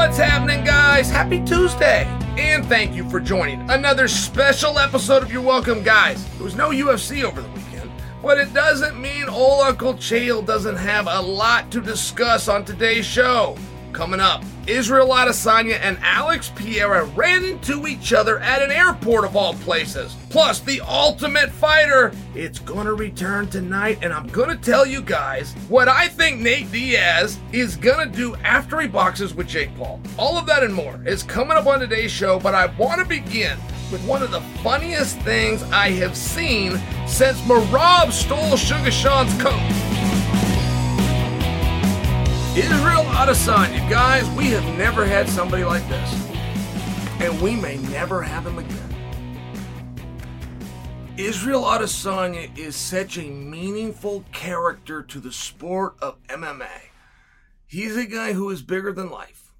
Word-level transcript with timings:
What's 0.00 0.16
happening, 0.16 0.64
guys? 0.64 1.10
Happy 1.10 1.44
Tuesday! 1.44 2.04
And 2.38 2.64
thank 2.64 2.94
you 2.94 3.08
for 3.10 3.20
joining 3.20 3.68
another 3.70 4.08
special 4.08 4.78
episode 4.78 5.22
of 5.22 5.30
Your 5.30 5.42
Welcome, 5.42 5.82
guys. 5.82 6.24
There 6.36 6.44
was 6.44 6.56
no 6.56 6.70
UFC 6.70 7.22
over 7.22 7.42
the 7.42 7.48
weekend, 7.50 7.90
but 8.22 8.38
it 8.38 8.54
doesn't 8.54 8.98
mean 8.98 9.28
old 9.28 9.60
Uncle 9.60 9.92
Chael 9.92 10.44
doesn't 10.44 10.76
have 10.76 11.06
a 11.06 11.20
lot 11.20 11.70
to 11.72 11.82
discuss 11.82 12.48
on 12.48 12.64
today's 12.64 13.04
show. 13.04 13.58
Coming 13.92 14.20
up, 14.20 14.42
Israel 14.70 15.08
Adesanya 15.08 15.80
and 15.82 15.98
Alex 16.00 16.50
Pereira 16.54 17.04
ran 17.04 17.44
into 17.44 17.88
each 17.88 18.12
other 18.12 18.38
at 18.38 18.62
an 18.62 18.70
airport 18.70 19.24
of 19.24 19.34
all 19.34 19.54
places. 19.54 20.16
Plus, 20.30 20.60
the 20.60 20.80
Ultimate 20.82 21.50
Fighter, 21.50 22.12
it's 22.36 22.60
gonna 22.60 22.94
return 22.94 23.48
tonight, 23.48 23.98
and 24.00 24.12
I'm 24.12 24.28
gonna 24.28 24.56
tell 24.56 24.86
you 24.86 25.02
guys 25.02 25.54
what 25.68 25.88
I 25.88 26.06
think 26.06 26.40
Nate 26.40 26.70
Diaz 26.70 27.38
is 27.52 27.74
gonna 27.74 28.06
do 28.06 28.36
after 28.36 28.80
he 28.80 28.86
boxes 28.86 29.34
with 29.34 29.48
Jake 29.48 29.76
Paul. 29.76 30.00
All 30.16 30.38
of 30.38 30.46
that 30.46 30.62
and 30.62 30.72
more 30.72 31.00
is 31.04 31.24
coming 31.24 31.56
up 31.56 31.66
on 31.66 31.80
today's 31.80 32.12
show, 32.12 32.38
but 32.38 32.54
I 32.54 32.66
wanna 32.78 33.04
begin 33.04 33.58
with 33.90 34.04
one 34.06 34.22
of 34.22 34.30
the 34.30 34.40
funniest 34.62 35.18
things 35.22 35.64
I 35.64 35.90
have 35.90 36.16
seen 36.16 36.80
since 37.08 37.40
Merab 37.40 38.12
stole 38.12 38.56
Sugar 38.56 38.92
Sean's 38.92 39.34
coat. 39.42 39.89
Israel 42.60 43.04
Adesanya, 43.04 43.88
guys, 43.88 44.28
we 44.36 44.48
have 44.48 44.64
never 44.76 45.06
had 45.06 45.26
somebody 45.30 45.64
like 45.64 45.86
this. 45.88 46.30
And 47.18 47.40
we 47.40 47.56
may 47.56 47.78
never 47.78 48.20
have 48.20 48.46
him 48.46 48.58
again. 48.58 48.94
Israel 51.16 51.62
Adesanya 51.62 52.54
is 52.58 52.76
such 52.76 53.16
a 53.16 53.22
meaningful 53.22 54.26
character 54.32 55.02
to 55.02 55.20
the 55.20 55.32
sport 55.32 55.94
of 56.02 56.22
MMA. 56.26 56.90
He's 57.66 57.96
a 57.96 58.04
guy 58.04 58.34
who 58.34 58.50
is 58.50 58.60
bigger 58.60 58.92
than 58.92 59.08
life. 59.08 59.54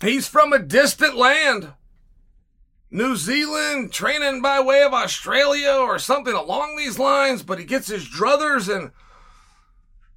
He's 0.00 0.26
from 0.26 0.52
a 0.52 0.58
distant 0.58 1.16
land. 1.16 1.74
New 2.90 3.14
Zealand, 3.14 3.92
training 3.92 4.42
by 4.42 4.60
way 4.60 4.82
of 4.82 4.92
Australia 4.92 5.70
or 5.70 6.00
something 6.00 6.34
along 6.34 6.76
these 6.76 6.98
lines, 6.98 7.44
but 7.44 7.60
he 7.60 7.64
gets 7.64 7.86
his 7.86 8.08
druthers 8.08 8.68
and 8.68 8.90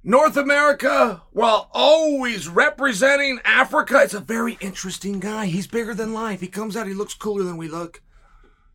North 0.06 0.36
America 0.36 1.22
while 1.32 1.70
always 1.72 2.46
representing 2.46 3.40
Africa. 3.42 4.02
It's 4.02 4.12
a 4.12 4.20
very 4.20 4.58
interesting 4.60 5.18
guy. 5.18 5.46
He's 5.46 5.66
bigger 5.66 5.94
than 5.94 6.12
life. 6.12 6.42
He 6.42 6.46
comes 6.46 6.76
out, 6.76 6.86
he 6.86 6.92
looks 6.92 7.14
cooler 7.14 7.42
than 7.42 7.56
we 7.56 7.68
look. 7.68 8.02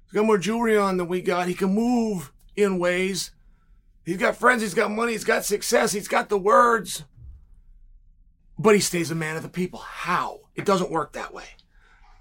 He's 0.05 0.13
got 0.13 0.25
more 0.25 0.39
jewelry 0.39 0.75
on 0.75 0.97
than 0.97 1.07
we 1.07 1.21
got. 1.21 1.47
He 1.47 1.53
can 1.53 1.75
move 1.75 2.33
in 2.55 2.79
ways. 2.79 3.31
He's 4.03 4.17
got 4.17 4.37
friends, 4.37 4.63
he's 4.63 4.73
got 4.73 4.89
money, 4.89 5.11
he's 5.11 5.23
got 5.23 5.45
success, 5.45 5.91
he's 5.91 6.07
got 6.07 6.29
the 6.29 6.37
words. 6.39 7.03
But 8.57 8.73
he 8.73 8.81
stays 8.81 9.11
a 9.11 9.15
man 9.15 9.37
of 9.37 9.43
the 9.43 9.49
people. 9.49 9.79
How? 9.79 10.39
It 10.55 10.65
doesn't 10.65 10.89
work 10.89 11.13
that 11.13 11.31
way. 11.31 11.45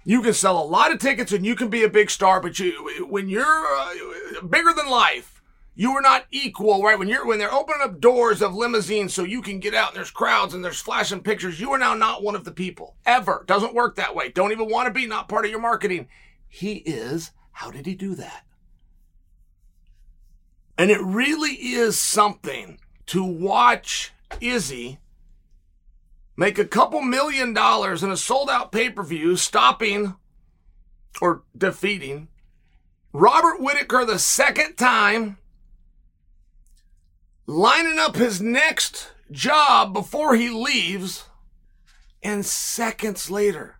You 0.03 0.21
can 0.21 0.33
sell 0.33 0.61
a 0.61 0.63
lot 0.63 0.91
of 0.91 0.99
tickets 0.99 1.31
and 1.31 1.43
you 1.43 1.55
can 1.55 1.69
be 1.69 1.83
a 1.83 1.89
big 1.89 2.11
star, 2.11 2.39
but 2.39 2.59
you, 2.59 3.07
when 3.09 3.27
you're 3.27 3.43
uh, 3.43 4.41
bigger 4.47 4.71
than 4.71 4.87
life, 4.87 5.38
you 5.79 5.91
are 5.91 6.01
not 6.01 6.25
equal, 6.29 6.83
right? 6.83 6.99
When 6.99 7.07
you're 7.07 7.25
when 7.25 7.39
they're 7.39 7.53
opening 7.53 7.79
up 7.81 8.01
doors 8.01 8.41
of 8.41 8.53
limousines 8.53 9.13
so 9.13 9.23
you 9.23 9.41
can 9.41 9.61
get 9.61 9.73
out 9.73 9.91
and 9.91 9.97
there's 9.97 10.11
crowds 10.11 10.53
and 10.53 10.61
there's 10.61 10.81
flashing 10.81 11.21
pictures, 11.21 11.61
you 11.61 11.71
are 11.71 11.77
now 11.77 11.93
not 11.93 12.21
one 12.21 12.35
of 12.35 12.43
the 12.43 12.51
people. 12.51 12.97
Ever. 13.05 13.45
Doesn't 13.47 13.73
work 13.73 13.95
that 13.95 14.13
way. 14.13 14.27
Don't 14.27 14.51
even 14.51 14.69
want 14.69 14.87
to 14.87 14.93
be, 14.93 15.07
not 15.07 15.29
part 15.29 15.45
of 15.45 15.51
your 15.51 15.61
marketing. 15.61 16.09
He 16.49 16.73
is. 16.73 17.31
How 17.53 17.71
did 17.71 17.85
he 17.85 17.95
do 17.95 18.13
that? 18.15 18.43
And 20.77 20.91
it 20.91 20.99
really 21.01 21.53
is 21.53 21.97
something 21.97 22.77
to 23.05 23.23
watch 23.23 24.11
Izzy 24.41 24.99
make 26.35 26.59
a 26.59 26.65
couple 26.65 27.01
million 27.01 27.53
dollars 27.53 28.03
in 28.03 28.11
a 28.11 28.17
sold 28.17 28.49
out 28.49 28.73
pay 28.73 28.89
per 28.89 29.01
view, 29.03 29.37
stopping 29.37 30.17
or 31.21 31.43
defeating 31.57 32.27
Robert 33.13 33.61
Whitaker 33.61 34.03
the 34.03 34.19
second 34.19 34.75
time 34.75 35.37
lining 37.49 37.97
up 37.97 38.15
his 38.15 38.39
next 38.39 39.11
job 39.31 39.91
before 39.91 40.35
he 40.35 40.49
leaves, 40.49 41.25
and 42.21 42.45
seconds 42.45 43.31
later, 43.31 43.77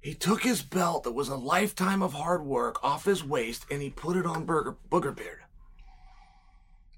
he 0.00 0.14
took 0.14 0.42
his 0.42 0.62
belt 0.62 1.04
that 1.04 1.12
was 1.12 1.28
a 1.28 1.36
lifetime 1.36 2.02
of 2.02 2.14
hard 2.14 2.42
work 2.42 2.82
off 2.82 3.04
his 3.04 3.22
waist 3.22 3.66
and 3.70 3.82
he 3.82 3.90
put 3.90 4.16
it 4.16 4.24
on 4.24 4.46
Burger, 4.46 4.76
Booger 4.90 5.14
Beard. 5.14 5.40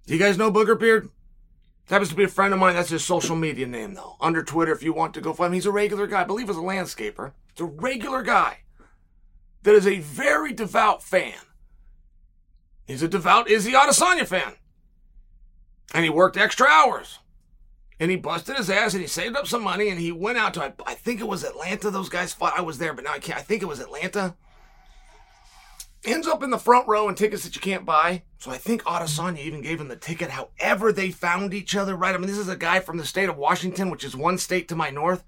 Do 0.06 0.14
you 0.14 0.20
guys 0.20 0.38
know 0.38 0.52
Booger 0.52 0.78
Beard? 0.78 1.08
Happens 1.88 2.10
to 2.10 2.14
be 2.14 2.24
a 2.24 2.28
friend 2.28 2.54
of 2.54 2.60
mine. 2.60 2.76
That's 2.76 2.90
his 2.90 3.04
social 3.04 3.34
media 3.34 3.66
name, 3.66 3.94
though. 3.94 4.14
Under 4.20 4.44
Twitter, 4.44 4.72
if 4.72 4.84
you 4.84 4.92
want 4.92 5.14
to 5.14 5.20
go 5.20 5.32
find 5.32 5.48
him. 5.48 5.54
He's 5.54 5.66
a 5.66 5.72
regular 5.72 6.06
guy. 6.06 6.20
I 6.20 6.24
believe 6.24 6.46
he's 6.46 6.56
a 6.56 6.60
landscaper. 6.60 7.32
It's 7.50 7.60
a 7.60 7.64
regular 7.64 8.22
guy 8.22 8.58
that 9.64 9.74
is 9.74 9.86
a 9.86 9.98
very 9.98 10.52
devout 10.52 11.02
fan. 11.02 11.34
He's 12.86 13.02
a 13.02 13.08
devout 13.08 13.50
Izzy 13.50 13.72
Adesanya 13.72 14.26
fan. 14.26 14.54
And 15.94 16.04
he 16.04 16.10
worked 16.10 16.37
extra 16.37 16.66
hours. 16.66 17.19
And 18.00 18.10
he 18.10 18.16
busted 18.16 18.56
his 18.56 18.70
ass 18.70 18.94
and 18.94 19.00
he 19.00 19.06
saved 19.06 19.37
up 19.37 19.47
some 19.47 19.62
money 19.62 19.88
and 19.88 20.00
he 20.00 20.10
went 20.10 20.38
out 20.38 20.54
to, 20.54 20.75
I 20.87 20.94
think 20.94 21.20
it 21.20 21.28
was 21.28 21.44
Atlanta. 21.44 21.91
Those 21.91 22.09
guys 22.09 22.32
fought. 22.32 22.59
I 22.59 22.62
was 22.62 22.78
there, 22.78 22.94
but 22.94 23.04
now 23.04 23.12
I 23.12 23.19
can't. 23.19 23.38
I 23.38 23.43
think 23.43 23.62
it 23.62 23.66
was 23.66 23.81
Atlanta. 23.81 24.34
Ends 26.04 26.26
up 26.26 26.43
in 26.43 26.50
the 26.50 26.59
front 26.59 26.88
row 26.88 27.06
and 27.06 27.16
tickets 27.16 27.44
that 27.44 27.54
you 27.54 27.60
can't 27.60 27.84
buy. 27.84 28.22
So 28.38 28.50
I 28.50 28.59
think 28.59 28.82
Adesanya 28.82 29.38
even 29.38 29.60
gave 29.60 29.81
him 29.81 29.87
the 29.87 29.94
ticket. 29.94 30.31
However, 30.31 30.91
they 30.91 31.12
found 31.12 31.54
each 31.54 31.76
other, 31.76 31.94
right? 31.94 32.12
I 32.12 32.19
mean, 32.19 32.26
this 32.26 32.38
is 32.38 32.49
a 32.49 32.56
guy 32.56 32.81
from 32.81 32.97
the 32.97 33.04
state 33.04 33.28
of 33.28 33.37
Washington, 33.37 33.88
which 33.88 34.03
is 34.03 34.16
one 34.16 34.37
state 34.38 34.66
to 34.69 34.75
my 34.75 34.91
north. 34.91 35.22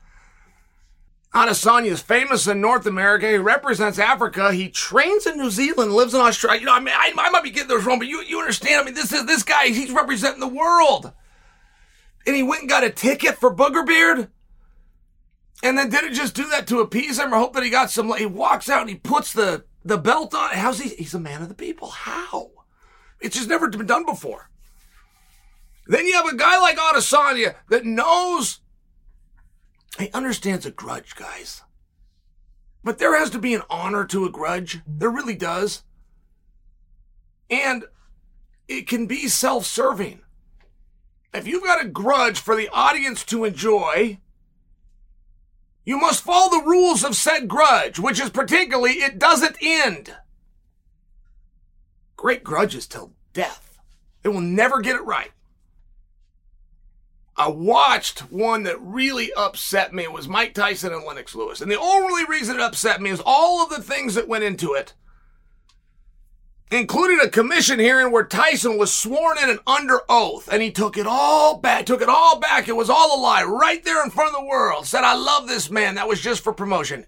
Adesanya 1.35 1.87
is 1.91 2.01
famous 2.01 2.47
in 2.47 2.61
North 2.61 2.87
America. 2.87 3.29
He 3.29 3.39
represents 3.39 3.99
Africa. 3.99 4.53
He 4.53 4.69
trains 4.69 5.27
in 5.27 5.37
New 5.37 5.51
Zealand, 5.51 5.93
lives 5.93 6.15
in 6.15 6.21
Australia. 6.21 6.61
You 6.61 6.67
know, 6.67 6.75
I 6.75 6.79
mean, 6.79 6.95
I, 6.97 7.13
I 7.17 7.31
might 7.31 7.43
be 7.43 7.51
getting 7.51 7.69
this 7.69 7.85
wrong, 7.85 7.99
but 7.99 8.07
you, 8.07 8.23
you 8.23 8.39
understand. 8.39 8.81
I 8.81 8.85
mean, 8.85 8.95
this 8.95 9.13
is 9.13 9.27
this 9.27 9.43
guy. 9.43 9.67
He's 9.67 9.91
representing 9.91 10.39
the 10.39 10.47
world, 10.47 11.13
and 12.25 12.37
he 12.37 12.45
went 12.45 12.63
and 12.63 12.71
got 12.71 12.85
a 12.85 12.91
ticket 12.91 13.37
for 13.37 13.53
Booger 13.53 13.85
Beard, 13.85 14.29
and 15.65 15.77
then 15.77 15.91
didn't 15.91 16.15
just 16.15 16.37
do 16.37 16.49
that 16.51 16.69
to 16.69 16.81
appease 16.81 17.19
him 17.19 17.35
or 17.35 17.39
hope 17.39 17.55
that 17.55 17.65
he 17.65 17.71
got 17.71 17.91
some. 17.91 18.17
He 18.17 18.27
walks 18.27 18.69
out 18.69 18.83
and 18.83 18.91
he 18.91 18.97
puts 18.97 19.33
the 19.33 19.65
the 19.85 19.99
belt 19.99 20.35
on. 20.37 20.51
How's 20.51 20.79
he? 20.79 20.91
He's 20.91 21.15
a 21.15 21.21
man 21.21 21.43
of 21.43 21.49
the 21.49 21.55
people. 21.55 21.91
How? 21.91 22.53
It's 23.21 23.37
just 23.37 23.49
never 23.49 23.69
been 23.69 23.87
done 23.87 24.07
before. 24.07 24.51
Then 25.89 26.07
you 26.07 26.15
have 26.15 26.27
a 26.27 26.37
guy 26.37 26.61
like 26.61 26.77
Adesanya 26.77 27.57
that 27.71 27.85
knows 27.85 28.61
he 29.99 30.11
understands 30.13 30.67
a 30.67 30.71
grudge, 30.71 31.15
guys. 31.15 31.63
But 32.83 32.99
there 32.99 33.17
has 33.17 33.31
to 33.31 33.39
be 33.39 33.55
an 33.55 33.63
honor 33.71 34.05
to 34.07 34.25
a 34.25 34.31
grudge. 34.31 34.81
There 34.87 35.11
really 35.11 35.37
does. 35.37 35.83
And 37.49 37.85
it 38.69 38.89
can 38.89 39.07
be 39.07 39.29
self 39.29 39.65
serving. 39.65 40.21
If 41.33 41.47
you've 41.47 41.65
got 41.65 41.85
a 41.85 41.89
grudge 41.89 42.39
for 42.39 42.55
the 42.55 42.69
audience 42.69 43.25
to 43.25 43.45
enjoy, 43.45 44.19
you 45.85 45.99
must 45.99 46.23
follow 46.23 46.51
the 46.51 46.67
rules 46.67 47.05
of 47.05 47.17
said 47.17 47.49
grudge, 47.49 47.99
which 47.99 48.21
is 48.21 48.31
particularly 48.31 48.93
it 48.93 49.19
doesn't 49.19 49.57
end. 49.61 50.15
Great 52.17 52.45
grudges 52.45 52.87
till 52.87 53.13
death. 53.33 53.79
They 54.23 54.31
will 54.31 54.41
never 54.41 54.81
get 54.81 54.97
it 54.97 55.05
right. 55.05 55.33
I 57.37 57.49
watched 57.49 58.21
one 58.31 58.63
that 58.63 58.81
really 58.81 59.33
upset 59.33 59.93
me. 59.93 60.05
It 60.05 60.13
was 60.13 60.29
Mike 60.29 60.55
Tyson 60.55 60.93
and 60.93 61.05
Lennox 61.05 61.35
Lewis. 61.35 61.61
And 61.61 61.71
the 61.71 61.81
only 61.81 62.25
reason 62.27 62.57
it 62.57 62.63
upset 62.63 63.01
me 63.01 63.11
is 63.11 63.21
all 63.25 63.63
of 63.63 63.71
the 63.71 63.83
things 63.83 64.15
that 64.15 64.29
went 64.29 64.45
into 64.45 64.73
it, 64.75 64.95
including 66.71 67.19
a 67.21 67.29
commission 67.29 67.81
hearing 67.81 68.13
where 68.13 68.25
Tyson 68.25 68.79
was 68.79 68.93
sworn 68.93 69.37
in 69.43 69.51
and 69.51 69.59
under 69.67 70.01
oath, 70.09 70.49
and 70.51 70.63
he 70.63 70.71
took 70.71 70.97
it 70.97 71.07
all 71.09 71.59
back, 71.59 71.87
took 71.87 72.03
it 72.03 72.09
all 72.09 72.39
back. 72.39 72.69
It 72.69 72.77
was 72.77 72.89
all 72.89 73.19
a 73.19 73.21
lie 73.21 73.43
right 73.43 73.85
there 73.85 74.05
in 74.05 74.11
front 74.11 74.33
of 74.33 74.41
the 74.41 74.47
world. 74.47 74.87
Said, 74.87 75.03
I 75.03 75.17
love 75.17 75.49
this 75.49 75.71
man. 75.71 75.97
That 75.97 76.09
was 76.09 76.21
just 76.21 76.45
for 76.45 76.53
promotion. 76.53 77.07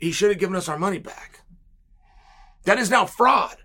He 0.00 0.10
should 0.10 0.30
have 0.30 0.40
given 0.40 0.56
us 0.56 0.68
our 0.68 0.78
money 0.78 0.98
back. 0.98 1.40
That 2.64 2.78
is 2.78 2.90
now 2.90 3.06
fraud. 3.06 3.56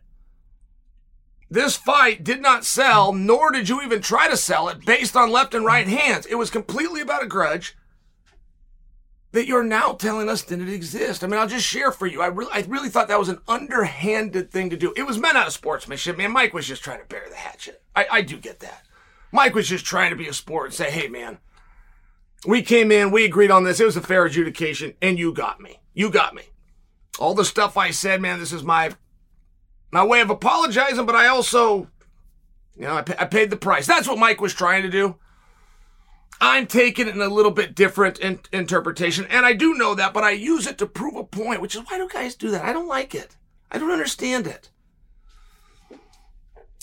This 1.54 1.78
fight 1.78 2.24
did 2.24 2.42
not 2.42 2.66
sell, 2.66 3.14
nor 3.14 3.52
did 3.52 3.70
you 3.70 3.80
even 3.84 4.02
try 4.02 4.28
to 4.28 4.36
sell 4.36 4.70
it 4.70 4.84
based 4.88 5.16
on 5.16 5.30
left 5.30 5.54
and 5.54 5.64
right 5.64 5.88
hands. 5.88 6.26
It 6.26 6.34
was 6.34 6.50
completely 6.50 7.00
about 7.00 7.22
a 7.22 7.28
grudge 7.28 7.78
that 9.34 9.46
you're 9.46 9.64
now 9.64 9.92
telling 9.92 10.30
us 10.30 10.42
didn't 10.42 10.70
exist. 10.70 11.24
I 11.24 11.28
mean, 11.28 11.40
I'll 11.40 11.48
just 11.48 11.68
share 11.68 11.92
for 11.92 12.08
you. 12.08 12.24
I 12.24 12.26
really, 12.26 12.52
I 12.52 12.66
really 12.68 12.90
thought 12.90 13.08
that 13.08 13.20
was 13.20 13.30
an 13.30 13.40
underhanded 13.48 14.50
thing 14.50 14.72
to 14.72 14.78
do. 14.78 14.96
It 14.98 15.04
was 15.04 15.20
meant 15.20 15.38
out 15.38 15.46
of 15.46 15.54
sportsmanship, 15.54 16.18
man. 16.18 16.32
Mike 16.32 16.56
was 16.56 16.66
just 16.66 16.84
trying 16.84 17.02
to 17.02 17.06
bury 17.06 17.30
the 17.30 17.36
hatchet. 17.36 17.84
I, 17.96 18.08
I 18.12 18.22
do 18.24 18.38
get 18.38 18.60
that. 18.62 18.88
Mike 19.32 19.54
was 19.54 19.70
just 19.70 19.86
trying 19.86 20.10
to 20.10 20.16
be 20.16 20.28
a 20.28 20.34
sport 20.34 20.66
and 20.66 20.74
say, 20.74 20.90
hey, 20.90 21.08
man, 21.08 21.38
we 22.48 22.64
came 22.64 22.92
in, 22.92 23.12
we 23.12 23.26
agreed 23.26 23.52
on 23.52 23.64
this. 23.64 23.80
It 23.80 23.86
was 23.86 23.96
a 23.96 24.02
fair 24.02 24.26
adjudication, 24.26 24.96
and 25.04 25.20
you 25.20 25.32
got 25.32 25.62
me. 25.62 25.82
You 25.94 26.10
got 26.10 26.34
me. 26.34 26.46
All 27.20 27.36
the 27.36 27.46
stuff 27.46 27.78
I 27.78 27.92
said, 27.92 28.22
man, 28.22 28.40
this 28.40 28.52
is 28.52 28.64
my 28.64 28.96
my 29.94 30.04
way 30.04 30.22
of 30.22 30.32
apologizing, 30.32 31.06
but 31.06 31.14
I 31.14 31.28
also, 31.28 31.88
you 32.76 32.82
know, 32.82 32.96
I, 32.96 33.04
I 33.20 33.26
paid 33.26 33.52
the 33.52 33.56
price. 33.56 33.86
That's 33.86 34.08
what 34.08 34.18
Mike 34.18 34.42
was 34.42 34.52
trying 34.52 34.82
to 34.82 34.90
do. 34.90 35.18
I'm 36.42 36.66
taking 36.66 37.08
it 37.08 37.14
in 37.14 37.22
a 37.22 37.28
little 37.28 37.52
bit 37.52 37.76
different 37.76 38.18
in- 38.18 38.40
interpretation, 38.52 39.28
and 39.30 39.46
I 39.46 39.54
do 39.54 39.76
know 39.76 39.94
that, 39.94 40.12
but 40.12 40.24
I 40.24 40.32
use 40.32 40.66
it 40.66 40.80
to 40.80 40.88
prove 40.88 41.16
a 41.16 41.24
point, 41.24 41.62
which 41.62 41.76
is 41.76 41.84
why 41.88 42.00
do 42.00 42.10
guys 42.12 42.34
do 42.34 42.50
that? 42.50 42.66
I 42.66 42.74
don't 42.74 42.88
like 42.88 43.14
it. 43.14 43.38
I 43.72 43.78
don't 43.78 43.92
understand 43.92 44.48
it. 44.48 44.72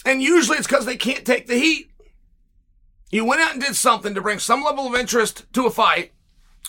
And 0.06 0.22
usually 0.22 0.58
it's 0.58 0.68
because 0.68 0.86
they 0.86 0.96
can't 0.96 1.26
take 1.26 1.48
the 1.48 1.58
heat. 1.58 1.90
You 3.10 3.24
went 3.24 3.40
out 3.40 3.54
and 3.54 3.60
did 3.60 3.74
something 3.74 4.14
to 4.14 4.20
bring 4.20 4.38
some 4.38 4.62
level 4.62 4.86
of 4.86 4.94
interest 4.94 5.52
to 5.54 5.66
a 5.66 5.70
fight, 5.70 6.12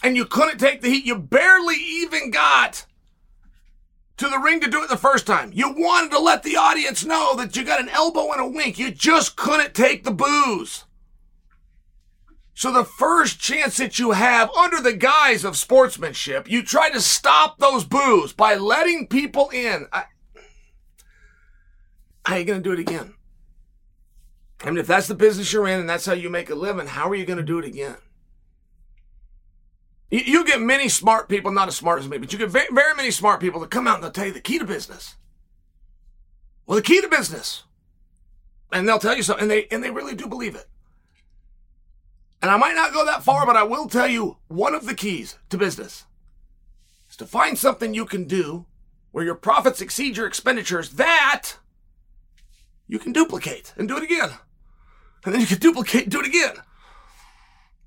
and 0.02 0.18
you 0.18 0.26
couldn't 0.26 0.58
take 0.58 0.82
the 0.82 0.90
heat. 0.90 1.06
You 1.06 1.20
barely 1.20 1.76
even 1.76 2.32
got 2.32 2.88
to 4.22 4.30
the 4.30 4.38
ring 4.38 4.62
to 4.62 4.70
do 4.70 4.84
it 4.84 4.90
the 4.90 4.98
first 4.98 5.26
time. 5.26 5.52
You 5.52 5.72
wanted 5.72 6.12
to 6.12 6.20
let 6.20 6.44
the 6.44 6.56
audience 6.56 7.04
know 7.04 7.36
that 7.38 7.56
you 7.56 7.64
got 7.64 7.82
an 7.82 7.90
elbow 7.90 8.32
and 8.32 8.40
a 8.40 8.48
wink. 8.48 8.78
You 8.78 8.92
just 8.92 9.36
couldn't 9.36 9.74
take 9.74 10.04
the 10.04 10.12
booze. 10.12 10.86
So 12.54 12.72
the 12.72 12.86
first 12.86 13.40
chance 13.40 13.78
that 13.78 13.98
you 13.98 14.12
have 14.12 14.52
under 14.52 14.80
the 14.80 14.94
guise 14.94 15.44
of 15.44 15.58
sportsmanship, 15.58 16.48
you 16.48 16.62
try 16.62 16.92
to 16.92 17.02
stop 17.02 17.58
those 17.58 17.84
boos 17.84 18.32
by 18.32 18.54
letting 18.54 19.08
people 19.08 19.50
in. 19.50 19.88
I, 19.92 20.04
are 22.28 22.38
you 22.38 22.46
going 22.46 22.62
to 22.62 22.70
do 22.70 22.74
it 22.74 22.80
again? 22.80 23.16
I 24.64 24.68
mean, 24.68 24.78
if 24.78 24.86
that's 24.86 25.08
the 25.08 25.16
business 25.16 25.52
you're 25.52 25.68
in 25.68 25.80
and 25.80 25.90
that's 25.90 26.06
how 26.06 26.14
you 26.14 26.30
make 26.30 26.52
a 26.52 26.56
living, 26.56 26.86
how 26.86 27.10
are 27.10 27.16
you 27.16 27.26
going 27.26 27.38
to 27.38 27.44
do 27.44 27.58
it 27.58 27.66
again? 27.66 27.98
You, 30.12 30.44
get 30.44 30.60
many 30.60 30.90
smart 30.90 31.30
people, 31.30 31.52
not 31.52 31.70
as 31.70 31.78
smart 31.78 32.00
as 32.00 32.08
me, 32.08 32.18
but 32.18 32.34
you 32.34 32.38
get 32.38 32.50
very, 32.50 32.68
very 32.72 32.94
many 32.96 33.12
smart 33.12 33.40
people 33.40 33.62
that 33.62 33.72
come 33.72 33.88
out 33.88 33.96
and 33.96 34.04
they'll 34.04 34.12
tell 34.12 34.26
you 34.26 34.34
the 34.34 34.42
key 34.42 34.60
to 34.60 34.66
business. 34.66 35.16
Well, 36.66 36.76
the 36.76 36.82
key 36.82 37.00
to 37.00 37.08
business. 37.08 37.64
And 38.74 38.88
they'll 38.88 39.00
tell 39.00 39.16
you 39.16 39.24
something, 39.24 39.44
and 39.44 39.52
they, 39.52 39.68
and 39.72 39.82
they 39.82 39.90
really 39.90 40.16
do 40.16 40.28
believe 40.28 40.56
it. 40.56 40.68
And 42.42 42.52
I 42.52 42.58
might 42.58 42.76
not 42.76 42.94
go 42.94 43.06
that 43.06 43.24
far, 43.24 43.46
but 43.46 43.56
I 43.56 43.64
will 43.64 43.88
tell 43.88 44.08
you 44.08 44.38
one 44.48 44.76
of 44.76 44.86
the 44.86 44.96
keys 44.96 45.38
to 45.50 45.58
business 45.58 46.06
is 47.10 47.16
to 47.18 47.26
find 47.26 47.58
something 47.58 47.94
you 47.94 48.06
can 48.06 48.26
do 48.26 48.66
where 49.12 49.24
your 49.24 49.36
profits 49.36 49.82
exceed 49.82 50.18
your 50.18 50.28
expenditures 50.28 50.92
that 50.92 51.58
you 52.88 53.00
can 53.00 53.14
duplicate 53.14 53.74
and 53.78 53.88
do 53.88 53.98
it 53.98 54.04
again. 54.04 54.32
And 55.24 55.34
then 55.34 55.42
you 55.42 55.48
can 55.48 55.60
duplicate 55.60 56.10
do 56.10 56.20
it 56.20 56.26
again. 56.26 56.56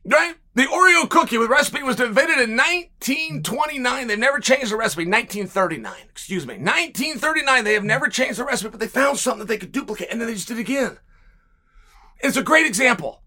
Right? 0.04 0.34
The 0.54 0.64
Oreo 0.64 1.08
cookie 1.08 1.38
with 1.38 1.50
recipe 1.50 1.82
was 1.82 1.98
invented 1.98 2.38
in 2.38 2.56
1929. 2.56 4.06
They've 4.06 4.18
never 4.18 4.38
changed 4.38 4.70
the 4.70 4.76
recipe. 4.76 5.02
1939, 5.02 5.94
excuse 6.10 6.46
me. 6.46 6.54
1939. 6.54 7.64
They 7.64 7.74
have 7.74 7.84
never 7.84 8.08
changed 8.08 8.38
the 8.38 8.44
recipe, 8.44 8.70
but 8.70 8.80
they 8.80 8.86
found 8.86 9.18
something 9.18 9.40
that 9.40 9.48
they 9.48 9.58
could 9.58 9.72
duplicate 9.72 10.08
and 10.10 10.20
then 10.20 10.28
they 10.28 10.34
just 10.34 10.48
did 10.48 10.58
it 10.58 10.60
again. 10.60 10.98
It's 12.20 12.36
a 12.36 12.42
great 12.42 12.66
example. 12.66 13.22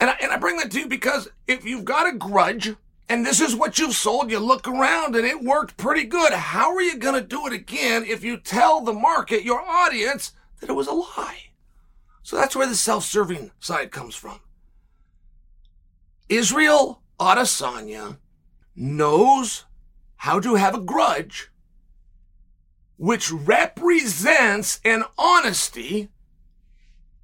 And 0.00 0.10
I, 0.10 0.16
and 0.20 0.32
I 0.32 0.36
bring 0.36 0.56
that 0.58 0.70
to 0.72 0.80
you 0.80 0.88
because 0.88 1.28
if 1.46 1.64
you've 1.64 1.84
got 1.84 2.12
a 2.12 2.16
grudge 2.16 2.74
and 3.08 3.24
this 3.24 3.40
is 3.40 3.56
what 3.56 3.78
you've 3.78 3.94
sold, 3.94 4.30
you 4.30 4.38
look 4.38 4.68
around 4.68 5.16
and 5.16 5.24
it 5.24 5.42
worked 5.42 5.76
pretty 5.76 6.04
good. 6.04 6.32
How 6.32 6.74
are 6.74 6.82
you 6.82 6.98
going 6.98 7.20
to 7.20 7.26
do 7.26 7.46
it 7.46 7.52
again 7.52 8.04
if 8.04 8.22
you 8.22 8.36
tell 8.36 8.80
the 8.80 8.92
market, 8.92 9.44
your 9.44 9.60
audience, 9.60 10.32
that 10.60 10.68
it 10.68 10.74
was 10.74 10.88
a 10.88 10.92
lie? 10.92 11.50
So 12.22 12.36
that's 12.36 12.54
where 12.54 12.66
the 12.66 12.74
self-serving 12.74 13.52
side 13.60 13.90
comes 13.90 14.14
from. 14.14 14.40
Israel 16.28 17.02
Adesanya 17.18 18.18
knows 18.76 19.64
how 20.16 20.40
to 20.40 20.54
have 20.56 20.74
a 20.74 20.80
grudge 20.80 21.50
which 22.96 23.30
represents 23.30 24.80
an 24.84 25.04
honesty 25.16 26.10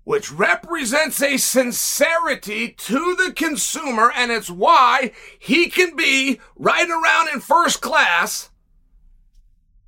which 0.04 0.30
represents 0.30 1.22
a 1.22 1.38
sincerity 1.38 2.68
to 2.68 3.16
the 3.16 3.32
consumer, 3.32 4.12
and 4.14 4.30
it's 4.30 4.50
why 4.50 5.12
he 5.38 5.68
can 5.68 5.96
be 5.96 6.38
riding 6.56 6.92
around 6.92 7.28
in 7.32 7.40
first 7.40 7.80
class 7.80 8.50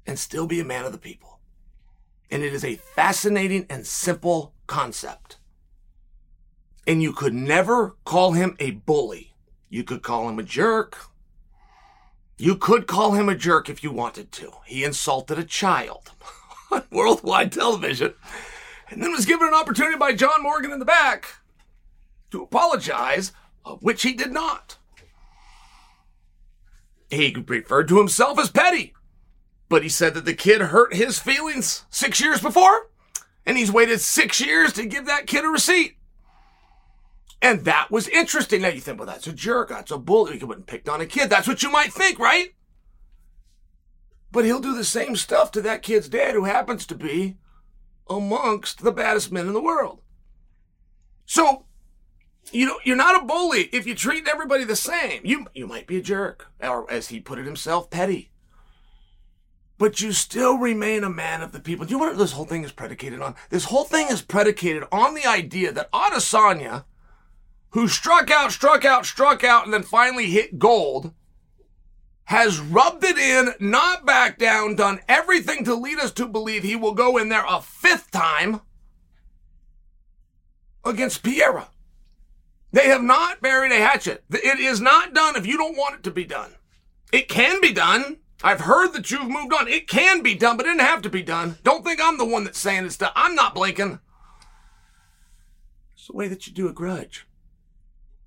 and 0.07 0.19
still 0.19 0.47
be 0.47 0.59
a 0.59 0.65
man 0.65 0.87
of 0.87 0.93
the 0.93 0.99
people. 0.99 1.39
And 2.31 2.43
it 2.43 2.55
is 2.55 2.65
a 2.65 2.77
fascinating 2.77 3.67
and 3.69 3.87
simple 3.87 4.55
concept. 4.67 5.36
And 6.87 7.03
you 7.03 7.13
could 7.13 7.35
never 7.35 7.97
call 8.05 8.33
him 8.33 8.57
a 8.59 8.73
bully. 8.73 9.35
You 9.69 9.83
could 9.83 10.03
call 10.03 10.29
him 10.29 10.39
a 10.39 10.43
jerk. 10.43 10.97
You 12.39 12.57
could 12.57 12.87
call 12.87 13.13
him 13.13 13.29
a 13.29 13.35
jerk 13.35 13.69
if 13.69 13.83
you 13.83 13.91
wanted 13.91 14.31
to. 14.33 14.53
He 14.67 14.85
insulted 14.85 15.39
a 15.39 15.45
child 15.45 16.13
on 16.71 16.85
worldwide 16.91 17.53
television 17.53 18.15
and 18.89 19.03
then 19.03 19.13
was 19.13 19.27
given 19.27 19.49
an 19.49 19.55
opportunity 19.55 19.97
by 19.97 20.13
John 20.13 20.43
Morgan 20.43 20.73
in 20.73 20.79
the 20.79 20.85
back 20.85 21.37
to 22.31 22.43
apologize, 22.43 23.33
which 23.81 24.03
he 24.03 24.13
did 24.13 24.33
not. 24.33 24.77
He 27.11 27.35
referred 27.47 27.89
to 27.89 27.99
himself 27.99 28.39
as 28.39 28.51
petty, 28.51 28.95
but 29.69 29.83
he 29.83 29.89
said 29.89 30.15
that 30.15 30.25
the 30.25 30.35
kid 30.35 30.61
hurt 30.61 30.95
his 30.95 31.19
feelings 31.19 31.85
six 31.89 32.21
years 32.21 32.41
before, 32.41 32.91
and 33.45 33.57
he's 33.57 33.71
waited 33.71 34.01
six 34.01 34.41
years 34.41 34.73
to 34.75 34.87
give 34.87 35.07
that 35.07 35.27
kid 35.27 35.45
a 35.45 35.49
receipt. 35.49 35.96
And 37.43 37.65
that 37.65 37.91
was 37.91 38.09
interesting. 38.09 38.63
Now 38.63 38.69
you 38.69 38.81
think, 38.81 38.99
well, 38.99 39.07
that's 39.07 39.27
a 39.27 39.33
jerk. 39.33 39.69
That's 39.69 39.91
a 39.91 39.99
bully. 39.99 40.39
He 40.39 40.45
wouldn't 40.45 40.67
picked 40.67 40.89
on 40.89 41.01
a 41.01 41.07
kid. 41.07 41.31
That's 41.31 41.47
what 41.47 41.63
you 41.63 41.71
might 41.71 41.93
think, 41.93 42.19
right? 42.19 42.55
But 44.33 44.45
he'll 44.45 44.61
do 44.61 44.75
the 44.75 44.85
same 44.85 45.17
stuff 45.17 45.51
to 45.53 45.63
that 45.63 45.83
kid's 45.83 46.09
dad, 46.09 46.35
who 46.35 46.45
happens 46.45 46.87
to 46.87 46.95
be 46.95 47.37
amongst 48.09 48.83
the 48.83 48.93
baddest 48.93 49.33
men 49.33 49.47
in 49.47 49.53
the 49.53 49.61
world. 49.61 50.01
So, 51.25 51.65
you 52.53 52.67
know, 52.67 52.79
you're 52.85 52.97
not 52.97 53.21
a 53.21 53.27
bully 53.27 53.69
if 53.73 53.87
you 53.87 53.95
treat 53.95 54.29
everybody 54.29 54.65
the 54.65 54.77
same. 54.77 55.21
You 55.25 55.47
you 55.55 55.67
might 55.67 55.87
be 55.87 55.97
a 55.99 56.03
jerk, 56.03 56.49
or 56.61 56.91
as 56.91 57.09
he 57.09 57.21
put 57.21 57.39
it 57.39 57.47
himself, 57.47 57.91
petty. 57.91 58.31
But 59.79 60.01
you 60.01 60.13
still 60.13 60.57
remain 60.57 61.05
a 61.05 61.11
man 61.11 61.43
of 61.43 61.53
the 61.53 61.61
people. 61.61 61.85
Do 61.85 61.93
you 61.93 61.99
know 61.99 62.07
what 62.07 62.19
this 62.19 62.33
whole 62.33 62.47
thing 62.47 62.65
is 62.65 62.73
predicated 62.73 63.21
on? 63.21 63.35
This 63.51 63.65
whole 63.65 63.85
thing 63.85 64.09
is 64.09 64.23
predicated 64.23 64.85
on 64.91 65.15
the 65.15 65.27
idea 65.27 65.73
that 65.73 65.91
Adesanya, 65.93 66.85
who 67.77 67.87
struck 67.89 68.31
out, 68.31 68.51
struck 68.51 68.87
out, 68.87 69.05
struck 69.05 69.45
out, 69.45 69.67
and 69.67 69.75
then 69.75 69.83
finally 69.83 70.31
hit 70.31 70.59
gold, 70.59 71.13
has 72.25 72.59
rubbed 72.59 73.05
it 73.05 73.19
in, 73.19 73.53
not 73.61 74.07
back 74.07 74.39
down, 74.39 74.75
done 74.75 74.99
everything 75.07 75.63
to 75.63 75.75
lead 75.75 75.99
us 75.99 76.11
to 76.11 76.27
believe 76.27 76.63
he 76.63 76.75
will 76.75 76.95
go 76.95 77.19
in 77.19 77.29
there 77.29 77.45
a 77.47 77.61
fifth 77.61 78.11
time 78.11 78.63
against 80.87 81.23
Pereira. 81.23 81.69
They 82.73 82.89
have 82.89 83.03
not 83.03 83.43
buried 83.43 83.73
a 83.73 83.77
hatchet. 83.77 84.25
It 84.31 84.59
is 84.59 84.81
not 84.81 85.13
done 85.13 85.37
if 85.37 85.47
you 85.47 85.59
don't 85.59 85.77
want 85.77 85.97
it 85.97 86.03
to 86.05 86.11
be 86.11 86.25
done. 86.25 86.55
It 87.13 87.29
can 87.29 87.61
be 87.61 87.75
done. 87.75 88.21
I've 88.43 88.61
heard 88.61 88.95
that 88.95 89.11
you've 89.11 89.29
moved 89.29 89.53
on. 89.53 89.69
It 89.69 89.87
can 89.87 90.23
be 90.23 90.35
done, 90.35 90.57
but 90.57 90.65
it 90.65 90.71
didn't 90.71 90.81
have 90.81 91.03
to 91.03 91.11
be 91.11 91.23
done. 91.23 91.59
Don't 91.63 91.85
think 91.85 92.01
I'm 92.03 92.17
the 92.17 92.25
one 92.25 92.45
that's 92.45 92.59
saying 92.59 92.87
it's 92.87 92.97
done. 92.97 93.13
I'm 93.15 93.35
not 93.35 93.55
blinking. 93.55 94.01
It's 95.95 96.07
the 96.07 96.17
way 96.17 96.29
that 96.29 96.47
you 96.47 96.55
do 96.55 96.71
a 96.71 96.73
grudge. 96.73 97.27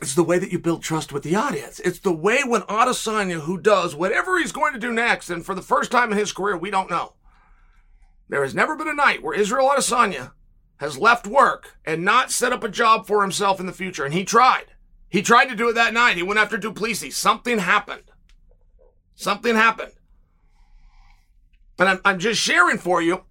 It's 0.02 0.16
the 0.16 0.24
way 0.24 0.40
that 0.40 0.52
you 0.52 0.60
build 0.60 0.82
trust 0.82 1.12
with 1.12 1.24
the 1.24 1.36
audience. 1.36 1.80
It's 1.82 2.00
the 2.00 2.14
way 2.14 2.42
when 2.46 2.62
Adesanya, 2.62 3.42
who 3.42 3.60
does 3.60 3.96
whatever 3.96 4.40
he's 4.40 4.54
going 4.54 4.74
to 4.74 4.80
do 4.80 4.94
next, 4.94 5.30
and 5.30 5.46
for 5.46 5.54
the 5.54 5.62
first 5.62 5.92
time 5.92 6.12
in 6.12 6.18
his 6.18 6.32
career, 6.32 6.58
we 6.58 6.72
don't 6.72 6.90
know. 6.90 7.14
There 8.30 8.44
has 8.44 8.56
never 8.56 8.76
been 8.76 8.88
a 8.88 8.94
night 8.94 9.22
where 9.22 9.38
Israel 9.38 9.70
Adesanya 9.70 10.32
has 10.78 10.98
left 10.98 11.28
work 11.28 11.78
and 11.84 12.06
not 12.06 12.32
set 12.32 12.54
up 12.54 12.64
a 12.64 12.70
job 12.70 13.08
for 13.08 13.22
himself 13.22 13.60
in 13.60 13.66
the 13.66 13.74
future, 13.74 14.06
and 14.06 14.14
he 14.14 14.24
tried. 14.24 14.68
He 15.10 15.22
tried 15.22 15.48
to 15.48 15.56
do 15.56 15.68
it 15.70 15.74
that 15.74 15.94
night. 15.94 16.16
He 16.16 16.24
went 16.24 16.40
after 16.40 16.58
Du 16.58 16.72
Plessis. 16.72 17.18
Something 17.18 17.60
happened. 17.60 18.04
Something 19.16 19.56
happened. 19.56 19.94
And 21.78 21.90
I'm, 21.90 22.02
I'm 22.06 22.20
just 22.20 22.40
sharing 22.40 22.78
for 22.78 23.02
you 23.02 23.24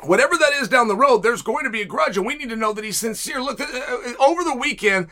whatever 0.00 0.36
that 0.36 0.52
is 0.54 0.68
down 0.68 0.88
the 0.88 0.96
road, 0.96 1.22
there's 1.22 1.42
going 1.42 1.64
to 1.64 1.70
be 1.70 1.82
a 1.82 1.86
grudge, 1.86 2.16
and 2.16 2.26
we 2.26 2.34
need 2.34 2.48
to 2.48 2.56
know 2.56 2.72
that 2.72 2.84
he's 2.84 2.98
sincere. 2.98 3.40
Look, 3.40 3.60
uh, 3.60 3.64
uh, 3.64 4.12
over 4.18 4.44
the 4.44 4.56
weekend, 4.56 5.08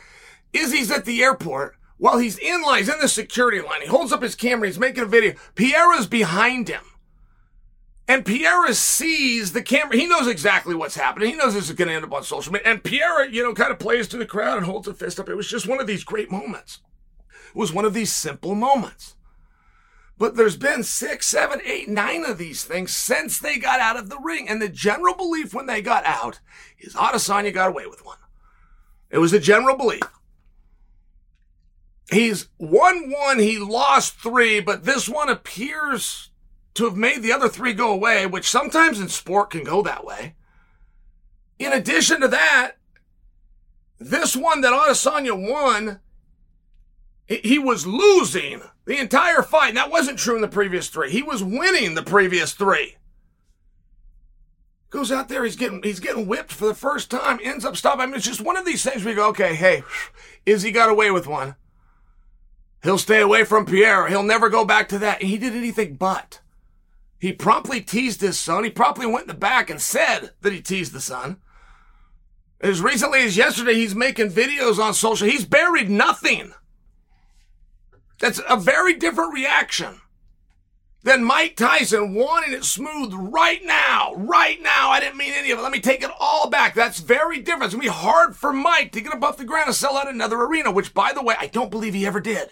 Izzy's 0.53 0.91
at 0.91 1.05
the 1.05 1.23
airport. 1.23 1.75
While 1.97 2.17
he's 2.17 2.37
in 2.39 2.63
line, 2.63 2.79
he's 2.79 2.89
in 2.89 2.99
the 2.99 3.07
security 3.07 3.61
line. 3.61 3.81
He 3.81 3.87
holds 3.87 4.11
up 4.11 4.23
his 4.23 4.33
camera. 4.33 4.67
He's 4.67 4.79
making 4.79 5.03
a 5.03 5.07
video. 5.07 5.35
Pereira's 5.55 6.07
behind 6.07 6.67
him. 6.67 6.81
And 8.07 8.25
Pierre 8.25 8.73
sees 8.73 9.53
the 9.53 9.61
camera. 9.61 9.95
He 9.95 10.07
knows 10.07 10.27
exactly 10.27 10.75
what's 10.75 10.95
happening. 10.95 11.29
He 11.29 11.35
knows 11.35 11.53
this 11.53 11.69
is 11.69 11.75
going 11.75 11.87
to 11.87 11.93
end 11.93 12.03
up 12.03 12.11
on 12.11 12.23
social 12.23 12.51
media. 12.51 12.69
And 12.69 12.83
Pierre, 12.83 13.25
you 13.25 13.43
know, 13.43 13.53
kind 13.53 13.71
of 13.71 13.79
plays 13.79 14.07
to 14.09 14.17
the 14.17 14.25
crowd 14.25 14.57
and 14.57 14.65
holds 14.65 14.87
a 14.87 14.93
fist 14.93 15.19
up. 15.19 15.29
It 15.29 15.35
was 15.35 15.47
just 15.47 15.67
one 15.67 15.79
of 15.79 15.87
these 15.87 16.03
great 16.03 16.31
moments. 16.31 16.79
It 17.49 17.55
was 17.55 17.71
one 17.71 17.85
of 17.85 17.93
these 17.93 18.11
simple 18.11 18.55
moments. 18.55 19.15
But 20.17 20.35
there's 20.35 20.57
been 20.57 20.83
six, 20.83 21.27
seven, 21.27 21.61
eight, 21.63 21.87
nine 21.87 22.25
of 22.25 22.37
these 22.37 22.63
things 22.63 22.95
since 22.95 23.39
they 23.39 23.57
got 23.57 23.79
out 23.79 23.97
of 23.97 24.09
the 24.09 24.19
ring. 24.19 24.49
And 24.49 24.61
the 24.61 24.69
general 24.69 25.15
belief 25.15 25.53
when 25.53 25.67
they 25.67 25.81
got 25.81 26.05
out 26.05 26.39
is 26.79 26.95
Adesanya 26.95 27.53
got 27.53 27.69
away 27.69 27.85
with 27.85 28.05
one. 28.05 28.17
It 29.09 29.19
was 29.19 29.31
the 29.31 29.39
general 29.39 29.77
belief. 29.77 30.01
He's 32.11 32.49
won 32.57 33.09
one, 33.09 33.39
he 33.39 33.57
lost 33.57 34.15
three, 34.15 34.59
but 34.59 34.83
this 34.83 35.07
one 35.07 35.29
appears 35.29 36.29
to 36.73 36.85
have 36.85 36.97
made 36.97 37.21
the 37.21 37.31
other 37.31 37.47
three 37.47 37.73
go 37.73 37.91
away, 37.91 38.25
which 38.25 38.49
sometimes 38.49 38.99
in 38.99 39.07
sport 39.07 39.51
can 39.51 39.63
go 39.63 39.81
that 39.81 40.05
way. 40.05 40.35
In 41.57 41.71
addition 41.71 42.19
to 42.21 42.27
that, 42.27 42.73
this 43.97 44.35
one 44.35 44.61
that 44.61 44.73
Adesanya 44.73 45.49
won, 45.49 45.99
he 47.27 47.59
was 47.59 47.87
losing 47.87 48.61
the 48.85 48.97
entire 48.97 49.41
fight. 49.41 49.69
And 49.69 49.77
that 49.77 49.91
wasn't 49.91 50.19
true 50.19 50.35
in 50.35 50.41
the 50.41 50.47
previous 50.47 50.89
three. 50.89 51.11
He 51.11 51.21
was 51.21 51.43
winning 51.43 51.93
the 51.93 52.03
previous 52.03 52.53
three. 52.53 52.97
Goes 54.89 55.11
out 55.11 55.29
there, 55.29 55.45
he's 55.45 55.55
getting 55.55 55.81
he's 55.83 56.01
getting 56.01 56.27
whipped 56.27 56.51
for 56.51 56.65
the 56.65 56.73
first 56.73 57.09
time, 57.09 57.39
ends 57.41 57.63
up 57.63 57.77
stopping. 57.77 58.01
I 58.01 58.05
mean, 58.07 58.15
it's 58.15 58.25
just 58.25 58.41
one 58.41 58.57
of 58.57 58.65
these 58.65 58.83
things 58.83 59.05
where 59.05 59.13
you 59.13 59.19
go, 59.19 59.29
okay, 59.29 59.55
hey, 59.55 59.83
Izzy 60.45 60.71
got 60.71 60.89
away 60.89 61.11
with 61.11 61.27
one. 61.27 61.55
He'll 62.83 62.97
stay 62.97 63.21
away 63.21 63.43
from 63.43 63.65
Pierre. 63.65 64.07
He'll 64.07 64.23
never 64.23 64.49
go 64.49 64.65
back 64.65 64.89
to 64.89 64.99
that. 64.99 65.21
He 65.21 65.37
did 65.37 65.53
anything 65.53 65.95
but. 65.95 66.41
He 67.19 67.31
promptly 67.31 67.81
teased 67.81 68.21
his 68.21 68.39
son. 68.39 68.63
He 68.63 68.71
promptly 68.71 69.05
went 69.05 69.23
in 69.23 69.27
the 69.27 69.33
back 69.35 69.69
and 69.69 69.79
said 69.79 70.31
that 70.41 70.53
he 70.53 70.61
teased 70.61 70.91
the 70.91 70.99
son. 70.99 71.37
As 72.59 72.81
recently 72.81 73.23
as 73.23 73.37
yesterday, 73.37 73.75
he's 73.75 73.93
making 73.93 74.31
videos 74.31 74.79
on 74.79 74.95
social. 74.95 75.27
He's 75.27 75.45
buried 75.45 75.89
nothing. 75.89 76.53
That's 78.19 78.41
a 78.49 78.57
very 78.57 78.93
different 78.95 79.33
reaction 79.33 80.01
than 81.03 81.23
Mike 81.23 81.55
Tyson 81.55 82.13
wanting 82.13 82.53
it 82.53 82.63
smooth 82.63 83.13
right 83.13 83.63
now. 83.63 84.13
Right 84.15 84.61
now. 84.61 84.89
I 84.89 84.99
didn't 84.99 85.17
mean 85.17 85.33
any 85.35 85.51
of 85.51 85.59
it. 85.59 85.61
Let 85.63 85.71
me 85.71 85.79
take 85.79 86.03
it 86.03 86.11
all 86.19 86.49
back. 86.49 86.73
That's 86.73 86.99
very 86.99 87.39
different. 87.39 87.65
It's 87.65 87.73
going 87.73 87.87
to 87.87 87.91
be 87.91 87.95
hard 87.95 88.35
for 88.35 88.53
Mike 88.53 88.91
to 88.93 89.01
get 89.01 89.13
above 89.13 89.37
the 89.37 89.45
ground 89.45 89.67
and 89.67 89.75
sell 89.75 89.97
out 89.97 90.07
another 90.07 90.41
arena, 90.41 90.71
which, 90.71 90.93
by 90.93 91.13
the 91.13 91.23
way, 91.23 91.35
I 91.39 91.47
don't 91.47 91.71
believe 91.71 91.93
he 91.93 92.05
ever 92.05 92.19
did. 92.19 92.49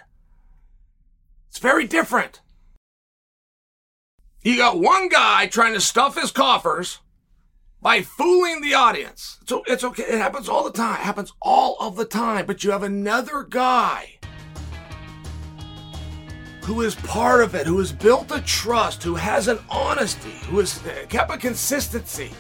It's 1.50 1.60
very 1.60 1.86
different. 1.88 2.42
You 4.42 4.56
got 4.56 4.80
one 4.80 5.10
guy 5.10 5.48
trying 5.48 5.74
to 5.74 5.82
stuff 5.82 6.16
his 6.20 6.32
coffers 6.32 7.00
by 7.82 8.02
fooling 8.02 8.62
the 8.62 8.74
audience. 8.74 9.38
So 9.48 9.64
it's 9.68 9.84
okay. 9.84 10.04
It 10.04 10.18
happens 10.18 10.48
all 10.48 10.64
the 10.64 10.72
time. 10.72 11.02
It 11.02 11.04
happens 11.04 11.34
all 11.42 11.76
of 11.80 11.96
the 11.96 12.06
time. 12.06 12.46
But 12.46 12.64
you 12.64 12.72
have 12.72 12.84
another 12.84 13.44
guy 13.44 14.20
who 16.64 16.82
is 16.82 16.96
part 16.96 17.42
of 17.42 17.56
it, 17.56 17.66
who 17.66 17.80
has 17.80 17.92
built 17.92 18.32
a 18.32 18.42
trust, 18.42 19.02
who 19.04 19.16
has 19.16 19.48
an 19.48 19.60
honesty, 19.70 20.36
who 20.50 20.60
has 20.60 20.86
uh, 20.86 21.06
kept 21.10 21.32
a 21.32 21.38
consistency. 21.38 22.32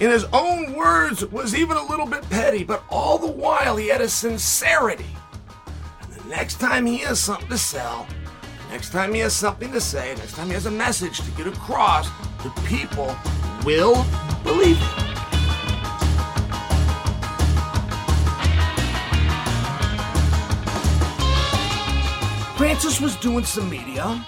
In 0.00 0.10
his 0.10 0.24
own 0.32 0.74
words, 0.74 1.24
was 1.26 1.54
even 1.54 1.76
a 1.76 1.86
little 1.86 2.06
bit 2.06 2.28
petty, 2.28 2.62
but 2.62 2.84
all 2.90 3.18
the 3.18 3.30
while 3.30 3.76
he 3.76 3.88
had 3.88 4.00
a 4.00 4.08
sincerity. 4.08 5.06
Next 6.32 6.58
time 6.58 6.86
he 6.86 6.96
has 7.00 7.20
something 7.20 7.50
to 7.50 7.58
sell, 7.58 8.06
next 8.70 8.88
time 8.88 9.12
he 9.12 9.20
has 9.20 9.34
something 9.34 9.70
to 9.70 9.80
say, 9.82 10.14
next 10.14 10.32
time 10.32 10.46
he 10.46 10.54
has 10.54 10.64
a 10.64 10.70
message 10.70 11.20
to 11.20 11.30
get 11.32 11.46
across, 11.46 12.08
the 12.42 12.48
people 12.64 13.14
will 13.66 14.02
believe 14.42 14.78
him. 14.78 14.88
Francis 22.56 22.98
was 22.98 23.14
doing 23.16 23.44
some 23.44 23.68
media. 23.68 24.24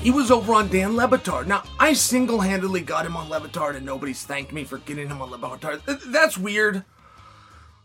He 0.00 0.12
was 0.12 0.30
over 0.30 0.54
on 0.54 0.68
Dan 0.68 0.94
Le 0.94 1.08
Batard. 1.08 1.48
Now, 1.48 1.64
I 1.80 1.92
single 1.92 2.38
handedly 2.40 2.82
got 2.82 3.04
him 3.04 3.16
on 3.16 3.28
Le 3.28 3.40
Batard, 3.40 3.74
and 3.74 3.84
nobody's 3.84 4.22
thanked 4.22 4.52
me 4.52 4.62
for 4.62 4.78
getting 4.78 5.08
him 5.08 5.20
on 5.20 5.32
Le 5.32 5.38
Batard. 5.38 5.80
That's 6.12 6.38
weird. 6.38 6.84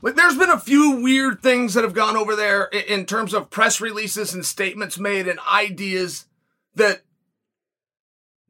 Like, 0.02 0.16
there's 0.16 0.38
been 0.38 0.50
a 0.50 0.60
few 0.60 1.02
weird 1.02 1.42
things 1.42 1.74
that 1.74 1.84
have 1.84 1.94
gone 1.94 2.18
over 2.18 2.36
there 2.36 2.64
in 2.64 3.06
terms 3.06 3.34
of 3.34 3.50
press 3.50 3.80
releases 3.80 4.34
and 4.34 4.46
statements 4.46 4.98
made 4.98 5.28
and 5.28 5.40
ideas 5.52 6.26
that 6.76 7.02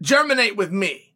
germinate 0.01 0.55
with 0.55 0.71
me. 0.71 1.13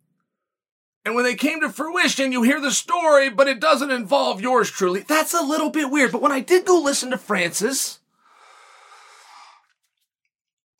And 1.06 1.16
when 1.16 1.24
they 1.24 1.36
came 1.36 1.62
to 1.62 1.70
fruition, 1.70 2.32
you 2.32 2.42
hear 2.42 2.60
the 2.60 2.72
story, 2.72 3.30
but 3.30 3.48
it 3.48 3.60
doesn't 3.60 3.92
involve 3.92 4.42
yours 4.42 4.70
truly. 4.70 5.02
That's 5.02 5.34
a 5.34 5.42
little 5.42 5.70
bit 5.70 5.92
weird. 5.92 6.12
But 6.12 6.22
when 6.22 6.32
I 6.32 6.40
did 6.40 6.66
go 6.66 6.82
listen 6.82 7.12
to 7.12 7.18
Francis, 7.18 8.00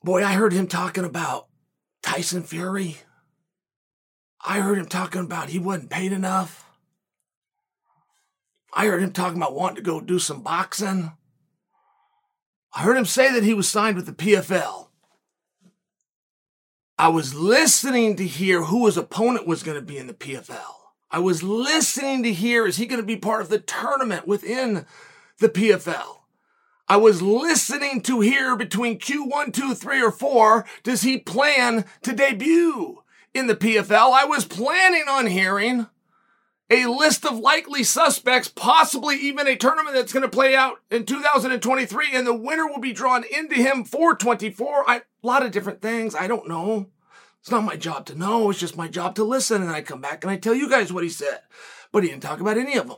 Boy, 0.06 0.24
I 0.24 0.34
heard 0.34 0.54
him 0.54 0.68
talking 0.68 1.04
about 1.04 1.48
Tyson 2.04 2.44
Fury. 2.44 2.98
I 4.46 4.60
heard 4.60 4.78
him 4.78 4.86
talking 4.86 5.22
about 5.22 5.50
he 5.50 5.58
wasn't 5.58 5.90
paid 5.90 6.12
enough. 6.12 6.65
I 8.76 8.88
heard 8.88 9.02
him 9.02 9.14
talking 9.14 9.38
about 9.38 9.56
wanting 9.56 9.78
to 9.78 9.82
go 9.82 10.02
do 10.02 10.20
some 10.20 10.42
boxing. 10.42 11.14
I 12.74 12.82
heard 12.82 12.98
him 12.98 13.06
say 13.06 13.32
that 13.32 13.44
he 13.44 13.54
was 13.54 13.70
signed 13.70 13.96
with 13.96 14.06
the 14.06 14.12
PFL. 14.12 14.90
I 16.98 17.08
was 17.08 17.34
listening 17.34 18.18
to 18.18 18.28
hear 18.28 18.64
who 18.64 18.86
his 18.86 18.98
opponent 18.98 19.48
was 19.48 19.64
going 19.64 19.78
to 19.78 19.86
be 19.86 19.98
in 19.98 20.08
the 20.08 20.14
PFL. 20.14 20.74
I 21.10 21.20
was 21.20 21.42
listening 21.42 22.24
to 22.24 22.34
hear 22.34 22.68
is 22.68 22.76
he 22.76 22.86
going 22.86 23.00
to 23.00 23.08
be 23.08 23.16
part 23.16 23.42
of 23.42 23.48
the 23.48 23.60
tournament 23.60 24.28
within 24.28 24.86
the 25.40 25.50
PFL? 25.50 26.20
I 26.88 26.98
was 26.98 27.22
listening 27.22 28.02
to 28.02 28.20
hear 28.20 28.58
between 28.58 29.00
Q1, 29.00 29.54
2, 29.54 29.74
3, 29.74 30.04
or 30.04 30.12
4, 30.12 30.66
does 30.84 31.02
he 31.02 31.18
plan 31.18 31.86
to 32.04 32.14
debut 32.14 33.02
in 33.34 33.48
the 33.48 33.56
PFL? 33.56 34.12
I 34.14 34.26
was 34.26 34.46
planning 34.46 35.06
on 35.10 35.28
hearing 35.28 35.88
a 36.70 36.88
list 36.88 37.26
of 37.26 37.38
likely 37.38 37.84
suspects, 37.84 38.48
possibly 38.48 39.16
even 39.18 39.48
a 39.48 39.56
tournament 39.56 39.96
that's 39.96 40.14
going 40.14 40.24
to 40.24 40.30
play 40.30 40.56
out 40.56 40.80
in 40.90 41.06
2023, 41.06 42.08
and 42.14 42.26
the 42.26 42.34
winner 42.34 42.68
will 42.68 42.80
be 42.80 42.94
drawn 42.94 43.24
into 43.24 43.56
him 43.56 43.84
for 43.84 44.16
24. 44.16 44.90
I, 44.90 44.98
a 44.98 45.02
lot 45.22 45.46
of 45.46 45.52
different 45.52 45.82
things. 45.82 46.16
I 46.16 46.28
don't 46.28 46.48
know. 46.48 46.90
It's 47.42 47.52
not 47.52 47.64
my 47.64 47.76
job 47.76 48.08
to 48.08 48.16
know. 48.16 48.50
It's 48.50 48.60
just 48.60 48.76
my 48.76 48.88
job 48.88 49.14
to 49.16 49.24
listen. 49.24 49.62
And 49.62 49.72
I 49.72 49.84
come 49.84 50.02
back 50.02 50.24
and 50.24 50.32
I 50.32 50.38
tell 50.38 50.56
you 50.56 50.68
guys 50.68 50.92
what 50.92 51.04
he 51.04 51.10
said. 51.10 51.42
But 51.92 52.04
he 52.04 52.10
didn't 52.10 52.24
talk 52.24 52.40
about 52.40 52.58
any 52.58 52.76
of 52.76 52.88
them. 52.88 52.98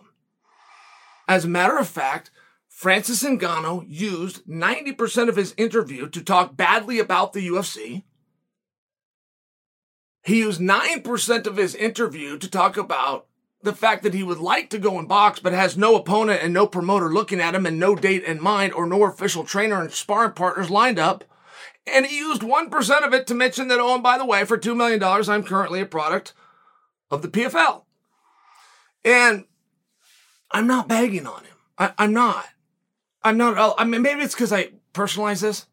As 1.28 1.44
a 1.44 1.50
matter 1.50 1.78
of 1.78 1.90
fact, 1.90 2.32
Francis 2.70 3.24
Ngannou 3.24 3.86
used 3.90 4.46
90% 4.46 5.28
of 5.28 5.36
his 5.36 5.54
interview 5.58 6.08
to 6.10 6.24
talk 6.24 6.56
badly 6.56 7.00
about 7.00 7.34
the 7.34 7.46
UFC. 7.46 8.04
He 10.24 10.38
used 10.40 10.62
9% 10.62 11.48
of 11.48 11.58
his 11.58 11.76
interview 11.76 12.38
to 12.38 12.50
talk 12.50 12.78
about 12.78 13.28
the 13.68 13.76
fact 13.76 14.02
that 14.04 14.14
he 14.14 14.24
would 14.24 14.40
like 14.40 14.70
to 14.70 14.80
go 14.80 14.98
and 14.98 15.08
box, 15.08 15.40
but 15.40 15.54
has 15.54 15.78
no 15.78 15.96
opponent 15.96 16.42
and 16.42 16.54
no 16.54 16.66
promoter 16.66 17.10
looking 17.10 17.42
at 17.42 17.54
him 17.54 17.66
and 17.66 17.78
no 17.78 17.96
date 17.96 18.24
in 18.24 18.42
mind 18.42 18.74
or 18.74 18.88
no 18.88 19.04
official 19.04 19.44
trainer 19.44 19.82
and 19.82 19.92
sparring 19.92 20.32
partners 20.32 20.70
lined 20.70 20.98
up. 20.98 21.26
And 21.86 22.06
he 22.06 22.18
used 22.18 22.42
1% 22.42 23.06
of 23.06 23.14
it 23.14 23.28
to 23.28 23.36
mention 23.36 23.68
that, 23.68 23.80
oh, 23.80 23.94
and 23.94 24.04
by 24.04 24.18
the 24.18 24.26
way, 24.26 24.46
for 24.46 24.58
$2 24.58 24.76
million, 24.76 25.04
I'm 25.04 25.44
currently 25.44 25.82
a 25.82 25.86
product 25.86 26.34
of 27.12 27.22
the 27.22 27.28
PFL. 27.28 27.84
And 29.06 29.46
I'm 30.52 30.68
not 30.68 30.88
bagging 30.88 31.28
on 31.28 31.44
him. 31.44 31.56
I, 31.78 31.94
am 31.98 32.14
not. 32.14 32.46
I'm 33.24 33.38
not. 33.38 33.76
I 33.78 33.84
mean, 33.84 34.02
maybe 34.02 34.22
it's 34.22 34.34
because 34.34 34.54
I 34.54 34.72
personalize 34.94 35.42
this. 35.42 35.66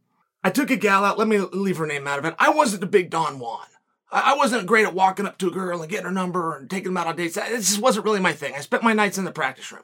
I 0.42 0.50
took 0.50 0.70
a 0.70 0.76
gal 0.76 1.04
out. 1.04 1.18
Let 1.18 1.28
me 1.28 1.38
leave 1.38 1.78
her 1.78 1.86
name 1.86 2.06
out 2.06 2.18
of 2.18 2.24
it. 2.24 2.34
I 2.38 2.50
wasn't 2.50 2.82
a 2.82 2.86
big 2.86 3.10
Don 3.10 3.38
Juan. 3.38 3.66
I 4.14 4.36
wasn't 4.36 4.66
great 4.66 4.86
at 4.86 4.94
walking 4.94 5.26
up 5.26 5.38
to 5.38 5.48
a 5.48 5.52
girl 5.52 5.80
and 5.82 5.90
getting 5.90 6.06
her 6.06 6.12
number 6.12 6.56
and 6.56 6.70
taking 6.70 6.84
them 6.84 6.96
out 6.96 7.08
on 7.08 7.16
dates. 7.16 7.36
It 7.36 7.48
just 7.48 7.80
wasn't 7.80 8.04
really 8.04 8.20
my 8.20 8.32
thing. 8.32 8.54
I 8.54 8.60
spent 8.60 8.84
my 8.84 8.92
nights 8.92 9.18
in 9.18 9.24
the 9.24 9.32
practice 9.32 9.72
room. 9.72 9.82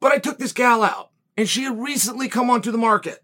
But 0.00 0.12
I 0.12 0.18
took 0.18 0.38
this 0.38 0.52
gal 0.52 0.82
out, 0.82 1.10
and 1.36 1.48
she 1.48 1.64
had 1.64 1.78
recently 1.78 2.28
come 2.28 2.48
onto 2.48 2.70
the 2.70 2.78
market. 2.78 3.22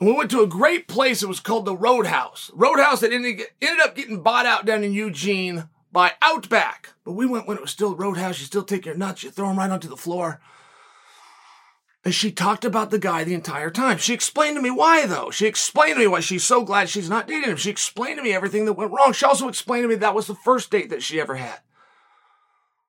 And 0.00 0.08
we 0.08 0.14
went 0.14 0.30
to 0.32 0.42
a 0.42 0.48
great 0.48 0.88
place. 0.88 1.22
It 1.22 1.28
was 1.28 1.40
called 1.40 1.64
the 1.64 1.76
Roadhouse. 1.76 2.50
Roadhouse 2.54 3.00
that 3.00 3.12
ended, 3.12 3.42
ended 3.62 3.84
up 3.84 3.94
getting 3.94 4.22
bought 4.22 4.46
out 4.46 4.66
down 4.66 4.82
in 4.82 4.92
Eugene 4.92 5.68
by 5.92 6.12
Outback. 6.20 6.94
But 7.04 7.12
we 7.12 7.26
went 7.26 7.46
when 7.46 7.56
it 7.56 7.62
was 7.62 7.70
still 7.70 7.94
Roadhouse. 7.94 8.40
You 8.40 8.46
still 8.46 8.64
take 8.64 8.86
your 8.86 8.96
nuts, 8.96 9.22
you 9.22 9.30
throw 9.30 9.48
them 9.48 9.58
right 9.58 9.70
onto 9.70 9.88
the 9.88 9.96
floor. 9.96 10.40
And 12.04 12.14
she 12.14 12.30
talked 12.30 12.64
about 12.64 12.90
the 12.90 12.98
guy 12.98 13.24
the 13.24 13.34
entire 13.34 13.70
time. 13.70 13.98
She 13.98 14.14
explained 14.14 14.56
to 14.56 14.62
me 14.62 14.70
why, 14.70 15.06
though. 15.06 15.30
She 15.30 15.46
explained 15.46 15.94
to 15.94 16.00
me 16.00 16.06
why 16.06 16.20
she's 16.20 16.44
so 16.44 16.64
glad 16.64 16.88
she's 16.88 17.10
not 17.10 17.26
dating 17.26 17.50
him. 17.50 17.56
She 17.56 17.70
explained 17.70 18.18
to 18.18 18.22
me 18.22 18.32
everything 18.32 18.66
that 18.66 18.74
went 18.74 18.92
wrong. 18.92 19.12
She 19.12 19.24
also 19.26 19.48
explained 19.48 19.84
to 19.84 19.88
me 19.88 19.96
that 19.96 20.14
was 20.14 20.26
the 20.26 20.34
first 20.34 20.70
date 20.70 20.90
that 20.90 21.02
she 21.02 21.20
ever 21.20 21.34
had. 21.34 21.58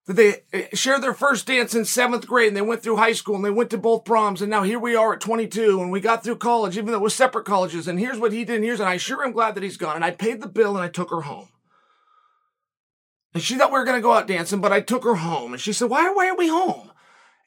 That 0.05 0.13
they 0.13 0.43
eh, 0.53 0.67
shared 0.73 1.01
their 1.01 1.15
first 1.15 1.47
dance 1.47 1.73
in 1.73 1.85
seventh 1.85 2.27
grade 2.27 2.49
and 2.49 2.57
they 2.57 2.61
went 2.61 2.83
through 2.83 2.97
high 2.97 3.13
school 3.13 3.35
and 3.35 3.43
they 3.43 3.49
went 3.49 3.71
to 3.71 3.77
both 3.79 4.05
proms. 4.05 4.41
And 4.41 4.51
now 4.51 4.61
here 4.61 4.79
we 4.79 4.95
are 4.95 5.13
at 5.13 5.21
22 5.21 5.81
and 5.81 5.91
we 5.91 6.01
got 6.01 6.23
through 6.23 6.37
college, 6.37 6.77
even 6.77 6.91
though 6.91 6.99
it 6.99 7.01
was 7.01 7.15
separate 7.15 7.45
colleges. 7.45 7.87
And 7.87 7.99
here's 7.99 8.19
what 8.19 8.31
he 8.31 8.45
did 8.45 8.57
and 8.57 8.63
here's, 8.63 8.79
and 8.79 8.89
I 8.89 8.97
sure 8.97 9.25
am 9.25 9.31
glad 9.31 9.55
that 9.55 9.63
he's 9.63 9.77
gone. 9.77 9.95
And 9.95 10.05
I 10.05 10.11
paid 10.11 10.39
the 10.39 10.47
bill 10.47 10.75
and 10.75 10.83
I 10.83 10.87
took 10.87 11.09
her 11.09 11.21
home. 11.21 11.49
And 13.33 13.43
she 13.43 13.55
thought 13.55 13.71
we 13.71 13.79
were 13.79 13.85
going 13.85 13.97
to 13.97 14.03
go 14.03 14.13
out 14.13 14.27
dancing, 14.27 14.61
but 14.61 14.71
I 14.71 14.81
took 14.81 15.03
her 15.03 15.15
home. 15.15 15.53
And 15.53 15.61
she 15.61 15.73
said, 15.73 15.89
why, 15.89 16.09
why 16.11 16.29
are 16.29 16.37
we 16.37 16.47
home? 16.47 16.91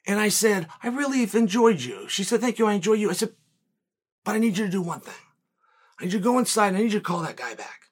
And 0.05 0.19
I 0.19 0.29
said, 0.29 0.67
I 0.81 0.89
really 0.89 1.27
enjoyed 1.33 1.81
you. 1.81 2.07
She 2.09 2.23
said, 2.23 2.41
thank 2.41 2.59
you. 2.59 2.67
I 2.67 2.73
enjoy 2.73 2.93
you. 2.93 3.09
I 3.09 3.13
said, 3.13 3.33
but 4.23 4.35
I 4.35 4.39
need 4.39 4.57
you 4.57 4.65
to 4.65 4.71
do 4.71 4.81
one 4.81 4.99
thing. 4.99 5.13
I 5.99 6.03
need 6.03 6.13
you 6.13 6.19
to 6.19 6.23
go 6.23 6.39
inside 6.39 6.69
and 6.69 6.77
I 6.77 6.81
need 6.81 6.93
you 6.93 6.99
to 6.99 7.05
call 7.05 7.21
that 7.21 7.37
guy 7.37 7.55
back. 7.55 7.83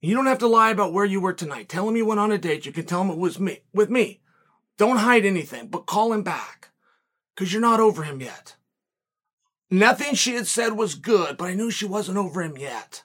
You 0.00 0.14
don't 0.14 0.26
have 0.26 0.38
to 0.38 0.46
lie 0.46 0.70
about 0.70 0.92
where 0.92 1.04
you 1.04 1.20
were 1.20 1.32
tonight. 1.32 1.68
Tell 1.68 1.88
him 1.88 1.96
you 1.96 2.06
went 2.06 2.20
on 2.20 2.32
a 2.32 2.38
date. 2.38 2.66
You 2.66 2.72
can 2.72 2.84
tell 2.84 3.02
him 3.02 3.10
it 3.10 3.18
was 3.18 3.40
me, 3.40 3.60
with 3.72 3.90
me. 3.90 4.20
Don't 4.76 4.98
hide 4.98 5.24
anything, 5.24 5.68
but 5.68 5.86
call 5.86 6.12
him 6.12 6.22
back. 6.22 6.70
Cause 7.36 7.52
you're 7.52 7.62
not 7.62 7.80
over 7.80 8.02
him 8.02 8.20
yet. 8.20 8.56
Nothing 9.70 10.14
she 10.14 10.34
had 10.34 10.46
said 10.46 10.74
was 10.74 10.94
good, 10.94 11.36
but 11.36 11.46
I 11.46 11.54
knew 11.54 11.70
she 11.70 11.86
wasn't 11.86 12.18
over 12.18 12.42
him 12.42 12.56
yet. 12.56 13.02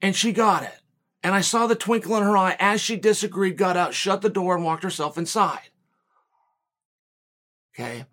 And 0.00 0.16
she 0.16 0.32
got 0.32 0.62
it. 0.62 0.80
And 1.22 1.34
I 1.34 1.40
saw 1.40 1.66
the 1.66 1.74
twinkle 1.74 2.16
in 2.16 2.22
her 2.22 2.36
eye 2.36 2.56
as 2.58 2.80
she 2.80 2.96
disagreed, 2.96 3.56
got 3.56 3.76
out, 3.76 3.92
shut 3.92 4.22
the 4.22 4.30
door, 4.30 4.54
and 4.56 4.64
walked 4.64 4.82
herself 4.82 5.18
inside. 5.18 5.68
Okay. 7.74 8.06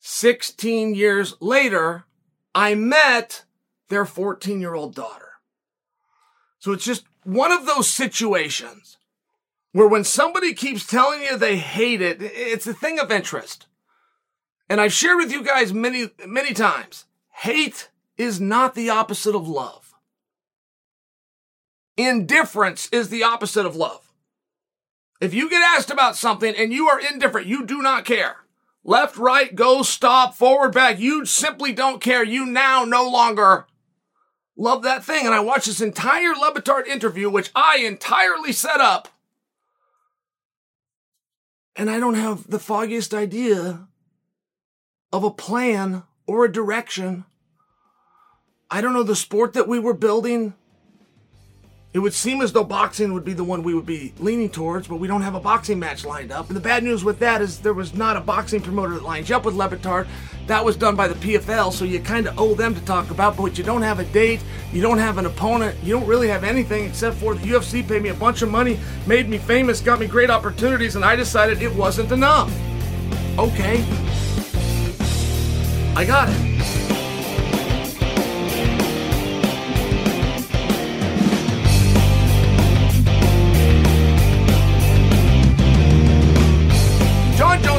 16 0.00 0.94
years 0.94 1.34
later, 1.40 2.04
I 2.54 2.74
met 2.74 3.44
their 3.88 4.04
14 4.04 4.60
year 4.60 4.74
old 4.74 4.94
daughter. 4.94 5.32
So 6.58 6.72
it's 6.72 6.84
just 6.84 7.04
one 7.24 7.52
of 7.52 7.66
those 7.66 7.88
situations 7.88 8.98
where 9.72 9.88
when 9.88 10.04
somebody 10.04 10.54
keeps 10.54 10.86
telling 10.86 11.22
you 11.22 11.36
they 11.36 11.58
hate 11.58 12.00
it, 12.00 12.18
it's 12.20 12.66
a 12.66 12.74
thing 12.74 12.98
of 12.98 13.12
interest. 13.12 13.66
And 14.68 14.80
I've 14.80 14.92
shared 14.92 15.18
with 15.18 15.32
you 15.32 15.42
guys 15.42 15.72
many, 15.72 16.10
many 16.26 16.52
times. 16.52 17.04
Hate 17.30 17.90
is 18.16 18.40
not 18.40 18.74
the 18.74 18.90
opposite 18.90 19.34
of 19.34 19.48
love. 19.48 19.94
Indifference 21.96 22.88
is 22.92 23.08
the 23.08 23.22
opposite 23.22 23.66
of 23.66 23.76
love. 23.76 24.12
If 25.20 25.34
you 25.34 25.50
get 25.50 25.62
asked 25.62 25.90
about 25.90 26.16
something 26.16 26.54
and 26.54 26.72
you 26.72 26.88
are 26.88 27.00
indifferent, 27.00 27.46
you 27.46 27.66
do 27.66 27.82
not 27.82 28.04
care. 28.04 28.36
Left, 28.84 29.16
right, 29.16 29.54
go, 29.54 29.82
stop, 29.82 30.34
forward, 30.34 30.72
back. 30.72 30.98
You 30.98 31.26
simply 31.26 31.72
don't 31.72 32.00
care. 32.00 32.24
You 32.24 32.46
now 32.46 32.84
no 32.84 33.08
longer 33.08 33.66
love 34.56 34.82
that 34.82 35.04
thing. 35.04 35.26
And 35.26 35.34
I 35.34 35.40
watched 35.40 35.66
this 35.66 35.80
entire 35.80 36.32
Le 36.32 36.52
Batard 36.54 36.86
interview, 36.86 37.28
which 37.28 37.50
I 37.54 37.78
entirely 37.78 38.52
set 38.52 38.80
up. 38.80 39.08
And 41.76 41.90
I 41.90 42.00
don't 42.00 42.14
have 42.14 42.48
the 42.48 42.58
foggiest 42.58 43.14
idea 43.14 43.88
of 45.12 45.22
a 45.22 45.30
plan 45.30 46.02
or 46.26 46.44
a 46.44 46.52
direction. 46.52 47.24
I 48.70 48.80
don't 48.80 48.92
know 48.92 49.02
the 49.02 49.16
sport 49.16 49.52
that 49.52 49.68
we 49.68 49.78
were 49.78 49.94
building. 49.94 50.54
It 51.98 52.02
would 52.02 52.14
seem 52.14 52.42
as 52.42 52.52
though 52.52 52.62
boxing 52.62 53.12
would 53.12 53.24
be 53.24 53.32
the 53.32 53.42
one 53.42 53.64
we 53.64 53.74
would 53.74 53.84
be 53.84 54.12
leaning 54.20 54.50
towards, 54.50 54.86
but 54.86 55.00
we 55.00 55.08
don't 55.08 55.22
have 55.22 55.34
a 55.34 55.40
boxing 55.40 55.80
match 55.80 56.04
lined 56.04 56.30
up. 56.30 56.46
And 56.46 56.54
the 56.54 56.60
bad 56.60 56.84
news 56.84 57.02
with 57.02 57.18
that 57.18 57.42
is 57.42 57.58
there 57.58 57.72
was 57.72 57.92
not 57.92 58.16
a 58.16 58.20
boxing 58.20 58.60
promoter 58.60 58.94
that 58.94 59.02
lines 59.02 59.28
you 59.28 59.34
up 59.34 59.44
with 59.44 59.56
Le 59.56 59.68
Batard. 59.68 60.06
That 60.46 60.64
was 60.64 60.76
done 60.76 60.94
by 60.94 61.08
the 61.08 61.16
PFL, 61.16 61.72
so 61.72 61.84
you 61.84 61.98
kind 61.98 62.28
of 62.28 62.38
owe 62.38 62.54
them 62.54 62.72
to 62.76 62.80
talk 62.82 63.10
about, 63.10 63.36
but 63.36 63.58
you 63.58 63.64
don't 63.64 63.82
have 63.82 63.98
a 63.98 64.04
date, 64.04 64.44
you 64.72 64.80
don't 64.80 64.98
have 64.98 65.18
an 65.18 65.26
opponent, 65.26 65.76
you 65.82 65.92
don't 65.92 66.06
really 66.06 66.28
have 66.28 66.44
anything 66.44 66.84
except 66.84 67.16
for 67.16 67.34
the 67.34 67.44
UFC 67.44 67.82
paid 67.82 68.04
me 68.04 68.10
a 68.10 68.14
bunch 68.14 68.42
of 68.42 68.48
money, 68.48 68.78
made 69.08 69.28
me 69.28 69.36
famous, 69.36 69.80
got 69.80 69.98
me 69.98 70.06
great 70.06 70.30
opportunities, 70.30 70.94
and 70.94 71.04
I 71.04 71.16
decided 71.16 71.60
it 71.60 71.74
wasn't 71.74 72.12
enough. 72.12 72.56
Okay. 73.40 73.84
I 75.96 76.04
got 76.06 76.28
it. 76.28 76.57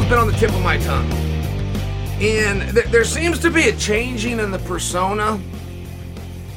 Been 0.09 0.17
on 0.17 0.25
the 0.25 0.33
tip 0.33 0.49
of 0.49 0.63
my 0.63 0.75
tongue. 0.79 1.07
And 2.19 2.73
th- 2.73 2.87
there 2.87 3.03
seems 3.03 3.37
to 3.39 3.51
be 3.51 3.69
a 3.69 3.75
changing 3.75 4.39
in 4.39 4.49
the 4.49 4.57
persona. 4.57 5.39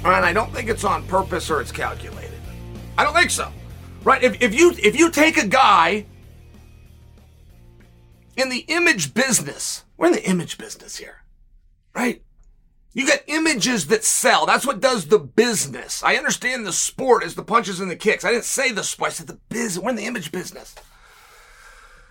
And 0.05 0.07
I 0.07 0.33
don't 0.33 0.51
think 0.55 0.71
it's 0.71 0.85
on 0.85 1.07
purpose 1.07 1.51
or 1.51 1.61
it's 1.61 1.71
calculated. 1.71 2.41
I 2.97 3.05
don't 3.05 3.13
think 3.13 3.31
so. 3.31 3.53
Right? 4.05 4.23
If, 4.23 4.41
if 4.41 4.55
you 4.55 4.73
if 4.83 4.97
you 4.97 5.11
take 5.11 5.37
a 5.37 5.47
guy 5.47 6.07
in 8.39 8.49
the 8.49 8.65
image 8.69 9.13
business, 9.13 9.85
we're 9.99 10.07
in 10.07 10.15
the 10.15 10.27
image 10.27 10.57
business 10.57 10.97
here. 10.97 11.23
Right? 11.95 12.23
You 12.95 13.07
got 13.07 13.21
images 13.27 13.89
that 13.89 14.03
sell. 14.03 14.47
That's 14.47 14.67
what 14.67 14.81
does 14.81 15.07
the 15.07 15.19
business. 15.19 16.03
I 16.03 16.17
understand 16.17 16.67
the 16.67 16.73
sport 16.73 17.23
is 17.23 17.35
the 17.35 17.45
punches 17.45 17.81
and 17.81 17.91
the 17.91 17.97
kicks. 17.97 18.25
I 18.25 18.33
didn't 18.33 18.45
say 18.45 18.73
the 18.73 18.83
sport. 18.83 19.11
I 19.11 19.13
said 19.13 19.27
the 19.27 19.41
business. 19.51 19.85
We're 19.85 19.91
in 19.91 19.97
the 19.97 20.07
image 20.07 20.33
business. 20.33 20.75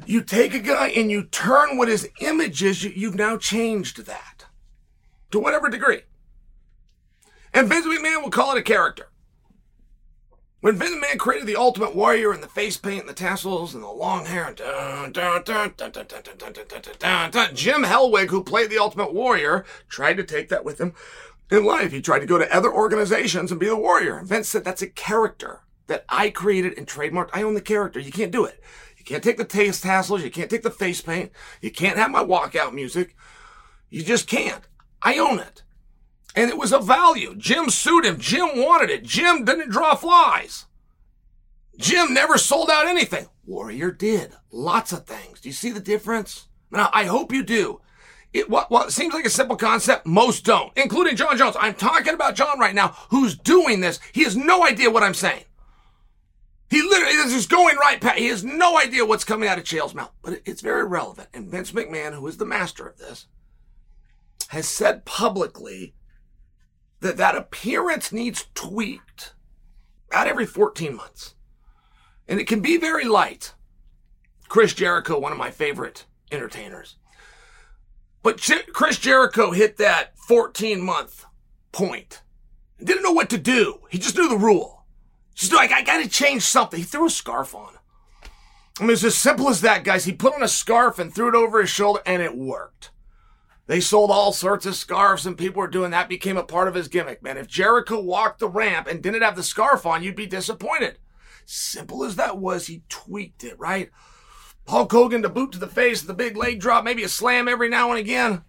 You 0.05 0.21
take 0.21 0.53
a 0.53 0.59
guy 0.59 0.89
and 0.89 1.11
you 1.11 1.23
turn 1.23 1.77
what 1.77 1.87
his 1.87 2.09
image 2.19 2.63
is, 2.63 2.83
you, 2.83 3.07
have 3.07 3.17
now 3.17 3.37
changed 3.37 4.05
that 4.05 4.45
to 5.31 5.39
whatever 5.39 5.69
degree. 5.69 6.01
And 7.53 7.67
Vince 7.67 7.85
McMahon 7.85 8.23
will 8.23 8.31
call 8.31 8.55
it 8.55 8.59
a 8.59 8.63
character. 8.63 9.09
When 10.61 10.75
Vince 10.75 10.95
McMahon 10.95 11.17
created 11.17 11.47
the 11.47 11.55
Ultimate 11.55 11.95
Warrior 11.95 12.31
and 12.31 12.43
the 12.43 12.47
face 12.47 12.77
paint 12.77 13.01
and 13.01 13.09
the 13.09 13.13
tassels 13.13 13.73
and 13.73 13.83
the 13.83 13.89
long 13.89 14.25
hair 14.25 14.47
and 14.47 14.59
Jim 17.55 17.83
Hellwig, 17.83 18.29
who 18.29 18.43
played 18.43 18.69
the 18.69 18.77
Ultimate 18.77 19.13
Warrior, 19.13 19.65
tried 19.89 20.17
to 20.17 20.23
take 20.23 20.49
that 20.49 20.63
with 20.63 20.79
him 20.79 20.93
in 21.49 21.65
life. 21.65 21.91
He 21.91 22.01
tried 22.01 22.19
to 22.19 22.27
go 22.27 22.37
to 22.37 22.55
other 22.55 22.71
organizations 22.71 23.51
and 23.51 23.59
be 23.59 23.67
the 23.67 23.75
warrior. 23.75 24.17
And 24.17 24.27
Vince 24.27 24.49
said, 24.49 24.63
that's 24.63 24.83
a 24.83 24.87
character 24.87 25.61
that 25.87 26.05
I 26.07 26.29
created 26.29 26.77
and 26.77 26.87
trademarked. 26.87 27.31
I 27.33 27.43
own 27.43 27.55
the 27.55 27.61
character. 27.61 27.99
You 27.99 28.11
can't 28.11 28.31
do 28.31 28.45
it. 28.45 28.61
You 29.01 29.05
can't 29.05 29.23
take 29.23 29.37
the 29.37 29.45
taste 29.45 29.81
tassels. 29.81 30.23
You 30.23 30.29
can't 30.29 30.47
take 30.47 30.61
the 30.61 30.69
face 30.69 31.01
paint. 31.01 31.31
You 31.59 31.71
can't 31.71 31.97
have 31.97 32.11
my 32.11 32.23
walkout 32.23 32.71
music. 32.71 33.15
You 33.89 34.03
just 34.03 34.27
can't. 34.27 34.67
I 35.01 35.17
own 35.17 35.39
it. 35.39 35.63
And 36.35 36.51
it 36.51 36.57
was 36.57 36.71
a 36.71 36.77
value. 36.77 37.33
Jim 37.35 37.71
sued 37.71 38.05
him. 38.05 38.19
Jim 38.19 38.49
wanted 38.53 38.91
it. 38.91 39.03
Jim 39.03 39.43
didn't 39.43 39.71
draw 39.71 39.95
flies. 39.95 40.67
Jim 41.79 42.13
never 42.13 42.37
sold 42.37 42.69
out 42.69 42.85
anything. 42.85 43.25
Warrior 43.43 43.89
did. 43.89 44.35
Lots 44.51 44.93
of 44.93 45.07
things. 45.07 45.41
Do 45.41 45.49
you 45.49 45.53
see 45.53 45.71
the 45.71 45.79
difference? 45.79 46.47
Now, 46.69 46.91
I 46.93 47.05
hope 47.05 47.33
you 47.33 47.41
do. 47.41 47.81
It, 48.33 48.51
what, 48.51 48.69
what 48.69 48.93
seems 48.93 49.15
like 49.15 49.25
a 49.25 49.31
simple 49.31 49.57
concept, 49.57 50.05
most 50.05 50.45
don't, 50.45 50.71
including 50.77 51.15
Jon 51.15 51.37
Jones. 51.39 51.57
I'm 51.59 51.73
talking 51.73 52.13
about 52.13 52.35
John 52.35 52.59
right 52.59 52.75
now, 52.75 52.95
who's 53.09 53.35
doing 53.35 53.79
this. 53.79 53.99
He 54.11 54.23
has 54.25 54.37
no 54.37 54.63
idea 54.63 54.91
what 54.91 55.01
I'm 55.01 55.15
saying. 55.15 55.45
He 56.71 56.81
literally 56.81 57.15
is 57.15 57.33
just 57.33 57.49
going 57.49 57.75
right 57.75 57.99
past. 57.99 58.17
He 58.17 58.27
has 58.27 58.45
no 58.45 58.79
idea 58.79 59.05
what's 59.05 59.25
coming 59.25 59.49
out 59.49 59.57
of 59.57 59.65
Chael's 59.65 59.93
mouth, 59.93 60.13
but 60.21 60.41
it's 60.45 60.61
very 60.61 60.85
relevant. 60.85 61.27
And 61.33 61.49
Vince 61.49 61.73
McMahon, 61.73 62.13
who 62.13 62.25
is 62.27 62.37
the 62.37 62.45
master 62.45 62.87
of 62.87 62.97
this, 62.97 63.27
has 64.47 64.69
said 64.69 65.03
publicly 65.03 65.95
that 67.01 67.17
that 67.17 67.35
appearance 67.35 68.13
needs 68.13 68.45
tweaked 68.55 69.33
about 70.07 70.27
every 70.27 70.45
14 70.45 70.95
months. 70.95 71.35
And 72.25 72.39
it 72.39 72.47
can 72.47 72.61
be 72.61 72.77
very 72.77 73.03
light. 73.03 73.53
Chris 74.47 74.73
Jericho, 74.73 75.19
one 75.19 75.33
of 75.33 75.37
my 75.37 75.51
favorite 75.51 76.05
entertainers. 76.31 76.95
But 78.23 78.41
Chris 78.71 78.97
Jericho 78.97 79.51
hit 79.51 79.75
that 79.75 80.17
14 80.19 80.79
month 80.79 81.25
point. 81.73 82.21
Didn't 82.81 83.03
know 83.03 83.11
what 83.11 83.29
to 83.31 83.37
do. 83.37 83.81
He 83.89 83.97
just 83.97 84.15
knew 84.15 84.29
the 84.29 84.37
rule. 84.37 84.80
Just 85.35 85.53
like, 85.53 85.71
I 85.71 85.81
gotta 85.81 86.09
change 86.09 86.43
something. 86.43 86.79
He 86.79 86.85
threw 86.85 87.07
a 87.07 87.09
scarf 87.09 87.55
on. 87.55 87.73
I 88.79 88.83
mean, 88.83 88.91
it's 88.91 89.03
as 89.03 89.15
simple 89.15 89.49
as 89.49 89.61
that, 89.61 89.83
guys. 89.83 90.05
He 90.05 90.13
put 90.13 90.33
on 90.33 90.43
a 90.43 90.47
scarf 90.47 90.97
and 90.99 91.13
threw 91.13 91.29
it 91.29 91.35
over 91.35 91.61
his 91.61 91.69
shoulder 91.69 92.01
and 92.05 92.21
it 92.21 92.37
worked. 92.37 92.91
They 93.67 93.79
sold 93.79 94.11
all 94.11 94.33
sorts 94.33 94.65
of 94.65 94.75
scarves 94.75 95.25
and 95.25 95.37
people 95.37 95.61
were 95.61 95.67
doing 95.67 95.91
that 95.91 96.09
became 96.09 96.35
a 96.35 96.43
part 96.43 96.67
of 96.67 96.73
his 96.73 96.87
gimmick, 96.87 97.21
man. 97.23 97.37
If 97.37 97.47
Jericho 97.47 98.01
walked 98.01 98.39
the 98.39 98.49
ramp 98.49 98.87
and 98.87 99.01
didn't 99.01 99.21
have 99.21 99.35
the 99.35 99.43
scarf 99.43 99.85
on, 99.85 100.03
you'd 100.03 100.15
be 100.15 100.25
disappointed. 100.25 100.97
Simple 101.45 102.03
as 102.03 102.15
that 102.15 102.37
was, 102.37 102.67
he 102.67 102.83
tweaked 102.89 103.43
it, 103.43 103.57
right? 103.59 103.89
Hulk 104.67 104.91
Hogan, 104.91 105.21
to 105.21 105.29
boot 105.29 105.51
to 105.53 105.59
the 105.59 105.67
face, 105.67 106.01
the 106.01 106.13
big 106.13 106.37
leg 106.37 106.59
drop, 106.59 106.83
maybe 106.83 107.03
a 107.03 107.09
slam 107.09 107.47
every 107.47 107.69
now 107.69 107.91
and 107.91 107.99
again. 107.99 108.43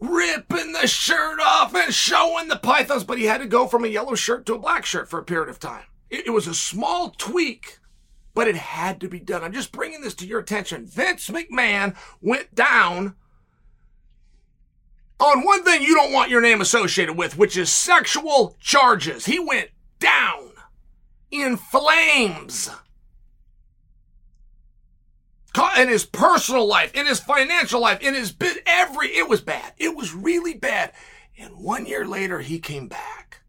Ripping 0.00 0.72
the 0.72 0.86
shirt 0.86 1.40
off 1.40 1.74
and 1.74 1.92
showing 1.92 2.48
the 2.48 2.56
pythons, 2.56 3.04
but 3.04 3.18
he 3.18 3.24
had 3.24 3.38
to 3.38 3.46
go 3.46 3.66
from 3.66 3.84
a 3.84 3.88
yellow 3.88 4.14
shirt 4.14 4.46
to 4.46 4.54
a 4.54 4.58
black 4.58 4.86
shirt 4.86 5.08
for 5.08 5.18
a 5.18 5.24
period 5.24 5.48
of 5.48 5.58
time. 5.58 5.84
It, 6.08 6.26
it 6.28 6.30
was 6.30 6.46
a 6.46 6.54
small 6.54 7.10
tweak 7.10 7.78
but 8.38 8.46
it 8.46 8.54
had 8.54 9.00
to 9.00 9.08
be 9.08 9.18
done. 9.18 9.42
I'm 9.42 9.52
just 9.52 9.72
bringing 9.72 10.00
this 10.00 10.14
to 10.14 10.24
your 10.24 10.38
attention. 10.38 10.86
Vince 10.86 11.28
McMahon 11.28 11.96
went 12.20 12.54
down 12.54 13.16
on 15.18 15.44
one 15.44 15.64
thing 15.64 15.82
you 15.82 15.92
don't 15.96 16.12
want 16.12 16.30
your 16.30 16.40
name 16.40 16.60
associated 16.60 17.16
with, 17.16 17.36
which 17.36 17.56
is 17.56 17.68
sexual 17.68 18.56
charges. 18.60 19.26
He 19.26 19.40
went 19.40 19.70
down 19.98 20.52
in 21.32 21.56
flames. 21.56 22.70
In 25.76 25.88
his 25.88 26.04
personal 26.04 26.66
life, 26.66 26.94
in 26.94 27.06
his 27.06 27.20
financial 27.20 27.80
life, 27.80 28.00
in 28.00 28.14
his 28.14 28.32
bit, 28.32 28.62
every, 28.66 29.08
it 29.08 29.28
was 29.28 29.40
bad. 29.40 29.72
It 29.76 29.96
was 29.96 30.14
really 30.14 30.54
bad. 30.54 30.92
And 31.38 31.56
one 31.56 31.86
year 31.86 32.06
later, 32.06 32.40
he 32.40 32.58
came 32.58 32.88
back. 32.88 33.42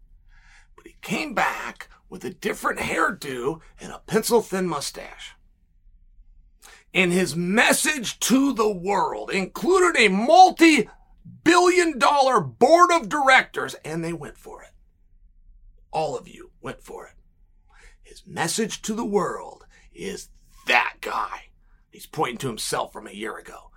But 0.76 0.88
he 0.88 0.96
came 1.02 1.34
back 1.34 1.90
with 2.10 2.24
a 2.24 2.30
different 2.30 2.80
hairdo 2.80 3.62
and 3.80 3.92
a 3.92 4.02
pencil 4.06 4.42
thin 4.42 4.68
mustache. 4.68 5.36
And 6.94 7.12
his 7.12 7.36
message 7.36 8.20
to 8.22 8.54
the 8.54 8.72
world 8.72 9.30
included 9.30 10.00
a 10.00 10.08
multi 10.08 10.90
billion 11.44 12.00
dollar 12.00 12.40
board 12.40 12.92
of 12.92 13.10
directors, 13.10 13.76
and 13.86 14.04
they 14.04 14.14
went 14.14 14.38
for 14.38 14.64
it. 14.64 14.72
All 15.92 16.18
of 16.18 16.28
you 16.28 16.52
went 16.62 16.82
for 16.82 17.08
it. 17.08 17.14
His 18.02 18.26
message 18.26 18.82
to 18.84 18.94
the 18.94 19.06
world 19.06 19.66
is 19.94 20.30
that. 20.68 20.99
He's 22.00 22.06
pointing 22.06 22.38
to 22.38 22.48
himself 22.48 22.94
from 22.94 23.08
a 23.08 23.12
year 23.12 23.36
ago. 23.36 23.72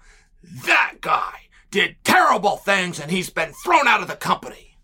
That 0.45 0.99
guy 1.01 1.49
did 1.73 1.97
terrible 2.05 2.57
things 2.57 3.01
and 3.01 3.11
he's 3.11 3.31
been 3.31 3.53
thrown 3.53 3.89
out 3.89 4.01
of 4.01 4.07
the 4.07 4.15
company. 4.15 4.79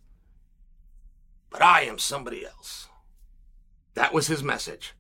But 1.48 1.62
I 1.62 1.82
am 1.82 2.00
somebody 2.00 2.44
else. 2.44 2.88
That 3.94 4.12
was 4.12 4.26
his 4.26 4.42
message 4.42 4.94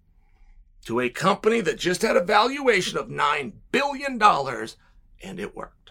to 0.84 1.00
a 1.00 1.08
company 1.08 1.60
that 1.62 1.80
just 1.80 2.02
had 2.02 2.16
a 2.16 2.22
valuation 2.22 2.96
of 2.96 3.08
$9 3.08 3.54
billion, 3.72 4.22
and 4.22 5.40
it 5.40 5.56
worked. 5.56 5.90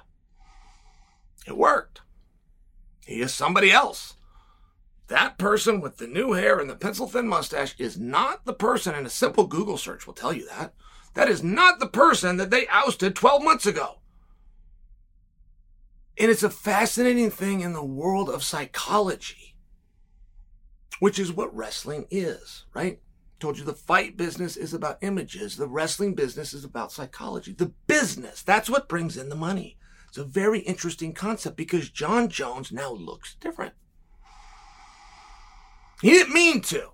It 1.45 1.57
worked. 1.57 1.99
He 3.05 3.19
is 3.19 3.33
somebody 3.33 3.73
else. 3.73 4.13
That 5.07 5.37
person 5.37 5.81
with 5.81 5.97
the 5.97 6.07
new 6.07 6.31
hair 6.31 6.59
and 6.59 6.69
the 6.69 6.75
pencil 6.75 7.07
thin 7.07 7.27
mustache 7.27 7.75
is 7.77 7.99
not 7.99 8.45
the 8.45 8.53
person, 8.53 8.95
and 8.95 9.05
a 9.05 9.09
simple 9.09 9.47
Google 9.47 9.77
search 9.77 10.07
will 10.07 10.13
tell 10.13 10.31
you 10.31 10.47
that. 10.47 10.73
That 11.17 11.29
is 11.29 11.41
not 11.41 11.79
the 11.79 11.87
person 11.87 12.37
that 12.37 12.51
they 12.51 12.67
ousted 12.67 13.15
12 13.15 13.43
months 13.43 13.65
ago. 13.65 14.01
And 16.15 16.29
it's 16.29 16.43
a 16.43 16.49
fascinating 16.51 17.31
thing 17.31 17.61
in 17.61 17.73
the 17.73 17.83
world 17.83 18.29
of 18.29 18.43
psychology, 18.43 19.55
which 20.99 21.17
is 21.17 21.33
what 21.33 21.55
wrestling 21.55 22.05
is, 22.11 22.65
right? 22.75 22.99
told 23.39 23.57
you 23.57 23.65
the 23.65 23.73
fight 23.73 24.15
business 24.15 24.57
is 24.57 24.75
about 24.75 24.99
images. 25.01 25.57
The 25.57 25.67
wrestling 25.67 26.13
business 26.13 26.53
is 26.53 26.63
about 26.63 26.91
psychology. 26.91 27.51
The 27.51 27.73
business, 27.87 28.43
that's 28.43 28.69
what 28.69 28.87
brings 28.87 29.17
in 29.17 29.29
the 29.29 29.35
money. 29.35 29.77
It's 30.09 30.19
a 30.19 30.23
very 30.23 30.59
interesting 30.59 31.13
concept 31.13 31.57
because 31.57 31.89
Jon 31.89 32.29
Jones 32.29 32.71
now 32.71 32.91
looks 32.91 33.35
different. 33.39 33.73
He 35.99 36.11
didn't 36.11 36.33
mean 36.33 36.61
to. 36.61 36.91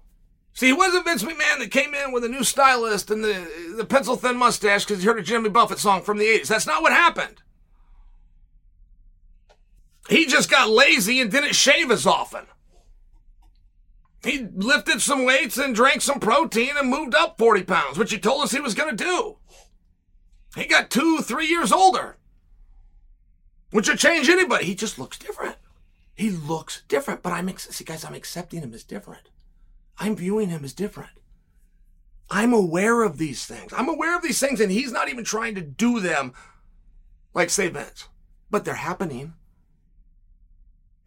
See, 0.54 0.68
he 0.68 0.74
wasn't 0.74 1.06
Vince 1.06 1.24
McMahon 1.24 1.60
that 1.60 1.72
came 1.72 1.96
in 1.96 2.12
with 2.12 2.24
a 2.24 2.30
new 2.30 2.44
stylist 2.44 3.10
and 3.10 3.24
the, 3.24 3.74
the 3.76 3.86
pencil 3.86 4.16
thin 4.16 4.38
mustache 4.38 4.86
because 4.86 5.02
he 5.02 5.08
heard 5.08 5.18
a 5.18 5.24
Jimmy 5.24 5.50
Buffett 5.50 5.80
song 5.80 6.04
from 6.04 6.20
the 6.20 6.26
80s. 6.26 6.48
That's 6.48 6.68
not 6.68 6.84
what 6.84 6.92
happened. 6.92 7.42
He 10.10 10.26
just 10.28 10.52
got 10.52 10.70
lazy 10.70 11.20
and 11.20 11.32
didn't 11.32 11.56
shave 11.56 11.90
as 11.90 12.06
often. 12.06 12.46
He 14.24 14.48
lifted 14.56 15.02
some 15.02 15.26
weights 15.26 15.58
and 15.58 15.76
drank 15.76 16.02
some 16.02 16.20
protein 16.20 16.78
and 16.78 16.90
moved 16.90 17.16
up 17.16 17.38
40 17.38 17.64
pounds, 17.64 17.98
which 17.98 18.12
he 18.12 18.20
told 18.20 18.44
us 18.44 18.52
he 18.52 18.60
was 18.60 18.76
going 18.76 18.96
to 18.96 19.04
do. 19.04 19.38
He 20.56 20.66
got 20.66 20.90
two, 20.90 21.20
three 21.20 21.48
years 21.48 21.72
older, 21.72 22.18
which 23.72 23.90
would 23.90 23.98
change 23.98 24.30
anybody. 24.30 24.66
He 24.66 24.76
just 24.76 25.00
looks 25.00 25.18
different. 25.18 25.56
He 26.14 26.30
looks 26.30 26.84
different, 26.88 27.24
but 27.24 27.34
I'm, 27.34 27.58
see, 27.58 27.84
guys, 27.84 28.06
I'm 28.06 28.14
accepting 28.14 28.62
him 28.62 28.74
as 28.74 28.84
different. 28.84 29.30
I'm 29.98 30.16
viewing 30.16 30.50
him 30.50 30.64
as 30.64 30.74
different. 30.74 31.12
I'm 32.30 32.54
aware 32.54 33.04
of 33.04 33.18
these 33.18 33.46
things. 33.46 33.74
I'm 33.76 33.90
aware 33.90 34.16
of 34.16 34.24
these 34.24 34.40
things, 34.40 34.60
and 34.60 34.72
he's 34.72 34.92
not 34.92 35.10
even 35.10 35.24
trying 35.24 35.56
to 35.56 35.62
do 35.62 36.00
them 36.00 36.34
like, 37.34 37.50
say, 37.50 37.68
Vince, 37.70 38.08
but 38.50 38.66
they're 38.66 38.76
happening. 38.76 39.34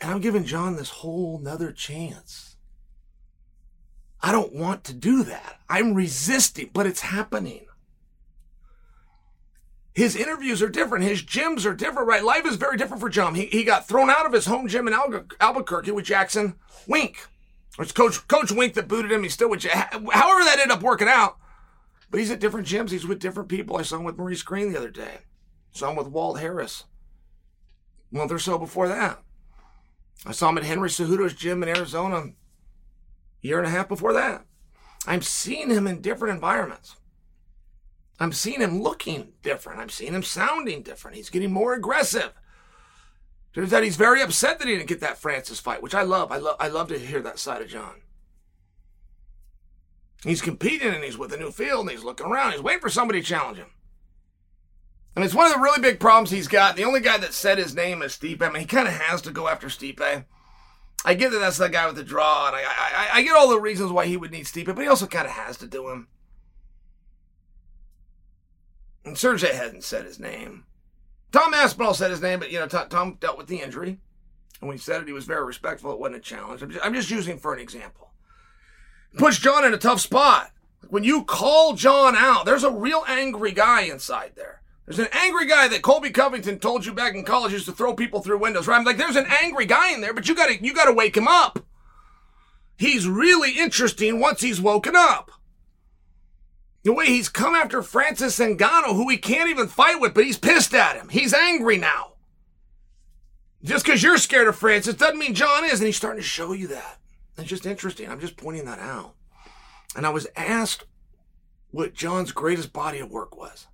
And 0.01 0.11
I'm 0.11 0.20
giving 0.20 0.44
Jon 0.44 0.77
this 0.77 0.90
whole 0.90 1.38
nother 1.38 1.72
chance. 1.72 2.57
I 4.20 4.33
don't 4.33 4.55
want 4.55 4.85
to 4.85 4.92
do 4.92 5.22
that. 5.25 5.61
I'm 5.68 5.94
resisting, 5.94 6.70
but 6.72 6.87
it's 6.87 7.01
happening. 7.01 7.66
His 9.94 10.14
interviews 10.16 10.62
are 10.62 10.68
different. 10.68 11.05
His 11.05 11.22
gyms 11.22 11.64
are 11.64 11.75
different, 11.75 12.09
right? 12.09 12.22
Life 12.22 12.44
is 12.44 12.57
very 12.57 12.77
different 12.77 13.01
for 13.01 13.09
Jon. 13.09 13.35
He, 13.35 13.46
he 13.46 13.64
got 13.64 13.88
thrown 13.88 14.11
out 14.11 14.27
of 14.27 14.33
his 14.33 14.46
home 14.46 14.68
gym 14.68 14.87
in 14.88 14.94
Albuquerque 15.40 15.92
with 15.92 16.05
Jackson 16.05 16.57
Wink. 16.87 17.29
It's 17.78 17.92
Coach 17.92 18.26
Coach 18.26 18.50
Wink 18.52 18.74
that 18.74 18.88
booted 18.88 19.12
him. 19.12 19.22
He's 19.22 19.34
still 19.34 19.50
with, 19.50 19.64
however 19.64 20.44
that 20.44 20.58
ended 20.58 20.76
up 20.76 20.82
working 20.82 21.08
out. 21.08 21.36
But 22.10 22.20
he's 22.20 22.30
at 22.30 22.40
different 22.40 22.66
gyms. 22.66 22.90
He's 22.90 23.06
with 23.06 23.18
different 23.18 23.48
people. 23.48 23.76
I 23.76 23.82
saw 23.82 23.96
him 23.96 24.04
with 24.04 24.16
Maurice 24.16 24.42
Greene 24.42 24.72
the 24.72 24.78
other 24.78 24.90
day. 24.90 25.18
Saw 25.72 25.90
him 25.90 25.96
with 25.96 26.06
Walt 26.06 26.38
Harris 26.40 26.84
a 28.12 28.16
month 28.16 28.32
or 28.32 28.38
so 28.38 28.58
before 28.58 28.88
that. 28.88 29.22
I 30.24 30.32
saw 30.32 30.48
him 30.48 30.58
at 30.58 30.64
Henry 30.64 30.88
Cejudo's 30.88 31.34
gym 31.34 31.62
in 31.62 31.68
Arizona 31.68 32.16
a 32.16 32.32
year 33.42 33.58
and 33.58 33.66
a 33.66 33.70
half 33.70 33.88
before 33.88 34.12
that. 34.14 34.46
I'm 35.06 35.22
seeing 35.22 35.70
him 35.70 35.86
in 35.86 36.00
different 36.00 36.34
environments. 36.34 36.96
I'm 38.18 38.32
seeing 38.32 38.60
him 38.60 38.82
looking 38.82 39.32
different. 39.42 39.80
I'm 39.80 39.90
seeing 39.90 40.14
him 40.14 40.22
sounding 40.22 40.82
different. 40.82 41.16
He's 41.16 41.30
getting 41.30 41.52
more 41.52 41.74
aggressive. 41.74 42.32
Turns 43.56 43.72
out 43.72 43.82
he's 43.82 43.96
very 43.96 44.20
upset 44.20 44.58
that 44.58 44.68
he 44.68 44.74
didn't 44.74 44.88
get 44.88 45.00
that 45.00 45.16
Francis 45.16 45.58
fight, 45.58 45.80
which 45.80 45.94
I 45.94 46.02
love. 46.02 46.30
I 46.30 46.36
love 46.36 46.56
I 46.60 46.68
love 46.68 46.88
to 46.88 46.98
hear 46.98 47.22
that 47.22 47.38
side 47.38 47.62
of 47.62 47.68
Jon. 47.68 48.02
He's 50.22 50.42
competing 50.42 50.92
and 50.92 51.02
he's 51.02 51.16
with 51.16 51.32
a 51.32 51.38
new 51.38 51.50
field 51.50 51.80
and 51.80 51.90
he's 51.90 52.04
looking 52.04 52.26
around. 52.26 52.52
He's 52.52 52.60
waiting 52.60 52.82
for 52.82 52.90
somebody 52.90 53.22
to 53.22 53.26
challenge 53.26 53.56
him. 53.56 53.70
And 55.14 55.24
it's 55.24 55.32
one 55.32 55.46
of 55.46 55.54
the 55.54 55.60
really 55.60 55.80
big 55.80 55.98
problems 55.98 56.30
he's 56.30 56.48
got. 56.48 56.76
The 56.76 56.84
only 56.84 57.00
guy 57.00 57.16
that 57.16 57.32
said 57.32 57.56
his 57.56 57.74
name 57.74 58.02
is 58.02 58.12
Stipe. 58.12 58.42
I 58.42 58.50
mean, 58.50 58.60
he 58.60 58.66
kind 58.66 58.88
of 58.88 58.92
has 58.92 59.22
to 59.22 59.30
go 59.30 59.48
after 59.48 59.68
Stipe. 59.68 60.26
I 61.06 61.14
get 61.14 61.30
that 61.30 61.38
that's 61.38 61.56
the 61.56 61.70
guy 61.70 61.86
with 61.86 61.96
the 61.96 62.04
draw, 62.04 62.48
and 62.48 62.56
I, 62.56 62.60
I, 62.60 63.08
I 63.14 63.22
get 63.22 63.36
all 63.36 63.48
the 63.48 63.58
reasons 63.58 63.90
why 63.90 64.04
he 64.04 64.18
would 64.18 64.32
need 64.32 64.44
Stipe, 64.44 64.66
but 64.66 64.78
he 64.78 64.86
also 64.86 65.06
kind 65.06 65.26
of 65.26 65.32
has 65.32 65.56
to 65.58 65.66
do 65.66 65.88
him. 65.88 66.08
And 69.02 69.16
Sergey 69.16 69.54
hadn't 69.54 69.84
said 69.84 70.04
his 70.04 70.20
name. 70.20 70.64
Tom 71.37 71.53
Aspinall 71.53 71.92
said 71.92 72.11
his 72.11 72.22
name, 72.22 72.38
but 72.38 72.51
you 72.51 72.59
know, 72.59 72.66
Tom 72.66 73.18
dealt 73.20 73.37
with 73.37 73.46
the 73.46 73.59
injury, 73.59 73.99
and 74.61 74.68
when 74.68 74.75
he 74.75 74.81
said 74.83 75.03
it, 75.03 75.07
he 75.07 75.12
was 75.12 75.27
very 75.27 75.44
respectful. 75.44 75.92
It 75.92 75.99
wasn't 75.99 76.16
a 76.16 76.20
challenge. 76.20 76.62
I'm 76.62 76.70
just, 76.70 76.87
I'm 76.87 76.94
just 76.94 77.11
using 77.11 77.38
for 77.38 77.53
an 77.53 77.61
example. 77.61 78.12
Puts 79.18 79.38
Jon 79.38 79.66
in 79.66 79.75
a 79.75 79.79
tough 79.79 80.01
spot. 80.01 80.53
When 80.88 81.05
you 81.05 81.25
call 81.25 81.75
Jon 81.75 82.16
out, 82.16 82.46
there's 82.46 82.64
a 82.64 82.70
real 82.70 83.05
angry 83.07 83.53
guy 83.53 83.83
inside 83.83 84.33
there. 84.35 84.62
There's 84.87 84.99
an 84.99 85.09
angry 85.12 85.46
guy 85.46 85.68
that 85.68 85.83
Colby 85.83 86.09
Covington 86.09 86.59
told 86.59 86.87
you 86.87 86.94
back 86.94 87.14
in 87.14 87.22
college 87.22 87.53
used 87.53 87.66
to 87.66 87.72
throw 87.72 87.92
people 87.92 88.22
through 88.22 88.38
windows, 88.38 88.66
right? 88.66 88.79
I'm 88.79 88.85
like, 88.85 88.96
there's 88.96 89.16
an 89.16 89.27
angry 89.42 89.66
guy 89.66 89.92
in 89.92 90.01
there, 90.01 90.14
but 90.14 90.31
you 90.31 90.35
gotta, 90.35 90.62
you 90.64 90.72
gotta 90.72 90.92
wake 90.92 91.18
him 91.18 91.29
up. 91.29 91.66
He's 92.79 93.07
really 93.07 93.59
interesting 93.59 94.20
once 94.20 94.40
he's 94.40 94.61
woken 94.61 94.96
up. 94.96 95.33
The 96.87 96.92
way 96.92 97.07
he's 97.07 97.29
come 97.29 97.57
after 97.57 97.83
Francis 97.83 98.38
Ngannou, 98.38 98.94
who 98.94 99.09
he 99.09 99.16
can't 99.16 99.51
even 99.51 99.66
fight 99.66 100.01
with, 100.01 100.14
but 100.14 100.25
he's 100.25 100.38
pissed 100.38 100.72
at 100.72 100.94
him. 100.94 101.09
He's 101.09 101.35
angry 101.35 101.79
now. 101.79 102.12
Just 103.64 103.85
because 103.85 104.05
you're 104.05 104.18
scared 104.18 104.46
of 104.46 104.55
Francis 104.55 104.94
doesn't 104.94 105.18
mean 105.18 105.35
Jon 105.35 105.64
is, 105.64 105.81
and 105.81 105.87
he's 105.87 105.96
starting 105.96 106.22
to 106.22 106.29
show 106.29 106.53
you 106.53 106.68
that. 106.68 106.99
It's 107.37 107.49
just 107.49 107.66
interesting. 107.66 108.09
I'm 108.09 108.20
just 108.20 108.37
pointing 108.37 108.66
that 108.66 108.79
out. 108.79 109.14
And 109.96 110.07
I 110.07 110.11
was 110.11 110.29
asked 110.37 110.85
what 111.72 111.92
Jon's 111.92 112.31
greatest 112.31 112.72
body 112.72 113.01
of 113.01 113.11
work 113.11 113.37
was. 113.37 113.66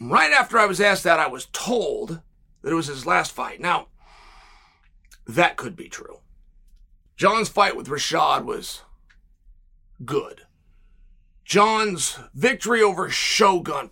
Right 0.00 0.32
after 0.32 0.58
I 0.58 0.64
was 0.64 0.80
asked 0.80 1.04
that, 1.04 1.20
I 1.20 1.26
was 1.26 1.48
told 1.52 2.22
that 2.62 2.70
it 2.70 2.76
was 2.76 2.86
his 2.86 3.04
last 3.04 3.30
fight. 3.32 3.60
Now, 3.60 3.88
that 5.26 5.58
could 5.58 5.76
be 5.76 5.90
true. 5.90 6.20
Jon's 7.18 7.50
fight 7.50 7.76
with 7.76 7.88
Rashad 7.88 8.46
was 8.46 8.80
good. 10.06 10.46
Jon's 11.44 12.18
victory 12.34 12.82
over 12.82 13.10
Shogun, 13.10 13.90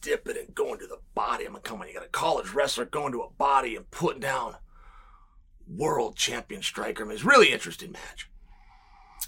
dipping 0.00 0.36
and 0.36 0.54
going 0.54 0.78
to 0.78 0.86
the 0.86 0.98
body. 1.14 1.44
I'm 1.44 1.54
coming. 1.56 1.88
You 1.88 1.94
got 1.94 2.06
a 2.06 2.08
college 2.08 2.52
wrestler 2.52 2.86
going 2.86 3.12
to 3.12 3.20
a 3.20 3.30
body 3.30 3.76
and 3.76 3.90
putting 3.90 4.20
down 4.20 4.56
world 5.68 6.16
champion 6.16 6.62
striker. 6.62 7.04
I 7.04 7.06
mean, 7.06 7.14
it's 7.14 7.24
really 7.24 7.52
interesting 7.52 7.92
match. 7.92 8.30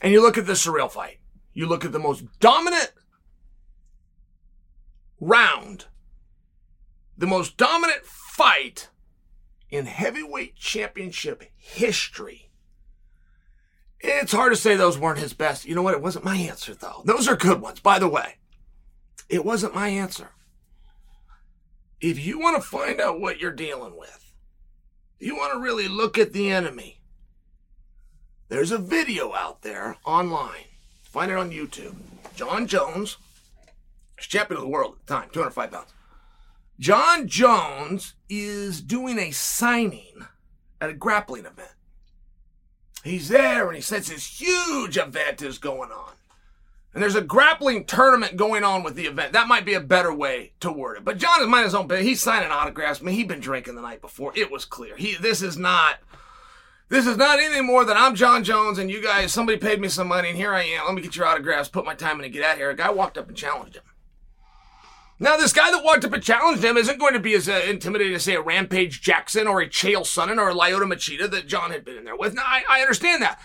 And 0.01 0.13
you 0.13 0.23
look 0.23 0.39
at 0.39 0.47
the 0.47 0.55
Ciryl 0.55 0.91
fight. 0.91 1.19
You 1.53 1.67
look 1.67 1.85
at 1.85 1.93
the 1.93 1.99
most 1.99 2.25
dominant 2.41 2.93
round, 5.21 5.87
the 7.17 7.27
most 7.27 7.57
dominant 7.57 8.05
fight 8.05 8.89
in 9.71 9.87
heavyweight 9.87 10.55
championship 10.55 11.45
history 11.57 12.48
it's 14.01 14.33
hard 14.33 14.53
to 14.53 14.57
say 14.57 14.77
those 14.77 14.99
weren't 14.99 15.19
his 15.19 15.33
best. 15.33 15.65
You 15.65 15.75
know 15.75 15.83
what? 15.83 15.95
It 15.95 16.03
wasn't 16.03 16.25
my 16.25 16.37
answer, 16.37 16.75
though. 16.75 17.03
Those 17.05 17.29
are 17.29 17.37
good 17.37 17.61
ones, 17.61 17.81
by 17.81 17.99
the 17.99 18.09
way. 18.09 18.37
It 19.29 19.45
wasn't 19.45 19.75
my 19.75 19.89
answer. 19.89 20.31
If 22.01 22.25
you 22.25 22.39
want 22.39 22.57
to 22.57 22.69
find 22.69 23.01
out 23.01 23.21
what 23.21 23.41
you're 23.41 23.51
dealing 23.51 23.97
with, 23.97 24.33
you 25.19 25.37
want 25.37 25.53
to 25.53 25.61
really 25.61 25.89
look 25.89 26.17
at 26.17 26.33
the 26.33 26.51
enemy, 26.51 27.01
there's 28.49 28.71
a 28.71 28.79
video 28.79 29.35
out 29.35 29.63
there 29.63 29.97
online. 30.05 30.65
Find 31.03 31.31
it 31.31 31.37
on 31.37 31.51
YouTube. 31.51 31.97
Jon 32.37 32.67
Jones, 32.67 33.17
champion 34.17 34.59
of 34.59 34.63
the 34.63 34.69
world 34.69 34.95
at 34.95 35.07
the 35.07 35.15
time, 35.15 35.29
205 35.33 35.71
pounds. 35.73 35.93
Jon 36.79 37.27
Jones 37.27 38.15
is 38.29 38.81
doing 38.81 39.19
a 39.19 39.33
signing 39.33 40.25
at 40.81 40.91
a 40.91 40.95
grappling 40.95 41.45
event. 41.45 41.75
He's 43.09 43.29
there 43.29 43.67
and 43.67 43.77
he 43.77 43.83
says 43.83 44.09
this 44.09 44.41
huge 44.41 44.97
event 44.97 45.43
is 45.43 45.59
going 45.59 45.91
on. 45.91 46.13
And 46.95 47.03
there's 47.03 47.15
a 47.15 47.21
grappling 47.21 47.85
tournament 47.85 48.37
going 48.37 48.65
on 48.65 48.83
with 48.83 48.95
the 48.95 49.07
event. 49.07 49.33
That 49.33 49.47
might 49.47 49.65
be 49.65 49.75
a 49.75 49.81
better 49.81 50.13
way 50.13 50.53
to 50.61 50.73
word 50.73 50.97
it. 50.97 51.05
But 51.05 51.19
Jon 51.19 51.41
is 51.41 51.47
minding 51.47 51.67
his 51.67 51.75
own 51.75 51.87
business. 51.87 52.07
He's 52.07 52.23
signing 52.23 52.51
autographs. 52.51 53.01
I 53.01 53.05
mean, 53.05 53.15
he'd 53.15 53.29
been 53.29 53.41
drinking 53.41 53.77
the 53.77 53.83
night 53.83 54.01
before. 54.01 54.33
It 54.35 54.51
was 54.51 54.65
clear. 54.65 54.97
He 54.97 55.15
this 55.15 55.43
is 55.43 55.57
not 55.57 55.99
this 56.89 57.07
is 57.07 57.17
not 57.17 57.39
anything 57.39 57.67
more 57.67 57.85
than 57.85 57.97
I'm 57.97 58.15
Jon 58.15 58.43
Jones 58.43 58.79
and 58.79 58.91
you 58.91 59.03
guys, 59.03 59.31
somebody 59.31 59.59
paid 59.59 59.81
me 59.81 59.89
some 59.89 60.09
money 60.09 60.31
and 60.31 60.37
here 60.37 60.55
I 60.55 60.63
am. 60.63 60.87
Let 60.87 60.95
me 60.95 61.03
get 61.03 61.17
your 61.17 61.27
autographs, 61.27 61.69
put 61.69 61.85
my 61.85 61.95
time 61.95 62.19
in 62.19 62.25
and 62.25 62.33
get 62.33 62.43
out 62.43 62.57
here. 62.57 62.71
A 62.71 62.77
guy 62.77 62.91
walked 62.91 63.19
up 63.19 63.29
and 63.29 63.37
challenged 63.37 63.77
him. 63.77 63.83
Now, 65.21 65.37
this 65.37 65.53
guy 65.53 65.71
that 65.73 65.83
walked 65.83 66.05
up 66.05 66.13
and 66.13 66.23
challenged 66.23 66.63
him 66.63 66.77
isn't 66.77 67.01
going 67.01 67.15
to 67.15 67.21
be 67.21 67.35
as 67.35 67.49
uh, 67.49 67.63
intimidating 67.67 68.15
as, 68.15 68.23
say, 68.23 68.37
a 68.37 68.41
Rampage 68.41 69.01
Jackson 69.01 69.49
or 69.49 69.61
a 69.61 69.69
Chael 69.69 70.03
Sonnen 70.03 70.39
or 70.39 70.51
a 70.51 70.55
Lyoto 70.55 70.85
Machida 70.85 71.29
that 71.31 71.49
Jon 71.49 71.73
had 71.73 71.85
been 71.85 71.97
in 71.97 72.05
there 72.05 72.17
with. 72.17 72.35
Now, 72.35 72.45
I, 72.47 72.63
I 72.69 72.81
understand 72.83 73.23
that. 73.23 73.41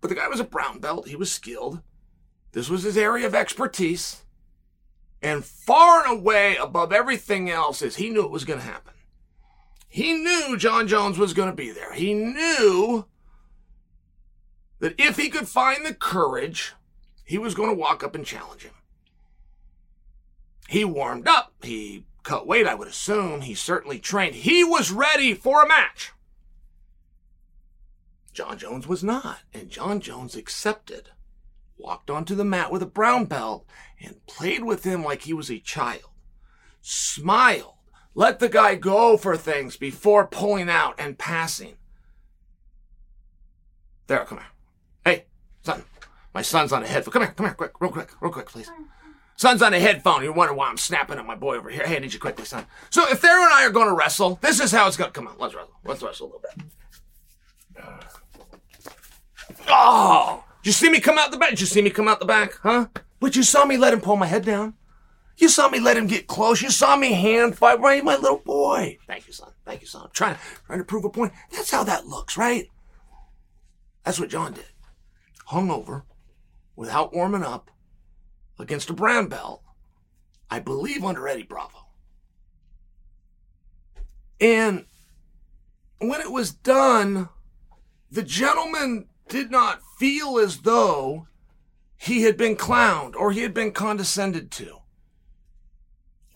But 0.00 0.08
the 0.08 0.14
guy 0.14 0.28
was 0.28 0.38
a 0.38 0.44
brown 0.44 0.78
belt. 0.78 1.08
He 1.08 1.16
was 1.16 1.32
skilled. 1.32 1.80
This 2.52 2.68
was 2.68 2.84
his 2.84 2.96
area 2.96 3.26
of 3.26 3.34
expertise. 3.34 4.22
And 5.20 5.44
far 5.44 6.06
and 6.06 6.20
away 6.20 6.56
above 6.56 6.92
everything 6.92 7.50
else 7.50 7.82
is 7.82 7.96
he 7.96 8.10
knew 8.10 8.24
it 8.24 8.30
was 8.30 8.44
going 8.44 8.60
to 8.60 8.64
happen. 8.64 8.92
He 9.88 10.12
knew 10.12 10.56
Jon 10.56 10.86
Jones 10.86 11.18
was 11.18 11.32
going 11.32 11.50
to 11.50 11.56
be 11.56 11.70
there. 11.72 11.92
He 11.94 12.14
knew 12.14 13.06
that 14.78 14.94
if 14.98 15.16
he 15.16 15.28
could 15.28 15.48
find 15.48 15.84
the 15.84 15.94
courage, 15.94 16.74
he 17.24 17.38
was 17.38 17.54
going 17.54 17.70
to 17.70 17.80
walk 17.80 18.04
up 18.04 18.14
and 18.14 18.24
challenge 18.26 18.62
him. 18.62 18.74
He 20.68 20.84
warmed 20.84 21.28
up. 21.28 21.52
He 21.62 22.04
cut 22.22 22.46
weight, 22.46 22.66
I 22.66 22.74
would 22.74 22.88
assume. 22.88 23.42
He 23.42 23.54
certainly 23.54 23.98
trained. 23.98 24.34
He 24.34 24.64
was 24.64 24.90
ready 24.90 25.34
for 25.34 25.62
a 25.62 25.68
match. 25.68 26.12
Jon 28.32 28.58
Jones 28.58 28.88
was 28.88 29.04
not, 29.04 29.38
and 29.52 29.70
Jon 29.70 30.00
Jones 30.00 30.34
accepted, 30.34 31.10
walked 31.78 32.10
onto 32.10 32.34
the 32.34 32.44
mat 32.44 32.72
with 32.72 32.82
a 32.82 32.86
brown 32.86 33.26
belt, 33.26 33.64
and 34.00 34.26
played 34.26 34.64
with 34.64 34.82
him 34.82 35.04
like 35.04 35.22
he 35.22 35.32
was 35.32 35.50
a 35.50 35.60
child. 35.60 36.10
Smiled, 36.80 37.74
let 38.14 38.40
the 38.40 38.48
guy 38.48 38.74
go 38.74 39.16
for 39.16 39.36
things 39.36 39.76
before 39.76 40.26
pulling 40.26 40.68
out 40.68 40.96
and 40.98 41.16
passing. 41.16 41.76
There, 44.08 44.24
come 44.24 44.38
here. 44.38 44.46
Hey, 45.04 45.24
son, 45.62 45.84
my 46.34 46.42
son's 46.42 46.72
on 46.72 46.82
a 46.82 46.88
head. 46.88 47.04
Come 47.04 47.22
here, 47.22 47.32
come 47.36 47.46
here, 47.46 47.54
quick, 47.54 47.80
real 47.80 47.92
quick, 47.92 48.10
real 48.20 48.32
quick, 48.32 48.46
please. 48.46 48.70
Son's 49.36 49.62
on 49.62 49.74
a 49.74 49.80
headphone. 49.80 50.22
You're 50.22 50.32
wondering 50.32 50.58
why 50.58 50.68
I'm 50.68 50.76
snapping 50.76 51.18
at 51.18 51.26
my 51.26 51.34
boy 51.34 51.56
over 51.56 51.68
here. 51.68 51.84
Hey, 51.86 51.96
I 51.96 51.98
need 51.98 52.12
you 52.12 52.20
quickly, 52.20 52.44
son. 52.44 52.66
So 52.90 53.08
if 53.10 53.20
Thero 53.20 53.42
and 53.42 53.52
I 53.52 53.66
are 53.66 53.70
going 53.70 53.88
to 53.88 53.94
wrestle, 53.94 54.38
this 54.40 54.60
is 54.60 54.70
how 54.70 54.86
it's 54.86 54.96
going 54.96 55.08
to 55.10 55.12
come 55.12 55.26
on. 55.26 55.34
Let's 55.38 55.54
wrestle. 55.54 55.74
Let's 55.84 56.02
wrestle 56.02 56.26
a 56.26 56.28
little 56.28 56.42
bit. 56.42 56.64
Oh, 59.68 60.44
did 60.62 60.68
you 60.68 60.72
see 60.72 60.90
me 60.90 61.00
come 61.00 61.18
out 61.18 61.30
the 61.30 61.36
back? 61.36 61.50
Did 61.50 61.60
you 61.60 61.66
see 61.66 61.82
me 61.82 61.90
come 61.90 62.06
out 62.06 62.20
the 62.20 62.26
back? 62.26 62.58
Huh? 62.62 62.86
But 63.18 63.34
you 63.34 63.42
saw 63.42 63.64
me 63.64 63.76
let 63.76 63.92
him 63.92 64.00
pull 64.00 64.16
my 64.16 64.26
head 64.26 64.44
down. 64.44 64.74
You 65.36 65.48
saw 65.48 65.68
me 65.68 65.80
let 65.80 65.96
him 65.96 66.06
get 66.06 66.28
close. 66.28 66.62
You 66.62 66.70
saw 66.70 66.96
me 66.96 67.12
hand 67.12 67.58
fight 67.58 67.80
right, 67.80 68.04
my 68.04 68.14
little 68.14 68.38
boy. 68.38 68.98
Thank 69.06 69.26
you, 69.26 69.32
son. 69.32 69.50
Thank 69.64 69.80
you, 69.80 69.86
son. 69.88 70.02
I'm 70.04 70.10
trying, 70.12 70.36
trying 70.66 70.78
to 70.78 70.84
prove 70.84 71.04
a 71.04 71.10
point. 71.10 71.32
That's 71.50 71.72
how 71.72 71.82
that 71.84 72.06
looks, 72.06 72.36
right? 72.36 72.68
That's 74.04 74.20
what 74.20 74.28
Jon 74.28 74.52
did. 74.52 74.66
Hung 75.46 75.70
over 75.70 76.04
without 76.76 77.12
warming 77.12 77.42
up 77.42 77.70
against 78.58 78.90
a 78.90 78.94
brown 78.94 79.28
belt, 79.28 79.62
I 80.50 80.60
believe 80.60 81.04
under 81.04 81.26
Eddie 81.26 81.42
Bravo. 81.42 81.86
And 84.40 84.86
when 85.98 86.20
it 86.20 86.30
was 86.30 86.52
done, 86.52 87.28
the 88.10 88.22
gentleman 88.22 89.06
did 89.28 89.50
not 89.50 89.80
feel 89.98 90.38
as 90.38 90.58
though 90.58 91.26
he 91.96 92.22
had 92.22 92.36
been 92.36 92.56
clowned 92.56 93.14
or 93.16 93.32
he 93.32 93.40
had 93.40 93.54
been 93.54 93.72
condescended 93.72 94.50
to. 94.52 94.78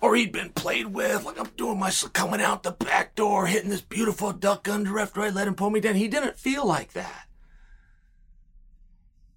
Or 0.01 0.15
he'd 0.15 0.33
been 0.33 0.51
played 0.51 0.87
with, 0.87 1.25
like 1.25 1.39
I'm 1.39 1.51
doing 1.57 1.79
my 1.79 1.91
coming 2.13 2.41
out 2.41 2.63
the 2.63 2.71
back 2.71 3.17
door, 3.17 3.47
hitting 3.47 3.71
this 3.71 3.81
beautiful 3.81 4.33
duck 4.33 4.69
under 4.69 4.99
after 4.99 5.21
I 5.21 5.29
let 5.29 5.49
him 5.49 5.55
pull 5.55 5.71
me 5.71 5.81
down. 5.81 5.97
He 5.97 6.07
didn't 6.07 6.39
feel 6.39 6.65
like 6.65 6.93
that. 6.93 7.27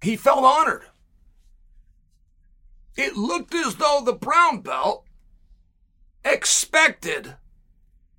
He 0.00 0.16
felt 0.16 0.44
honored. 0.44 0.84
It 2.96 3.16
looked 3.16 3.54
as 3.54 3.76
though 3.76 4.02
the 4.04 4.12
brown 4.12 4.60
belt 4.60 5.04
expected 6.24 7.34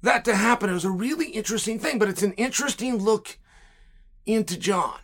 that 0.01 0.25
to 0.25 0.35
happen. 0.35 0.69
It 0.69 0.73
was 0.73 0.85
a 0.85 0.91
really 0.91 1.27
interesting 1.27 1.79
thing, 1.79 1.99
but 1.99 2.09
it's 2.09 2.23
an 2.23 2.33
interesting 2.33 2.97
look 2.97 3.37
into 4.25 4.57
Jon. 4.57 4.99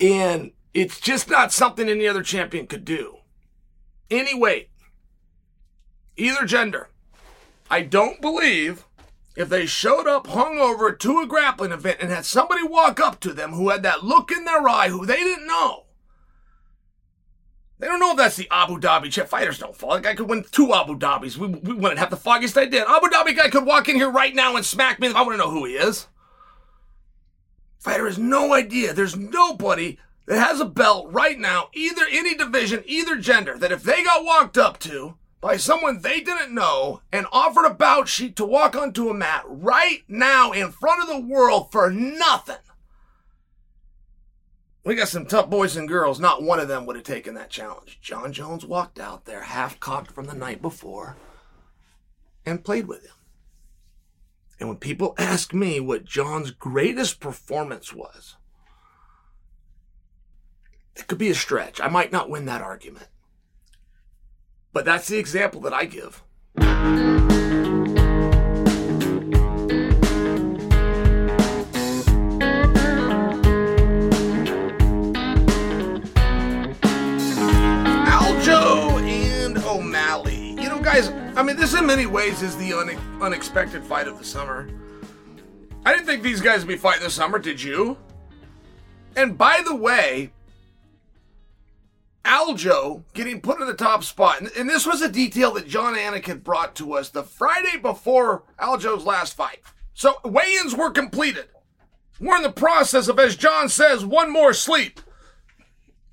And 0.00 0.52
it's 0.74 1.00
just 1.00 1.30
not 1.30 1.52
something 1.52 1.88
any 1.88 2.06
other 2.06 2.22
champion 2.22 2.66
could 2.66 2.84
do. 2.84 3.18
Any 4.10 4.38
weight, 4.38 4.70
either 6.16 6.44
gender. 6.44 6.90
I 7.68 7.82
don't 7.82 8.20
believe 8.20 8.84
if 9.34 9.48
they 9.48 9.66
showed 9.66 10.06
up 10.06 10.28
hungover 10.28 10.96
to 10.96 11.20
a 11.20 11.26
grappling 11.26 11.72
event 11.72 11.98
and 12.00 12.10
had 12.10 12.24
somebody 12.24 12.62
walk 12.62 13.00
up 13.00 13.18
to 13.20 13.32
them 13.32 13.52
who 13.52 13.70
had 13.70 13.82
that 13.82 14.04
look 14.04 14.30
in 14.30 14.44
their 14.44 14.68
eye 14.68 14.88
who 14.88 15.04
they 15.04 15.16
didn't 15.16 15.46
know 15.46 15.85
they 17.78 17.86
don't 17.86 18.00
know 18.00 18.12
if 18.12 18.16
that's 18.16 18.36
the 18.36 18.48
Abu 18.50 18.78
Dhabi 18.78 19.10
champ. 19.10 19.28
Fighters 19.28 19.58
don't 19.58 19.76
fall. 19.76 19.94
That 19.94 20.02
guy 20.02 20.14
could 20.14 20.28
win 20.28 20.44
two 20.50 20.72
Abu 20.72 20.98
Dhabis. 20.98 21.36
We, 21.36 21.48
we 21.48 21.74
wouldn't 21.74 21.98
have 21.98 22.10
the 22.10 22.16
foggiest 22.16 22.56
idea. 22.56 22.84
Abu 22.88 23.08
Dhabi 23.08 23.36
guy 23.36 23.50
could 23.50 23.66
walk 23.66 23.88
in 23.88 23.96
here 23.96 24.10
right 24.10 24.34
now 24.34 24.56
and 24.56 24.64
smack 24.64 24.98
me. 24.98 25.08
I 25.08 25.22
want 25.22 25.32
to 25.32 25.36
know 25.36 25.50
who 25.50 25.64
he 25.66 25.74
is. 25.74 26.06
Fighter 27.78 28.06
has 28.06 28.18
no 28.18 28.54
idea. 28.54 28.92
There's 28.92 29.16
nobody 29.16 29.98
that 30.26 30.44
has 30.44 30.60
a 30.60 30.64
belt 30.64 31.12
right 31.12 31.38
now, 31.38 31.68
either 31.72 32.02
any 32.10 32.34
division, 32.34 32.82
either 32.86 33.16
gender, 33.16 33.56
that 33.58 33.72
if 33.72 33.82
they 33.82 34.02
got 34.02 34.24
walked 34.24 34.58
up 34.58 34.78
to 34.80 35.16
by 35.40 35.56
someone 35.56 36.00
they 36.00 36.20
didn't 36.20 36.54
know 36.54 37.02
and 37.12 37.26
offered 37.30 37.66
a 37.66 37.74
bout 37.74 38.08
sheet 38.08 38.34
to 38.36 38.44
walk 38.44 38.74
onto 38.74 39.08
a 39.08 39.14
mat 39.14 39.44
right 39.46 40.02
now 40.08 40.50
in 40.50 40.72
front 40.72 41.02
of 41.02 41.08
the 41.08 41.20
world 41.20 41.70
for 41.70 41.90
nothing, 41.90 42.56
we 44.86 44.94
got 44.94 45.08
some 45.08 45.26
tough 45.26 45.50
boys 45.50 45.76
and 45.76 45.88
girls. 45.88 46.20
Not 46.20 46.44
one 46.44 46.60
of 46.60 46.68
them 46.68 46.86
would 46.86 46.94
have 46.94 47.04
taken 47.04 47.34
that 47.34 47.50
challenge. 47.50 47.98
Jon 48.00 48.32
Jones 48.32 48.64
walked 48.64 49.00
out 49.00 49.24
there 49.24 49.42
half 49.42 49.80
cocked 49.80 50.12
from 50.12 50.26
the 50.26 50.34
night 50.34 50.62
before 50.62 51.16
and 52.46 52.64
played 52.64 52.86
with 52.86 53.02
him. 53.02 53.12
And 54.60 54.68
when 54.68 54.78
people 54.78 55.16
ask 55.18 55.52
me 55.52 55.80
what 55.80 56.04
Jon's 56.04 56.52
greatest 56.52 57.18
performance 57.18 57.92
was, 57.92 58.36
it 60.94 61.08
could 61.08 61.18
be 61.18 61.30
a 61.30 61.34
stretch. 61.34 61.80
I 61.80 61.88
might 61.88 62.12
not 62.12 62.30
win 62.30 62.46
that 62.46 62.62
argument. 62.62 63.08
But 64.72 64.84
that's 64.84 65.08
the 65.08 65.18
example 65.18 65.60
that 65.62 65.74
I 65.74 65.86
give. 65.86 66.22
Guys, 80.96 81.12
I 81.36 81.42
mean, 81.42 81.56
this 81.56 81.74
in 81.74 81.84
many 81.84 82.06
ways 82.06 82.40
is 82.40 82.56
the 82.56 82.70
une- 82.70 83.20
unexpected 83.20 83.84
fight 83.84 84.08
of 84.08 84.16
the 84.18 84.24
summer. 84.24 84.66
I 85.84 85.92
didn't 85.92 86.06
think 86.06 86.22
these 86.22 86.40
guys 86.40 86.60
would 86.60 86.68
be 86.68 86.78
fighting 86.78 87.02
this 87.02 87.12
summer, 87.12 87.38
did 87.38 87.62
you? 87.62 87.98
And 89.14 89.36
by 89.36 89.60
the 89.62 89.76
way, 89.76 90.32
Aljo 92.24 93.02
getting 93.12 93.42
put 93.42 93.60
in 93.60 93.66
the 93.66 93.74
top 93.74 94.04
spot, 94.04 94.40
and, 94.40 94.50
and 94.56 94.70
this 94.70 94.86
was 94.86 95.02
a 95.02 95.12
detail 95.12 95.52
that 95.52 95.68
Jon 95.68 95.96
Anik 95.96 96.24
had 96.24 96.42
brought 96.42 96.74
to 96.76 96.94
us 96.94 97.10
the 97.10 97.24
Friday 97.24 97.76
before 97.76 98.44
Aljo's 98.58 99.04
last 99.04 99.36
fight. 99.36 99.58
So 99.92 100.14
weigh-ins 100.24 100.74
were 100.74 100.90
completed. 100.90 101.48
We're 102.18 102.36
in 102.38 102.42
the 102.42 102.50
process 102.50 103.08
of, 103.08 103.18
as 103.18 103.36
Jon 103.36 103.68
says, 103.68 104.02
one 104.06 104.32
more 104.32 104.54
sleep. 104.54 105.02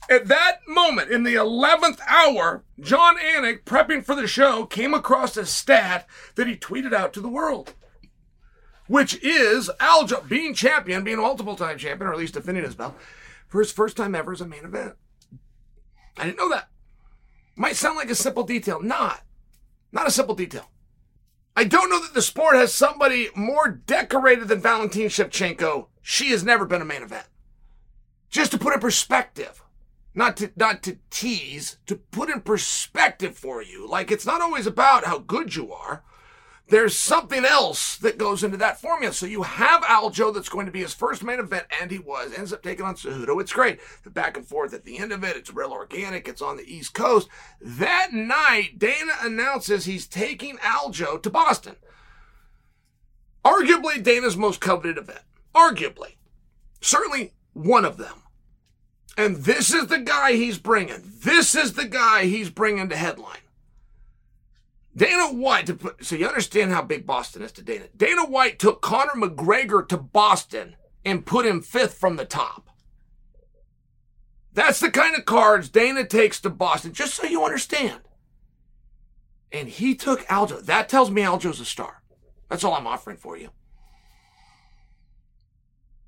At 0.09 0.27
that 0.27 0.59
moment, 0.67 1.11
in 1.11 1.23
the 1.23 1.35
11th 1.35 1.99
hour, 2.07 2.63
Jon 2.79 3.17
Anik, 3.17 3.63
prepping 3.63 4.05
for 4.05 4.15
the 4.15 4.27
show, 4.27 4.65
came 4.65 4.93
across 4.93 5.37
a 5.37 5.45
stat 5.45 6.07
that 6.35 6.47
he 6.47 6.55
tweeted 6.55 6.93
out 6.93 7.13
to 7.13 7.21
the 7.21 7.29
world, 7.29 7.73
which 8.87 9.21
is 9.23 9.71
Aljo 9.79 10.27
being 10.27 10.53
champion, 10.53 11.03
being 11.03 11.17
multiple 11.17 11.55
time 11.55 11.77
champion, 11.77 12.09
or 12.09 12.13
at 12.13 12.19
least 12.19 12.33
defending 12.33 12.65
his 12.65 12.75
belt, 12.75 12.95
for 13.47 13.59
his 13.59 13.71
first 13.71 13.95
time 13.95 14.13
ever 14.13 14.33
as 14.33 14.41
a 14.41 14.47
main 14.47 14.65
event. 14.65 14.95
I 16.17 16.25
didn't 16.25 16.37
know 16.37 16.49
that. 16.49 16.69
Might 17.55 17.75
sound 17.75 17.95
like 17.95 18.09
a 18.09 18.15
simple 18.15 18.43
detail. 18.43 18.81
Not. 18.81 19.21
Not 19.91 20.07
a 20.07 20.11
simple 20.11 20.35
detail. 20.35 20.69
I 21.55 21.63
don't 21.63 21.89
know 21.89 22.01
that 22.01 22.13
the 22.13 22.21
sport 22.21 22.55
has 22.55 22.73
somebody 22.73 23.29
more 23.35 23.69
decorated 23.69 24.47
than 24.47 24.59
Valentina 24.59 25.07
Shevchenko. 25.07 25.87
She 26.01 26.31
has 26.31 26.43
never 26.43 26.65
been 26.65 26.81
a 26.81 26.85
main 26.85 27.03
event. 27.03 27.27
Just 28.29 28.51
to 28.51 28.57
put 28.57 28.73
in 28.73 28.79
perspective, 28.79 29.62
not 30.15 30.37
to 30.37 30.51
not 30.55 30.83
to 30.83 30.97
tease, 31.09 31.77
to 31.87 31.95
put 31.95 32.29
in 32.29 32.41
perspective 32.41 33.37
for 33.37 33.61
you. 33.61 33.87
Like 33.87 34.11
it's 34.11 34.25
not 34.25 34.41
always 34.41 34.67
about 34.67 35.05
how 35.05 35.19
good 35.19 35.55
you 35.55 35.71
are. 35.71 36.03
there's 36.69 36.95
something 36.95 37.43
else 37.45 37.97
that 37.97 38.17
goes 38.17 38.43
into 38.43 38.57
that 38.57 38.79
formula. 38.79 39.13
So 39.13 39.25
you 39.25 39.43
have 39.43 39.83
Aljo 39.83 40.33
that's 40.33 40.49
going 40.49 40.65
to 40.65 40.71
be 40.71 40.81
his 40.81 40.93
first 40.93 41.23
main 41.23 41.39
event, 41.39 41.65
and 41.81 41.91
he 41.91 41.99
was. 41.99 42.33
Ends 42.33 42.53
up 42.53 42.63
taking 42.63 42.85
on 42.85 42.95
Cejudo. 42.95 43.39
It's 43.41 43.53
great. 43.53 43.79
The 44.03 44.09
back 44.09 44.37
and 44.37 44.45
forth 44.45 44.73
at 44.73 44.85
the 44.85 44.97
end 44.97 45.11
of 45.11 45.23
it, 45.23 45.35
it's 45.35 45.53
real 45.53 45.71
organic. 45.71 46.27
It's 46.27 46.41
on 46.41 46.57
the 46.57 46.73
East 46.73 46.93
Coast. 46.93 47.27
That 47.61 48.13
night, 48.13 48.79
Dana 48.79 49.13
announces 49.21 49.85
he's 49.85 50.07
taking 50.07 50.57
Aljo 50.57 51.21
to 51.21 51.29
Boston. 51.29 51.75
Arguably 53.43 54.01
Dana's 54.01 54.37
most 54.37 54.61
coveted 54.61 54.97
event. 54.97 55.19
Arguably. 55.53 56.15
Certainly 56.81 57.33
one 57.51 57.85
of 57.85 57.97
them. 57.97 58.22
And 59.17 59.37
this 59.37 59.73
is 59.73 59.87
the 59.87 59.99
guy 59.99 60.33
he's 60.33 60.57
bringing. 60.57 61.01
This 61.23 61.55
is 61.55 61.73
the 61.73 61.85
guy 61.85 62.25
he's 62.25 62.49
bringing 62.49 62.89
to 62.89 62.95
headline. 62.95 63.37
Dana 64.95 65.33
White, 65.33 65.79
put, 65.79 66.05
so 66.05 66.15
you 66.15 66.27
understand 66.27 66.71
how 66.71 66.81
big 66.81 67.05
Boston 67.05 67.41
is 67.41 67.51
to 67.53 67.63
Dana. 67.63 67.85
Dana 67.95 68.25
White 68.25 68.59
took 68.59 68.81
Conor 68.81 69.13
McGregor 69.15 69.87
to 69.87 69.97
Boston 69.97 70.75
and 71.03 71.25
put 71.25 71.45
him 71.45 71.61
fifth 71.61 71.95
from 71.95 72.15
the 72.15 72.25
top. 72.25 72.69
That's 74.53 74.79
the 74.79 74.91
kind 74.91 75.15
of 75.15 75.25
cards 75.25 75.69
Dana 75.69 76.05
takes 76.05 76.39
to 76.41 76.49
Boston, 76.49 76.93
just 76.93 77.15
so 77.15 77.25
you 77.25 77.43
understand. 77.43 78.01
And 79.51 79.67
he 79.67 79.95
took 79.95 80.21
Aljo. 80.27 80.63
That 80.63 80.89
tells 80.89 81.09
me 81.09 81.23
Aljo's 81.23 81.59
a 81.59 81.65
star. 81.65 82.03
That's 82.49 82.63
all 82.63 82.75
I'm 82.75 82.87
offering 82.87 83.17
for 83.17 83.35
you. 83.35 83.49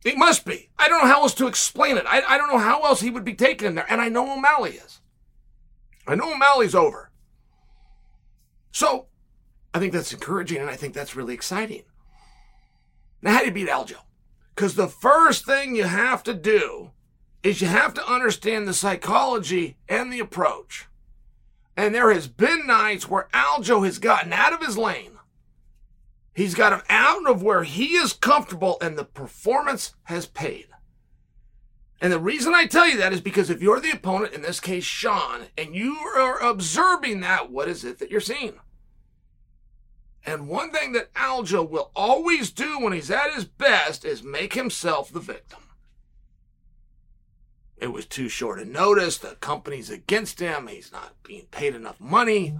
It 0.06 0.18
must 0.18 0.46
be. 0.46 0.70
I 0.78 0.88
don't 0.88 1.02
know 1.02 1.10
how 1.12 1.24
else 1.24 1.34
to 1.34 1.48
explain 1.48 1.98
it. 1.98 2.06
I, 2.08 2.22
I 2.22 2.38
don't 2.38 2.52
know 2.52 2.60
how 2.60 2.84
else 2.84 3.02
he 3.02 3.10
would 3.10 3.26
be 3.26 3.34
taken 3.34 3.68
in 3.68 3.76
there. 3.76 3.91
And 3.91 4.00
I 4.00 4.08
know 4.08 4.32
O'Malley 4.32 4.74
is. 4.74 5.02
I 6.08 6.13
know 6.13 6.32
O'Malley's 6.32 6.76
over. 6.76 7.10
So 8.72 9.08
I 9.74 9.80
think 9.80 9.94
that's 9.94 10.13
encouraging 10.13 10.60
and 10.60 10.70
I 10.70 10.76
think 10.76 10.94
that's 10.94 11.15
really 11.15 11.34
exciting. 11.34 11.84
Now, 13.24 13.34
how 13.34 13.39
do 13.39 13.48
you 13.48 13.52
beat 13.52 13.68
Aljo? 13.68 13.98
Because 14.54 14.76
the 14.76 14.88
first 14.88 15.44
thing 15.44 15.76
you 15.76 15.86
have 15.86 16.22
to 16.24 16.36
do 16.36 16.91
is 17.41 17.62
you 17.62 17.68
have 17.68 17.96
to 17.96 18.08
understand 18.08 18.68
the 18.68 18.76
psychology 18.76 19.78
and 19.89 20.13
the 20.13 20.20
approach. 20.20 20.86
And 21.76 21.96
there 21.96 22.13
has 22.13 22.28
been 22.28 22.68
nights 22.68 23.10
where 23.10 23.28
Aljo 23.34 23.84
has 23.84 23.98
gotten 23.98 24.32
out 24.32 24.54
of 24.54 24.63
his 24.63 24.78
lane. 24.78 25.14
He's 26.36 26.54
got 26.54 26.74
him 26.74 26.82
out 26.89 27.28
of 27.30 27.41
where 27.41 27.63
he 27.63 27.95
is 27.95 28.12
comfortable 28.12 28.78
and 28.82 28.98
the 28.98 29.06
performance 29.06 29.95
has 30.04 30.26
paid. 30.26 30.67
And 32.02 32.12
the 32.12 32.19
reason 32.19 32.54
I 32.54 32.65
tell 32.65 32.88
you 32.88 32.98
that 32.98 33.13
is 33.13 33.21
because 33.21 33.50
if 33.50 33.62
you're 33.62 33.80
the 33.80 33.91
opponent, 33.91 34.34
in 34.34 34.41
this 34.41 34.60
case, 34.60 34.84
Sean, 34.84 35.45
and 35.58 35.74
you 35.74 35.95
are 36.17 36.39
observing 36.39 37.21
that, 37.21 37.50
what 37.50 37.69
is 37.69 37.86
it 37.86 38.00
that 38.00 38.12
you're 38.12 38.19
seeing? 38.19 38.60
And 40.26 40.50
one 40.50 40.71
thing 40.71 40.91
that 40.91 41.13
Aljo 41.13 41.67
will 41.67 41.91
always 41.95 42.52
do 42.52 42.80
when 42.82 42.91
he's 42.91 43.10
at 43.10 43.34
his 43.34 43.45
best 43.45 44.04
is 44.04 44.21
make 44.21 44.54
himself 44.54 45.13
the 45.13 45.21
victim. 45.21 45.60
It 47.78 47.93
was 47.93 48.06
too 48.06 48.28
short 48.28 48.60
a 48.60 48.65
notice. 48.65 49.17
The 49.17 49.36
company's 49.36 49.89
against 49.89 50.39
him. 50.39 50.67
He's 50.67 50.91
not 50.91 51.13
being 51.24 51.45
paid 51.52 51.76
enough 51.76 52.02
money. 52.02 52.60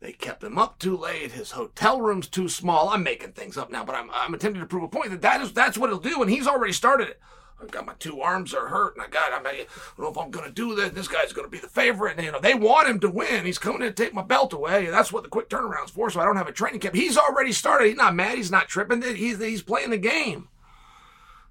They 0.00 0.12
kept 0.12 0.44
him 0.44 0.58
up 0.58 0.78
too 0.78 0.96
late. 0.96 1.32
His 1.32 1.52
hotel 1.52 2.00
room's 2.00 2.28
too 2.28 2.48
small. 2.48 2.90
I'm 2.90 3.02
making 3.02 3.32
things 3.32 3.56
up 3.56 3.70
now, 3.70 3.84
but 3.84 3.94
I'm, 3.94 4.10
I'm 4.12 4.34
attempting 4.34 4.60
to 4.60 4.66
prove 4.66 4.82
a 4.82 4.88
point 4.88 5.10
that, 5.10 5.22
that 5.22 5.40
is, 5.40 5.52
that's 5.52 5.78
what 5.78 5.88
he'll 5.88 5.98
do, 5.98 6.20
and 6.20 6.30
he's 6.30 6.46
already 6.46 6.72
started 6.72 7.08
it. 7.08 7.20
I've 7.60 7.70
got 7.70 7.86
my 7.86 7.94
two 7.98 8.20
arms 8.20 8.52
are 8.52 8.68
hurt, 8.68 8.96
and 8.96 9.02
I 9.02 9.08
got 9.08 9.32
I, 9.32 9.38
I 9.38 9.66
don't 9.96 9.98
know 9.98 10.08
if 10.10 10.18
I'm 10.18 10.30
going 10.30 10.44
to 10.44 10.52
do 10.52 10.74
this. 10.74 10.90
This 10.90 11.08
guy's 11.08 11.32
going 11.32 11.46
to 11.46 11.50
be 11.50 11.58
the 11.58 11.68
favorite. 11.68 12.16
And, 12.18 12.26
you 12.26 12.30
know, 12.30 12.38
they 12.38 12.54
want 12.54 12.88
him 12.88 13.00
to 13.00 13.10
win. 13.10 13.46
He's 13.46 13.58
coming 13.58 13.80
in 13.80 13.88
to 13.88 13.94
take 13.94 14.12
my 14.12 14.22
belt 14.22 14.52
away. 14.52 14.86
That's 14.86 15.10
what 15.10 15.22
the 15.22 15.30
quick 15.30 15.48
turnaround's 15.48 15.90
for. 15.90 16.10
So 16.10 16.20
I 16.20 16.26
don't 16.26 16.36
have 16.36 16.48
a 16.48 16.52
training 16.52 16.80
camp. 16.80 16.94
He's 16.94 17.16
already 17.16 17.52
started. 17.52 17.88
He's 17.88 17.96
not 17.96 18.14
mad. 18.14 18.36
He's 18.36 18.50
not 18.50 18.68
tripping. 18.68 19.00
He's 19.00 19.38
he's 19.38 19.62
playing 19.62 19.88
the 19.88 19.96
game. 19.96 20.48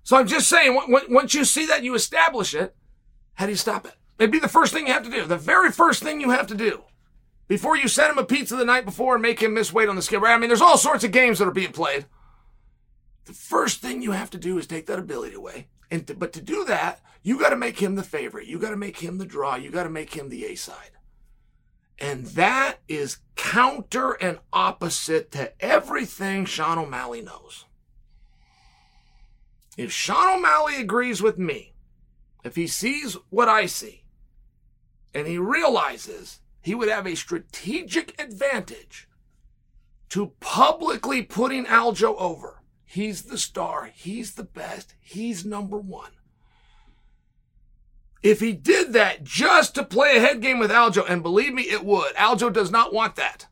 So 0.04 0.16
I'm 0.16 0.28
just 0.28 0.48
saying, 0.48 0.80
once 1.10 1.34
you 1.34 1.44
see 1.44 1.66
that, 1.66 1.84
you 1.84 1.96
establish 1.96 2.54
it. 2.54 2.76
How 3.34 3.46
do 3.48 3.52
you 3.52 3.58
stop 3.58 3.88
it? 3.88 3.96
It'd 4.20 4.32
be 4.32 4.38
the 4.38 4.48
first 4.48 4.72
thing 4.72 4.86
you 4.86 4.94
have 4.94 5.04
to 5.04 5.10
do. 5.10 5.26
The 5.26 5.38
very 5.38 5.72
first 5.72 6.04
thing 6.04 6.22
you 6.22 6.30
have 6.30 6.46
to 6.48 6.56
do 6.56 6.84
before 7.48 7.78
you 7.78 7.88
send 7.88 8.12
him 8.12 8.18
a 8.18 8.26
pizza 8.26 8.56
the 8.56 8.66
night 8.66 8.86
before 8.86 9.16
and 9.16 9.22
make 9.22 9.42
him 9.42 9.54
miss 9.54 9.74
weight 9.74 9.90
on 9.90 9.96
the 9.96 10.02
scale. 10.02 10.22
Right? 10.22 10.34
I 10.34 10.38
mean, 10.38 10.50
there's 10.50 10.62
all 10.62 10.78
sorts 10.78 11.04
of 11.04 11.12
games 11.12 11.40
that 11.40 11.48
are 11.48 11.52
being 11.52 11.72
played. 11.72 12.06
The 13.26 13.34
first 13.34 13.82
thing 13.82 14.02
you 14.02 14.12
have 14.12 14.30
to 14.32 14.38
do 14.38 14.58
is 14.58 14.68
take 14.68 14.86
that 14.86 15.00
ability 15.00 15.36
away 15.36 15.68
and 15.90 16.06
to, 16.08 16.14
but 16.14 16.34
to 16.34 16.42
do 16.42 16.66
that, 16.66 17.02
you 17.24 17.40
got 17.40 17.50
to 17.50 17.56
make 17.56 17.82
him 17.82 17.96
the 17.96 18.04
favorite. 18.04 18.48
You 18.48 18.60
got 18.60 18.70
to 18.70 18.78
make 18.78 18.98
him 18.98 19.18
the 19.18 19.26
draw. 19.26 19.56
You 19.56 19.72
got 19.72 19.84
to 19.84 19.90
make 19.90 20.14
him 20.14 20.30
the 20.30 20.46
A 20.46 20.56
side. 20.56 20.92
And 21.98 22.26
that 22.28 22.80
is 22.88 23.20
counter 23.36 24.12
and 24.12 24.40
opposite 24.52 25.32
to 25.32 25.54
everything 25.64 26.46
Sean 26.46 26.78
O'Malley 26.78 27.22
knows. 27.22 27.66
If 29.78 29.92
Sean 29.92 30.38
O'Malley 30.38 30.80
agrees 30.80 31.22
with 31.22 31.38
me, 31.38 31.74
if 32.44 32.56
he 32.56 32.68
sees 32.68 33.18
what 33.30 33.50
I 33.50 33.66
see, 33.66 34.04
and 35.14 35.26
he 35.28 35.38
realizes 35.38 36.42
he 36.66 36.76
would 36.76 36.90
have 36.90 37.08
a 37.08 37.16
strategic 37.16 38.20
advantage 38.20 39.08
to 40.10 40.34
publicly 40.40 41.22
putting 41.22 41.66
Aljo 41.66 42.16
over, 42.18 42.62
He's 42.96 43.24
the 43.24 43.38
star. 43.38 43.92
He's 43.94 44.36
the 44.36 44.46
best. 44.46 44.96
He's 45.02 45.44
number 45.44 45.78
one. 45.78 46.12
If 48.24 48.40
he 48.40 48.54
did 48.54 48.94
that 48.94 49.26
just 49.26 49.76
to 49.76 49.84
play 49.84 50.16
a 50.16 50.22
head 50.22 50.42
game 50.42 50.60
with 50.60 50.72
Aljo, 50.72 51.06
and 51.06 51.22
believe 51.22 51.54
me, 51.54 51.64
it 51.64 51.84
would. 51.84 52.16
Aljo 52.16 52.54
does 52.54 52.72
not 52.72 52.94
want 52.94 53.18
that. 53.18 53.48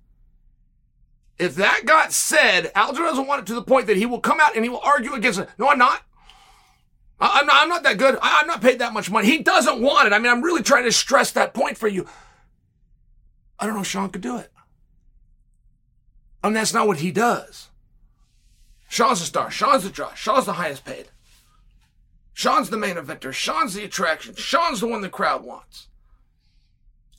If 1.37 1.55
that 1.55 1.81
got 1.85 2.13
said, 2.13 2.71
Aljo 2.73 2.99
doesn't 2.99 3.27
want 3.27 3.41
it 3.41 3.47
to 3.47 3.53
the 3.53 3.61
point 3.61 3.87
that 3.87 3.97
he 3.97 4.05
will 4.05 4.21
come 4.21 4.39
out 4.39 4.55
and 4.55 4.63
he 4.63 4.69
will 4.69 4.79
argue 4.81 5.13
against 5.13 5.39
it. 5.39 5.49
No, 5.57 5.67
I'm 5.67 5.77
not. 5.77 6.03
I'm 7.19 7.45
not, 7.45 7.63
I'm 7.63 7.69
not 7.69 7.83
that 7.83 7.97
good. 7.97 8.17
I'm 8.21 8.47
not 8.47 8.61
paid 8.61 8.79
that 8.79 8.93
much 8.93 9.11
money. 9.11 9.27
He 9.27 9.39
doesn't 9.39 9.81
want 9.81 10.07
it. 10.07 10.13
I 10.13 10.19
mean, 10.19 10.31
I'm 10.31 10.41
really 10.41 10.63
trying 10.63 10.85
to 10.85 10.91
stress 10.93 11.31
that 11.31 11.53
point 11.53 11.77
for 11.77 11.89
you. 11.89 12.07
I 13.63 13.65
don't 13.65 13.75
know 13.75 13.81
if 13.81 13.87
Sean 13.87 14.09
could 14.09 14.19
do 14.19 14.35
it. 14.35 14.51
And 16.43 16.53
that's 16.53 16.73
not 16.73 16.85
what 16.85 16.97
he 16.97 17.11
does. 17.11 17.69
Sean's 18.89 19.21
the 19.21 19.25
star. 19.25 19.49
Sean's 19.49 19.83
the 19.83 19.89
draw. 19.89 20.13
Sean's 20.15 20.45
the 20.45 20.53
highest 20.53 20.83
paid. 20.83 21.05
Sean's 22.33 22.69
the 22.69 22.75
main 22.75 22.97
eventer. 22.97 23.31
Sean's 23.31 23.73
the 23.73 23.85
attraction. 23.85 24.35
Sean's 24.35 24.81
the 24.81 24.87
one 24.87 24.99
the 24.99 25.07
crowd 25.07 25.45
wants. 25.45 25.87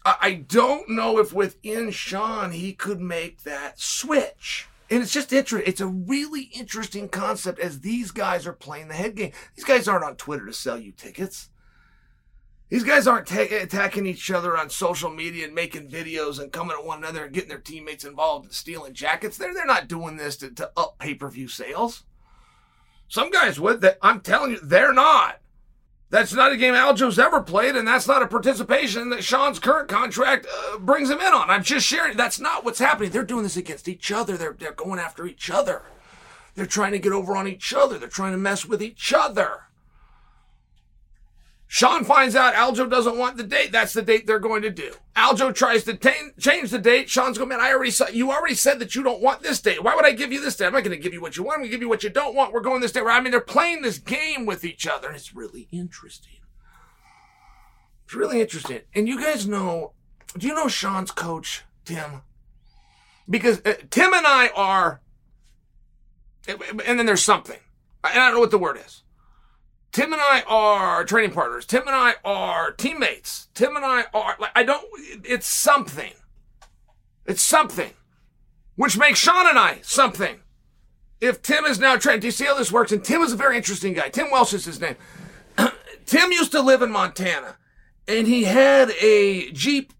I, 0.04 0.16
I 0.20 0.34
don't 0.34 0.90
know 0.90 1.18
if 1.18 1.32
within 1.32 1.90
Sean 1.90 2.50
he 2.50 2.74
could 2.74 3.00
make 3.00 3.44
that 3.44 3.80
switch. 3.80 4.68
And 4.90 5.02
it's 5.02 5.14
just 5.14 5.32
interesting. 5.32 5.66
It's 5.66 5.80
a 5.80 5.86
really 5.86 6.50
interesting 6.52 7.08
concept 7.08 7.58
as 7.58 7.80
these 7.80 8.10
guys 8.10 8.46
are 8.46 8.52
playing 8.52 8.88
the 8.88 8.94
head 8.94 9.14
game. 9.14 9.32
These 9.56 9.64
guys 9.64 9.88
aren't 9.88 10.04
on 10.04 10.16
Twitter 10.16 10.44
to 10.44 10.52
sell 10.52 10.78
you 10.78 10.92
tickets. 10.92 11.48
These 12.74 12.82
guys 12.82 13.06
aren't 13.06 13.28
ta- 13.28 13.46
attacking 13.52 14.04
each 14.04 14.32
other 14.32 14.58
on 14.58 14.68
social 14.68 15.08
media 15.08 15.44
and 15.44 15.54
making 15.54 15.90
videos 15.90 16.40
and 16.40 16.50
coming 16.50 16.76
at 16.76 16.84
one 16.84 16.98
another 16.98 17.22
and 17.24 17.32
getting 17.32 17.48
their 17.48 17.60
teammates 17.60 18.04
involved 18.04 18.46
and 18.46 18.52
stealing 18.52 18.94
jackets. 18.94 19.38
They're, 19.38 19.54
they're 19.54 19.64
not 19.64 19.86
doing 19.86 20.16
this 20.16 20.36
to, 20.38 20.50
to 20.50 20.72
up 20.76 20.98
pay 20.98 21.14
per 21.14 21.30
view 21.30 21.46
sales. 21.46 22.02
Some 23.06 23.30
guys 23.30 23.60
would. 23.60 23.80
That 23.80 23.98
I'm 24.02 24.22
telling 24.22 24.50
you, 24.50 24.58
they're 24.60 24.92
not. 24.92 25.40
That's 26.10 26.32
not 26.32 26.50
a 26.50 26.56
game 26.56 26.74
Aljo's 26.74 27.16
ever 27.16 27.42
played, 27.42 27.76
and 27.76 27.86
that's 27.86 28.08
not 28.08 28.22
a 28.22 28.26
participation 28.26 29.08
that 29.10 29.22
Sean's 29.22 29.60
current 29.60 29.88
contract 29.88 30.48
uh, 30.52 30.78
brings 30.78 31.10
him 31.10 31.20
in 31.20 31.32
on. 31.32 31.50
I'm 31.50 31.62
just 31.62 31.86
sharing. 31.86 32.16
That's 32.16 32.40
not 32.40 32.64
what's 32.64 32.80
happening. 32.80 33.12
They're 33.12 33.22
doing 33.22 33.44
this 33.44 33.56
against 33.56 33.86
each 33.86 34.10
other. 34.10 34.36
They're, 34.36 34.56
they're 34.58 34.72
going 34.72 34.98
after 34.98 35.28
each 35.28 35.48
other. 35.48 35.82
They're 36.56 36.66
trying 36.66 36.90
to 36.90 36.98
get 36.98 37.12
over 37.12 37.36
on 37.36 37.46
each 37.46 37.72
other. 37.72 38.00
They're 38.00 38.08
trying 38.08 38.32
to 38.32 38.38
mess 38.38 38.66
with 38.66 38.82
each 38.82 39.12
other. 39.12 39.60
Sean 41.74 42.04
finds 42.04 42.36
out 42.36 42.54
Aljo 42.54 42.88
doesn't 42.88 43.18
want 43.18 43.36
the 43.36 43.42
date. 43.42 43.72
That's 43.72 43.94
the 43.94 44.00
date 44.00 44.28
they're 44.28 44.38
going 44.38 44.62
to 44.62 44.70
do. 44.70 44.92
Aljo 45.16 45.52
tries 45.52 45.82
to 45.82 45.96
t- 45.96 46.30
change 46.38 46.70
the 46.70 46.78
date. 46.78 47.10
Sean's 47.10 47.36
going, 47.36 47.48
man, 47.48 47.60
I 47.60 47.72
already 47.72 47.90
saw, 47.90 48.06
you 48.06 48.30
already 48.30 48.54
said 48.54 48.78
that 48.78 48.94
you 48.94 49.02
don't 49.02 49.20
want 49.20 49.42
this 49.42 49.60
date. 49.60 49.82
Why 49.82 49.96
would 49.96 50.06
I 50.06 50.12
give 50.12 50.32
you 50.32 50.40
this 50.40 50.54
date? 50.54 50.66
I'm 50.66 50.72
not 50.72 50.84
going 50.84 50.96
to 50.96 51.02
give 51.02 51.12
you 51.12 51.20
what 51.20 51.36
you 51.36 51.42
want. 51.42 51.56
I'm 51.56 51.62
going 51.62 51.72
to 51.72 51.74
give 51.74 51.82
you 51.82 51.88
what 51.88 52.04
you 52.04 52.10
don't 52.10 52.36
want. 52.36 52.52
We're 52.52 52.60
going 52.60 52.80
this 52.80 52.92
date. 52.92 53.02
I 53.04 53.20
mean, 53.20 53.32
they're 53.32 53.40
playing 53.40 53.82
this 53.82 53.98
game 53.98 54.46
with 54.46 54.64
each 54.64 54.86
other 54.86 55.08
and 55.08 55.16
it's 55.16 55.34
really 55.34 55.66
interesting. 55.72 56.36
It's 58.04 58.14
really 58.14 58.40
interesting. 58.40 58.82
And 58.94 59.08
you 59.08 59.20
guys 59.20 59.48
know, 59.48 59.94
do 60.38 60.46
you 60.46 60.54
know 60.54 60.68
Sean's 60.68 61.10
coach, 61.10 61.64
Tim? 61.84 62.22
Because 63.28 63.60
uh, 63.64 63.74
Tim 63.90 64.14
and 64.14 64.28
I 64.28 64.50
are, 64.54 65.00
and 66.46 67.00
then 67.00 67.06
there's 67.06 67.24
something. 67.24 67.58
I 68.04 68.14
don't 68.14 68.34
know 68.34 68.38
what 68.38 68.52
the 68.52 68.58
word 68.58 68.78
is. 68.78 69.02
Tim 69.94 70.12
and 70.12 70.20
I 70.20 70.42
are 70.48 71.04
training 71.04 71.30
partners. 71.30 71.64
Tim 71.64 71.82
and 71.86 71.94
I 71.94 72.14
are 72.24 72.72
teammates. 72.72 73.46
Tim 73.54 73.76
and 73.76 73.84
I 73.84 74.06
are, 74.12 74.34
like, 74.40 74.50
I 74.52 74.64
don't, 74.64 74.84
it's 75.22 75.46
something. 75.46 76.10
It's 77.26 77.40
something. 77.40 77.92
Which 78.74 78.98
makes 78.98 79.20
Sean 79.20 79.48
and 79.48 79.56
I 79.56 79.78
something. 79.82 80.40
If 81.20 81.42
Tim 81.42 81.64
is 81.64 81.78
now 81.78 81.96
trained, 81.96 82.22
do 82.22 82.26
you 82.26 82.32
see 82.32 82.44
how 82.44 82.58
this 82.58 82.72
works? 82.72 82.90
And 82.90 83.04
Tim 83.04 83.22
is 83.22 83.32
a 83.32 83.36
very 83.36 83.56
interesting 83.56 83.92
guy. 83.92 84.08
Tim 84.08 84.32
Welch 84.32 84.52
is 84.52 84.64
his 84.64 84.80
name. 84.80 84.96
Tim 86.06 86.32
used 86.32 86.50
to 86.50 86.60
live 86.60 86.82
in 86.82 86.90
Montana 86.90 87.56
and 88.08 88.26
he 88.26 88.42
had 88.42 88.90
a 89.00 89.52
Jeep. 89.52 89.92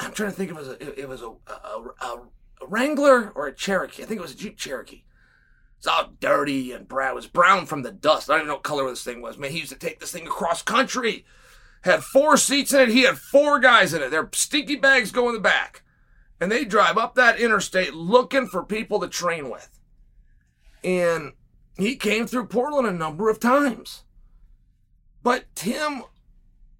I'm 0.00 0.12
trying 0.12 0.30
to 0.30 0.36
think 0.36 0.50
of 0.50 0.66
it. 0.66 0.96
It 0.96 1.08
was 1.10 1.20
a, 1.20 1.28
a, 1.28 1.84
a, 2.00 2.22
a 2.62 2.66
Wrangler 2.66 3.30
or 3.34 3.48
a 3.48 3.52
Cherokee. 3.52 4.02
I 4.02 4.06
think 4.06 4.18
it 4.18 4.22
was 4.22 4.32
a 4.32 4.38
Jeep 4.38 4.56
Cherokee. 4.56 5.02
It's 5.82 5.88
all 5.88 6.12
dirty 6.20 6.70
and 6.70 6.86
brown. 6.86 7.10
It 7.10 7.14
was 7.16 7.26
brown 7.26 7.66
from 7.66 7.82
the 7.82 7.90
dust. 7.90 8.30
I 8.30 8.34
don't 8.34 8.42
even 8.42 8.48
know 8.50 8.54
what 8.54 8.62
color 8.62 8.88
this 8.88 9.02
thing 9.02 9.20
was. 9.20 9.36
Man, 9.36 9.50
he 9.50 9.58
used 9.58 9.72
to 9.72 9.78
take 9.78 9.98
this 9.98 10.12
thing 10.12 10.28
across 10.28 10.62
country. 10.62 11.24
Had 11.80 12.04
four 12.04 12.36
seats 12.36 12.72
in 12.72 12.82
it. 12.82 12.88
He 12.90 13.02
had 13.02 13.18
four 13.18 13.58
guys 13.58 13.92
in 13.92 14.00
it. 14.00 14.12
Their 14.12 14.30
stinky 14.32 14.76
bags 14.76 15.10
go 15.10 15.26
in 15.28 15.34
the 15.34 15.40
back. 15.40 15.82
And 16.40 16.52
they 16.52 16.64
drive 16.64 16.98
up 16.98 17.16
that 17.16 17.40
interstate 17.40 17.94
looking 17.94 18.46
for 18.46 18.62
people 18.62 19.00
to 19.00 19.08
train 19.08 19.50
with. 19.50 19.80
And 20.84 21.32
he 21.76 21.96
came 21.96 22.28
through 22.28 22.46
Portland 22.46 22.86
a 22.86 22.92
number 22.92 23.28
of 23.28 23.40
times. 23.40 24.04
But 25.20 25.46
Tim 25.56 26.04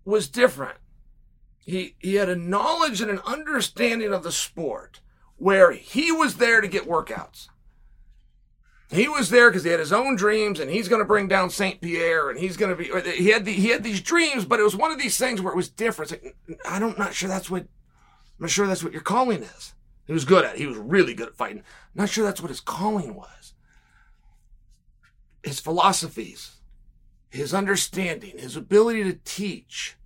was 0.04 0.28
different. 0.28 0.78
He, 1.58 1.96
he 1.98 2.14
had 2.14 2.28
a 2.28 2.36
knowledge 2.36 3.00
and 3.00 3.10
an 3.10 3.20
understanding 3.26 4.12
of 4.12 4.22
the 4.22 4.30
sport 4.30 5.00
where 5.38 5.72
he 5.72 6.12
was 6.12 6.36
there 6.36 6.60
to 6.60 6.68
get 6.68 6.86
workouts. 6.86 7.48
He 8.92 9.08
was 9.08 9.30
there 9.30 9.48
because 9.48 9.64
he 9.64 9.70
had 9.70 9.80
his 9.80 9.92
own 9.92 10.16
dreams 10.16 10.60
and 10.60 10.70
he's 10.70 10.86
going 10.86 11.00
to 11.00 11.06
bring 11.06 11.26
down 11.26 11.48
St. 11.48 11.80
Pierre 11.80 12.28
and 12.28 12.38
he's 12.38 12.58
going 12.58 12.76
to 12.76 12.76
be, 12.76 12.92
uh, 12.92 13.00
he 13.00 13.28
had, 13.28 13.46
the, 13.46 13.52
he 13.52 13.68
had 13.68 13.82
these 13.82 14.02
dreams, 14.02 14.44
but 14.44 14.60
it 14.60 14.64
was 14.64 14.76
one 14.76 14.92
of 14.92 14.98
these 14.98 15.16
things 15.16 15.40
where 15.40 15.50
it 15.50 15.56
was 15.56 15.70
different. 15.70 16.12
It's 16.12 16.22
like, 16.22 16.36
I 16.68 16.78
don't, 16.78 16.98
not 16.98 17.14
sure 17.14 17.28
that's 17.28 17.50
what, 17.50 17.62
I'm 17.62 17.68
not 18.38 18.50
sure 18.50 18.66
that's 18.66 18.84
what 18.84 18.92
your 18.92 19.00
calling 19.00 19.42
is. 19.42 19.72
He 20.06 20.12
was 20.12 20.26
good 20.26 20.44
at 20.44 20.56
it. 20.56 20.58
He 20.58 20.66
was 20.66 20.76
really 20.76 21.14
good 21.14 21.28
at 21.28 21.36
fighting. 21.36 21.58
I'm 21.60 22.02
Not 22.02 22.10
sure 22.10 22.22
that's 22.22 22.42
what 22.42 22.50
his 22.50 22.60
calling 22.60 23.14
was. 23.14 23.54
His 25.42 25.58
philosophies, 25.58 26.56
his 27.30 27.54
understanding, 27.54 28.36
his 28.36 28.56
ability 28.56 29.04
to 29.04 29.18
teach. 29.24 29.96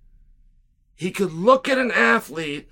He 0.95 1.11
could 1.11 1.33
look 1.33 1.67
at 1.67 1.77
an 1.77 1.91
athlete 1.91 2.69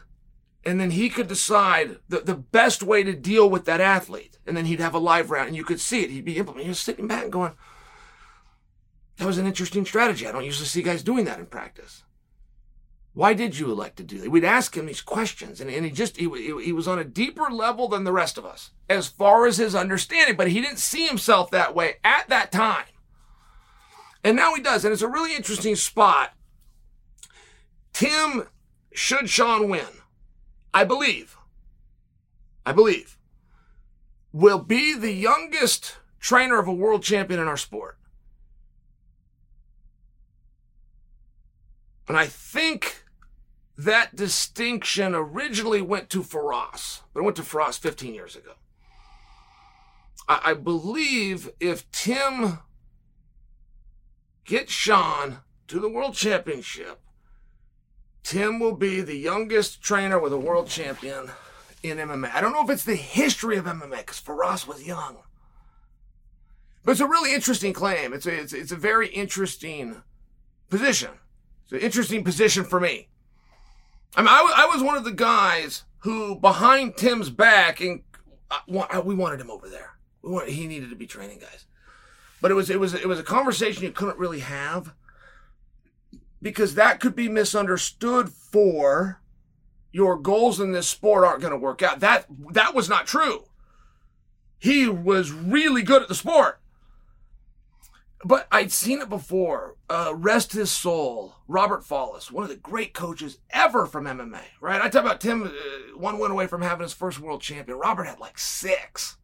and 0.65 0.79
then 0.79 0.91
he 0.91 1.09
could 1.09 1.27
decide 1.27 1.97
the, 2.09 2.21
the 2.21 2.35
best 2.35 2.81
way 2.81 3.03
to 3.03 3.13
deal 3.13 3.49
with 3.49 3.65
that 3.65 3.79
athlete. 3.79 4.37
And 4.47 4.57
then 4.57 4.65
he'd 4.65 4.79
have 4.79 4.95
a 4.95 4.99
live 4.99 5.29
round 5.29 5.47
and 5.47 5.55
you 5.55 5.63
could 5.63 5.79
see 5.79 6.03
it. 6.03 6.09
He'd 6.09 6.25
be 6.25 6.37
implementing. 6.37 6.65
He 6.65 6.69
was 6.69 6.79
sitting 6.79 7.07
back 7.07 7.23
and 7.23 7.31
going, 7.31 7.53
that 9.17 9.27
was 9.27 9.37
an 9.37 9.45
interesting 9.45 9.85
strategy. 9.85 10.27
I 10.27 10.31
don't 10.31 10.43
usually 10.43 10.67
see 10.67 10.81
guys 10.81 11.03
doing 11.03 11.25
that 11.25 11.39
in 11.39 11.45
practice. 11.45 12.03
Why 13.13 13.33
did 13.33 13.57
you 13.57 13.71
elect 13.71 13.95
to 13.97 14.03
do 14.03 14.17
that? 14.19 14.29
We'd 14.29 14.43
ask 14.43 14.75
him 14.75 14.87
these 14.87 14.99
questions, 14.99 15.61
and, 15.61 15.69
and 15.69 15.85
he 15.85 15.91
just 15.91 16.17
he, 16.17 16.29
he 16.61 16.73
was 16.73 16.85
on 16.85 16.99
a 16.99 17.05
deeper 17.05 17.49
level 17.49 17.87
than 17.87 18.03
the 18.03 18.11
rest 18.11 18.37
of 18.37 18.45
us 18.45 18.71
as 18.89 19.07
far 19.07 19.45
as 19.45 19.55
his 19.55 19.73
understanding, 19.73 20.35
but 20.35 20.49
he 20.49 20.59
didn't 20.59 20.79
see 20.79 21.07
himself 21.07 21.49
that 21.51 21.73
way 21.73 21.93
at 22.03 22.27
that 22.27 22.51
time. 22.51 22.83
And 24.21 24.35
now 24.35 24.53
he 24.53 24.61
does, 24.61 24.83
and 24.83 24.91
it's 24.91 25.01
a 25.01 25.07
really 25.07 25.33
interesting 25.33 25.77
spot. 25.77 26.33
Tim, 27.93 28.49
should 28.91 29.29
Sean 29.29 29.69
win, 29.69 29.85
I 30.75 30.83
believe, 30.83 31.37
I 32.65 32.73
believe, 32.73 33.17
will 34.33 34.59
be 34.59 34.93
the 34.93 35.13
youngest 35.13 35.95
trainer 36.19 36.59
of 36.59 36.67
a 36.67 36.73
world 36.73 37.01
champion 37.01 37.39
in 37.39 37.47
our 37.47 37.55
sport. 37.55 37.97
And 42.09 42.17
I 42.17 42.25
think 42.25 43.05
that 43.77 44.17
distinction 44.17 45.15
originally 45.15 45.81
went 45.81 46.09
to 46.09 46.21
Firas, 46.21 47.03
but 47.13 47.21
it 47.21 47.23
went 47.23 47.37
to 47.37 47.43
Firas 47.43 47.79
15 47.79 48.13
years 48.13 48.35
ago. 48.35 48.51
I, 50.27 50.41
I 50.43 50.53
believe 50.55 51.49
if 51.61 51.89
Tim 51.93 52.59
gets 54.43 54.73
Sean 54.73 55.37
to 55.69 55.79
the 55.79 55.89
world 55.89 56.15
championship, 56.15 56.99
Tim 58.25 58.59
will 58.59 58.75
be 58.75 59.01
the 59.01 59.15
youngest 59.15 59.83
trainer 59.83 60.17
with 60.17 60.33
a 60.33 60.37
world 60.37 60.67
champion 60.67 61.29
in 61.83 61.99
MMA. 61.99 62.33
I 62.33 62.41
don't 62.41 62.53
know 62.53 62.63
if 62.63 62.71
it's 62.71 62.83
the 62.83 62.95
history 62.95 63.55
of 63.55 63.65
MMA 63.65 63.99
because 63.99 64.19
Firas 64.19 64.67
was 64.67 64.83
young. 64.83 65.17
But 66.83 66.93
it's 66.93 67.01
a 67.01 67.07
really 67.07 67.35
interesting 67.35 67.71
claim. 67.71 68.13
It's 68.13 68.25
a, 68.25 68.33
it's, 68.33 68.51
it's 68.51 68.71
a 68.71 68.75
very 68.77 69.09
interesting 69.09 70.01
position. 70.71 71.11
It's 71.65 71.73
an 71.73 71.79
interesting 71.79 72.23
position 72.23 72.63
for 72.63 72.79
me. 72.79 73.09
I 74.15 74.21
mean, 74.21 74.29
I, 74.29 74.37
w- 74.37 74.55
I 74.57 74.65
was 74.73 74.81
one 74.81 74.97
of 74.97 75.03
the 75.03 75.11
guys 75.11 75.83
who, 75.99 76.35
behind 76.39 76.97
Tim's 76.97 77.29
back, 77.29 77.79
and 77.79 78.01
uh, 78.49 79.01
we 79.05 79.13
wanted 79.13 79.39
him 79.39 79.51
over 79.51 79.69
there. 79.69 79.91
We 80.23 80.31
wanted, 80.31 80.49
he 80.49 80.65
needed 80.65 80.89
to 80.89 80.95
be 80.95 81.05
training 81.05 81.39
guys, 81.39 81.65
but 82.41 82.49
it 82.49 82.55
was 82.55 82.71
it 82.71 82.79
was 82.79 82.95
it 82.95 83.07
was 83.07 83.19
a 83.19 83.23
conversation 83.23 83.83
you 83.83 83.91
couldn't 83.91 84.17
really 84.17 84.39
have 84.39 84.93
because 86.41 86.75
that 86.75 86.99
could 86.99 87.15
be 87.15 87.29
misunderstood 87.29 88.29
for 88.29 89.21
your 89.91 90.17
goals 90.17 90.59
in 90.59 90.71
this 90.71 90.87
sport 90.87 91.23
aren't 91.23 91.41
going 91.41 91.51
to 91.51 91.57
work 91.57 91.81
out. 91.81 91.99
That 91.99 92.25
that 92.51 92.75
was 92.75 92.89
not 92.89 93.07
true. 93.07 93.45
He 94.57 94.87
was 94.87 95.31
really 95.31 95.81
good 95.81 96.01
at 96.01 96.07
the 96.07 96.15
sport 96.15 96.59
but 98.25 98.47
I'd 98.51 98.71
seen 98.71 99.01
it 99.01 99.07
before. 99.07 99.75
Uh, 99.87 100.13
rest 100.15 100.53
his 100.53 100.71
soul, 100.71 101.35
Robert 101.47 101.83
Follis, 101.83 102.31
one 102.31 102.43
of 102.43 102.49
the 102.49 102.55
great 102.55 102.91
coaches 102.91 103.37
ever 103.51 103.85
from 103.85 104.05
MMA. 104.05 104.41
Right? 104.59 104.81
I 104.81 104.89
talk 104.89 105.05
about 105.05 105.21
Tim, 105.21 105.43
uh, 105.43 105.49
one 105.95 106.17
went 106.17 106.33
away 106.33 106.47
from 106.47 106.63
having 106.63 106.81
his 106.81 106.93
first 106.93 107.19
world 107.19 107.41
champion. 107.41 107.77
Robert 107.77 108.05
had 108.05 108.19
like 108.19 108.39
six. 108.39 109.17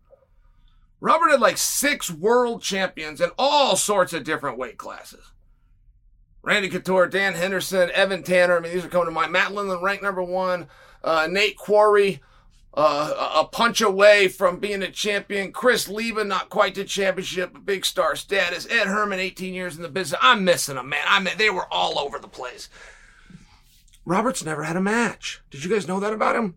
Robert 0.99 1.31
had 1.31 1.41
like 1.41 1.57
six 1.57 2.11
world 2.11 2.61
champions 2.61 3.19
in 3.19 3.31
all 3.39 3.75
sorts 3.75 4.13
of 4.13 4.23
different 4.23 4.59
weight 4.59 4.77
classes. 4.77 5.31
Randy 6.43 6.69
Couture, 6.69 7.07
Dan 7.07 7.35
Henderson, 7.35 7.91
Evan 7.91 8.23
Tanner. 8.23 8.57
I 8.57 8.59
mean, 8.59 8.73
these 8.73 8.83
are 8.83 8.89
coming 8.89 9.07
to 9.07 9.11
mind. 9.11 9.31
Matt 9.31 9.51
Lindland 9.51 9.81
ranked 9.81 10.03
number 10.03 10.23
one. 10.23 10.67
Uh, 11.03 11.27
Nate 11.29 11.57
Quarry, 11.57 12.21
uh, 12.73 13.31
a 13.35 13.45
punch 13.45 13.81
away 13.81 14.27
from 14.27 14.59
being 14.59 14.81
a 14.81 14.91
champion. 14.91 15.51
Chris 15.51 15.87
Leben, 15.87 16.27
not 16.27 16.49
quite 16.49 16.75
to 16.75 16.83
championship, 16.83 17.53
but 17.53 17.65
big 17.65 17.85
star 17.85 18.15
status. 18.15 18.67
Ed 18.69 18.87
Herman, 18.87 19.19
18 19.19 19.53
years 19.53 19.75
in 19.75 19.83
the 19.83 19.89
business. 19.89 20.19
I'm 20.21 20.43
missing 20.43 20.75
them, 20.75 20.89
man. 20.89 21.05
I 21.07 21.19
mean, 21.19 21.35
they 21.37 21.49
were 21.49 21.71
all 21.71 21.99
over 21.99 22.17
the 22.17 22.27
place. 22.27 22.69
Robert's 24.05 24.43
never 24.43 24.63
had 24.63 24.75
a 24.75 24.81
match. 24.81 25.41
Did 25.51 25.63
you 25.63 25.69
guys 25.69 25.87
know 25.87 25.99
that 25.99 26.13
about 26.13 26.35
him? 26.35 26.55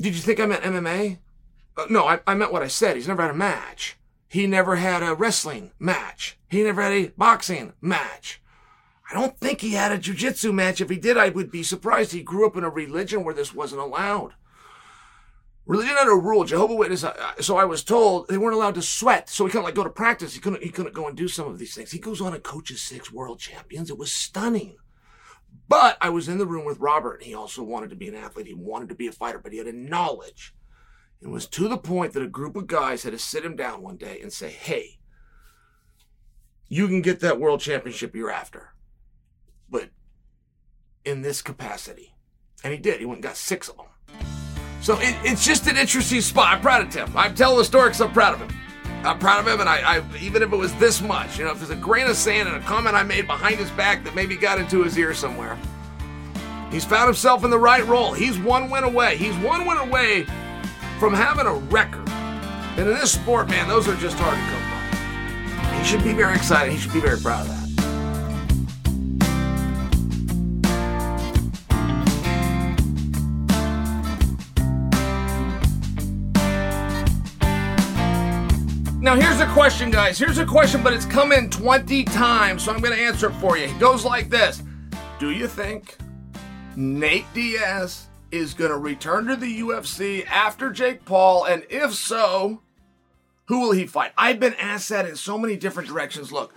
Did 0.00 0.14
you 0.14 0.20
think 0.20 0.40
I 0.40 0.46
meant 0.46 0.62
MMA? 0.62 1.18
Uh, 1.76 1.86
no, 1.90 2.06
I, 2.06 2.20
I 2.26 2.34
meant 2.34 2.52
what 2.52 2.62
I 2.62 2.68
said. 2.68 2.96
He's 2.96 3.08
never 3.08 3.22
had 3.22 3.30
a 3.30 3.34
match. 3.34 3.96
He 4.34 4.48
never 4.48 4.74
had 4.74 5.04
a 5.04 5.14
wrestling 5.14 5.70
match. 5.78 6.36
He 6.48 6.64
never 6.64 6.82
had 6.82 6.92
a 6.92 7.06
boxing 7.16 7.72
match. 7.80 8.42
I 9.08 9.14
don't 9.14 9.38
think 9.38 9.60
he 9.60 9.74
had 9.74 9.92
a 9.92 9.96
jujitsu 9.96 10.52
match. 10.52 10.80
If 10.80 10.90
he 10.90 10.96
did, 10.96 11.16
I 11.16 11.28
would 11.28 11.52
be 11.52 11.62
surprised. 11.62 12.10
He 12.10 12.24
grew 12.24 12.44
up 12.44 12.56
in 12.56 12.64
a 12.64 12.68
religion 12.68 13.22
where 13.22 13.32
this 13.32 13.54
wasn't 13.54 13.82
allowed. 13.82 14.32
Religion 15.66 15.94
had 15.94 16.08
a 16.08 16.16
rule. 16.16 16.42
Jehovah 16.42 16.74
Witness. 16.74 17.04
So 17.38 17.56
I 17.56 17.64
was 17.64 17.84
told 17.84 18.26
they 18.26 18.36
weren't 18.36 18.56
allowed 18.56 18.74
to 18.74 18.82
sweat. 18.82 19.30
So 19.30 19.46
he 19.46 19.52
couldn't 19.52 19.66
like 19.66 19.76
go 19.76 19.84
to 19.84 19.88
practice. 19.88 20.34
He 20.34 20.40
couldn't. 20.40 20.64
He 20.64 20.70
couldn't 20.70 20.96
go 20.96 21.06
and 21.06 21.16
do 21.16 21.28
some 21.28 21.46
of 21.46 21.60
these 21.60 21.76
things. 21.76 21.92
He 21.92 22.00
goes 22.00 22.20
on 22.20 22.34
and 22.34 22.42
coaches 22.42 22.82
six 22.82 23.12
world 23.12 23.38
champions. 23.38 23.88
It 23.88 23.98
was 23.98 24.10
stunning. 24.10 24.74
But 25.68 25.96
I 26.00 26.08
was 26.08 26.28
in 26.28 26.38
the 26.38 26.46
room 26.46 26.64
with 26.64 26.80
Robert, 26.80 27.18
and 27.18 27.22
he 27.22 27.36
also 27.36 27.62
wanted 27.62 27.90
to 27.90 27.96
be 27.96 28.08
an 28.08 28.16
athlete. 28.16 28.48
He 28.48 28.54
wanted 28.54 28.88
to 28.88 28.96
be 28.96 29.06
a 29.06 29.12
fighter, 29.12 29.38
but 29.38 29.52
he 29.52 29.58
had 29.58 29.68
a 29.68 29.72
knowledge. 29.72 30.56
It 31.24 31.30
was 31.30 31.48
to 31.48 31.66
the 31.66 31.78
point 31.78 32.12
that 32.12 32.22
a 32.22 32.28
group 32.28 32.54
of 32.54 32.68
guys 32.68 33.02
had 33.02 33.12
to 33.12 33.18
sit 33.18 33.44
him 33.44 33.56
down 33.56 33.82
one 33.82 33.96
day 33.96 34.20
and 34.20 34.32
say, 34.32 34.50
"Hey, 34.50 35.00
you 36.68 36.86
can 36.86 37.02
get 37.02 37.18
that 37.20 37.40
world 37.40 37.60
championship 37.60 38.14
you're 38.14 38.30
after." 38.30 38.74
but 39.74 39.88
in 41.04 41.22
this 41.22 41.42
capacity. 41.42 42.14
And 42.62 42.72
he 42.72 42.78
did. 42.78 43.00
He 43.00 43.06
went 43.06 43.16
and 43.16 43.22
got 43.24 43.36
six 43.36 43.68
of 43.68 43.76
them. 43.76 43.86
So 44.80 44.98
it, 45.00 45.16
it's 45.24 45.44
just 45.44 45.66
an 45.66 45.76
interesting 45.76 46.20
spot. 46.20 46.54
I'm 46.54 46.60
proud 46.60 46.82
of 46.82 46.90
Tim. 46.90 47.14
I'm 47.16 47.34
telling 47.34 47.58
the 47.58 47.64
story 47.64 47.88
because 47.88 48.00
I'm 48.00 48.12
proud 48.12 48.34
of 48.34 48.40
him. 48.40 48.56
I'm 49.02 49.18
proud 49.18 49.40
of 49.40 49.52
him, 49.52 49.60
and 49.60 49.68
I, 49.68 49.96
I, 49.96 50.02
even 50.18 50.42
if 50.42 50.52
it 50.52 50.56
was 50.56 50.72
this 50.76 51.02
much, 51.02 51.38
you 51.38 51.44
know, 51.44 51.50
if 51.50 51.58
there's 51.58 51.70
a 51.70 51.76
grain 51.76 52.06
of 52.06 52.16
sand 52.16 52.48
and 52.48 52.56
a 52.56 52.60
comment 52.60 52.94
I 52.94 53.02
made 53.02 53.26
behind 53.26 53.56
his 53.56 53.70
back 53.72 54.02
that 54.04 54.14
maybe 54.14 54.34
got 54.34 54.58
into 54.58 54.82
his 54.82 54.96
ear 54.96 55.12
somewhere, 55.12 55.58
he's 56.70 56.84
found 56.86 57.06
himself 57.06 57.44
in 57.44 57.50
the 57.50 57.58
right 57.58 57.84
role. 57.86 58.14
He's 58.14 58.38
one 58.38 58.70
win 58.70 58.84
away. 58.84 59.16
He's 59.16 59.36
one 59.38 59.66
win 59.66 59.76
away 59.76 60.26
from 61.04 61.12
having 61.12 61.44
a 61.44 61.52
record. 61.52 62.08
And 62.78 62.88
in 62.88 62.94
this 62.94 63.12
sport, 63.12 63.50
man, 63.50 63.68
those 63.68 63.86
are 63.86 63.96
just 63.96 64.16
hard 64.18 64.38
to 64.38 64.44
come 64.50 65.70
by. 65.70 65.76
He 65.76 65.84
should 65.84 66.02
be 66.02 66.14
very 66.14 66.34
excited. 66.34 66.72
He 66.72 66.78
should 66.78 66.94
be 66.94 67.00
very 67.00 67.20
proud 67.20 67.42
of 67.42 67.48
that. 67.48 67.64
Now, 78.98 79.14
here's 79.14 79.40
a 79.40 79.46
question, 79.52 79.90
guys. 79.90 80.18
Here's 80.18 80.38
a 80.38 80.46
question, 80.46 80.82
but 80.82 80.94
it's 80.94 81.04
come 81.04 81.32
in 81.32 81.50
20 81.50 82.04
times, 82.04 82.64
so 82.64 82.72
I'm 82.72 82.80
going 82.80 82.96
to 82.96 83.04
answer 83.04 83.28
it 83.28 83.34
for 83.34 83.58
you. 83.58 83.64
It 83.64 83.78
goes 83.78 84.06
like 84.06 84.30
this 84.30 84.62
Do 85.18 85.32
you 85.32 85.48
think 85.48 85.98
Nate 86.76 87.26
Diaz 87.34 88.06
is 88.36 88.54
going 88.54 88.70
to 88.70 88.76
return 88.76 89.26
to 89.26 89.36
the 89.36 89.60
UFC 89.60 90.26
after 90.26 90.70
Jake 90.70 91.04
Paul? 91.04 91.44
And 91.44 91.64
if 91.70 91.94
so, 91.94 92.62
who 93.46 93.60
will 93.60 93.72
he 93.72 93.86
fight? 93.86 94.12
I've 94.16 94.40
been 94.40 94.54
asked 94.54 94.88
that 94.88 95.06
in 95.06 95.16
so 95.16 95.38
many 95.38 95.56
different 95.56 95.88
directions. 95.88 96.32
Look, 96.32 96.54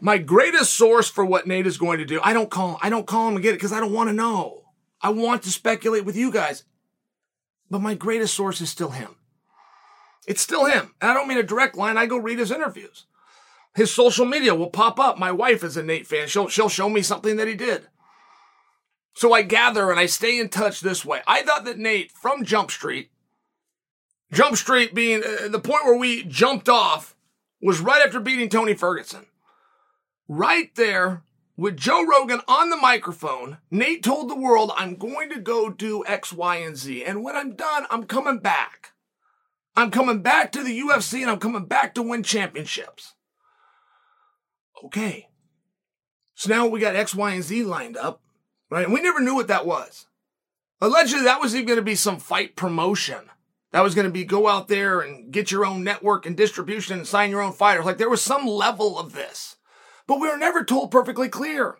my 0.00 0.18
greatest 0.18 0.74
source 0.74 1.08
for 1.08 1.24
what 1.24 1.46
Nate 1.46 1.66
is 1.66 1.78
going 1.78 1.98
to 1.98 2.04
do, 2.04 2.20
I 2.22 2.32
don't 2.32 2.50
call 2.50 2.78
I 2.82 2.90
don't 2.90 3.06
call 3.06 3.28
him 3.28 3.34
and 3.34 3.42
get 3.42 3.50
it 3.50 3.58
because 3.58 3.72
I 3.72 3.80
don't 3.80 3.92
want 3.92 4.08
to 4.08 4.14
know. 4.14 4.64
I 5.00 5.10
want 5.10 5.42
to 5.44 5.50
speculate 5.50 6.04
with 6.04 6.16
you 6.16 6.30
guys. 6.30 6.64
but 7.70 7.80
my 7.80 7.94
greatest 7.94 8.34
source 8.34 8.60
is 8.60 8.70
still 8.70 8.90
him. 8.90 9.16
It's 10.26 10.40
still 10.40 10.66
him. 10.66 10.94
And 11.00 11.10
I 11.10 11.14
don't 11.14 11.28
mean 11.28 11.38
a 11.38 11.42
direct 11.42 11.76
line. 11.76 11.96
I 11.96 12.06
go 12.06 12.16
read 12.16 12.38
his 12.38 12.50
interviews. 12.50 13.06
His 13.74 13.92
social 13.92 14.24
media 14.24 14.54
will 14.54 14.70
pop 14.70 14.98
up. 14.98 15.18
My 15.18 15.32
wife 15.32 15.62
is 15.62 15.76
a 15.76 15.82
Nate 15.82 16.06
fan. 16.06 16.28
She'll, 16.28 16.48
she'll 16.48 16.68
show 16.68 16.88
me 16.88 17.02
something 17.02 17.36
that 17.36 17.48
he 17.48 17.54
did. 17.54 17.88
So 19.16 19.32
I 19.32 19.40
gather 19.40 19.90
and 19.90 19.98
I 19.98 20.04
stay 20.04 20.38
in 20.38 20.50
touch 20.50 20.80
this 20.80 21.02
way. 21.02 21.22
I 21.26 21.40
thought 21.40 21.64
that 21.64 21.78
Nate 21.78 22.12
from 22.12 22.44
Jump 22.44 22.70
Street, 22.70 23.10
Jump 24.30 24.58
Street 24.58 24.94
being 24.94 25.22
uh, 25.24 25.48
the 25.48 25.58
point 25.58 25.86
where 25.86 25.96
we 25.96 26.22
jumped 26.24 26.68
off 26.68 27.16
was 27.62 27.80
right 27.80 28.04
after 28.04 28.20
beating 28.20 28.50
Tony 28.50 28.74
Ferguson. 28.74 29.24
Right 30.28 30.74
there 30.74 31.22
with 31.56 31.78
Joe 31.78 32.04
Rogan 32.04 32.42
on 32.46 32.68
the 32.68 32.76
microphone, 32.76 33.56
Nate 33.70 34.02
told 34.02 34.28
the 34.28 34.36
world, 34.36 34.70
I'm 34.76 34.96
going 34.96 35.30
to 35.30 35.40
go 35.40 35.70
do 35.70 36.04
X, 36.06 36.30
Y, 36.30 36.56
and 36.56 36.76
Z. 36.76 37.02
And 37.02 37.24
when 37.24 37.36
I'm 37.36 37.54
done, 37.56 37.86
I'm 37.88 38.04
coming 38.04 38.40
back. 38.40 38.92
I'm 39.74 39.90
coming 39.90 40.20
back 40.20 40.52
to 40.52 40.62
the 40.62 40.78
UFC 40.78 41.22
and 41.22 41.30
I'm 41.30 41.40
coming 41.40 41.64
back 41.64 41.94
to 41.94 42.02
win 42.02 42.22
championships. 42.22 43.14
Okay. 44.84 45.30
So 46.34 46.50
now 46.50 46.66
we 46.66 46.80
got 46.80 46.94
X, 46.94 47.14
Y, 47.14 47.32
and 47.32 47.42
Z 47.42 47.62
lined 47.62 47.96
up, 47.96 48.20
right? 48.70 48.84
And 48.84 48.92
we 48.92 49.00
never 49.00 49.20
knew 49.20 49.34
what 49.34 49.48
that 49.48 49.66
was. 49.66 50.06
Allegedly, 50.80 51.24
that 51.24 51.40
was 51.40 51.54
even 51.54 51.66
going 51.66 51.78
to 51.78 51.82
be 51.82 51.94
some 51.94 52.18
fight 52.18 52.56
promotion. 52.56 53.30
That 53.72 53.82
was 53.82 53.94
going 53.94 54.06
to 54.06 54.12
be 54.12 54.24
go 54.24 54.48
out 54.48 54.68
there 54.68 55.00
and 55.00 55.32
get 55.32 55.50
your 55.50 55.66
own 55.66 55.84
network 55.84 56.26
and 56.26 56.36
distribution 56.36 56.98
and 56.98 57.06
sign 57.06 57.30
your 57.30 57.42
own 57.42 57.52
fighters. 57.52 57.84
Like 57.84 57.98
there 57.98 58.10
was 58.10 58.22
some 58.22 58.46
level 58.46 58.98
of 58.98 59.12
this, 59.12 59.56
but 60.06 60.20
we 60.20 60.28
were 60.28 60.38
never 60.38 60.64
told 60.64 60.90
perfectly 60.90 61.28
clear. 61.28 61.78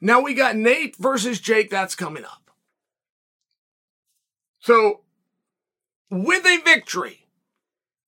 Now 0.00 0.20
we 0.20 0.34
got 0.34 0.56
Nate 0.56 0.96
versus 0.96 1.40
Jake. 1.40 1.70
That's 1.70 1.94
coming 1.94 2.24
up. 2.24 2.50
So 4.58 5.02
with 6.10 6.44
a 6.44 6.60
victory 6.62 7.26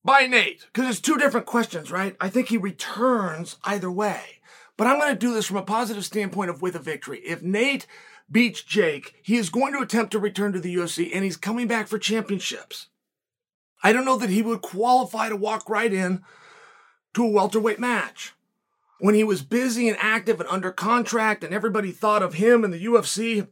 by 0.05 0.27
Nate, 0.27 0.67
because 0.73 0.89
it's 0.89 1.01
two 1.01 1.17
different 1.17 1.47
questions, 1.47 1.91
right? 1.91 2.17
I 2.21 2.29
think 2.29 2.49
he 2.49 2.57
returns 2.57 3.57
either 3.65 3.91
way. 3.91 4.38
But 4.79 4.87
I'm 4.87 4.99
going 4.99 5.13
to 5.13 5.19
do 5.19 5.35
this 5.35 5.47
from 5.47 5.57
a 5.57 5.63
positive 5.63 6.05
standpoint 6.05 6.51
of 6.51 6.63
with 6.63 6.77
a 6.77 6.79
victory. 6.79 7.19
If 7.19 7.43
Nate 7.43 7.87
beats 8.31 8.63
Jake, 8.63 9.17
he 9.23 9.37
is 9.37 9.51
going 9.51 9.75
to 9.75 9.81
attempt 9.81 10.13
to 10.13 10.21
return 10.21 10.53
to 10.53 10.61
the 10.61 10.75
UFC 10.75 11.11
and 11.13 11.25
he's 11.25 11.37
coming 11.37 11.67
back 11.67 11.89
for 11.89 11.99
championships. 11.99 12.87
I 13.83 13.93
don't 13.93 14.05
know 14.05 14.17
that 14.17 14.31
he 14.31 14.41
would 14.41 14.63
qualify 14.63 15.29
to 15.29 15.37
walk 15.37 15.69
right 15.69 15.93
in 15.93 16.23
to 17.15 17.25
a 17.25 17.29
welterweight 17.29 17.81
match. 17.81 18.35
When 19.01 19.17
he 19.17 19.25
was 19.25 19.43
busy 19.43 19.89
and 19.89 19.99
active 20.01 20.41
and 20.41 20.49
under 20.49 20.71
contract 20.71 21.43
and 21.43 21.53
everybody 21.53 21.91
thought 21.91 22.23
of 22.23 22.35
him 22.35 22.63
and 22.63 22.73
the 22.73 22.85
UFC 22.85 23.49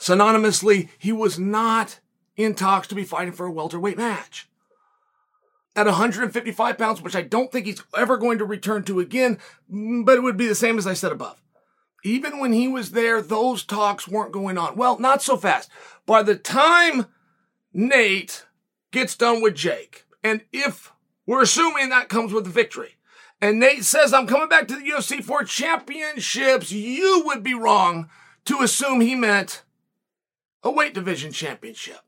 synonymously, 0.00 0.88
he 0.98 1.12
was 1.12 1.38
not 1.38 2.00
in 2.36 2.54
talks 2.54 2.88
to 2.88 2.96
be 2.96 3.04
fighting 3.04 3.32
for 3.32 3.46
a 3.46 3.52
welterweight 3.52 3.96
match. 3.96 4.48
At 5.78 5.86
155 5.86 6.76
pounds, 6.76 7.00
which 7.00 7.14
I 7.14 7.22
don't 7.22 7.52
think 7.52 7.66
he's 7.66 7.84
ever 7.96 8.16
going 8.16 8.38
to 8.38 8.44
return 8.44 8.82
to 8.82 8.98
again, 8.98 9.38
mm, 9.72 10.04
but 10.04 10.16
it 10.16 10.24
would 10.24 10.36
be 10.36 10.48
the 10.48 10.56
same 10.56 10.76
as 10.76 10.88
I 10.88 10.94
said 10.94 11.12
above. 11.12 11.40
Even 12.02 12.40
when 12.40 12.52
he 12.52 12.66
was 12.66 12.90
there, 12.90 13.22
those 13.22 13.62
talks 13.62 14.08
weren't 14.08 14.32
going 14.32 14.58
on. 14.58 14.74
Well, 14.74 14.98
not 14.98 15.22
so 15.22 15.36
fast. 15.36 15.70
By 16.04 16.24
the 16.24 16.34
time 16.34 17.06
Nate 17.72 18.44
gets 18.90 19.14
done 19.14 19.40
with 19.40 19.54
Jake, 19.54 20.04
and 20.24 20.40
if 20.52 20.90
we're 21.28 21.42
assuming 21.42 21.90
that 21.90 22.08
comes 22.08 22.32
with 22.32 22.48
a 22.48 22.50
victory, 22.50 22.96
and 23.40 23.60
Nate 23.60 23.84
says, 23.84 24.12
I'm 24.12 24.26
coming 24.26 24.48
back 24.48 24.66
to 24.66 24.74
the 24.74 24.90
UFC 24.90 25.22
for 25.22 25.44
championships, 25.44 26.72
you 26.72 27.22
would 27.24 27.44
be 27.44 27.54
wrong 27.54 28.10
to 28.46 28.62
assume 28.62 29.00
he 29.00 29.14
meant 29.14 29.62
a 30.64 30.72
weight 30.72 30.92
division 30.92 31.30
championship. 31.30 32.07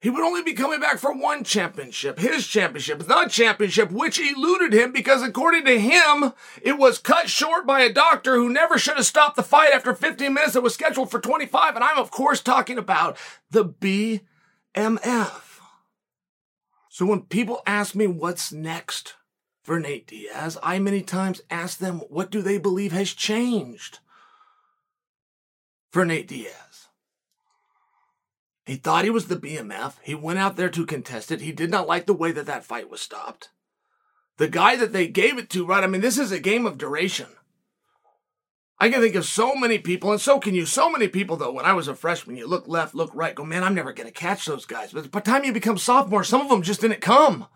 He 0.00 0.10
would 0.10 0.22
only 0.22 0.42
be 0.42 0.52
coming 0.52 0.78
back 0.78 0.98
for 0.98 1.12
one 1.16 1.42
championship, 1.42 2.18
his 2.18 2.46
championship, 2.46 2.98
the 3.00 3.26
championship, 3.30 3.90
which 3.90 4.20
eluded 4.20 4.74
him 4.74 4.92
because 4.92 5.22
according 5.22 5.64
to 5.64 5.80
him, 5.80 6.32
it 6.60 6.78
was 6.78 6.98
cut 6.98 7.30
short 7.30 7.66
by 7.66 7.80
a 7.80 7.92
doctor 7.92 8.34
who 8.34 8.50
never 8.50 8.78
should 8.78 8.96
have 8.96 9.06
stopped 9.06 9.36
the 9.36 9.42
fight 9.42 9.72
after 9.72 9.94
15 9.94 10.34
minutes 10.34 10.52
that 10.52 10.60
was 10.60 10.74
scheduled 10.74 11.10
for 11.10 11.18
25. 11.18 11.76
And 11.76 11.84
I'm, 11.84 11.98
of 11.98 12.10
course, 12.10 12.42
talking 12.42 12.76
about 12.76 13.16
the 13.50 13.64
BMF. 13.64 15.42
So 16.90 17.06
when 17.06 17.22
people 17.22 17.62
ask 17.66 17.94
me 17.94 18.06
what's 18.06 18.52
next 18.52 19.14
for 19.62 19.80
Nate 19.80 20.06
Diaz, 20.06 20.58
I 20.62 20.78
many 20.78 21.02
times 21.02 21.40
ask 21.50 21.78
them, 21.78 22.00
what 22.08 22.30
do 22.30 22.42
they 22.42 22.58
believe 22.58 22.92
has 22.92 23.12
changed 23.12 23.98
for 25.90 26.04
Nate 26.04 26.28
Diaz? 26.28 26.65
He 28.66 28.74
thought 28.74 29.04
he 29.04 29.10
was 29.10 29.28
the 29.28 29.36
BMF. 29.36 29.94
He 30.02 30.16
went 30.16 30.40
out 30.40 30.56
there 30.56 30.68
to 30.68 30.84
contest 30.84 31.30
it. 31.30 31.40
He 31.40 31.52
did 31.52 31.70
not 31.70 31.86
like 31.86 32.06
the 32.06 32.12
way 32.12 32.32
that 32.32 32.46
that 32.46 32.64
fight 32.64 32.90
was 32.90 33.00
stopped. 33.00 33.50
The 34.38 34.48
guy 34.48 34.74
that 34.74 34.92
they 34.92 35.06
gave 35.06 35.38
it 35.38 35.48
to, 35.50 35.64
right? 35.64 35.84
I 35.84 35.86
mean, 35.86 36.00
this 36.00 36.18
is 36.18 36.32
a 36.32 36.40
game 36.40 36.66
of 36.66 36.76
duration. 36.76 37.28
I 38.78 38.90
can 38.90 39.00
think 39.00 39.14
of 39.14 39.24
so 39.24 39.54
many 39.54 39.78
people, 39.78 40.10
and 40.10 40.20
so 40.20 40.40
can 40.40 40.54
you. 40.54 40.66
So 40.66 40.90
many 40.90 41.06
people, 41.06 41.36
though, 41.36 41.52
when 41.52 41.64
I 41.64 41.72
was 41.72 41.88
a 41.88 41.94
freshman, 41.94 42.36
you 42.36 42.46
look 42.46 42.66
left, 42.66 42.94
look 42.94 43.10
right, 43.14 43.34
go, 43.34 43.44
man, 43.44 43.62
I'm 43.62 43.74
never 43.74 43.92
going 43.92 44.08
to 44.08 44.12
catch 44.12 44.44
those 44.44 44.66
guys. 44.66 44.92
But 44.92 45.10
by 45.10 45.20
the 45.20 45.30
time 45.30 45.44
you 45.44 45.52
become 45.52 45.78
sophomore, 45.78 46.24
some 46.24 46.42
of 46.42 46.50
them 46.50 46.62
just 46.62 46.80
didn't 46.80 47.00
come. 47.00 47.46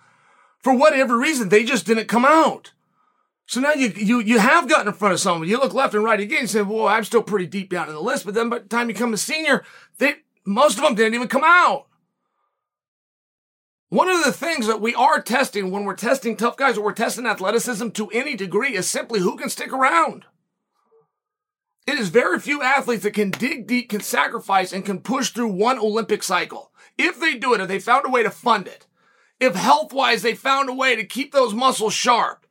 For 0.61 0.73
whatever 0.73 1.19
reason, 1.19 1.49
they 1.49 1.65
just 1.65 1.87
didn't 1.87 2.07
come 2.07 2.25
out. 2.25 2.73
So 3.47 3.61
now 3.61 3.73
you, 3.73 3.89
you, 3.97 4.21
you 4.21 4.39
have 4.39 4.69
gotten 4.69 4.87
in 4.87 4.95
front 4.95 5.13
of 5.13 5.21
someone. 5.21 5.49
You 5.49 5.59
look 5.59 5.75
left 5.75 5.95
and 5.95 6.05
right 6.05 6.21
again 6.21 6.41
and 6.41 6.51
say, 6.51 6.63
well, 6.63 6.87
I'm 6.87 7.05
still 7.05 7.23
pretty 7.23 7.47
deep 7.47 7.69
down 7.69 7.89
in 7.89 7.95
the 7.95 8.01
list. 8.01 8.25
But 8.25 8.35
then 8.35 8.49
by 8.49 8.61
the 8.61 8.69
time 8.69 8.89
you 8.89 8.95
come 8.95 9.13
a 9.13 9.17
senior, 9.17 9.65
they, 9.99 10.15
most 10.51 10.79
of 10.79 10.85
them 10.85 10.95
didn't 10.95 11.15
even 11.15 11.29
come 11.29 11.45
out. 11.45 11.87
One 13.89 14.09
of 14.09 14.25
the 14.25 14.33
things 14.33 14.67
that 14.67 14.81
we 14.81 14.95
are 14.95 15.21
testing 15.21 15.71
when 15.71 15.85
we're 15.85 15.95
testing 15.95 16.37
tough 16.37 16.57
guys 16.57 16.77
or 16.77 16.85
we're 16.85 16.93
testing 16.93 17.27
athleticism 17.27 17.91
to 17.91 18.09
any 18.11 18.37
degree 18.37 18.77
is 18.77 18.89
simply 18.89 19.21
who 19.21 19.37
can 19.37 19.49
stick 19.49 19.73
around. 19.73 20.27
It 21.87 21.99
is 21.99 22.09
very 22.09 22.39
few 22.39 22.63
athletes 22.63 23.03
that 23.03 23.15
can 23.15 23.31
dig 23.31 23.67
deep, 23.67 23.89
can 23.89 24.01
sacrifice, 24.01 24.73
and 24.73 24.85
can 24.85 25.01
push 25.01 25.31
through 25.31 25.49
one 25.49 25.79
Olympic 25.79 26.23
cycle. 26.23 26.73
If 26.99 27.19
they 27.19 27.37
do 27.37 27.55
it, 27.55 27.61
if 27.61 27.69
they 27.69 27.81
found 27.81 28.07
a 28.07 28.11
way 28.11 28.23
to 28.23 28.31
fund 28.31 28.69
it, 28.69 28.87
if 29.41 29.55
health 29.55 29.93
wise 29.93 30.23
they 30.23 30.35
found 30.35 30.69
a 30.69 30.75
way 30.75 30.95
to 30.95 31.05
keep 31.05 31.33
those 31.33 31.55
muscles 31.55 31.95
sharp, 31.95 32.47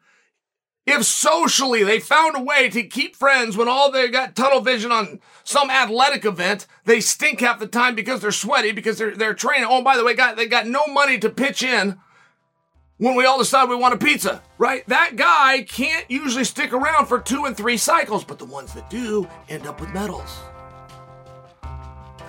if 0.89 1.05
socially 1.05 1.83
they 1.83 1.99
found 1.99 2.35
a 2.35 2.41
way 2.41 2.69
to 2.69 2.83
keep 2.83 3.15
friends 3.15 3.57
when 3.57 3.67
all 3.67 3.91
they 3.91 4.07
got 4.09 4.35
tunnel 4.35 4.61
vision 4.61 4.91
on 4.91 5.19
some 5.43 5.69
athletic 5.69 6.25
event, 6.25 6.67
they 6.85 6.99
stink 6.99 7.41
half 7.41 7.59
the 7.59 7.67
time 7.67 7.95
because 7.95 8.21
they're 8.21 8.31
sweaty, 8.31 8.71
because 8.71 8.97
they're, 8.97 9.15
they're 9.15 9.33
training. 9.33 9.67
Oh, 9.69 9.81
by 9.81 9.97
the 9.97 10.03
way, 10.03 10.13
got, 10.13 10.37
they 10.37 10.47
got 10.47 10.67
no 10.67 10.87
money 10.87 11.17
to 11.19 11.29
pitch 11.29 11.63
in 11.63 11.99
when 12.97 13.15
we 13.15 13.25
all 13.25 13.37
decide 13.37 13.69
we 13.69 13.75
want 13.75 13.93
a 13.93 13.97
pizza, 13.97 14.43
right? 14.57 14.85
That 14.87 15.15
guy 15.15 15.65
can't 15.67 16.09
usually 16.09 16.43
stick 16.43 16.73
around 16.73 17.07
for 17.07 17.19
two 17.19 17.45
and 17.45 17.55
three 17.55 17.77
cycles, 17.77 18.23
but 18.23 18.39
the 18.39 18.45
ones 18.45 18.73
that 18.73 18.89
do 18.89 19.27
end 19.47 19.65
up 19.65 19.79
with 19.79 19.93
medals. 19.93 20.37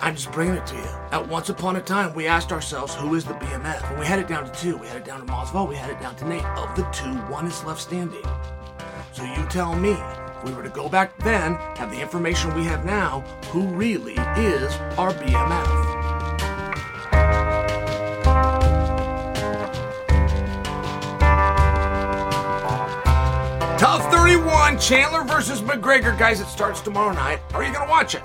I'm 0.01 0.15
just 0.15 0.31
bringing 0.31 0.55
it 0.55 0.65
to 0.65 0.75
you. 0.75 0.89
At 1.11 1.27
once 1.27 1.49
upon 1.49 1.75
a 1.75 1.81
time, 1.81 2.15
we 2.15 2.25
asked 2.25 2.51
ourselves, 2.51 2.95
who 2.95 3.13
is 3.13 3.23
the 3.23 3.35
BMF? 3.35 3.87
And 3.87 3.99
we 3.99 4.05
had 4.07 4.17
it 4.17 4.27
down 4.27 4.49
to 4.49 4.59
two. 4.59 4.75
We 4.77 4.87
had 4.87 4.97
it 4.97 5.05
down 5.05 5.19
to 5.19 5.31
Masvidal. 5.31 5.69
We 5.69 5.75
had 5.75 5.91
it 5.91 6.01
down 6.01 6.15
to 6.15 6.27
Nate. 6.27 6.43
Of 6.43 6.75
the 6.75 6.81
two, 6.91 7.13
one 7.31 7.45
is 7.45 7.63
left 7.63 7.79
standing. 7.79 8.23
So 9.13 9.23
you 9.23 9.45
tell 9.45 9.75
me, 9.75 9.91
if 9.91 10.43
we 10.43 10.53
were 10.53 10.63
to 10.63 10.69
go 10.69 10.89
back 10.89 11.15
then, 11.19 11.53
have 11.75 11.91
the 11.91 12.01
information 12.01 12.51
we 12.55 12.63
have 12.63 12.83
now, 12.83 13.19
who 13.51 13.67
really 13.67 14.13
is 14.13 14.73
our 14.97 15.13
BMF? 15.13 15.91
TUF 23.77 24.11
31, 24.11 24.79
Chandler 24.79 25.23
versus 25.23 25.61
McGregor. 25.61 26.17
Guys, 26.17 26.41
it 26.41 26.47
starts 26.47 26.81
tomorrow 26.81 27.13
night. 27.13 27.39
Are 27.53 27.63
you 27.63 27.71
going 27.71 27.85
to 27.85 27.91
watch 27.91 28.15
it? 28.15 28.23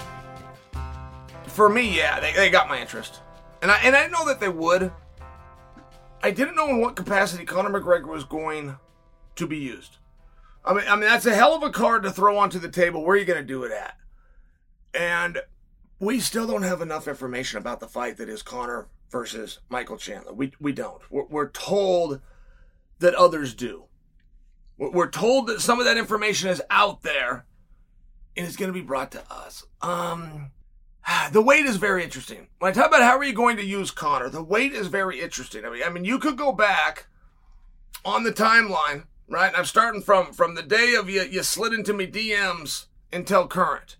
For 1.56 1.68
me, 1.70 1.96
yeah, 1.96 2.20
they, 2.20 2.32
they 2.34 2.50
got 2.50 2.68
my 2.68 2.80
interest. 2.80 3.20
And 3.62 3.70
I 3.70 3.78
and 3.78 3.96
I 3.96 4.06
know 4.06 4.26
that 4.26 4.38
they 4.38 4.48
would. 4.48 4.92
I 6.22 6.30
didn't 6.30 6.54
know 6.54 6.68
in 6.68 6.80
what 6.80 6.94
capacity 6.94 7.44
Conor 7.44 7.80
McGregor 7.80 8.06
was 8.06 8.24
going 8.24 8.76
to 9.36 9.46
be 9.46 9.58
used. 9.58 9.96
I 10.64 10.74
mean, 10.74 10.84
I 10.86 10.92
mean 10.92 11.08
that's 11.08 11.26
a 11.26 11.34
hell 11.34 11.54
of 11.54 11.62
a 11.62 11.70
card 11.70 12.02
to 12.02 12.10
throw 12.10 12.36
onto 12.36 12.58
the 12.58 12.68
table. 12.68 13.04
Where 13.04 13.16
are 13.16 13.18
you 13.18 13.24
going 13.24 13.40
to 13.40 13.44
do 13.44 13.64
it 13.64 13.72
at? 13.72 13.96
And 14.94 15.38
we 15.98 16.20
still 16.20 16.46
don't 16.46 16.62
have 16.62 16.82
enough 16.82 17.08
information 17.08 17.58
about 17.58 17.80
the 17.80 17.88
fight 17.88 18.18
that 18.18 18.28
is 18.28 18.42
Conor 18.42 18.88
versus 19.10 19.60
Michael 19.70 19.96
Chandler. 19.96 20.34
We 20.34 20.52
we 20.60 20.72
don't. 20.72 21.00
We're, 21.10 21.26
we're 21.26 21.50
told 21.50 22.20
that 22.98 23.14
others 23.14 23.54
do. 23.54 23.84
We're 24.78 25.10
told 25.10 25.46
that 25.46 25.62
some 25.62 25.78
of 25.78 25.86
that 25.86 25.96
information 25.96 26.50
is 26.50 26.60
out 26.68 27.02
there, 27.02 27.46
and 28.36 28.46
it's 28.46 28.56
going 28.56 28.68
to 28.68 28.78
be 28.78 28.84
brought 28.84 29.10
to 29.12 29.32
us. 29.32 29.64
Um, 29.80 30.50
the 31.32 31.42
weight 31.42 31.66
is 31.66 31.76
very 31.76 32.02
interesting. 32.04 32.48
When 32.58 32.70
I 32.70 32.74
talk 32.74 32.88
about 32.88 33.02
how 33.02 33.16
are 33.18 33.24
you 33.24 33.32
going 33.32 33.56
to 33.56 33.64
use 33.64 33.90
Conor, 33.90 34.28
the 34.28 34.42
weight 34.42 34.72
is 34.72 34.88
very 34.88 35.20
interesting. 35.20 35.64
I 35.64 35.70
mean, 35.70 35.82
I 35.84 35.88
mean, 35.88 36.04
you 36.04 36.18
could 36.18 36.36
go 36.36 36.52
back 36.52 37.06
on 38.04 38.24
the 38.24 38.32
timeline, 38.32 39.04
right? 39.28 39.48
And 39.48 39.56
I'm 39.56 39.64
starting 39.64 40.02
from 40.02 40.32
from 40.32 40.54
the 40.54 40.62
day 40.62 40.94
of 40.94 41.08
you 41.08 41.22
you 41.22 41.42
slid 41.42 41.72
into 41.72 41.92
me 41.92 42.06
DMs 42.06 42.86
until 43.12 43.46
current. 43.46 43.96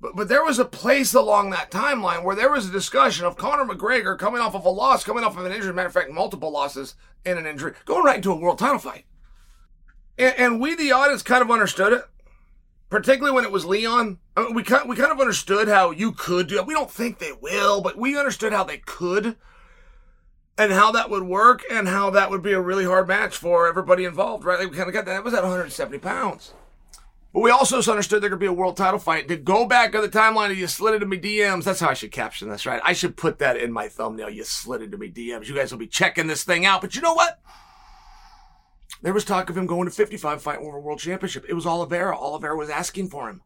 But, 0.00 0.16
but 0.16 0.28
there 0.28 0.44
was 0.44 0.58
a 0.58 0.66
place 0.66 1.14
along 1.14 1.50
that 1.50 1.70
timeline 1.70 2.24
where 2.24 2.36
there 2.36 2.50
was 2.50 2.68
a 2.68 2.72
discussion 2.72 3.24
of 3.24 3.36
Conor 3.36 3.64
McGregor 3.64 4.18
coming 4.18 4.40
off 4.40 4.54
of 4.54 4.66
a 4.66 4.70
loss, 4.70 5.02
coming 5.02 5.24
off 5.24 5.38
of 5.38 5.46
an 5.46 5.52
injury, 5.52 5.72
matter 5.72 5.88
of 5.88 5.94
fact, 5.94 6.10
multiple 6.10 6.50
losses 6.50 6.94
and 7.24 7.38
an 7.38 7.46
injury, 7.46 7.72
going 7.86 8.04
right 8.04 8.16
into 8.16 8.32
a 8.32 8.36
world 8.36 8.58
title 8.58 8.78
fight. 8.78 9.06
And, 10.18 10.34
and 10.36 10.60
we, 10.60 10.74
the 10.74 10.92
audience, 10.92 11.22
kind 11.22 11.42
of 11.42 11.50
understood 11.50 11.94
it, 11.94 12.04
particularly 12.94 13.34
when 13.34 13.44
it 13.44 13.50
was 13.50 13.66
Leon. 13.66 14.20
I 14.36 14.44
mean, 14.44 14.54
we, 14.54 14.62
kind, 14.62 14.88
we 14.88 14.94
kind 14.94 15.10
of 15.10 15.18
understood 15.18 15.66
how 15.66 15.90
you 15.90 16.12
could 16.12 16.46
do 16.46 16.58
it. 16.58 16.66
We 16.66 16.74
don't 16.74 16.88
think 16.88 17.18
they 17.18 17.32
will, 17.32 17.80
but 17.80 17.98
we 17.98 18.16
understood 18.16 18.52
how 18.52 18.62
they 18.62 18.78
could 18.78 19.34
and 20.56 20.70
how 20.70 20.92
that 20.92 21.10
would 21.10 21.24
work 21.24 21.64
and 21.68 21.88
how 21.88 22.10
that 22.10 22.30
would 22.30 22.40
be 22.40 22.52
a 22.52 22.60
really 22.60 22.84
hard 22.84 23.08
match 23.08 23.36
for 23.36 23.66
everybody 23.66 24.04
involved, 24.04 24.44
right? 24.44 24.60
We 24.60 24.76
kind 24.76 24.86
of 24.86 24.94
got 24.94 25.06
that. 25.06 25.16
It 25.16 25.24
was 25.24 25.34
at 25.34 25.42
170 25.42 25.98
pounds. 25.98 26.54
But 27.32 27.40
we 27.40 27.50
also 27.50 27.82
understood 27.82 28.22
there 28.22 28.30
could 28.30 28.38
be 28.38 28.46
a 28.46 28.52
world 28.52 28.76
title 28.76 29.00
fight. 29.00 29.26
To 29.26 29.36
go 29.36 29.66
back 29.66 29.96
on 29.96 30.02
the 30.02 30.08
timeline 30.08 30.50
and 30.50 30.56
you 30.56 30.68
slid 30.68 30.94
into 30.94 31.06
me 31.06 31.18
DMs, 31.18 31.64
that's 31.64 31.80
how 31.80 31.88
I 31.88 31.94
should 31.94 32.12
caption 32.12 32.48
this, 32.48 32.64
right? 32.64 32.80
I 32.84 32.92
should 32.92 33.16
put 33.16 33.40
that 33.40 33.56
in 33.56 33.72
my 33.72 33.88
thumbnail. 33.88 34.30
You 34.30 34.44
slid 34.44 34.82
into 34.82 34.98
me 34.98 35.10
DMs. 35.10 35.48
You 35.48 35.56
guys 35.56 35.72
will 35.72 35.80
be 35.80 35.88
checking 35.88 36.28
this 36.28 36.44
thing 36.44 36.64
out. 36.64 36.80
But 36.80 36.94
you 36.94 37.02
know 37.02 37.14
what? 37.14 37.40
There 39.04 39.12
was 39.12 39.26
talk 39.26 39.50
of 39.50 39.56
him 39.58 39.66
going 39.66 39.84
to 39.84 39.94
55 39.94 40.40
fight 40.40 40.60
over 40.60 40.80
world 40.80 40.98
championship. 40.98 41.44
It 41.46 41.52
was 41.52 41.66
Oliveira. 41.66 42.16
Oliveira 42.16 42.56
was 42.56 42.70
asking 42.70 43.10
for 43.10 43.28
him. 43.28 43.42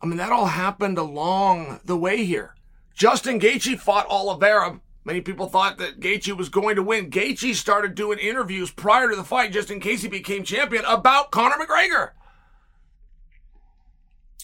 I 0.00 0.06
mean, 0.06 0.16
that 0.16 0.32
all 0.32 0.46
happened 0.46 0.96
along 0.96 1.80
the 1.84 1.98
way 1.98 2.24
here. 2.24 2.54
Justin 2.94 3.38
Gaethje 3.38 3.78
fought 3.78 4.08
Oliveira. 4.08 4.80
Many 5.04 5.20
people 5.20 5.48
thought 5.48 5.76
that 5.76 6.00
Gaethje 6.00 6.34
was 6.34 6.48
going 6.48 6.76
to 6.76 6.82
win. 6.82 7.10
Gaethje 7.10 7.54
started 7.54 7.94
doing 7.94 8.18
interviews 8.18 8.70
prior 8.70 9.10
to 9.10 9.16
the 9.16 9.22
fight, 9.22 9.52
just 9.52 9.70
in 9.70 9.80
case 9.80 10.00
he 10.00 10.08
became 10.08 10.44
champion, 10.44 10.86
about 10.86 11.30
Conor 11.30 11.56
McGregor. 11.62 12.12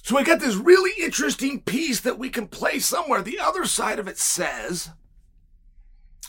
So 0.02 0.16
we 0.16 0.22
got 0.22 0.40
this 0.40 0.56
really 0.56 1.02
interesting 1.02 1.62
piece 1.62 2.00
that 2.00 2.18
we 2.18 2.28
can 2.28 2.46
play 2.46 2.78
somewhere. 2.78 3.22
The 3.22 3.40
other 3.40 3.64
side 3.64 3.98
of 3.98 4.06
it 4.06 4.18
says, 4.18 4.90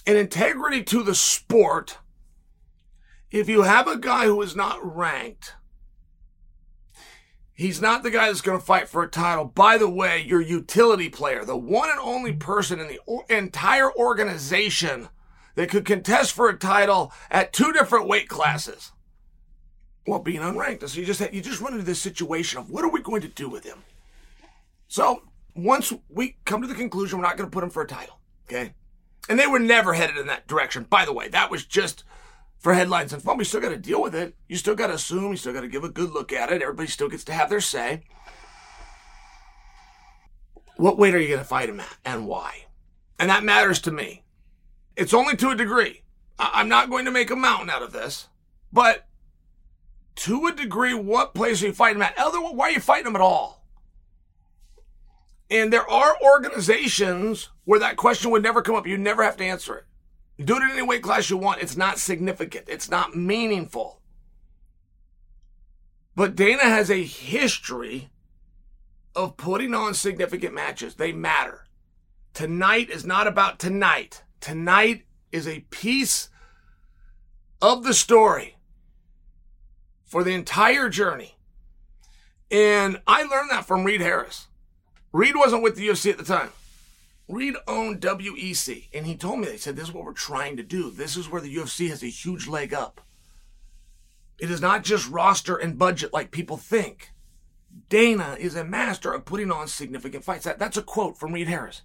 an 0.08 0.16
integrity 0.16 0.82
to 0.84 1.04
the 1.04 1.16
sport, 1.16 1.98
if 3.32 3.50
you 3.50 3.64
have 3.64 3.88
a 3.88 3.98
guy 3.98 4.26
who 4.26 4.42
is 4.42 4.56
not 4.56 4.80
ranked, 4.96 5.56
he's 7.54 7.82
not 7.82 8.04
the 8.04 8.12
guy 8.12 8.28
that's 8.28 8.42
going 8.42 8.60
to 8.60 8.66
fight 8.66 8.90
for 8.90 9.04
a 9.04 9.10
title. 9.10 9.46
By 9.46 9.78
the 9.78 9.90
way, 9.90 10.22
your 10.22 10.42
utility 10.42 11.10
player, 11.10 11.46
the 11.46 11.58
one 11.58 11.90
and 11.90 12.00
only 12.00 12.34
person 12.34 12.80
in 12.80 12.88
the 12.88 13.00
entire 13.30 13.92
organization 13.94 15.10
that 15.56 15.70
could 15.70 15.86
contest 15.86 16.34
for 16.34 16.50
a 16.50 16.58
title 16.58 17.12
at 17.30 17.54
two 17.54 17.74
different 17.74 18.08
weight 18.08 18.30
classes 18.30 18.92
well, 20.10 20.20
being 20.20 20.40
unranked. 20.40 20.88
So 20.90 21.00
you 21.00 21.06
just 21.06 21.22
you 21.32 21.42
just 21.42 21.62
run 21.62 21.74
into 21.74 21.86
this 21.86 22.02
situation 22.02 22.60
of 22.60 22.70
what 22.70 22.84
are 22.84 22.90
we 22.90 23.02
going 23.02 23.22
to 23.22 23.28
do 23.28 23.48
with 23.48 23.64
him? 23.64 23.84
So 24.88 25.22
once 25.56 25.94
we 26.10 26.38
come 26.46 26.62
to 26.62 26.68
the 26.68 26.74
conclusion 26.74 27.20
we're 27.20 27.26
not 27.26 27.38
going 27.38 27.50
to 27.50 27.54
put 27.54 27.64
him 27.64 27.70
for 27.70 27.84
a 27.84 27.88
title, 27.88 28.20
okay? 28.48 28.74
And 29.30 29.38
they 29.38 29.46
were 29.46 29.60
never 29.60 29.94
headed 29.94 30.18
in 30.18 30.28
that 30.28 30.48
direction. 30.48 30.88
By 30.90 31.06
the 31.06 31.14
way, 31.14 31.28
that 31.28 31.52
was 31.52 31.66
just 31.66 32.04
for 32.60 32.74
headlines 32.74 33.14
and 33.14 33.24
fun. 33.24 33.38
We 33.38 33.46
still 33.46 33.62
got 33.62 33.70
to 33.70 33.78
deal 33.78 34.02
with 34.02 34.14
it. 34.14 34.36
You 34.48 34.58
still 34.58 34.76
got 34.76 34.88
to 34.88 34.94
assume. 34.94 35.32
You 35.32 35.38
still 35.38 35.54
got 35.54 35.62
to 35.62 35.68
give 35.68 35.84
a 35.84 35.90
good 35.90 36.12
look 36.12 36.32
at 36.32 36.52
it. 36.52 36.62
Everybody 36.62 36.88
still 36.90 37.10
gets 37.10 37.24
to 37.26 37.34
have 37.34 37.50
their 37.50 37.62
say. 37.62 38.04
What 40.78 40.98
weight 40.98 41.14
are 41.16 41.20
you 41.20 41.28
going 41.28 41.40
to 41.40 41.46
fight 41.46 41.70
him 41.70 41.80
at 41.80 41.98
and 42.06 42.28
why? 42.28 42.66
And 43.18 43.30
that 43.30 43.44
matters 43.44 43.80
to 43.82 43.92
me. 43.92 44.24
It's 44.96 45.14
only 45.14 45.36
to 45.38 45.50
a 45.50 45.56
degree. 45.56 46.04
I- 46.38 46.52
I'm 46.56 46.70
not 46.70 46.90
going 46.90 47.06
to 47.06 47.12
make 47.12 47.32
a 47.32 47.36
mountain 47.36 47.70
out 47.70 47.84
of 47.84 47.92
this, 47.92 48.28
but 48.72 49.08
to 50.16 50.48
a 50.48 50.54
degree, 50.54 50.94
what 50.94 51.34
place 51.34 51.62
are 51.64 51.68
you 51.68 51.74
fighting 51.74 52.02
at? 52.02 52.18
Other, 52.18 52.40
why 52.40 52.68
are 52.68 52.72
you 52.72 52.80
fighting 52.80 53.06
them 53.06 53.16
at 53.16 53.22
all? 53.22 53.66
And 55.50 55.74
there 55.74 55.90
are 55.90 56.16
organizations 56.22 57.50
where 57.66 57.80
that 57.80 57.98
question 57.98 58.32
would 58.32 58.44
never 58.44 58.62
come 58.62 58.76
up. 58.76 58.86
You 58.86 58.98
never 58.98 59.24
have 59.24 59.38
to 59.38 59.44
answer 59.46 59.76
it. 59.76 59.86
Do 60.44 60.56
it 60.56 60.64
in 60.64 60.72
any 60.72 60.82
weight 60.82 61.04
class 61.04 61.30
you 61.30 61.38
want. 61.38 61.62
It's 61.62 61.76
not 61.76 62.00
significant. 62.00 62.66
It's 62.68 62.90
not 62.90 63.16
meaningful. 63.16 64.02
But 66.16 66.36
Dana 66.36 66.64
has 66.64 66.90
a 66.90 67.04
history 67.04 68.10
of 69.16 69.38
putting 69.38 69.74
on 69.74 69.94
significant 69.94 70.54
matches. 70.54 70.96
They 70.96 71.12
matter. 71.12 71.66
Tonight 72.34 72.90
is 72.90 73.06
not 73.06 73.28
about 73.28 73.60
tonight. 73.60 74.24
Tonight 74.40 75.04
is 75.32 75.48
a 75.48 75.66
piece 75.72 76.30
of 77.62 77.84
the 77.84 77.94
story 77.94 78.58
for 80.06 80.24
the 80.24 80.34
entire 80.34 80.90
journey. 80.90 81.38
And 82.50 83.02
I 83.06 83.24
learned 83.24 83.52
that 83.52 83.66
from 83.66 83.84
Reed 83.84 84.02
Harris. 84.02 84.48
Reed 85.12 85.36
wasn't 85.36 85.64
with 85.64 85.76
the 85.76 85.88
UFC 85.88 86.12
at 86.12 86.18
the 86.18 86.24
time. 86.24 86.50
Reed 87.30 87.56
owned 87.68 88.02
WEC, 88.02 88.88
and 88.92 89.06
he 89.06 89.16
told 89.16 89.40
me, 89.40 89.46
they 89.46 89.58
said, 89.58 89.76
This 89.76 89.90
is 89.90 89.94
what 89.94 90.04
we're 90.04 90.14
trying 90.14 90.58
to 90.58 90.64
do. 90.64 90.90
This 90.90 91.16
is 91.16 91.30
where 91.30 91.40
the 91.40 91.56
UFC 91.56 91.88
has 91.90 92.02
a 92.02 92.08
huge 92.08 92.48
leg 92.48 92.74
up. 92.74 93.02
It 94.40 94.50
is 94.50 94.60
not 94.60 94.84
just 94.84 95.10
roster 95.10 95.56
and 95.56 95.78
budget 95.78 96.12
like 96.12 96.32
people 96.32 96.58
think. 96.58 97.12
Dana 97.88 98.36
is 98.40 98.56
a 98.56 98.64
master 98.64 99.14
of 99.14 99.26
putting 99.26 99.52
on 99.52 99.68
significant 99.68 100.24
fights. 100.24 100.46
That, 100.46 100.58
that's 100.58 100.78
a 100.78 100.82
quote 100.82 101.20
from 101.20 101.34
Reed 101.34 101.48
Harris. 101.48 101.84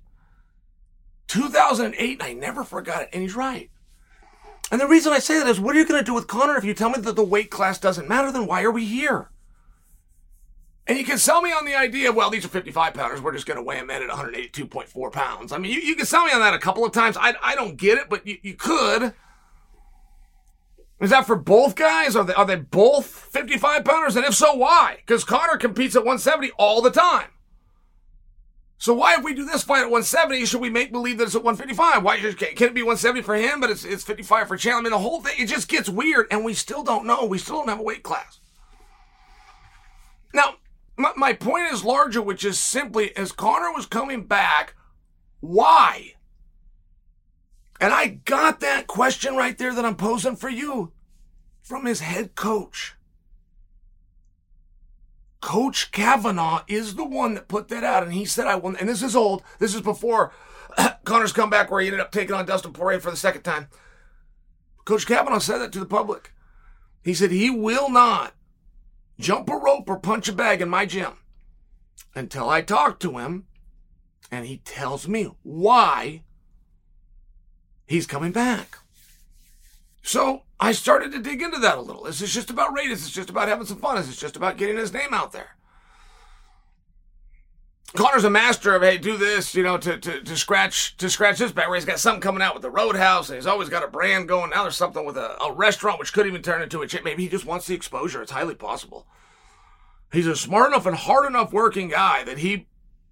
2008, 1.27 2.13
and 2.13 2.23
I 2.23 2.33
never 2.33 2.65
forgot 2.65 3.03
it, 3.03 3.11
and 3.13 3.21
he's 3.21 3.37
right. 3.37 3.71
And 4.73 4.81
the 4.81 4.89
reason 4.89 5.13
I 5.13 5.19
say 5.19 5.39
that 5.39 5.47
is, 5.47 5.61
what 5.61 5.77
are 5.77 5.79
you 5.79 5.87
going 5.87 6.01
to 6.01 6.05
do 6.05 6.15
with 6.15 6.27
Conor 6.27 6.57
if 6.57 6.65
you 6.65 6.73
tell 6.73 6.89
me 6.89 7.01
that 7.01 7.17
the 7.17 7.23
weight 7.23 7.51
class 7.51 7.79
doesn't 7.79 8.09
matter? 8.09 8.33
Then 8.33 8.47
why 8.47 8.63
are 8.63 8.71
we 8.71 8.87
here? 8.87 9.29
And 10.87 10.99
you 10.99 11.05
can 11.05 11.17
sell 11.17 11.41
me 11.41 11.51
on 11.51 11.65
the 11.65 11.75
idea, 11.75 12.13
well, 12.13 12.29
these 12.29 12.45
are 12.45 12.49
55 12.49 12.93
pounders. 12.93 13.23
We're 13.23 13.33
just 13.33 13.47
going 13.47 13.57
to 13.57 13.63
weigh 13.63 13.79
them 13.79 13.89
in 13.91 14.03
at 14.03 14.11
182.4 14.11 15.13
pounds. 15.13 15.53
I 15.53 15.59
mean, 15.59 15.73
you, 15.73 15.81
you 15.81 15.97
can 15.97 16.05
sell 16.05 16.27
me 16.27 16.33
on 16.33 16.41
that 16.41 16.53
a 16.53 16.59
couple 16.59 16.85
of 16.85 16.93
times. 16.93 17.17
I, 17.19 17.35
I 17.43 17.55
don't 17.55 17.77
get 17.77 17.97
it, 17.97 18.11
but 18.11 18.27
you, 18.27 18.37
you 18.43 18.55
could. 18.55 19.15
Is 21.01 21.11
that 21.11 21.27
for 21.27 21.37
both 21.37 21.75
guys? 21.75 22.15
Are 22.17 22.25
they, 22.25 22.35
are 22.35 22.45
they 22.45 22.57
both 22.57 23.07
55 23.07 23.85
pounders? 23.85 24.17
And 24.17 24.27
if 24.27 24.35
so, 24.35 24.55
why? 24.55 24.97
Because 24.99 25.25
Conor 25.25 25.57
competes 25.57 25.97
at 25.97 26.01
170 26.01 26.51
all 26.59 26.83
the 26.83 26.91
time. 26.91 27.29
So 28.77 28.93
why, 28.93 29.15
if 29.15 29.25
we 29.25 29.33
do 29.33 29.47
this 29.47 29.63
fight 29.63 29.81
at 29.81 29.91
170, 29.91 30.45
should 30.45 30.61
we 30.61 30.69
make 30.69 30.93
believe 30.93 31.17
that 31.17 31.25
it's 31.25 31.35
at 31.35 31.43
155? 31.43 32.03
Why 32.03 32.19
can 32.19 32.69
it 32.69 32.75
be 32.75 32.83
170 32.83 33.23
for 33.23 33.35
him, 33.35 33.61
but 33.61 33.71
it's 33.71 33.85
it's 33.85 34.05
55 34.05 34.49
for 34.49 34.57
Chandler? 34.59 34.81
I 34.81 34.83
mean, 34.83 34.91
the 34.91 34.99
whole 34.99 35.23
thing 35.23 35.35
it 35.39 35.47
just 35.47 35.69
gets 35.69 35.89
weird, 35.89 36.27
and 36.31 36.45
we 36.45 36.53
still 36.53 36.83
don't 36.83 37.07
know. 37.07 37.25
We 37.25 37.39
still 37.39 37.57
don't 37.57 37.69
have 37.69 37.81
a 37.81 37.83
weight 37.83 38.03
class. 38.03 38.41
My, 41.25 41.33
point 41.33 41.73
is 41.73 41.83
larger, 41.83 42.21
which 42.21 42.45
is 42.45 42.59
simply 42.59 43.17
as 43.17 43.33
Conor 43.33 43.73
was 43.73 43.87
coming 43.87 44.25
back, 44.25 44.75
why? 45.41 46.17
And 47.81 47.95
I 47.95 48.21
got 48.27 48.61
that 48.61 48.87
question 48.87 49.35
right 49.35 49.57
there 49.57 49.75
that 49.75 49.87
I'm 49.87 49.97
posing 49.97 50.37
for 50.37 50.51
you 50.51 50.93
from 51.63 51.87
his 51.87 52.01
head 52.01 52.35
coach. 52.35 52.97
Coach 55.41 55.93
Kavanagh 55.93 56.65
is 56.69 56.95
the 56.95 57.07
one 57.07 57.33
that 57.33 57.49
put 57.49 57.69
that 57.69 57.85
out, 57.85 58.03
and 58.03 58.13
he 58.13 58.27
said, 58.27 58.47
"I 58.47 58.57
will." 58.57 58.77
And 58.77 58.87
this 58.87 59.03
is 59.03 59.17
old. 59.17 59.43
This 59.59 59.75
is 59.75 59.81
before 59.81 60.31
Conor's 61.05 61.33
comeback, 61.33 61.71
where 61.71 61.81
he 61.81 61.87
ended 61.87 62.01
up 62.01 62.13
taking 62.13 62.35
on 62.35 62.45
Dustin 62.45 62.75
Poirier 62.75 63.01
for 63.01 63.11
the 63.11 63.17
second 63.17 63.45
time. 63.45 63.69
Coach 64.85 65.07
Kavanagh 65.07 65.39
said 65.39 65.59
that 65.59 65.73
to 65.73 65.81
the 65.81 65.87
public. 65.87 66.35
He 67.03 67.15
said 67.15 67.31
he 67.31 67.49
will 67.49 67.89
not 67.89 68.35
jump 69.19 69.49
a 69.49 69.57
rope 69.57 69.89
or 69.89 69.99
punch 69.99 70.29
a 70.29 70.33
bag 70.33 70.61
in 70.61 70.69
my 70.69 70.87
gym 70.87 71.19
until 72.15 72.49
I 72.49 72.63
talk 72.63 72.99
to 73.01 73.19
him, 73.19 73.47
and 74.31 74.47
he 74.47 74.59
tells 74.59 75.09
me 75.09 75.31
why 75.43 76.23
he's 77.87 78.07
coming 78.07 78.33
back. 78.33 78.79
So 80.03 80.43
I 80.61 80.73
started 80.73 81.13
to 81.13 81.23
dig 81.23 81.43
into 81.43 81.59
that 81.59 81.79
a 81.79 81.81
little. 81.81 82.07
Is 82.07 82.19
this 82.19 82.35
just 82.35 82.51
about 82.51 82.75
ratings? 82.75 83.01
Is 83.01 83.05
this 83.05 83.15
just 83.15 83.31
about 83.31 83.49
having 83.49 83.67
some 83.67 83.79
fun? 83.79 83.99
Is 83.99 84.07
this 84.07 84.21
just 84.21 84.37
about 84.37 84.59
getting 84.59 84.77
his 84.77 84.93
name 84.93 85.13
out 85.13 85.33
there? 85.33 85.57
Conor's 87.97 88.25
a 88.25 88.31
master 88.31 88.75
of 88.75 88.83
hey, 88.83 88.99
do 88.99 89.17
this, 89.17 89.55
you 89.55 89.63
know, 89.63 89.79
to, 89.79 89.97
to, 89.97 90.21
to 90.21 90.37
scratch 90.37 90.97
to 90.97 91.09
scratch 91.09 91.39
this 91.39 91.53
back. 91.53 91.69
Where 91.69 91.77
he's 91.77 91.85
got 91.85 92.01
something 92.01 92.21
coming 92.21 92.43
out 92.43 92.53
with 92.53 92.63
the 92.63 92.71
Roadhouse, 92.71 93.29
and 93.29 93.37
he's 93.37 93.47
always 93.47 93.69
got 93.69 93.85
a 93.85 93.89
brand 93.89 94.27
going. 94.27 94.51
Now 94.51 94.63
there's 94.63 94.77
something 94.77 95.05
with 95.05 95.17
a, 95.17 95.41
a 95.41 95.53
restaurant, 95.53 96.01
which 96.01 96.13
could 96.13 96.27
even 96.27 96.43
turn 96.43 96.61
into 96.61 96.83
a 96.83 96.89
chip. 96.89 97.05
Maybe 97.05 97.23
he 97.23 97.29
just 97.29 97.47
wants 97.47 97.67
the 97.67 97.75
exposure. 97.75 98.21
It's 98.21 98.33
highly 98.33 98.57
possible. 98.57 99.07
He's 100.13 100.27
a 100.27 100.35
smart 100.35 100.73
enough 100.73 100.87
and 100.87 100.97
hard 100.97 101.27
enough 101.27 101.53
working 101.53 101.89
guy 101.89 102.25
that 102.25 102.39
he 102.39 102.67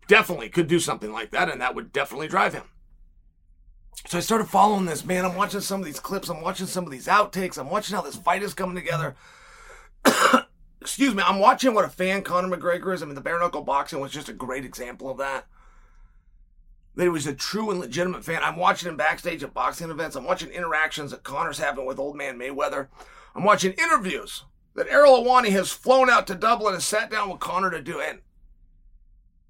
definitely 0.09 0.49
could 0.49 0.67
do 0.67 0.81
something 0.81 1.13
like 1.13 1.31
that, 1.31 1.49
and 1.49 1.61
that 1.61 1.77
would 1.77 1.93
definitely 1.93 2.29
drive 2.29 2.53
him. 2.53 2.65
So 4.09 4.19
I 4.19 4.21
started 4.21 4.49
following 4.49 4.87
this, 4.87 5.05
man. 5.05 5.25
I'm 5.25 5.37
watching 5.37 5.61
some 5.61 5.79
of 5.79 5.87
these 5.87 6.01
clips. 6.01 6.29
I'm 6.29 6.43
watching 6.43 6.67
some 6.67 6.85
of 6.85 6.91
these 6.91 7.07
outtakes. 7.07 7.57
I'm 7.57 7.71
watching 7.71 7.95
how 7.95 8.03
this 8.03 8.17
fight 8.17 8.43
is 8.43 8.53
coming 8.53 8.75
together. 8.75 9.15
Excuse 10.83 11.15
me. 11.15 11.23
I'm 11.25 11.39
watching 11.39 11.75
what 11.75 11.85
a 11.85 11.89
fan 11.89 12.23
Conor 12.23 12.55
McGregor 12.55 12.93
is. 12.93 13.05
I 13.05 13.07
mean, 13.07 13.15
the 13.15 13.21
bare 13.21 13.39
knuckle 13.39 13.63
boxing 13.63 14.01
was 14.01 14.11
just 14.11 14.29
a 14.29 14.33
great 14.33 14.65
example 14.65 15.09
of 15.09 15.19
that. 15.19 15.47
That 16.97 17.05
he 17.05 17.09
was 17.09 17.25
a 17.29 17.35
true 17.35 17.71
and 17.71 17.79
legitimate 17.79 18.25
fan. 18.25 18.43
I'm 18.43 18.57
watching 18.57 18.89
him 18.89 18.97
backstage 18.97 19.45
at 19.45 19.55
boxing 19.55 19.91
events. 19.91 20.17
I'm 20.17 20.25
watching 20.25 20.51
interactions 20.51 21.13
that 21.13 21.23
Conor's 21.23 21.59
having 21.59 21.87
with 21.87 22.01
old 22.01 22.17
man 22.17 22.37
Mayweather. 22.37 22.89
I'm 23.37 23.45
watching 23.45 23.73
interviews 23.75 24.43
that 24.75 24.89
Ariel 24.89 25.23
Helwani 25.23 25.51
has 25.51 25.71
flown 25.71 26.11
out 26.11 26.27
to 26.27 26.35
Dublin 26.35 26.75
and 26.75 26.83
sat 26.83 27.13
down 27.13 27.31
with 27.31 27.39
Conor 27.39 27.71
to 27.71 27.81
do. 27.81 28.01
And 28.01 28.19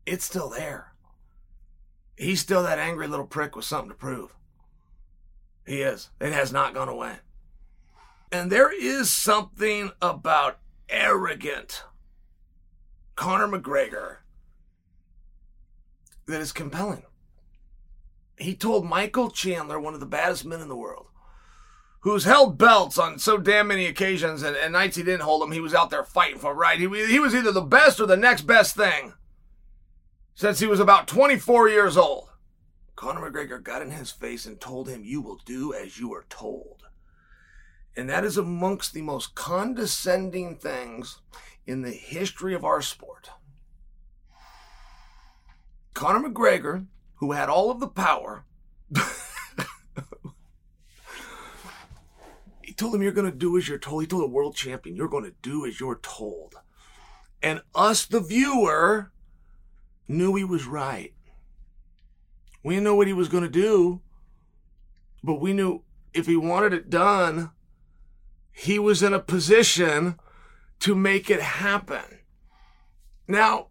it's 0.05 0.27
still 0.27 0.51
there. 0.51 0.93
He's 2.15 2.41
still 2.41 2.63
that 2.63 2.79
angry 2.79 3.07
little 3.09 3.27
prick 3.27 3.57
with 3.57 3.65
something 3.65 3.89
to 3.89 3.95
prove. 3.95 4.37
He 5.67 5.81
is. 5.81 6.11
It 6.21 6.35
has 6.35 6.53
not 6.53 6.75
gone 6.75 6.91
away. 6.91 7.15
And 8.31 8.53
there 8.53 8.71
is 8.71 9.11
something 9.11 9.93
about 10.03 10.59
arrogant 10.93 11.85
Conor 13.17 13.49
McGregor 13.49 14.19
that 16.27 16.41
is 16.41 16.53
compelling. 16.53 17.03
He 18.37 18.55
told 18.55 18.87
Michael 18.87 19.31
Chandler, 19.31 19.81
one 19.81 19.95
of 19.95 20.01
the 20.01 20.07
baddest 20.07 20.45
men 20.45 20.61
in 20.61 20.69
the 20.69 20.77
world, 20.77 21.07
who's 22.01 22.25
held 22.25 22.59
belts 22.59 22.99
on 22.99 23.19
so 23.19 23.39
damn 23.39 23.69
many 23.69 23.87
occasions, 23.87 24.43
and, 24.43 24.57
and 24.57 24.73
nights 24.73 24.97
he 24.97 25.03
didn't 25.03 25.23
hold 25.23 25.43
them, 25.43 25.53
he 25.53 25.61
was 25.61 25.75
out 25.75 25.91
there 25.91 26.05
fighting 26.05 26.39
for 26.39 26.55
right. 26.55 26.79
He, 26.79 26.89
he 27.07 27.19
was 27.19 27.35
either 27.35 27.53
the 27.53 27.61
best 27.61 28.01
or 28.01 28.07
the 28.07 28.17
next 28.17 28.43
best 28.43 28.75
thing 28.75 29.15
since 30.35 30.59
he 30.59 30.67
was 30.67 30.81
about 30.81 31.07
24 31.07 31.69
years 31.69 31.97
old. 31.97 32.31
Conor 32.97 33.31
McGregor 33.31 33.63
got 33.63 33.83
in 33.83 33.91
his 33.91 34.11
face 34.11 34.47
and 34.47 34.61
told 34.61 34.89
him, 34.89 35.05
You 35.05 35.21
will 35.21 35.41
do 35.45 35.73
as 35.73 35.99
you 35.99 36.13
are 36.15 36.25
told. 36.29 36.82
And 37.97 38.09
that 38.09 38.25
is 38.25 38.37
amongst 38.37 38.95
the 38.95 39.03
most 39.03 39.35
condescending 39.35 40.57
things 40.57 41.21
in 41.67 41.83
the 41.83 41.91
history 41.91 42.55
of 42.55 42.65
our 42.65 42.81
sport. 42.81 43.31
Conor 45.95 46.29
McGregor, 46.29 46.87
who 47.17 47.33
had 47.33 47.49
all 47.49 47.71
of 47.71 47.81
the 47.81 47.89
power, 47.89 48.45
he 52.63 52.73
told 52.73 52.95
him, 52.95 53.03
You're 53.03 53.13
going 53.13 53.31
to 53.31 53.37
do 53.37 53.59
as 53.59 53.69
you're 53.69 53.79
told. 53.79 54.03
He 54.03 54.07
told 54.07 54.25
a 54.25 54.27
world 54.27 54.57
champion, 54.57 54.97
You're 54.97 55.09
going 55.09 55.25
to 55.25 55.35
do 55.43 55.67
as 55.67 55.79
you're 55.79 56.01
told. 56.03 56.55
And 57.43 57.61
us, 57.75 58.07
the 58.07 58.21
viewer, 58.21 59.13
knew 60.09 60.35
he 60.35 60.45
was 60.45 60.65
right. 60.67 61.13
We 62.63 62.75
didn't 62.75 62.85
know 62.85 62.95
what 62.95 63.09
he 63.09 63.13
was 63.13 63.29
going 63.29 63.43
to 63.43 63.51
do, 63.51 64.01
but 65.23 65.41
we 65.41 65.53
knew 65.53 65.83
if 66.15 66.27
he 66.27 66.37
wanted 66.37 66.73
it 66.73 66.91
done, 66.91 67.51
he 68.53 68.79
was 68.79 69.03
in 69.03 69.13
a 69.15 69.19
position 69.19 70.19
to 70.81 70.95
make 70.95 71.31
it 71.31 71.41
happen. 71.41 72.21
Now, 73.27 73.69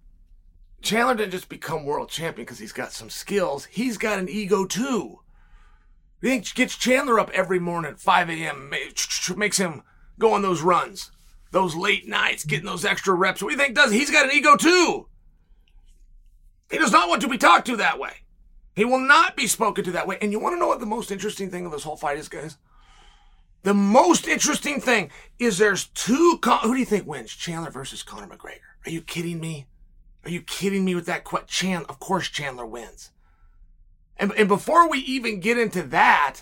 Chandler 0.81 1.15
didn't 1.15 1.31
just 1.31 1.49
become 1.49 1.85
world 1.85 2.09
champion 2.09 2.45
because 2.45 2.59
he's 2.59 2.71
got 2.71 2.91
some 2.91 3.09
skills. 3.09 3.65
He's 3.65 3.97
got 3.97 4.19
an 4.19 4.27
ego 4.27 4.65
too. 4.65 5.19
He 6.21 6.39
gets 6.39 6.77
Chandler 6.77 7.19
up 7.19 7.29
every 7.31 7.59
morning 7.59 7.91
at 7.91 7.99
5 7.99 8.29
a.m., 8.29 8.69
makes 9.35 9.57
him 9.57 9.83
go 10.19 10.33
on 10.33 10.41
those 10.41 10.61
runs, 10.61 11.11
those 11.51 11.75
late 11.75 12.07
nights, 12.07 12.45
getting 12.45 12.65
those 12.65 12.85
extra 12.85 13.13
reps. 13.13 13.41
What 13.41 13.49
do 13.49 13.55
you 13.55 13.61
think 13.61 13.75
does? 13.75 13.91
He's 13.91 14.11
got 14.11 14.25
an 14.25 14.35
ego 14.35 14.55
too. 14.55 15.07
He 16.69 16.77
does 16.77 16.91
not 16.91 17.09
want 17.09 17.21
to 17.23 17.27
be 17.27 17.37
talked 17.37 17.67
to 17.67 17.75
that 17.77 17.99
way. 17.99 18.13
He 18.75 18.85
will 18.85 18.99
not 18.99 19.35
be 19.35 19.47
spoken 19.47 19.83
to 19.83 19.91
that 19.91 20.07
way. 20.07 20.17
And 20.21 20.31
you 20.31 20.39
want 20.39 20.55
to 20.55 20.59
know 20.59 20.67
what 20.67 20.79
the 20.79 20.85
most 20.85 21.11
interesting 21.11 21.51
thing 21.51 21.65
of 21.65 21.71
this 21.71 21.83
whole 21.83 21.97
fight 21.97 22.17
is, 22.17 22.29
guys? 22.29 22.57
The 23.63 23.73
most 23.73 24.27
interesting 24.27 24.81
thing 24.81 25.11
is 25.37 25.57
there's 25.57 25.85
two. 25.89 26.39
Con- 26.41 26.59
Who 26.63 26.73
do 26.73 26.79
you 26.79 26.85
think 26.85 27.05
wins? 27.05 27.31
Chandler 27.31 27.71
versus 27.71 28.03
Conor 28.03 28.27
McGregor. 28.27 28.59
Are 28.85 28.91
you 28.91 29.01
kidding 29.01 29.39
me? 29.39 29.67
Are 30.23 30.31
you 30.31 30.41
kidding 30.41 30.83
me 30.83 30.95
with 30.95 31.05
that? 31.05 31.23
Qu- 31.23 31.45
Chan- 31.47 31.85
of 31.87 31.99
course, 31.99 32.27
Chandler 32.27 32.65
wins. 32.65 33.11
And, 34.17 34.31
and 34.33 34.47
before 34.47 34.89
we 34.89 34.99
even 34.99 35.39
get 35.39 35.57
into 35.57 35.83
that, 35.83 36.41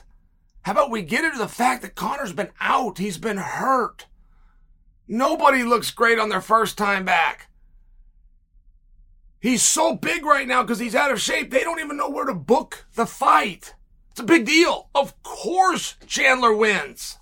how 0.63 0.73
about 0.73 0.91
we 0.91 1.01
get 1.01 1.23
into 1.23 1.37
the 1.37 1.47
fact 1.47 1.81
that 1.81 1.95
Conor's 1.95 2.33
been 2.33 2.51
out? 2.59 2.97
He's 2.97 3.17
been 3.17 3.37
hurt. 3.37 4.07
Nobody 5.07 5.63
looks 5.63 5.91
great 5.91 6.19
on 6.19 6.29
their 6.29 6.41
first 6.41 6.77
time 6.77 7.03
back. 7.05 7.49
He's 9.41 9.63
so 9.63 9.95
big 9.95 10.25
right 10.25 10.47
now 10.47 10.61
because 10.63 10.79
he's 10.79 10.95
out 10.95 11.11
of 11.11 11.21
shape. 11.21 11.49
They 11.49 11.61
don't 11.63 11.79
even 11.79 11.97
know 11.97 12.09
where 12.09 12.25
to 12.25 12.33
book 12.33 12.85
the 12.95 13.05
fight. 13.05 13.73
It's 14.19 14.25
a 14.25 14.33
big 14.33 14.45
deal. 14.47 14.89
Of 14.93 15.23
course, 15.23 15.95
Chandler 16.05 16.53
wins. 16.53 17.19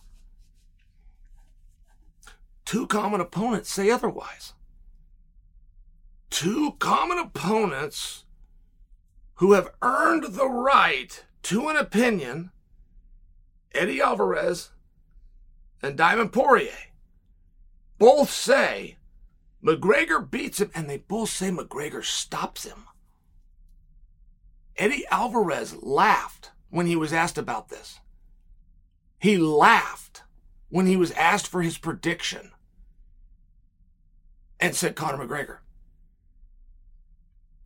Two 2.66 2.88
common 2.88 3.22
opponents 3.22 3.70
say 3.70 3.92
otherwise. 3.92 4.54
Two 6.32 6.72
common 6.80 7.20
opponents 7.20 8.26
who 9.36 9.54
have 9.54 9.70
earned 9.84 10.24
the 10.34 10.48
right 10.50 11.24
to 11.44 11.70
an 11.70 11.78
opinion 11.78 12.50
Eddie 13.76 14.02
Alvarez 14.02 14.72
and 15.84 15.96
Diamond 15.96 16.34
Poirier 16.34 16.88
both 18.00 18.32
say 18.32 18.98
McGregor 19.64 20.28
beats 20.28 20.60
him, 20.60 20.72
and 20.74 20.90
they 20.90 20.98
both 20.98 21.30
say 21.30 21.52
McGregor 21.52 22.04
stops 22.04 22.64
him. 22.64 22.86
Eddie 24.78 25.06
Alvarez 25.12 25.76
laughed 25.84 26.54
when 26.70 26.86
he 26.86 26.96
was 26.96 27.14
asked 27.14 27.38
about 27.38 27.70
this. 27.70 28.00
He 29.20 29.38
laughed 29.38 30.24
when 30.70 30.86
he 30.86 30.98
was 30.98 31.12
asked 31.12 31.48
for 31.48 31.62
his 31.62 31.78
prediction 31.78 32.52
and 34.60 34.76
said 34.76 34.96
Conor 34.96 35.26
McGregor. 35.26 35.58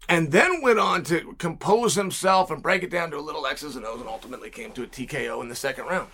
And 0.09 0.31
then 0.31 0.61
went 0.61 0.79
on 0.79 1.03
to 1.05 1.35
compose 1.37 1.95
himself 1.95 2.51
and 2.51 2.61
break 2.61 2.83
it 2.83 2.89
down 2.89 3.11
to 3.11 3.17
a 3.17 3.21
little 3.21 3.47
X's 3.47 3.75
and 3.75 3.85
O's 3.85 4.01
and 4.01 4.09
ultimately 4.09 4.49
came 4.49 4.71
to 4.73 4.83
a 4.83 4.87
TKO 4.87 5.41
in 5.41 5.47
the 5.47 5.55
second 5.55 5.85
round. 5.85 6.09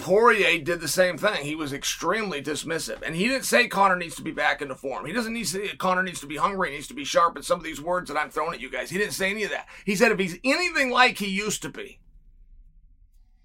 Poirier 0.00 0.58
did 0.58 0.80
the 0.80 0.88
same 0.88 1.16
thing. 1.16 1.44
He 1.44 1.54
was 1.54 1.72
extremely 1.72 2.42
dismissive. 2.42 3.02
And 3.02 3.14
he 3.14 3.28
didn't 3.28 3.44
say 3.44 3.68
Conor 3.68 3.96
needs 3.96 4.16
to 4.16 4.22
be 4.22 4.30
back 4.30 4.60
into 4.60 4.74
form. 4.74 5.06
He 5.06 5.12
doesn't 5.12 5.32
need 5.32 5.44
to 5.44 5.50
say 5.50 5.68
Conor 5.76 6.02
needs 6.02 6.20
to 6.20 6.26
be 6.26 6.36
hungry, 6.36 6.70
he 6.70 6.76
needs 6.76 6.88
to 6.88 6.94
be 6.94 7.04
sharp, 7.04 7.36
and 7.36 7.44
some 7.44 7.58
of 7.58 7.64
these 7.64 7.80
words 7.80 8.08
that 8.08 8.18
I'm 8.18 8.30
throwing 8.30 8.54
at 8.54 8.60
you 8.60 8.70
guys. 8.70 8.90
He 8.90 8.98
didn't 8.98 9.12
say 9.12 9.30
any 9.30 9.44
of 9.44 9.50
that. 9.50 9.68
He 9.84 9.94
said 9.96 10.12
if 10.12 10.18
he's 10.18 10.38
anything 10.44 10.90
like 10.90 11.18
he 11.18 11.28
used 11.28 11.62
to 11.62 11.68
be. 11.68 12.00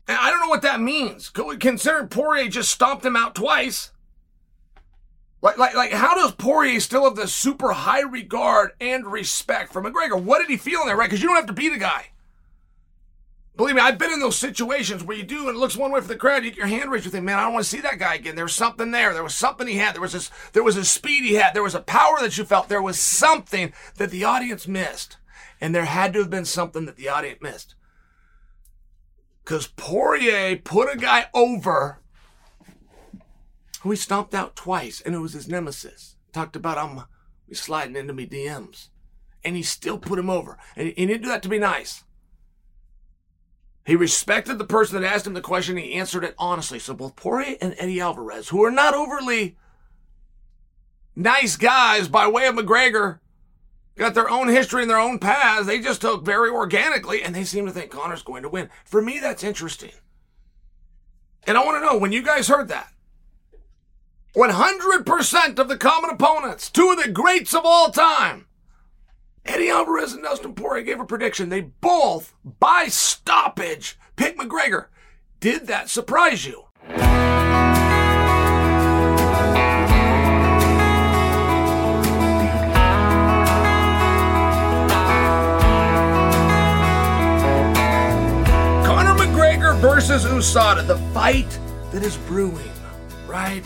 And 0.08 0.18
I 0.18 0.30
don't 0.30 0.40
know 0.40 0.50
what 0.50 0.62
that 0.62 0.82
means. 0.82 1.30
Considering 1.30 2.08
Poirier 2.08 2.48
just 2.48 2.72
stomped 2.72 3.06
him 3.06 3.16
out 3.16 3.36
twice. 3.36 3.92
Like, 5.42 5.58
like, 5.58 5.76
like, 5.76 5.92
how 5.92 6.16
does 6.16 6.32
Poirier 6.32 6.80
still 6.80 7.04
have 7.04 7.16
this 7.16 7.34
super 7.34 7.72
high 7.72 8.02
regard 8.02 8.72
and 8.80 9.06
respect 9.06 9.72
for 9.72 9.82
McGregor? 9.82 10.22
What 10.22 10.40
did 10.40 10.50
he 10.50 10.58
feel 10.58 10.82
in 10.82 10.88
there, 10.88 10.96
right? 10.96 11.10
Because 11.10 11.22
you 11.22 11.28
don't 11.28 11.38
have 11.38 11.46
to 11.48 11.54
beat 11.54 11.74
a 11.74 11.78
guy. 11.78 12.08
Believe 13.58 13.76
me, 13.76 13.82
I've 13.82 13.98
been 13.98 14.12
in 14.12 14.20
those 14.20 14.36
situations 14.36 15.04
where 15.04 15.16
you 15.16 15.24
do 15.24 15.48
and 15.48 15.56
it 15.56 15.60
looks 15.60 15.78
one 15.78 15.92
way 15.92 16.02
for 16.02 16.08
the 16.08 16.18
crowd. 16.18 16.44
You 16.44 16.52
get 16.52 16.58
your 16.58 16.68
hand 16.68 16.92
raised. 16.92 17.06
You 17.06 17.12
think, 17.12 17.24
man, 17.24 17.40
I 17.40 17.44
don't 17.44 17.54
want 17.54 17.64
to 17.64 17.70
see 17.70 17.80
that 17.82 18.00
guy 18.00 18.16
again. 18.16 18.36
There 18.36 18.44
was 18.44 18.54
something 18.54 18.92
there. 18.92 19.14
There 19.14 19.24
was 19.24 19.34
something 19.34 19.66
he 19.66 19.78
had. 19.78 19.96
There 19.96 20.02
was 20.02 20.12
this. 20.12 20.30
There 20.52 20.64
was 20.64 20.76
a 20.76 20.84
speed 20.84 21.24
he 21.24 21.36
had. 21.36 21.54
There 21.54 21.64
was 21.64 21.76
a 21.76 21.82
power 21.82 22.20
that 22.20 22.38
you 22.38 22.44
felt. 22.44 22.68
There 22.68 22.82
was 22.82 23.00
something 23.00 23.72
that 23.96 24.12
the 24.12 24.26
audience 24.26 24.68
missed, 24.68 25.18
and 25.62 25.74
there 25.74 25.86
had 25.86 26.12
to 26.14 26.20
have 26.20 26.30
been 26.30 26.46
something 26.46 26.86
that 26.86 26.98
the 26.98 27.08
audience 27.08 27.40
missed. 27.42 27.76
Because 29.44 29.68
Poirier 29.68 30.58
put 30.58 30.94
a 30.94 30.98
guy 30.98 31.28
over 31.34 32.02
who 33.82 33.92
he 33.92 33.96
stomped 33.96 34.34
out 34.34 34.58
twice, 34.58 35.00
and 35.00 35.16
it 35.16 35.20
was 35.20 35.34
his 35.34 35.48
nemesis. 35.48 36.18
Talked 36.34 36.58
about 36.58 36.78
I'm 36.78 37.04
sliding 37.54 37.96
into 37.96 38.12
me 38.12 38.28
DMs, 38.28 38.90
and 39.46 39.56
he 39.56 39.64
still 39.64 39.98
put 39.98 40.20
him 40.20 40.30
over, 40.30 40.58
and 40.76 40.88
he 40.88 41.06
didn't 41.06 41.22
do 41.22 41.30
that 41.30 41.44
to 41.44 41.50
be 41.50 41.60
nice. 41.60 42.04
He 43.86 43.96
respected 43.96 44.58
the 44.58 44.66
person 44.66 45.00
that 45.00 45.08
asked 45.08 45.28
him 45.28 45.34
the 45.36 45.42
question. 45.42 45.78
He 45.78 45.94
answered 45.94 46.24
it 46.24 46.34
honestly. 46.40 46.80
So 46.80 46.94
both 46.94 47.16
Poirier 47.16 47.56
and 47.62 47.76
Eddie 47.78 48.02
Alvarez, 48.02 48.50
who 48.50 48.64
are 48.66 48.72
not 48.72 48.96
overly 48.96 49.56
nice 51.16 51.56
guys 51.56 52.08
by 52.08 52.28
way 52.28 52.48
of 52.48 52.56
McGregor, 52.56 53.20
got 53.96 54.16
their 54.16 54.30
own 54.30 54.48
history 54.48 54.82
and 54.82 54.90
their 54.90 55.00
own 55.00 55.20
paths. 55.20 55.68
They 55.68 55.80
just 55.80 56.02
took 56.02 56.26
very 56.26 56.50
organically, 56.50 57.22
and 57.22 57.36
they 57.36 57.44
seem 57.44 57.68
to 57.68 57.72
think 57.72 57.92
Conor's 57.92 58.24
going 58.24 58.42
to 58.42 58.50
win. 58.50 58.70
For 58.84 59.02
me, 59.02 59.20
that's 59.20 59.44
interesting. 59.44 59.92
And 61.48 61.56
I 61.56 61.64
want 61.64 61.78
to 61.78 61.86
know 61.86 61.98
when 61.98 62.12
you 62.12 62.24
guys 62.24 62.48
heard 62.48 62.68
that. 62.70 62.92
100% 64.36 65.60
of 65.60 65.68
the 65.70 65.78
common 65.78 66.10
opponents, 66.10 66.70
two 66.70 66.90
of 66.90 67.02
the 67.02 67.10
greats 67.10 67.54
of 67.54 67.62
all 67.64 67.92
time, 67.92 68.48
Eddie 69.46 69.70
Alvarez 69.70 70.12
and 70.14 70.24
Dustin 70.24 70.56
Poirier 70.56 70.84
gave 70.84 71.00
a 71.00 71.06
prediction. 71.06 71.50
They 71.50 71.62
both, 71.62 72.34
by 72.44 72.88
stoppage, 72.88 73.98
picked 74.16 74.40
McGregor. 74.40 74.88
Did 75.40 75.68
that 75.68 75.88
surprise 75.88 76.48
you? 76.48 76.64
Conor 88.84 89.14
McGregor 89.14 89.80
versus 89.80 90.26
USADA, 90.26 90.88
the 90.88 90.98
fight 91.14 91.60
that 91.92 92.02
is 92.02 92.18
brewing, 92.18 92.72
right? 93.28 93.64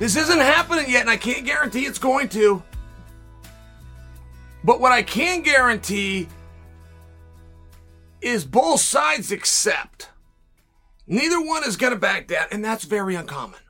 This 0.00 0.16
isn't 0.16 0.40
happening 0.40 0.90
yet, 0.90 1.02
and 1.02 1.10
I 1.10 1.16
can't 1.16 1.46
guarantee 1.46 1.86
it's 1.86 2.00
going 2.00 2.28
to. 2.30 2.64
But 4.64 4.80
what 4.80 4.92
I 4.92 5.02
can 5.02 5.42
guarantee 5.42 6.26
is 8.22 8.46
both 8.46 8.80
sides 8.80 9.30
accept. 9.30 10.08
Neither 11.06 11.38
one 11.38 11.64
is 11.64 11.76
going 11.76 11.92
to 11.92 11.98
back 11.98 12.26
down, 12.26 12.46
and 12.50 12.64
that's 12.64 12.84
very 12.84 13.14
uncommon. 13.14 13.60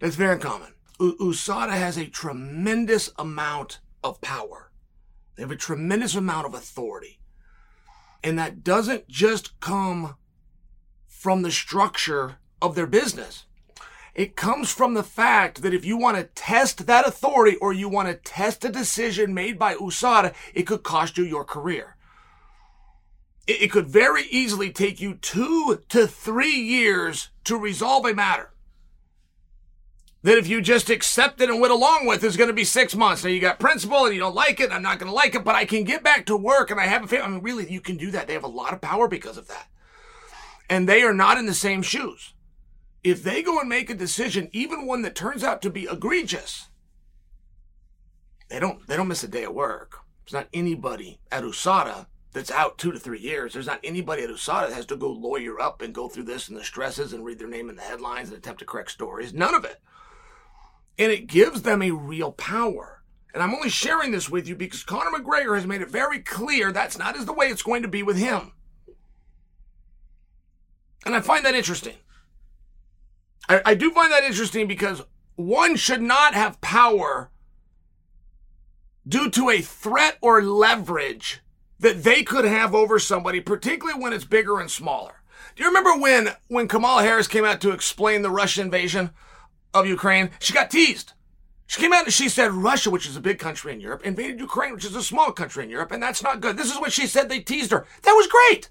That's 0.00 0.16
very 0.16 0.34
uncommon. 0.34 0.74
U- 1.00 1.16
USADA 1.18 1.70
has 1.70 1.96
a 1.96 2.06
tremendous 2.06 3.10
amount 3.18 3.80
of 4.04 4.20
power. 4.20 4.70
They 5.34 5.42
have 5.42 5.50
a 5.50 5.56
tremendous 5.56 6.14
amount 6.14 6.46
of 6.46 6.52
authority. 6.52 7.20
And 8.22 8.38
that 8.38 8.62
doesn't 8.62 9.08
just 9.08 9.58
come 9.60 10.16
from 11.06 11.40
the 11.40 11.50
structure 11.50 12.36
of 12.60 12.74
their 12.74 12.86
business. 12.86 13.46
It 14.18 14.34
comes 14.34 14.72
from 14.72 14.94
the 14.94 15.04
fact 15.04 15.62
that 15.62 15.72
if 15.72 15.84
you 15.84 15.96
want 15.96 16.16
to 16.16 16.24
test 16.24 16.88
that 16.88 17.06
authority 17.06 17.56
or 17.58 17.72
you 17.72 17.88
want 17.88 18.08
to 18.08 18.14
test 18.14 18.64
a 18.64 18.68
decision 18.68 19.32
made 19.32 19.60
by 19.60 19.76
USADA, 19.76 20.34
it 20.54 20.64
could 20.64 20.82
cost 20.82 21.16
you 21.16 21.22
your 21.22 21.44
career. 21.44 21.94
It, 23.46 23.70
could 23.70 23.86
very 23.86 24.24
easily 24.28 24.72
take 24.72 25.00
you 25.00 25.14
two 25.14 25.84
to 25.90 26.08
three 26.08 26.56
years 26.56 27.30
to 27.44 27.56
resolve 27.56 28.06
a 28.06 28.12
matter. 28.12 28.50
That 30.24 30.36
if 30.36 30.48
you 30.48 30.62
just 30.62 30.90
accept 30.90 31.40
it 31.40 31.48
and 31.48 31.60
went 31.60 31.72
along 31.72 32.06
with 32.06 32.24
is 32.24 32.36
going 32.36 32.50
to 32.50 32.54
be 32.54 32.64
six 32.64 32.96
months. 32.96 33.22
Now 33.22 33.30
you 33.30 33.38
got 33.38 33.60
principle 33.60 34.04
and 34.04 34.12
you 34.12 34.20
don't 34.20 34.34
like 34.34 34.58
it. 34.58 34.72
I'm 34.72 34.82
not 34.82 34.98
going 34.98 35.08
to 35.08 35.14
like 35.14 35.36
it, 35.36 35.44
but 35.44 35.54
I 35.54 35.64
can 35.64 35.84
get 35.84 36.02
back 36.02 36.26
to 36.26 36.36
work 36.36 36.72
and 36.72 36.80
I 36.80 36.86
have 36.86 37.04
a 37.04 37.06
family. 37.06 37.24
I 37.24 37.28
mean, 37.28 37.42
really, 37.44 37.72
you 37.72 37.80
can 37.80 37.96
do 37.96 38.10
that. 38.10 38.26
They 38.26 38.32
have 38.32 38.42
a 38.42 38.48
lot 38.48 38.72
of 38.72 38.80
power 38.80 39.06
because 39.06 39.38
of 39.38 39.46
that. 39.46 39.68
And 40.68 40.88
they 40.88 41.02
are 41.02 41.14
not 41.14 41.38
in 41.38 41.46
the 41.46 41.54
same 41.54 41.82
shoes 41.82 42.34
if 43.04 43.22
they 43.22 43.42
go 43.42 43.60
and 43.60 43.68
make 43.68 43.90
a 43.90 43.94
decision, 43.94 44.48
even 44.52 44.86
one 44.86 45.02
that 45.02 45.14
turns 45.14 45.44
out 45.44 45.62
to 45.62 45.70
be 45.70 45.88
egregious, 45.90 46.68
they 48.48 48.58
don't 48.58 48.86
they 48.86 48.96
don't 48.96 49.08
miss 49.08 49.24
a 49.24 49.28
day 49.28 49.44
of 49.44 49.54
work. 49.54 50.00
There's 50.24 50.32
not 50.32 50.48
anybody 50.52 51.20
at 51.30 51.42
USADA 51.42 52.06
that's 52.32 52.50
out 52.50 52.78
two 52.78 52.92
to 52.92 52.98
three 52.98 53.20
years. 53.20 53.52
There's 53.52 53.66
not 53.66 53.80
anybody 53.82 54.22
at 54.22 54.30
USADA 54.30 54.68
that 54.68 54.74
has 54.74 54.86
to 54.86 54.96
go 54.96 55.10
lawyer 55.10 55.60
up 55.60 55.80
and 55.80 55.94
go 55.94 56.08
through 56.08 56.24
this 56.24 56.48
and 56.48 56.56
the 56.56 56.64
stresses 56.64 57.12
and 57.12 57.24
read 57.24 57.38
their 57.38 57.48
name 57.48 57.70
in 57.70 57.76
the 57.76 57.82
headlines 57.82 58.28
and 58.28 58.36
attempt 58.36 58.60
to 58.60 58.66
correct 58.66 58.90
stories. 58.90 59.32
None 59.32 59.54
of 59.54 59.64
it. 59.64 59.80
And 60.98 61.12
it 61.12 61.26
gives 61.26 61.62
them 61.62 61.80
a 61.80 61.92
real 61.92 62.32
power. 62.32 63.02
And 63.32 63.42
I'm 63.42 63.54
only 63.54 63.70
sharing 63.70 64.10
this 64.10 64.28
with 64.28 64.48
you 64.48 64.56
because 64.56 64.82
Conor 64.82 65.16
McGregor 65.16 65.54
has 65.54 65.66
made 65.66 65.80
it 65.80 65.90
very 65.90 66.20
clear 66.20 66.72
that's 66.72 66.98
not 66.98 67.16
as 67.16 67.26
the 67.26 67.32
way 67.32 67.46
it's 67.46 67.62
going 67.62 67.82
to 67.82 67.88
be 67.88 68.02
with 68.02 68.16
him. 68.16 68.52
And 71.06 71.14
I 71.14 71.20
find 71.20 71.44
that 71.44 71.54
interesting. 71.54 71.94
I, 73.48 73.62
I 73.64 73.74
do 73.74 73.90
find 73.92 74.12
that 74.12 74.24
interesting 74.24 74.66
because 74.66 75.02
one 75.36 75.76
should 75.76 76.02
not 76.02 76.34
have 76.34 76.60
power 76.60 77.30
due 79.06 79.30
to 79.30 79.50
a 79.50 79.60
threat 79.60 80.18
or 80.20 80.42
leverage 80.42 81.40
that 81.78 82.02
they 82.02 82.22
could 82.22 82.44
have 82.44 82.74
over 82.74 82.98
somebody, 82.98 83.40
particularly 83.40 84.00
when 84.00 84.12
it's 84.12 84.24
bigger 84.24 84.60
and 84.60 84.70
smaller. 84.70 85.22
Do 85.54 85.62
you 85.62 85.68
remember 85.68 86.00
when, 86.00 86.30
when 86.48 86.68
Kamala 86.68 87.02
Harris 87.02 87.28
came 87.28 87.44
out 87.44 87.60
to 87.60 87.70
explain 87.70 88.22
the 88.22 88.30
Russian 88.30 88.66
invasion 88.66 89.10
of 89.72 89.86
Ukraine? 89.86 90.30
She 90.40 90.52
got 90.52 90.70
teased. 90.70 91.12
She 91.66 91.80
came 91.80 91.92
out 91.92 92.04
and 92.04 92.12
she 92.12 92.28
said 92.28 92.50
Russia, 92.52 92.90
which 92.90 93.06
is 93.06 93.16
a 93.16 93.20
big 93.20 93.38
country 93.38 93.72
in 93.72 93.80
Europe, 93.80 94.02
invaded 94.04 94.40
Ukraine, 94.40 94.72
which 94.72 94.86
is 94.86 94.96
a 94.96 95.02
small 95.02 95.32
country 95.32 95.64
in 95.64 95.70
Europe, 95.70 95.92
and 95.92 96.02
that's 96.02 96.22
not 96.22 96.40
good. 96.40 96.56
This 96.56 96.72
is 96.72 96.80
what 96.80 96.92
she 96.92 97.06
said. 97.06 97.28
They 97.28 97.40
teased 97.40 97.70
her. 97.70 97.86
That 98.02 98.12
was 98.12 98.26
great. 98.26 98.70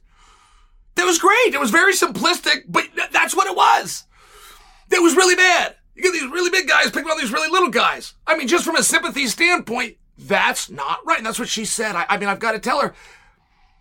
That 0.96 1.06
was 1.06 1.20
great. 1.20 1.54
It 1.54 1.60
was 1.60 1.70
very 1.70 1.94
simplistic, 1.94 2.64
but 2.68 2.86
that's 3.12 3.36
what 3.36 3.48
it 3.48 3.56
was. 3.56 4.06
That 4.90 5.00
was 5.00 5.16
really 5.16 5.36
bad. 5.36 5.76
You 5.96 6.04
get 6.04 6.14
these 6.14 6.30
really 6.32 6.52
big 6.52 6.68
guys 6.68 6.92
picking 6.92 7.10
on 7.10 7.18
these 7.18 7.34
really 7.34 7.50
little 7.50 7.70
guys. 7.70 8.14
I 8.26 8.38
mean, 8.38 8.48
just 8.48 8.66
from 8.66 8.76
a 8.76 8.84
sympathy 8.84 9.28
standpoint, 9.28 9.98
that's 10.18 10.70
not 10.70 11.00
right. 11.06 11.18
And 11.18 11.26
that's 11.26 11.40
what 11.40 11.50
she 11.50 11.66
said. 11.66 11.96
I, 11.96 12.06
I 12.10 12.18
mean, 12.18 12.30
I've 12.30 12.40
got 12.40 12.52
to 12.54 12.60
tell 12.60 12.82
her 12.82 12.94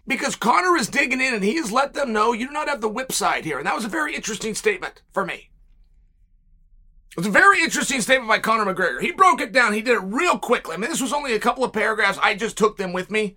because 0.07 0.37
Conor 0.37 0.77
is 0.77 0.89
digging 0.89 1.21
in 1.21 1.35
and 1.35 1.45
he 1.45 1.57
has 1.57 1.73
let 1.73 1.95
them 1.95 2.13
know 2.13 2.33
you 2.33 2.47
do 2.47 2.53
not 2.53 2.69
have 2.69 2.81
the 2.81 2.89
whip 2.89 3.13
side 3.13 3.45
here. 3.45 3.59
And 3.59 3.67
that 3.67 3.75
was 3.75 3.85
a 3.85 3.89
very 3.89 4.15
interesting 4.15 4.55
statement 4.55 5.03
for 5.13 5.25
me. 5.25 5.51
It 7.11 7.21
was 7.21 7.27
a 7.27 7.31
very 7.31 7.63
interesting 7.63 8.01
statement 8.03 8.29
by 8.29 8.39
Conor 8.39 8.75
McGregor. 8.75 9.01
He 9.01 9.11
broke 9.11 9.41
it 9.41 9.53
down. 9.53 9.73
He 9.73 9.81
did 9.81 9.95
it 9.95 10.05
real 10.05 10.39
quickly. 10.39 10.75
I 10.75 10.77
mean, 10.77 10.91
this 10.91 11.01
was 11.01 11.15
only 11.15 11.35
a 11.35 11.39
couple 11.39 11.65
of 11.65 11.73
paragraphs. 11.73 12.19
I 12.23 12.35
just 12.35 12.59
took 12.59 12.77
them 12.77 12.93
with 12.93 13.11
me. 13.11 13.37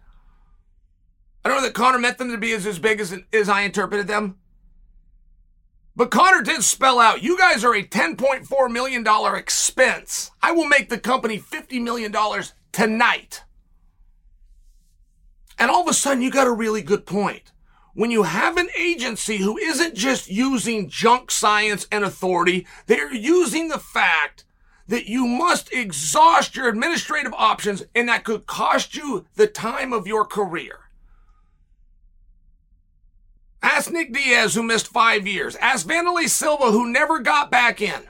I 1.43 1.49
don't 1.49 1.59
know 1.59 1.63
that 1.63 1.73
Conor 1.73 1.99
meant 1.99 2.17
them 2.17 2.31
to 2.31 2.37
be 2.37 2.51
as, 2.51 2.65
as 2.65 2.77
big 2.77 2.99
as, 2.99 3.17
as 3.31 3.47
I 3.47 3.61
interpreted 3.61 4.07
them. 4.07 4.37
But 5.99 6.11
Conor 6.11 6.43
did 6.43 6.63
spell 6.63 6.97
out, 6.97 7.23
you 7.23 7.37
guys 7.37 7.65
are 7.65 7.75
a 7.75 7.83
$10.4 7.83 8.71
million 8.71 9.05
expense. 9.35 10.31
I 10.41 10.53
will 10.53 10.65
make 10.65 10.87
the 10.87 10.97
company 10.97 11.37
$50 11.37 11.81
million 11.81 12.15
tonight. 12.71 13.43
And 15.57 15.69
all 15.69 15.81
of 15.81 15.89
a 15.89 15.93
sudden, 15.93 16.23
you 16.23 16.31
got 16.31 16.47
a 16.47 16.53
really 16.53 16.81
good 16.81 17.05
point. 17.05 17.51
When 17.95 18.11
you 18.11 18.23
have 18.23 18.55
an 18.55 18.69
agency 18.77 19.39
who 19.39 19.57
isn't 19.57 19.93
just 19.93 20.29
using 20.29 20.87
junk 20.87 21.31
science 21.31 21.85
and 21.91 22.05
authority, 22.05 22.65
they're 22.85 23.13
using 23.13 23.67
the 23.67 23.77
fact 23.77 24.45
that 24.87 25.07
you 25.07 25.27
must 25.27 25.73
exhaust 25.73 26.55
your 26.55 26.69
administrative 26.69 27.33
options 27.33 27.83
and 27.93 28.07
that 28.07 28.23
could 28.23 28.47
cost 28.47 28.95
you 28.95 29.25
the 29.35 29.47
time 29.47 29.91
of 29.91 30.07
your 30.07 30.23
career. 30.23 30.88
Ask 33.61 33.91
Nick 33.91 34.13
Diaz, 34.13 34.55
who 34.55 34.63
missed 34.63 34.87
five 34.87 35.27
years. 35.27 35.55
Ask 35.57 35.87
Wanderlei 35.87 36.29
Silva, 36.29 36.71
who 36.71 36.91
never 36.91 37.19
got 37.19 37.51
back 37.51 37.81
in. 37.81 38.03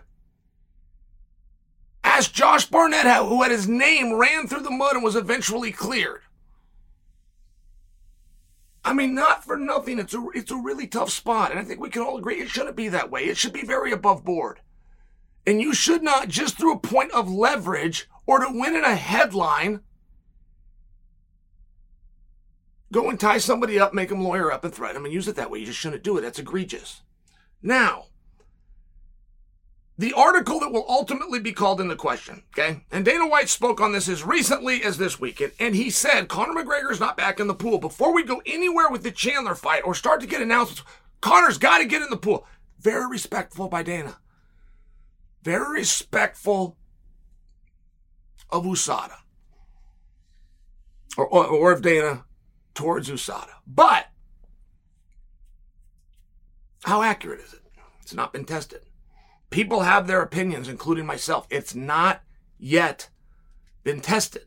Ask 2.04 2.32
Josh 2.34 2.66
Barnett, 2.66 3.06
who 3.26 3.42
had 3.42 3.52
his 3.52 3.68
name 3.68 4.14
ran 4.14 4.48
through 4.48 4.62
the 4.62 4.72
mud 4.72 4.96
and 4.96 5.04
was 5.04 5.16
eventually 5.16 5.72
cleared. 5.72 6.22
I 8.84 8.94
mean, 8.94 9.14
not 9.14 9.44
for 9.44 9.58
nothing. 9.58 10.00
It's 10.00 10.14
a, 10.14 10.26
it's 10.34 10.52
a 10.52 10.56
really 10.56 10.88
tough 10.88 11.10
spot. 11.10 11.52
And 11.52 11.60
I 11.60 11.64
think 11.64 11.80
we 11.80 11.90
can 11.90 12.02
all 12.02 12.18
agree 12.18 12.40
it 12.40 12.50
shouldn't 12.50 12.76
be 12.76 12.90
that 12.90 13.12
way. 13.12 13.26
It 13.26 13.38
should 13.38 13.54
be 13.54 13.66
very 13.66 13.92
above 13.92 14.24
board. 14.24 14.62
And 15.46 15.62
you 15.62 15.74
should 15.74 16.04
not, 16.04 16.28
just 16.28 16.58
through 16.58 16.74
a 16.74 16.80
point 16.80 17.12
of 17.12 17.30
leverage 17.30 18.08
or 18.26 18.40
to 18.40 18.48
win 18.50 18.76
in 18.76 18.84
a 18.84 18.96
headline, 18.96 19.82
Go 22.92 23.10
and 23.10 23.20
tie 23.20 23.38
somebody 23.38 23.80
up, 23.80 23.94
make 23.94 24.10
them 24.10 24.24
lawyer 24.24 24.52
up, 24.52 24.64
and 24.64 24.74
threaten 24.74 24.96
them 24.96 25.06
and 25.06 25.14
use 25.14 25.28
it 25.28 25.36
that 25.36 25.52
way. 25.52 25.60
You 25.60 25.68
just 25.68 25.80
shouldn't 25.80 26.04
do 26.04 26.18
it. 26.18 26.22
That's 26.22 26.40
egregious. 26.40 27.02
Now, 27.62 28.06
the 30.00 30.14
article 30.14 30.62
that 30.62 30.72
will 30.72 30.86
ultimately 30.88 31.40
be 31.40 31.52
called 31.52 31.82
into 31.82 31.96
question, 31.96 32.44
okay? 32.54 32.86
And 32.90 33.04
Dana 33.04 33.28
White 33.28 33.50
spoke 33.50 33.82
on 33.82 33.92
this 33.92 34.08
as 34.08 34.24
recently 34.24 34.82
as 34.82 34.98
this 34.98 35.20
weekend, 35.20 35.52
and 35.60 35.76
he 35.76 35.90
said 35.90 36.30
Conor 36.30 36.64
McGregor 36.64 36.90
is 36.90 37.02
not 37.02 37.18
back 37.18 37.40
in 37.40 37.48
the 37.48 37.54
pool. 37.54 37.80
Before 37.80 38.14
we 38.14 38.24
go 38.24 38.42
anywhere 38.46 38.90
with 38.90 39.04
the 39.04 39.12
Chandler 39.12 39.56
fight 39.56 39.84
or 39.86 39.94
start 39.94 40.22
to 40.22 40.28
get 40.28 40.42
announcements, 40.42 40.84
Conor's 41.22 41.58
got 41.58 41.80
to 41.80 41.86
get 41.86 42.02
in 42.02 42.10
the 42.10 42.18
pool. 42.18 42.48
Very 42.80 43.08
respectful 43.08 43.68
by 43.68 43.84
Dana. 43.84 44.18
Very 45.44 45.80
respectful 45.80 46.78
of 48.50 48.64
USADA. 48.64 49.18
Or, 51.18 51.28
or, 51.28 51.46
or 51.46 51.72
of 51.74 51.82
Dana 51.82 52.24
towards 52.80 53.10
USADA. 53.10 53.50
But 53.68 54.08
how 56.86 57.02
accurate 57.02 57.42
is 57.42 57.52
it? 57.52 57.60
It's 58.02 58.14
not 58.14 58.32
been 58.32 58.46
tested. 58.46 58.84
People 59.50 59.82
have 59.82 60.08
their 60.08 60.22
opinions, 60.22 60.70
including 60.70 61.06
myself. 61.06 61.46
It's 61.50 61.76
not 61.76 62.22
yet 62.58 63.10
been 63.84 64.00
tested. 64.00 64.44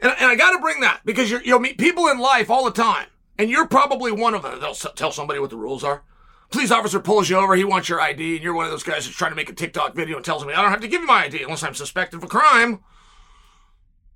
And, 0.00 0.12
and 0.20 0.26
I 0.26 0.36
got 0.36 0.52
to 0.52 0.58
bring 0.58 0.80
that 0.80 1.00
because 1.06 1.30
you'll 1.30 1.60
meet 1.60 1.78
people 1.78 2.08
in 2.08 2.18
life 2.18 2.50
all 2.50 2.66
the 2.66 2.70
time, 2.70 3.06
and 3.38 3.48
you're 3.48 3.66
probably 3.66 4.12
one 4.12 4.34
of 4.34 4.42
them. 4.42 4.60
They'll 4.60 4.74
tell 4.74 5.10
somebody 5.10 5.40
what 5.40 5.48
the 5.48 5.56
rules 5.56 5.82
are. 5.82 6.02
Police 6.50 6.70
officer 6.70 7.00
pulls 7.00 7.30
you 7.30 7.36
over, 7.38 7.56
he 7.56 7.64
wants 7.64 7.88
your 7.88 8.02
ID, 8.02 8.34
and 8.36 8.44
you're 8.44 8.54
one 8.54 8.66
of 8.66 8.70
those 8.70 8.82
guys 8.82 9.06
that's 9.06 9.16
trying 9.16 9.32
to 9.32 9.36
make 9.36 9.48
a 9.48 9.54
TikTok 9.54 9.94
video 9.94 10.16
and 10.16 10.24
tells 10.24 10.44
me, 10.44 10.52
I 10.52 10.60
don't 10.60 10.70
have 10.70 10.82
to 10.82 10.88
give 10.88 11.00
you 11.00 11.06
my 11.06 11.24
ID 11.24 11.42
unless 11.42 11.62
I'm 11.62 11.74
suspected 11.74 12.18
of 12.18 12.24
a 12.24 12.28
crime. 12.28 12.80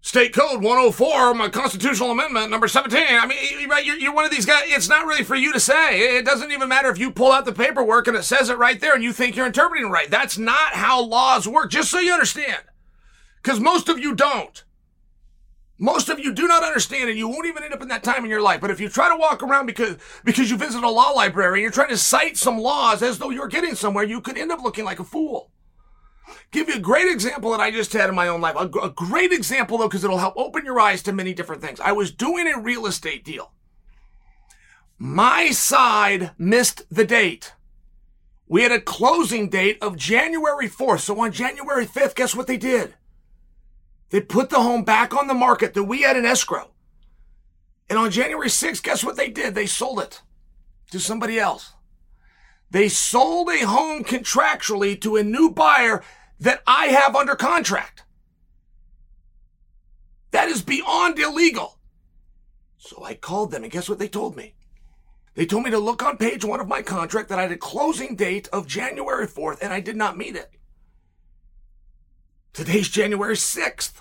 State 0.04 0.34
Code 0.34 0.64
104, 0.64 1.32
my 1.32 1.48
constitutional 1.48 2.10
amendment 2.10 2.50
number 2.50 2.66
17. 2.66 3.00
I 3.08 3.24
mean, 3.24 3.68
right, 3.68 3.84
you're, 3.84 3.96
you're 3.96 4.12
one 4.12 4.24
of 4.24 4.32
these 4.32 4.44
guys. 4.44 4.64
It's 4.66 4.88
not 4.88 5.06
really 5.06 5.22
for 5.22 5.36
you 5.36 5.52
to 5.52 5.60
say. 5.60 6.16
It 6.16 6.24
doesn't 6.24 6.50
even 6.50 6.68
matter 6.68 6.90
if 6.90 6.98
you 6.98 7.12
pull 7.12 7.30
out 7.30 7.44
the 7.44 7.52
paperwork 7.52 8.08
and 8.08 8.16
it 8.16 8.24
says 8.24 8.50
it 8.50 8.58
right 8.58 8.80
there 8.80 8.96
and 8.96 9.04
you 9.04 9.12
think 9.12 9.36
you're 9.36 9.46
interpreting 9.46 9.86
it 9.86 9.90
right. 9.90 10.10
That's 10.10 10.36
not 10.36 10.72
how 10.72 11.00
laws 11.00 11.46
work, 11.46 11.70
just 11.70 11.88
so 11.88 12.00
you 12.00 12.12
understand. 12.12 12.62
Because 13.40 13.60
most 13.60 13.88
of 13.88 14.00
you 14.00 14.16
don't. 14.16 14.64
Most 15.78 16.08
of 16.08 16.18
you 16.18 16.34
do 16.34 16.48
not 16.48 16.64
understand 16.64 17.08
and 17.08 17.16
you 17.16 17.28
won't 17.28 17.46
even 17.46 17.62
end 17.62 17.72
up 17.72 17.82
in 17.82 17.88
that 17.88 18.02
time 18.02 18.24
in 18.24 18.30
your 18.30 18.42
life. 18.42 18.60
But 18.60 18.72
if 18.72 18.80
you 18.80 18.88
try 18.88 19.08
to 19.08 19.16
walk 19.16 19.40
around 19.40 19.66
because, 19.66 19.98
because 20.24 20.50
you 20.50 20.56
visit 20.56 20.82
a 20.82 20.90
law 20.90 21.10
library 21.10 21.60
and 21.60 21.62
you're 21.62 21.70
trying 21.70 21.90
to 21.90 21.96
cite 21.96 22.36
some 22.36 22.58
laws 22.58 23.04
as 23.04 23.18
though 23.18 23.30
you're 23.30 23.46
getting 23.46 23.76
somewhere, 23.76 24.04
you 24.04 24.20
could 24.20 24.36
end 24.36 24.50
up 24.50 24.64
looking 24.64 24.84
like 24.84 24.98
a 24.98 25.04
fool. 25.04 25.51
Give 26.50 26.68
you 26.68 26.76
a 26.76 26.80
great 26.80 27.08
example 27.08 27.50
that 27.50 27.60
I 27.60 27.70
just 27.70 27.92
had 27.92 28.08
in 28.08 28.14
my 28.14 28.28
own 28.28 28.40
life. 28.40 28.56
A, 28.56 28.68
a 28.78 28.90
great 28.90 29.32
example 29.32 29.78
though, 29.78 29.88
because 29.88 30.04
it'll 30.04 30.18
help 30.18 30.34
open 30.36 30.64
your 30.64 30.80
eyes 30.80 31.02
to 31.02 31.12
many 31.12 31.34
different 31.34 31.62
things. 31.62 31.80
I 31.80 31.92
was 31.92 32.10
doing 32.10 32.46
a 32.46 32.60
real 32.60 32.86
estate 32.86 33.24
deal. 33.24 33.52
My 34.98 35.50
side 35.50 36.30
missed 36.38 36.82
the 36.88 37.04
date. 37.04 37.54
We 38.46 38.62
had 38.62 38.72
a 38.72 38.80
closing 38.80 39.48
date 39.48 39.78
of 39.82 39.96
January 39.96 40.68
4th. 40.68 41.00
So 41.00 41.18
on 41.20 41.32
January 41.32 41.86
5th, 41.86 42.14
guess 42.14 42.36
what 42.36 42.46
they 42.46 42.58
did? 42.58 42.94
They 44.10 44.20
put 44.20 44.50
the 44.50 44.60
home 44.60 44.84
back 44.84 45.14
on 45.14 45.26
the 45.26 45.34
market 45.34 45.72
that 45.74 45.84
we 45.84 46.02
had 46.02 46.18
in 46.18 46.26
escrow. 46.26 46.70
And 47.88 47.98
on 47.98 48.10
January 48.10 48.48
6th, 48.48 48.82
guess 48.82 49.02
what 49.02 49.16
they 49.16 49.28
did? 49.28 49.54
They 49.54 49.66
sold 49.66 50.00
it 50.00 50.20
to 50.90 51.00
somebody 51.00 51.38
else. 51.38 51.72
They 52.72 52.88
sold 52.88 53.50
a 53.50 53.66
home 53.66 54.02
contractually 54.02 54.98
to 55.02 55.16
a 55.16 55.22
new 55.22 55.50
buyer 55.50 56.02
that 56.40 56.62
I 56.66 56.86
have 56.86 57.14
under 57.14 57.36
contract. 57.36 58.04
That 60.30 60.48
is 60.48 60.62
beyond 60.62 61.18
illegal. 61.18 61.78
So 62.78 63.04
I 63.04 63.12
called 63.12 63.50
them, 63.50 63.62
and 63.62 63.70
guess 63.70 63.90
what 63.90 63.98
they 63.98 64.08
told 64.08 64.38
me? 64.38 64.54
They 65.34 65.44
told 65.44 65.64
me 65.64 65.70
to 65.70 65.78
look 65.78 66.02
on 66.02 66.16
page 66.16 66.46
one 66.46 66.60
of 66.60 66.66
my 66.66 66.80
contract 66.80 67.28
that 67.28 67.38
I 67.38 67.42
had 67.42 67.52
a 67.52 67.58
closing 67.58 68.16
date 68.16 68.48
of 68.54 68.66
January 68.66 69.26
4th, 69.26 69.58
and 69.60 69.70
I 69.70 69.80
did 69.80 69.96
not 69.96 70.16
meet 70.16 70.34
it. 70.34 70.50
Today's 72.54 72.88
January 72.88 73.36
6th. 73.36 74.00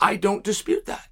I 0.00 0.16
don't 0.16 0.42
dispute 0.42 0.86
that. 0.86 1.09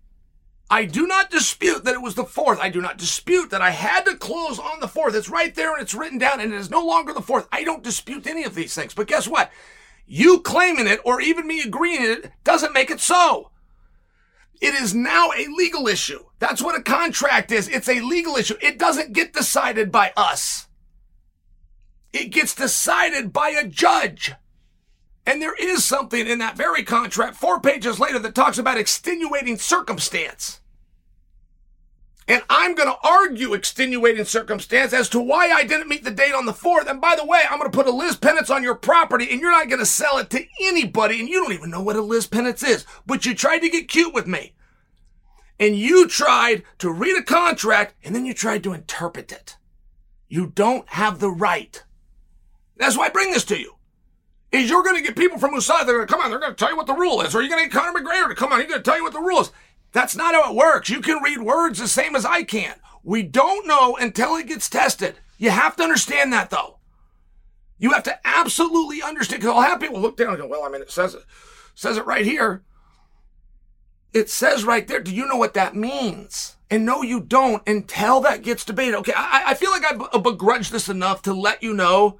I 0.71 0.85
do 0.85 1.07
not 1.07 1.31
dispute 1.31 1.85
that 1.85 1.95
it 1.95 2.03
was 2.03 2.14
the 2.14 2.25
4th. 2.25 2.59
I 2.59 2.69
do 2.69 2.81
not 2.81 2.99
dispute 2.99 3.51
that 3.51 3.62
I 3.62 3.71
had 3.71 4.05
to 4.05 4.16
close 4.16 4.59
on 4.59 4.81
the 4.81 4.87
4th. 4.87 5.14
It's 5.14 5.31
right 5.31 5.55
there 5.55 5.73
and 5.73 5.81
it's 5.81 5.95
written 5.95 6.19
down 6.19 6.41
and 6.41 6.53
it 6.53 6.57
is 6.57 6.71
no 6.71 6.85
longer 6.85 7.14
the 7.14 7.21
4th. 7.21 7.49
I 7.51 7.64
don't 7.64 7.83
dispute 7.83 8.27
any 8.27 8.45
of 8.45 8.55
these 8.55 8.75
things. 8.75 8.93
But 8.93 9.07
guess 9.07 9.27
what? 9.27 9.51
You 10.07 10.41
claiming 10.41 10.87
it 10.87 11.01
or 11.05 11.21
even 11.21 11.47
me 11.47 11.61
agreeing 11.61 12.03
it 12.03 12.33
doesn't 12.45 12.75
make 12.75 12.91
it 12.91 13.01
so. 13.01 13.51
It 14.61 14.75
is 14.75 14.95
now 14.95 15.31
a 15.31 15.47
legal 15.57 15.87
issue. 15.87 16.25
That's 16.39 16.61
what 16.61 16.79
a 16.79 16.83
contract 16.83 17.51
is. 17.53 17.69
It's 17.69 17.89
a 17.89 18.01
legal 18.01 18.37
issue. 18.37 18.57
It 18.61 18.79
doesn't 18.79 19.12
get 19.12 19.33
decided 19.33 19.91
by 19.91 20.12
us. 20.16 20.66
It 22.12 22.31
gets 22.31 22.55
decided 22.55 23.33
by 23.33 23.51
a 23.51 23.66
judge. 23.66 24.35
And 25.29 25.43
there 25.43 25.55
is 25.61 25.85
something 25.85 26.26
in 26.26 26.39
that 26.39 26.57
very 26.57 26.83
contract, 26.83 27.37
four 27.37 27.61
pages 27.61 28.01
later, 28.01 28.18
that 28.18 28.35
talks 28.35 28.57
about 28.57 28.79
extenuating 28.79 29.59
circumstance. 29.59 30.61
And 32.26 32.43
I'm 32.49 32.74
going 32.74 32.89
to 32.89 32.97
argue 33.07 33.53
extenuating 33.53 34.24
circumstance 34.24 34.95
as 34.95 35.11
to 35.11 35.20
why 35.20 35.51
I 35.51 35.64
didn't 35.64 35.91
meet 35.91 36.05
the 36.05 36.11
date 36.11 36.33
on 36.33 36.47
the 36.47 36.55
4th. 36.55 36.89
And 36.89 36.99
by 36.99 37.14
the 37.14 37.26
way, 37.26 37.43
I'm 37.45 37.59
going 37.59 37.70
to 37.70 37.76
put 37.76 37.87
a 37.87 37.91
Lis 37.91 38.16
Pendens 38.16 38.49
on 38.49 38.62
your 38.62 38.74
property 38.74 39.29
and 39.31 39.39
you're 39.39 39.51
not 39.51 39.68
going 39.68 39.81
to 39.81 39.87
sell 39.87 40.16
it 40.16 40.31
to 40.31 40.47
anybody. 40.62 41.20
And 41.20 41.29
you 41.29 41.43
don't 41.43 41.53
even 41.53 41.70
know 41.70 41.83
what 41.83 41.97
a 41.97 42.01
Lis 42.01 42.26
Pendens 42.26 42.66
is. 42.66 42.87
But 43.05 43.26
you 43.26 43.35
tried 43.35 43.59
to 43.59 43.68
get 43.68 43.87
cute 43.87 44.14
with 44.14 44.26
me. 44.26 44.55
And 45.61 45.76
you 45.76 46.09
tried 46.09 46.62
to 46.79 46.91
read 46.91 47.18
a 47.18 47.22
contract 47.22 47.97
and 48.03 48.14
then 48.14 48.24
you 48.24 48.33
tried 48.33 48.62
to 48.62 48.72
interpret 48.72 49.31
it. 49.31 49.59
You 50.26 50.47
don't 50.47 50.89
have 50.89 51.18
the 51.18 51.31
right. 51.31 51.85
That's 52.79 52.97
why 52.97 53.07
I 53.07 53.11
bring 53.11 53.33
this 53.33 53.45
to 53.45 53.61
you. 53.61 53.78
Is 54.51 54.70
you're 54.70 54.82
going 54.82 54.96
to 54.96 55.03
get 55.03 55.16
people 55.16 55.38
from 55.38 55.55
USADA, 55.55 55.84
they're 55.84 55.96
going 55.96 56.07
to 56.07 56.12
come 56.12 56.22
on, 56.22 56.30
they're 56.30 56.38
going 56.38 56.53
to 56.53 56.57
tell 56.57 56.70
you 56.70 56.76
what 56.76 56.86
the 56.86 56.94
rule 56.94 57.20
is. 57.20 57.34
Or 57.34 57.42
you're 57.42 57.51
going 57.51 57.64
to 57.64 57.70
get 57.70 57.78
Conor 57.78 57.99
McGregor 57.99 58.28
to 58.28 58.34
come 58.34 58.53
on, 58.53 58.61
he's 58.61 58.68
going 58.68 58.82
to 58.82 58.84
tell 58.84 58.96
you 58.96 59.03
what 59.03 59.12
the 59.12 59.20
rule 59.20 59.40
is. 59.40 59.53
That's 59.92 60.16
not 60.16 60.34
how 60.34 60.51
it 60.51 60.57
works. 60.57 60.88
You 60.88 61.01
can 61.01 61.22
read 61.22 61.40
words 61.40 61.78
the 61.78 61.88
same 61.88 62.16
as 62.16 62.24
I 62.24 62.44
can. 62.44 62.76
We 63.03 63.22
don't 63.22 63.66
know 63.66 63.96
until 63.96 64.36
it 64.36 64.46
gets 64.46 64.68
tested. 64.68 65.16
You 65.38 65.51
have 65.51 65.76
to 65.76 65.82
understand 65.82 66.32
that 66.32 66.51
though. 66.51 66.78
You 67.78 67.92
have 67.92 68.03
to 68.05 68.18
absolutely 68.26 69.03
understand 69.03 69.42
because 69.42 69.55
I'll 69.55 69.62
have 69.62 69.80
people 69.80 70.01
look 70.01 70.16
down 70.16 70.30
and 70.30 70.38
go, 70.38 70.46
well, 70.46 70.64
I 70.64 70.68
mean, 70.68 70.82
it 70.82 70.90
says 70.90 71.14
it, 71.14 71.24
says 71.74 71.96
it 71.96 72.07
right 72.07 72.24
here. 72.24 72.64
It 74.12 74.28
says 74.28 74.64
right 74.64 74.86
there. 74.88 75.01
Do 75.01 75.14
you 75.14 75.26
know 75.26 75.36
what 75.36 75.55
that 75.55 75.76
means? 75.76 76.57
And 76.70 76.84
no, 76.84 77.03
you 77.03 77.20
don't 77.20 77.62
until 77.68 78.20
that 78.22 78.42
gets 78.42 78.64
debated. 78.64 78.96
Okay. 78.96 79.12
I, 79.14 79.44
I 79.49 79.55
feel 79.55 79.70
like 79.70 79.84
I 79.84 79.94
uh, 79.94 80.18
begrudge 80.18 80.70
this 80.70 80.88
enough 80.88 81.22
to 81.22 81.32
let 81.32 81.62
you 81.62 81.72
know 81.72 82.18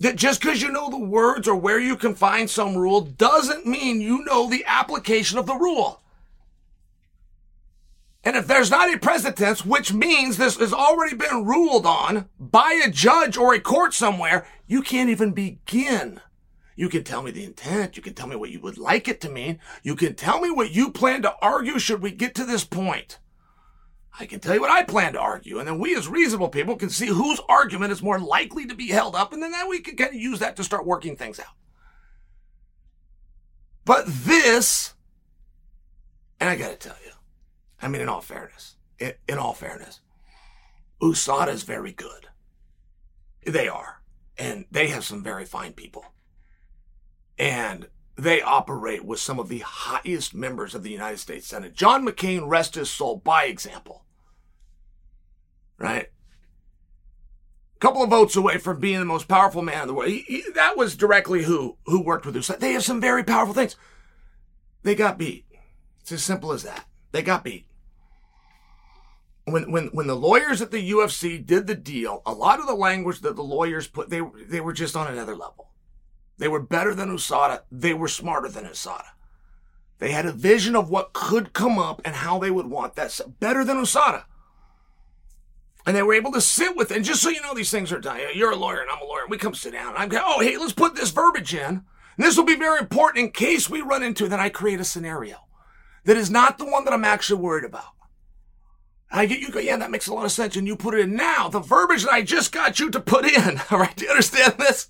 that 0.00 0.16
just 0.16 0.40
because 0.40 0.62
you 0.62 0.72
know 0.72 0.90
the 0.90 0.98
words 0.98 1.46
or 1.46 1.54
where 1.54 1.78
you 1.78 1.96
can 1.96 2.14
find 2.14 2.48
some 2.48 2.76
rule 2.76 3.02
doesn't 3.02 3.66
mean 3.66 4.00
you 4.00 4.24
know 4.24 4.48
the 4.48 4.64
application 4.66 5.38
of 5.38 5.46
the 5.46 5.54
rule. 5.54 6.02
And 8.24 8.36
if 8.36 8.46
there's 8.46 8.70
not 8.70 8.92
a 8.92 8.98
precedence, 8.98 9.64
which 9.64 9.92
means 9.92 10.36
this 10.36 10.58
has 10.58 10.74
already 10.74 11.16
been 11.16 11.44
ruled 11.44 11.86
on 11.86 12.28
by 12.38 12.80
a 12.84 12.90
judge 12.90 13.36
or 13.36 13.54
a 13.54 13.60
court 13.60 13.94
somewhere, 13.94 14.46
you 14.66 14.82
can't 14.82 15.08
even 15.08 15.32
begin. 15.32 16.20
You 16.76 16.88
can 16.88 17.04
tell 17.04 17.22
me 17.22 17.30
the 17.30 17.44
intent. 17.44 17.96
You 17.96 18.02
can 18.02 18.14
tell 18.14 18.26
me 18.26 18.36
what 18.36 18.50
you 18.50 18.60
would 18.60 18.78
like 18.78 19.08
it 19.08 19.20
to 19.22 19.30
mean. 19.30 19.58
You 19.82 19.96
can 19.96 20.14
tell 20.14 20.40
me 20.40 20.50
what 20.50 20.70
you 20.70 20.90
plan 20.90 21.22
to 21.22 21.34
argue 21.40 21.78
should 21.78 22.02
we 22.02 22.10
get 22.10 22.34
to 22.36 22.44
this 22.44 22.64
point. 22.64 23.18
I 24.18 24.26
can 24.26 24.40
tell 24.40 24.54
you 24.54 24.60
what 24.60 24.70
I 24.70 24.82
plan 24.82 25.12
to 25.12 25.20
argue, 25.20 25.58
and 25.58 25.68
then 25.68 25.78
we 25.78 25.96
as 25.96 26.08
reasonable 26.08 26.48
people 26.48 26.76
can 26.76 26.90
see 26.90 27.06
whose 27.06 27.40
argument 27.48 27.92
is 27.92 28.02
more 28.02 28.18
likely 28.18 28.66
to 28.66 28.74
be 28.74 28.88
held 28.88 29.14
up, 29.14 29.32
and 29.32 29.42
then 29.42 29.52
we 29.68 29.80
can 29.80 29.96
kind 29.96 30.10
of 30.10 30.20
use 30.20 30.40
that 30.40 30.56
to 30.56 30.64
start 30.64 30.86
working 30.86 31.16
things 31.16 31.38
out. 31.38 31.54
But 33.84 34.04
this, 34.06 34.94
and 36.38 36.50
I 36.50 36.56
gotta 36.56 36.76
tell 36.76 36.96
you, 37.04 37.12
I 37.80 37.88
mean, 37.88 38.02
in 38.02 38.08
all 38.08 38.20
fairness, 38.20 38.76
in, 38.98 39.14
in 39.28 39.38
all 39.38 39.54
fairness, 39.54 40.00
USADA 41.00 41.52
is 41.52 41.62
very 41.62 41.92
good. 41.92 42.28
They 43.44 43.68
are. 43.68 44.02
And 44.38 44.66
they 44.70 44.88
have 44.88 45.04
some 45.04 45.22
very 45.22 45.44
fine 45.44 45.72
people. 45.72 46.04
And 47.38 47.88
they 48.20 48.42
operate 48.42 49.04
with 49.04 49.18
some 49.18 49.38
of 49.38 49.48
the 49.48 49.60
highest 49.60 50.34
members 50.34 50.74
of 50.74 50.82
the 50.82 50.90
United 50.90 51.18
States 51.18 51.46
Senate. 51.46 51.74
John 51.74 52.06
McCain, 52.06 52.48
rest 52.48 52.74
his 52.74 52.90
soul, 52.90 53.16
by 53.16 53.44
example. 53.44 54.04
Right? 55.78 56.08
A 57.76 57.78
couple 57.80 58.02
of 58.02 58.10
votes 58.10 58.36
away 58.36 58.58
from 58.58 58.78
being 58.78 58.98
the 58.98 59.06
most 59.06 59.28
powerful 59.28 59.62
man 59.62 59.82
in 59.82 59.88
the 59.88 59.94
world. 59.94 60.10
He, 60.10 60.20
he, 60.28 60.44
that 60.54 60.76
was 60.76 60.96
directly 60.96 61.44
who 61.44 61.78
who 61.86 62.02
worked 62.02 62.26
with 62.26 62.36
us. 62.36 62.48
They 62.48 62.72
have 62.72 62.84
some 62.84 63.00
very 63.00 63.24
powerful 63.24 63.54
things. 63.54 63.76
They 64.82 64.94
got 64.94 65.18
beat. 65.18 65.46
It's 66.00 66.12
as 66.12 66.22
simple 66.22 66.52
as 66.52 66.62
that. 66.62 66.86
They 67.12 67.22
got 67.22 67.44
beat. 67.44 67.66
When 69.44 69.72
when 69.72 69.86
when 69.88 70.06
the 70.06 70.16
lawyers 70.16 70.60
at 70.60 70.70
the 70.70 70.90
UFC 70.90 71.44
did 71.44 71.66
the 71.66 71.74
deal, 71.74 72.22
a 72.26 72.32
lot 72.32 72.60
of 72.60 72.66
the 72.66 72.74
language 72.74 73.20
that 73.20 73.36
the 73.36 73.42
lawyers 73.42 73.88
put, 73.88 74.10
they 74.10 74.20
they 74.46 74.60
were 74.60 74.74
just 74.74 74.94
on 74.94 75.06
another 75.10 75.34
level. 75.34 75.69
They 76.40 76.48
were 76.48 76.60
better 76.60 76.94
than 76.94 77.10
USADA. 77.10 77.60
They 77.70 77.92
were 77.92 78.08
smarter 78.08 78.48
than 78.48 78.64
USADA. 78.64 79.04
They 79.98 80.10
had 80.10 80.24
a 80.24 80.32
vision 80.32 80.74
of 80.74 80.88
what 80.88 81.12
could 81.12 81.52
come 81.52 81.78
up 81.78 82.00
and 82.02 82.16
how 82.16 82.38
they 82.38 82.50
would 82.50 82.66
want 82.66 82.96
that. 82.96 83.20
Better 83.40 83.62
than 83.62 83.76
USADA. 83.76 84.24
And 85.84 85.94
they 85.94 86.02
were 86.02 86.14
able 86.14 86.32
to 86.32 86.40
sit 86.40 86.74
with 86.76 86.90
it. 86.90 86.96
And 86.96 87.04
just 87.04 87.22
so 87.22 87.28
you 87.28 87.42
know, 87.42 87.52
these 87.52 87.70
things 87.70 87.92
are 87.92 88.00
done. 88.00 88.20
You're 88.34 88.52
a 88.52 88.56
lawyer 88.56 88.80
and 88.80 88.90
I'm 88.90 89.02
a 89.02 89.04
lawyer. 89.04 89.26
We 89.28 89.36
come 89.36 89.54
sit 89.54 89.74
down. 89.74 89.92
I'm 89.96 90.08
going, 90.08 90.22
oh, 90.26 90.40
hey, 90.40 90.56
let's 90.56 90.72
put 90.72 90.94
this 90.94 91.10
verbiage 91.10 91.54
in. 91.54 91.84
And 92.16 92.26
this 92.26 92.38
will 92.38 92.44
be 92.44 92.56
very 92.56 92.78
important 92.78 93.22
in 93.22 93.32
case 93.32 93.68
we 93.68 93.82
run 93.82 94.02
into 94.02 94.26
that. 94.28 94.40
I 94.40 94.48
create 94.48 94.80
a 94.80 94.84
scenario 94.84 95.36
that 96.06 96.16
is 96.16 96.30
not 96.30 96.56
the 96.56 96.64
one 96.64 96.86
that 96.86 96.94
I'm 96.94 97.04
actually 97.04 97.42
worried 97.42 97.64
about. 97.64 97.92
I 99.12 99.26
get 99.26 99.40
you 99.40 99.50
go, 99.50 99.58
yeah, 99.58 99.76
that 99.76 99.90
makes 99.90 100.06
a 100.06 100.14
lot 100.14 100.24
of 100.24 100.32
sense. 100.32 100.56
And 100.56 100.66
you 100.66 100.74
put 100.74 100.94
it 100.94 101.00
in 101.00 101.16
now. 101.16 101.48
The 101.48 101.60
verbiage 101.60 102.04
that 102.04 102.12
I 102.12 102.22
just 102.22 102.50
got 102.50 102.80
you 102.80 102.88
to 102.90 103.00
put 103.00 103.26
in. 103.26 103.60
All 103.70 103.78
right. 103.78 103.94
Do 103.94 104.06
you 104.06 104.10
understand 104.10 104.54
this? 104.58 104.88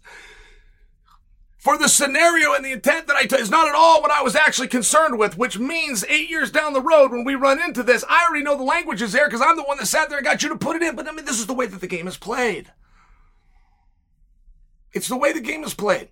For 1.61 1.77
the 1.77 1.89
scenario 1.89 2.55
and 2.55 2.65
the 2.65 2.73
intent 2.73 3.07
that 3.07 3.17
I 3.17 3.37
is 3.37 3.51
not 3.51 3.69
at 3.69 3.75
all 3.75 4.01
what 4.01 4.11
I 4.11 4.23
was 4.23 4.35
actually 4.35 4.69
concerned 4.69 5.19
with, 5.19 5.37
which 5.37 5.59
means 5.59 6.07
eight 6.09 6.31
years 6.31 6.51
down 6.51 6.73
the 6.73 6.81
road 6.81 7.11
when 7.11 7.23
we 7.23 7.35
run 7.35 7.63
into 7.63 7.83
this, 7.83 8.03
I 8.09 8.25
already 8.27 8.43
know 8.43 8.57
the 8.57 8.63
language 8.63 9.03
is 9.03 9.13
there 9.13 9.27
because 9.27 9.43
I'm 9.43 9.57
the 9.57 9.63
one 9.63 9.77
that 9.77 9.87
sat 9.87 10.09
there 10.09 10.17
and 10.17 10.25
got 10.25 10.43
you 10.43 10.49
to 10.49 10.57
put 10.57 10.77
it 10.77 10.83
in. 10.83 10.97
But 10.97 11.07
I 11.07 11.13
mean, 11.13 11.27
this 11.27 11.39
is 11.39 11.47
the 11.47 11.53
way 11.53 11.67
that 11.67 11.83
the 11.83 11.87
game 11.87 12.09
is 12.09 12.17
played. 12.17 12.73
It's 14.95 15.09
the 15.09 15.19
way 15.19 15.35
the 15.35 15.41
game 15.43 15.63
is 15.63 15.75
played. 15.75 16.09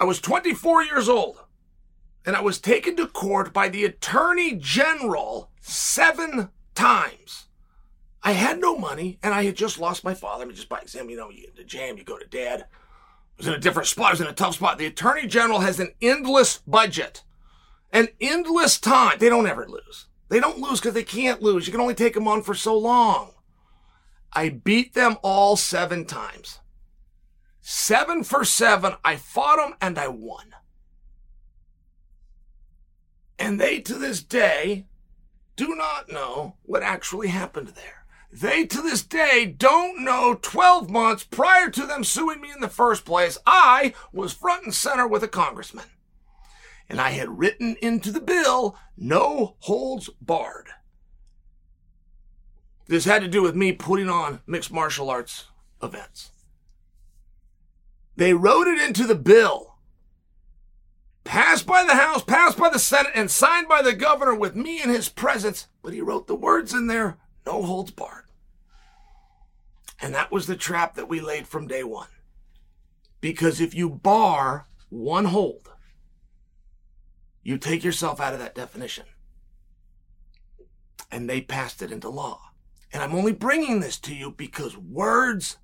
I 0.00 0.04
was 0.04 0.20
24 0.20 0.82
years 0.82 1.08
old 1.08 1.38
and 2.26 2.34
I 2.34 2.40
was 2.40 2.58
taken 2.58 2.96
to 2.96 3.06
court 3.06 3.52
by 3.52 3.68
the 3.68 3.84
attorney 3.84 4.56
general 4.56 5.52
seven 5.60 6.48
times. 6.74 7.46
I 8.24 8.32
had 8.32 8.60
no 8.60 8.76
money 8.76 9.20
and 9.22 9.32
I 9.32 9.44
had 9.44 9.54
just 9.54 9.78
lost 9.78 10.02
my 10.02 10.12
father. 10.12 10.42
I 10.42 10.46
mean, 10.46 10.56
just 10.56 10.68
by 10.68 10.80
example, 10.80 11.12
you 11.12 11.16
know, 11.18 11.30
you 11.30 11.42
get 11.42 11.54
the 11.54 11.62
jam, 11.62 11.96
you 11.96 12.02
go 12.02 12.18
to 12.18 12.26
dad 12.26 12.66
was 13.40 13.48
in 13.48 13.54
a 13.54 13.58
different 13.58 13.88
spot. 13.88 14.08
I 14.08 14.10
was 14.10 14.20
in 14.20 14.26
a 14.26 14.32
tough 14.32 14.54
spot. 14.54 14.78
The 14.78 14.86
attorney 14.86 15.26
general 15.26 15.60
has 15.60 15.80
an 15.80 15.92
endless 16.02 16.58
budget, 16.58 17.24
an 17.92 18.08
endless 18.20 18.78
time. 18.78 19.16
They 19.18 19.28
don't 19.28 19.46
ever 19.46 19.66
lose. 19.66 20.06
They 20.28 20.40
don't 20.40 20.58
lose 20.58 20.80
because 20.80 20.94
they 20.94 21.02
can't 21.02 21.42
lose. 21.42 21.66
You 21.66 21.72
can 21.72 21.80
only 21.80 21.94
take 21.94 22.14
them 22.14 22.28
on 22.28 22.42
for 22.42 22.54
so 22.54 22.76
long. 22.76 23.32
I 24.32 24.50
beat 24.50 24.94
them 24.94 25.16
all 25.22 25.56
seven 25.56 26.04
times. 26.04 26.60
Seven 27.60 28.24
for 28.24 28.44
seven. 28.44 28.94
I 29.04 29.16
fought 29.16 29.56
them 29.56 29.76
and 29.80 29.98
I 29.98 30.08
won. 30.08 30.54
And 33.38 33.58
they 33.58 33.80
to 33.80 33.94
this 33.94 34.22
day 34.22 34.86
do 35.56 35.74
not 35.74 36.12
know 36.12 36.56
what 36.62 36.82
actually 36.82 37.28
happened 37.28 37.68
there. 37.68 37.99
They 38.32 38.64
to 38.66 38.80
this 38.80 39.02
day 39.02 39.44
don't 39.44 40.04
know 40.04 40.38
12 40.40 40.88
months 40.88 41.24
prior 41.24 41.68
to 41.70 41.86
them 41.86 42.04
suing 42.04 42.40
me 42.40 42.50
in 42.52 42.60
the 42.60 42.68
first 42.68 43.04
place, 43.04 43.38
I 43.44 43.92
was 44.12 44.32
front 44.32 44.64
and 44.64 44.74
center 44.74 45.06
with 45.06 45.24
a 45.24 45.28
congressman. 45.28 45.86
And 46.88 47.00
I 47.00 47.10
had 47.10 47.38
written 47.38 47.76
into 47.82 48.12
the 48.12 48.20
bill, 48.20 48.76
no 48.96 49.56
holds 49.60 50.10
barred. 50.20 50.68
This 52.86 53.04
had 53.04 53.22
to 53.22 53.28
do 53.28 53.42
with 53.42 53.54
me 53.54 53.72
putting 53.72 54.08
on 54.08 54.40
mixed 54.46 54.72
martial 54.72 55.10
arts 55.10 55.46
events. 55.82 56.30
They 58.16 58.34
wrote 58.34 58.66
it 58.66 58.80
into 58.80 59.06
the 59.06 59.14
bill, 59.14 59.76
passed 61.24 61.66
by 61.66 61.84
the 61.84 61.94
House, 61.94 62.22
passed 62.22 62.58
by 62.58 62.68
the 62.68 62.78
Senate, 62.78 63.12
and 63.14 63.30
signed 63.30 63.68
by 63.68 63.82
the 63.82 63.92
governor 63.92 64.34
with 64.34 64.54
me 64.54 64.82
in 64.82 64.88
his 64.88 65.08
presence. 65.08 65.68
But 65.82 65.94
he 65.94 66.00
wrote 66.00 66.26
the 66.26 66.34
words 66.34 66.74
in 66.74 66.86
there 66.86 67.18
no 67.46 67.62
holds 67.62 67.90
barred. 67.90 68.19
And 70.00 70.14
that 70.14 70.32
was 70.32 70.46
the 70.46 70.56
trap 70.56 70.94
that 70.94 71.08
we 71.08 71.20
laid 71.20 71.46
from 71.46 71.66
day 71.66 71.84
one. 71.84 72.08
Because 73.20 73.60
if 73.60 73.74
you 73.74 73.90
bar 73.90 74.66
one 74.88 75.26
hold, 75.26 75.70
you 77.42 77.58
take 77.58 77.84
yourself 77.84 78.20
out 78.20 78.32
of 78.32 78.38
that 78.38 78.54
definition. 78.54 79.04
And 81.10 81.28
they 81.28 81.40
passed 81.40 81.82
it 81.82 81.92
into 81.92 82.08
law. 82.08 82.40
And 82.92 83.02
I'm 83.02 83.14
only 83.14 83.32
bringing 83.32 83.80
this 83.80 83.98
to 84.00 84.14
you 84.14 84.30
because 84.30 84.76
words 84.76 85.58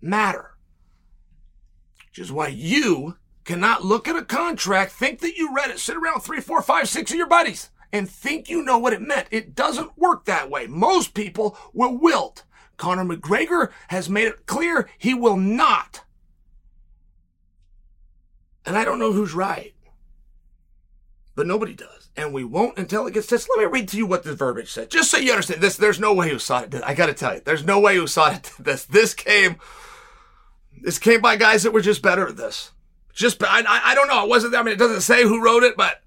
matter. 0.00 0.56
Which 2.08 2.18
is 2.18 2.32
why 2.32 2.48
you 2.48 3.16
cannot 3.44 3.84
look 3.84 4.08
at 4.08 4.16
a 4.16 4.24
contract, 4.24 4.92
think 4.92 5.20
that 5.20 5.36
you 5.36 5.54
read 5.54 5.70
it, 5.70 5.78
sit 5.78 5.96
around 5.96 6.20
three, 6.20 6.40
four, 6.40 6.62
five, 6.62 6.88
six 6.88 7.10
of 7.10 7.16
your 7.16 7.26
buddies, 7.26 7.70
and 7.92 8.08
think 8.08 8.48
you 8.48 8.62
know 8.62 8.78
what 8.78 8.92
it 8.92 9.02
meant. 9.02 9.28
It 9.30 9.54
doesn't 9.54 9.98
work 9.98 10.24
that 10.24 10.50
way. 10.50 10.66
Most 10.66 11.14
people 11.14 11.56
will 11.72 11.98
wilt. 11.98 12.44
Conor 12.76 13.04
McGregor 13.04 13.70
has 13.88 14.08
made 14.08 14.28
it 14.28 14.46
clear 14.46 14.88
he 14.98 15.14
will 15.14 15.36
not. 15.36 16.02
And 18.64 18.76
I 18.76 18.84
don't 18.84 18.98
know 18.98 19.12
who's 19.12 19.34
right, 19.34 19.74
but 21.34 21.46
nobody 21.46 21.74
does. 21.74 22.10
And 22.16 22.32
we 22.32 22.44
won't 22.44 22.78
until 22.78 23.06
it 23.06 23.14
gets 23.14 23.26
tested. 23.26 23.48
Let 23.56 23.64
me 23.64 23.70
read 23.70 23.88
to 23.88 23.96
you 23.96 24.06
what 24.06 24.22
the 24.22 24.34
verbiage 24.34 24.70
said, 24.70 24.90
just 24.90 25.10
so 25.10 25.16
you 25.16 25.32
understand 25.32 25.60
this. 25.60 25.76
There's 25.76 25.98
no 25.98 26.12
way 26.12 26.30
USADA 26.30 26.70
did. 26.70 26.82
I 26.82 26.94
got 26.94 27.06
to 27.06 27.14
tell 27.14 27.34
you, 27.34 27.40
there's 27.44 27.64
no 27.64 27.80
way 27.80 27.96
USADA 27.96 28.42
did 28.56 28.64
this. 28.64 28.84
This 28.84 29.14
came, 29.14 29.56
this 30.80 30.98
came 30.98 31.20
by 31.20 31.36
guys 31.36 31.62
that 31.62 31.72
were 31.72 31.80
just 31.80 32.02
better 32.02 32.28
at 32.28 32.36
this. 32.36 32.70
Just, 33.14 33.42
I, 33.42 33.62
I 33.66 33.94
don't 33.94 34.08
know. 34.08 34.24
It 34.24 34.28
wasn't, 34.28 34.54
I 34.54 34.62
mean, 34.62 34.74
it 34.74 34.78
doesn't 34.78 35.02
say 35.02 35.22
who 35.22 35.42
wrote 35.42 35.62
it, 35.62 35.76
but 35.76 36.02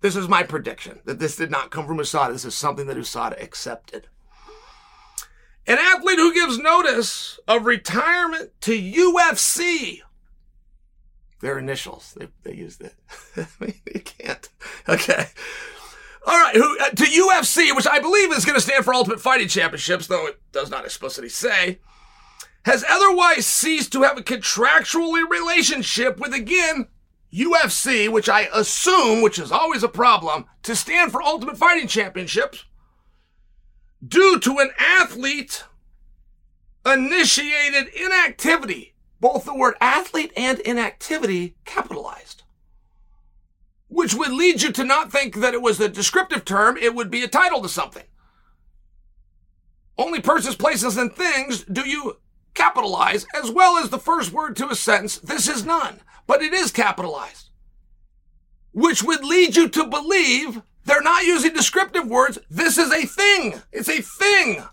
this 0.00 0.16
is 0.16 0.28
my 0.28 0.42
prediction 0.42 1.00
that 1.04 1.18
this 1.18 1.36
did 1.36 1.50
not 1.50 1.70
come 1.70 1.86
from 1.86 1.98
USADA. 1.98 2.32
This 2.32 2.44
is 2.44 2.54
something 2.54 2.86
that 2.86 2.96
USADA 2.96 3.42
accepted. 3.42 4.08
An 5.68 5.78
athlete 5.78 6.18
who 6.18 6.34
gives 6.34 6.58
notice 6.58 7.38
of 7.46 7.66
retirement 7.66 8.50
to 8.62 8.72
UFC. 8.72 10.00
Their 11.40 11.58
initials, 11.58 12.16
they, 12.18 12.28
they 12.42 12.56
used 12.56 12.82
it. 12.82 12.94
You 13.94 14.00
can't. 14.00 14.48
Okay. 14.88 15.26
All 16.26 16.38
right. 16.38 16.56
Who, 16.56 16.78
uh, 16.80 16.90
to 16.90 17.04
UFC, 17.04 17.74
which 17.76 17.86
I 17.86 18.00
believe 18.00 18.32
is 18.32 18.44
going 18.44 18.56
to 18.56 18.60
stand 18.60 18.84
for 18.84 18.92
Ultimate 18.92 19.20
Fighting 19.20 19.48
Championships, 19.48 20.08
though 20.08 20.26
it 20.26 20.40
does 20.52 20.70
not 20.70 20.84
explicitly 20.84 21.28
say 21.28 21.78
has 22.64 22.84
otherwise 22.88 23.46
ceased 23.46 23.92
to 23.92 24.02
have 24.02 24.18
a 24.18 24.22
contractual 24.22 25.12
relationship 25.12 26.18
with, 26.18 26.34
again, 26.34 26.86
UFC, 27.32 28.10
which 28.10 28.28
I 28.28 28.48
assume, 28.54 29.22
which 29.22 29.38
is 29.38 29.50
always 29.52 29.82
a 29.82 29.88
problem, 29.88 30.44
to 30.64 30.76
stand 30.76 31.10
for 31.10 31.22
Ultimate 31.22 31.56
Fighting 31.56 31.88
Championships, 31.88 32.64
due 34.06 34.38
to 34.40 34.58
an 34.58 34.70
athlete 34.78 35.64
initiated 36.86 37.88
inactivity. 37.94 38.94
Both 39.20 39.44
the 39.44 39.54
word 39.54 39.74
athlete 39.80 40.32
and 40.36 40.60
inactivity 40.60 41.56
capitalized. 41.64 42.44
Which 43.88 44.14
would 44.14 44.32
lead 44.32 44.62
you 44.62 44.70
to 44.72 44.84
not 44.84 45.10
think 45.10 45.36
that 45.36 45.54
it 45.54 45.62
was 45.62 45.80
a 45.80 45.88
descriptive 45.88 46.44
term, 46.44 46.76
it 46.76 46.94
would 46.94 47.10
be 47.10 47.24
a 47.24 47.28
title 47.28 47.62
to 47.62 47.68
something. 47.68 48.04
Only 49.96 50.20
persons, 50.20 50.54
places, 50.54 50.96
and 50.96 51.12
things 51.12 51.64
do 51.64 51.88
you 51.88 52.18
capitalize 52.54 53.26
as 53.34 53.50
well 53.50 53.76
as 53.78 53.90
the 53.90 53.98
first 53.98 54.32
word 54.32 54.54
to 54.56 54.68
a 54.68 54.74
sentence. 54.76 55.18
This 55.18 55.48
is 55.48 55.64
none, 55.64 56.00
but 56.26 56.42
it 56.42 56.52
is 56.52 56.70
capitalized, 56.70 57.50
which 58.72 59.02
would 59.02 59.24
lead 59.24 59.56
you 59.56 59.68
to 59.68 59.84
believe 59.86 60.62
they're 60.88 61.02
not 61.02 61.24
using 61.24 61.52
descriptive 61.52 62.08
words. 62.08 62.38
This 62.50 62.78
is 62.78 62.90
a 62.90 63.06
thing. 63.06 63.60
It's 63.72 63.88
a 63.88 64.00
thing. 64.00 64.64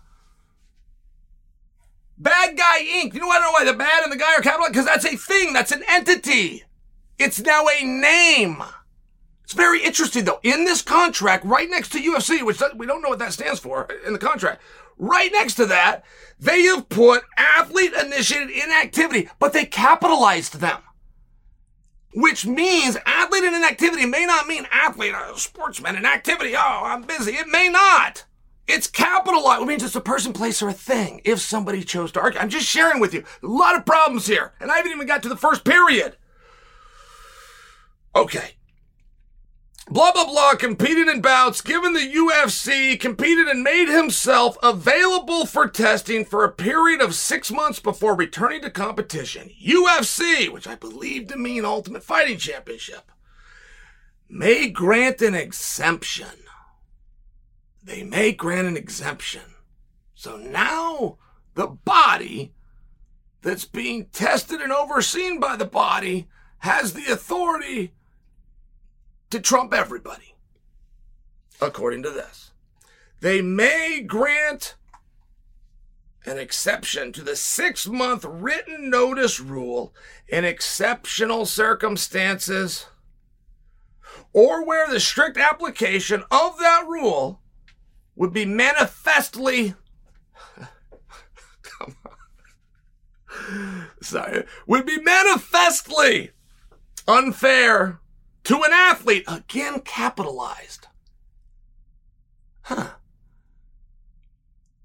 Bad 2.18 2.56
Guy 2.56 2.82
Inc. 2.82 3.14
You 3.14 3.20
know, 3.20 3.28
I 3.28 3.38
don't 3.38 3.42
know 3.42 3.52
why 3.52 3.64
the 3.64 3.74
bad 3.74 4.02
and 4.02 4.12
the 4.12 4.16
guy 4.16 4.34
are 4.34 4.40
capitalized 4.40 4.72
because 4.72 4.86
that's 4.86 5.04
a 5.04 5.16
thing. 5.16 5.52
That's 5.52 5.72
an 5.72 5.82
entity. 5.88 6.64
It's 7.18 7.40
now 7.40 7.66
a 7.68 7.84
name. 7.84 8.62
It's 9.44 9.52
very 9.52 9.82
interesting 9.84 10.24
though. 10.24 10.40
In 10.42 10.64
this 10.64 10.82
contract, 10.82 11.44
right 11.44 11.68
next 11.70 11.90
to 11.92 12.00
UFC, 12.00 12.42
which 12.42 12.60
we 12.76 12.86
don't 12.86 13.02
know 13.02 13.10
what 13.10 13.20
that 13.20 13.32
stands 13.32 13.60
for 13.60 13.86
in 14.06 14.12
the 14.12 14.18
contract, 14.18 14.60
right 14.98 15.30
next 15.30 15.54
to 15.54 15.66
that, 15.66 16.04
they 16.40 16.62
have 16.62 16.88
put 16.88 17.22
athlete 17.36 17.92
initiated 17.92 18.50
inactivity, 18.50 19.28
but 19.38 19.52
they 19.52 19.64
capitalized 19.64 20.60
them. 20.60 20.80
Which 22.14 22.46
means 22.46 22.96
athlete 23.04 23.44
in 23.44 23.54
an 23.54 23.64
activity 23.64 24.06
may 24.06 24.24
not 24.24 24.46
mean 24.46 24.66
athlete, 24.70 25.14
a 25.14 25.38
sportsman, 25.38 25.96
and 25.96 26.06
activity. 26.06 26.54
Oh, 26.56 26.82
I'm 26.84 27.02
busy. 27.02 27.32
It 27.32 27.48
may 27.48 27.68
not. 27.68 28.24
It's 28.66 28.86
capitalized. 28.86 29.62
It 29.62 29.66
means 29.66 29.82
it's 29.82 29.94
a 29.96 30.00
person, 30.00 30.32
place, 30.32 30.62
or 30.62 30.68
a 30.68 30.72
thing. 30.72 31.20
If 31.24 31.40
somebody 31.40 31.84
chose 31.84 32.10
to 32.12 32.20
argue, 32.20 32.40
I'm 32.40 32.48
just 32.48 32.66
sharing 32.66 33.00
with 33.00 33.14
you. 33.14 33.22
A 33.42 33.46
lot 33.46 33.76
of 33.76 33.86
problems 33.86 34.26
here, 34.26 34.54
and 34.60 34.70
I 34.70 34.76
haven't 34.76 34.92
even 34.92 35.06
got 35.06 35.22
to 35.24 35.28
the 35.28 35.36
first 35.36 35.64
period. 35.64 36.16
Okay 38.14 38.55
blah 39.88 40.12
blah 40.12 40.26
blah 40.26 40.54
competed 40.54 41.08
in 41.08 41.20
bouts 41.20 41.60
given 41.60 41.92
the 41.92 42.00
UFC 42.00 42.98
competed 42.98 43.46
and 43.46 43.62
made 43.62 43.88
himself 43.88 44.56
available 44.62 45.46
for 45.46 45.68
testing 45.68 46.24
for 46.24 46.44
a 46.44 46.52
period 46.52 47.00
of 47.00 47.14
6 47.14 47.52
months 47.52 47.78
before 47.78 48.16
returning 48.16 48.62
to 48.62 48.70
competition. 48.70 49.50
UFC 49.62 50.50
which 50.52 50.66
I 50.66 50.74
believe 50.74 51.28
to 51.28 51.36
mean 51.36 51.64
Ultimate 51.64 52.02
Fighting 52.02 52.38
Championship 52.38 53.12
may 54.28 54.68
grant 54.68 55.22
an 55.22 55.34
exemption. 55.34 56.26
They 57.82 58.02
may 58.02 58.32
grant 58.32 58.66
an 58.66 58.76
exemption. 58.76 59.42
So 60.14 60.36
now 60.36 61.18
the 61.54 61.68
body 61.68 62.52
that's 63.42 63.64
being 63.64 64.06
tested 64.06 64.60
and 64.60 64.72
overseen 64.72 65.38
by 65.38 65.54
the 65.54 65.64
body 65.64 66.26
has 66.58 66.94
the 66.94 67.12
authority 67.12 67.92
to 69.36 69.42
trump 69.42 69.74
everybody, 69.74 70.34
according 71.60 72.02
to 72.02 72.10
this. 72.10 72.52
They 73.20 73.42
may 73.42 74.00
grant 74.00 74.76
an 76.24 76.38
exception 76.38 77.12
to 77.12 77.22
the 77.22 77.36
six 77.36 77.86
month 77.86 78.24
written 78.24 78.88
notice 78.88 79.38
rule 79.38 79.94
in 80.26 80.46
exceptional 80.46 81.44
circumstances 81.44 82.86
or 84.32 84.64
where 84.64 84.88
the 84.88 84.98
strict 84.98 85.36
application 85.36 86.24
of 86.30 86.58
that 86.58 86.86
rule 86.88 87.42
would 88.16 88.32
be 88.32 88.46
manifestly 88.46 89.74
sorry 94.00 94.44
would 94.66 94.86
be 94.86 94.98
manifestly 95.00 96.30
unfair 97.06 98.00
to 98.46 98.62
an 98.62 98.72
athlete, 98.72 99.24
again 99.26 99.80
capitalized. 99.80 100.86
Huh. 102.62 102.90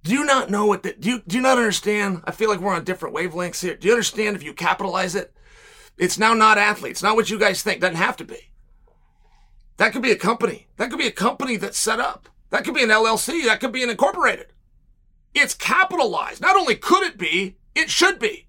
Do 0.03 0.13
you 0.13 0.25
not 0.25 0.49
know 0.49 0.65
what 0.65 0.81
that, 0.81 0.99
do 0.99 1.11
you, 1.11 1.21
do 1.27 1.35
you 1.35 1.43
not 1.43 1.59
understand? 1.59 2.23
I 2.25 2.31
feel 2.31 2.49
like 2.49 2.59
we're 2.59 2.73
on 2.73 2.83
different 2.83 3.15
wavelengths 3.15 3.61
here. 3.61 3.75
Do 3.75 3.87
you 3.87 3.93
understand 3.93 4.35
if 4.35 4.41
you 4.41 4.53
capitalize 4.53 5.13
it? 5.13 5.31
It's 5.95 6.17
now 6.17 6.33
not 6.33 6.57
athlete. 6.57 6.93
It's 6.93 7.03
not 7.03 7.15
what 7.15 7.29
you 7.29 7.37
guys 7.37 7.61
think. 7.61 7.81
Doesn't 7.81 7.97
have 7.97 8.17
to 8.17 8.23
be. 8.23 8.49
That 9.77 9.93
could 9.93 10.01
be 10.01 10.11
a 10.11 10.15
company. 10.15 10.67
That 10.77 10.89
could 10.89 10.97
be 10.97 11.07
a 11.07 11.11
company 11.11 11.57
that's 11.57 11.77
set 11.77 11.99
up. 11.99 12.29
That 12.49 12.63
could 12.63 12.73
be 12.73 12.83
an 12.83 12.89
LLC. 12.89 13.45
That 13.45 13.59
could 13.59 13.71
be 13.71 13.83
an 13.83 13.91
incorporated. 13.91 14.47
It's 15.35 15.53
capitalized. 15.53 16.41
Not 16.41 16.55
only 16.55 16.75
could 16.75 17.03
it 17.03 17.19
be, 17.19 17.57
it 17.75 17.91
should 17.91 18.17
be. 18.17 18.47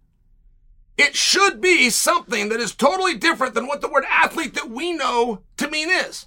It 1.02 1.16
should 1.16 1.60
be 1.60 1.90
something 1.90 2.48
that 2.50 2.60
is 2.60 2.76
totally 2.76 3.16
different 3.16 3.54
than 3.54 3.66
what 3.66 3.80
the 3.80 3.88
word 3.88 4.04
athlete 4.08 4.54
that 4.54 4.70
we 4.70 4.92
know 4.92 5.42
to 5.56 5.68
mean 5.68 5.90
is. 5.90 6.26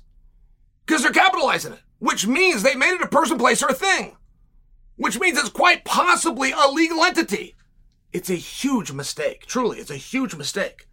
Because 0.85 1.01
they're 1.01 1.13
capitalizing 1.13 1.71
it, 1.71 1.81
which 1.99 2.27
means 2.27 2.61
they 2.61 2.75
made 2.75 2.93
it 2.93 3.01
a 3.01 3.07
person, 3.07 3.37
place, 3.37 3.63
or 3.63 3.69
a 3.69 3.73
thing, 3.73 4.17
which 4.97 5.17
means 5.17 5.37
it's 5.37 5.47
quite 5.47 5.85
possibly 5.85 6.51
a 6.51 6.69
legal 6.69 7.05
entity. 7.05 7.55
It's 8.11 8.29
a 8.29 8.35
huge 8.35 8.91
mistake. 8.91 9.45
Truly, 9.45 9.79
it's 9.79 9.91
a 9.91 9.95
huge 9.95 10.35
mistake. 10.35 10.89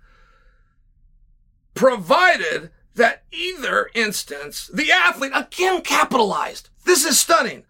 Provided 1.75 2.71
that 2.95 3.25
either 3.33 3.91
instance, 3.95 4.71
the 4.73 4.93
athlete, 4.93 5.33
again 5.35 5.83
capitalized. 5.83 6.69
This 6.85 7.05
is 7.05 7.19
stunning 7.19 7.65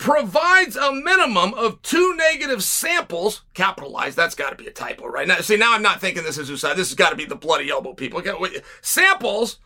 provides 0.00 0.76
a 0.76 0.92
minimum 0.92 1.52
of 1.52 1.80
two 1.82 2.16
negative 2.16 2.64
samples, 2.64 3.42
capitalized, 3.52 4.16
that's 4.16 4.34
got 4.34 4.48
to 4.48 4.56
be 4.56 4.66
a 4.66 4.72
typo, 4.72 5.06
right? 5.06 5.28
Now, 5.28 5.36
see, 5.40 5.58
now 5.58 5.74
I'm 5.74 5.82
not 5.82 6.00
thinking 6.00 6.24
this 6.24 6.38
is 6.38 6.50
USADA. 6.50 6.74
This 6.74 6.88
has 6.88 6.94
got 6.94 7.10
to 7.10 7.16
be 7.16 7.26
the 7.26 7.36
bloody 7.36 7.68
elbow 7.68 7.92
people. 7.92 8.22
Samples 8.80 9.58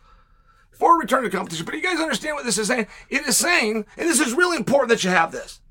for 0.73 0.99
return 0.99 1.23
to 1.23 1.29
competition. 1.29 1.65
But 1.65 1.75
you 1.75 1.81
guys 1.81 2.01
understand 2.01 2.35
what 2.35 2.43
this 2.43 2.57
is 2.57 2.67
saying? 2.67 2.87
It 3.09 3.25
is 3.25 3.37
saying, 3.37 3.85
and 3.97 4.09
this 4.09 4.19
is 4.19 4.33
really 4.33 4.57
important 4.57 4.89
that 4.89 5.05
you 5.05 5.09
have 5.09 5.31
this. 5.31 5.61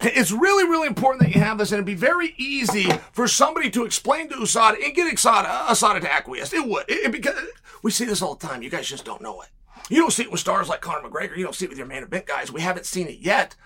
It's 0.00 0.30
really, 0.30 0.64
really 0.64 0.86
important 0.86 1.24
that 1.24 1.34
you 1.34 1.40
have 1.40 1.58
this, 1.58 1.72
and 1.72 1.78
it'd 1.78 1.86
be 1.86 1.94
very 1.94 2.34
easy 2.36 2.88
for 3.12 3.26
somebody 3.26 3.70
to 3.70 3.84
explain 3.84 4.28
to 4.28 4.36
USADA 4.36 4.84
and 4.84 4.94
get 4.94 5.12
USADA, 5.12 5.46
uh, 5.46 5.68
USADA 5.70 6.02
to 6.02 6.12
acquiesce. 6.12 6.52
It 6.52 6.64
would. 6.64 6.84
It, 6.88 7.06
it, 7.06 7.12
because 7.12 7.34
we 7.82 7.90
see 7.90 8.04
this 8.04 8.22
all 8.22 8.36
the 8.36 8.46
time. 8.46 8.62
You 8.62 8.70
guys 8.70 8.86
just 8.86 9.04
don't 9.04 9.20
know 9.20 9.40
it. 9.40 9.48
You 9.88 9.98
don't 10.00 10.12
see 10.12 10.22
it 10.22 10.30
with 10.30 10.40
stars 10.40 10.68
like 10.68 10.80
Conor 10.80 11.08
McGregor. 11.08 11.36
You 11.36 11.44
don't 11.44 11.54
see 11.54 11.66
it 11.66 11.68
with 11.68 11.78
your 11.78 11.86
main 11.86 12.02
event 12.02 12.26
guys. 12.26 12.52
We 12.52 12.62
haven't 12.62 12.86
seen 12.86 13.08
it 13.08 13.18
yet 13.18 13.56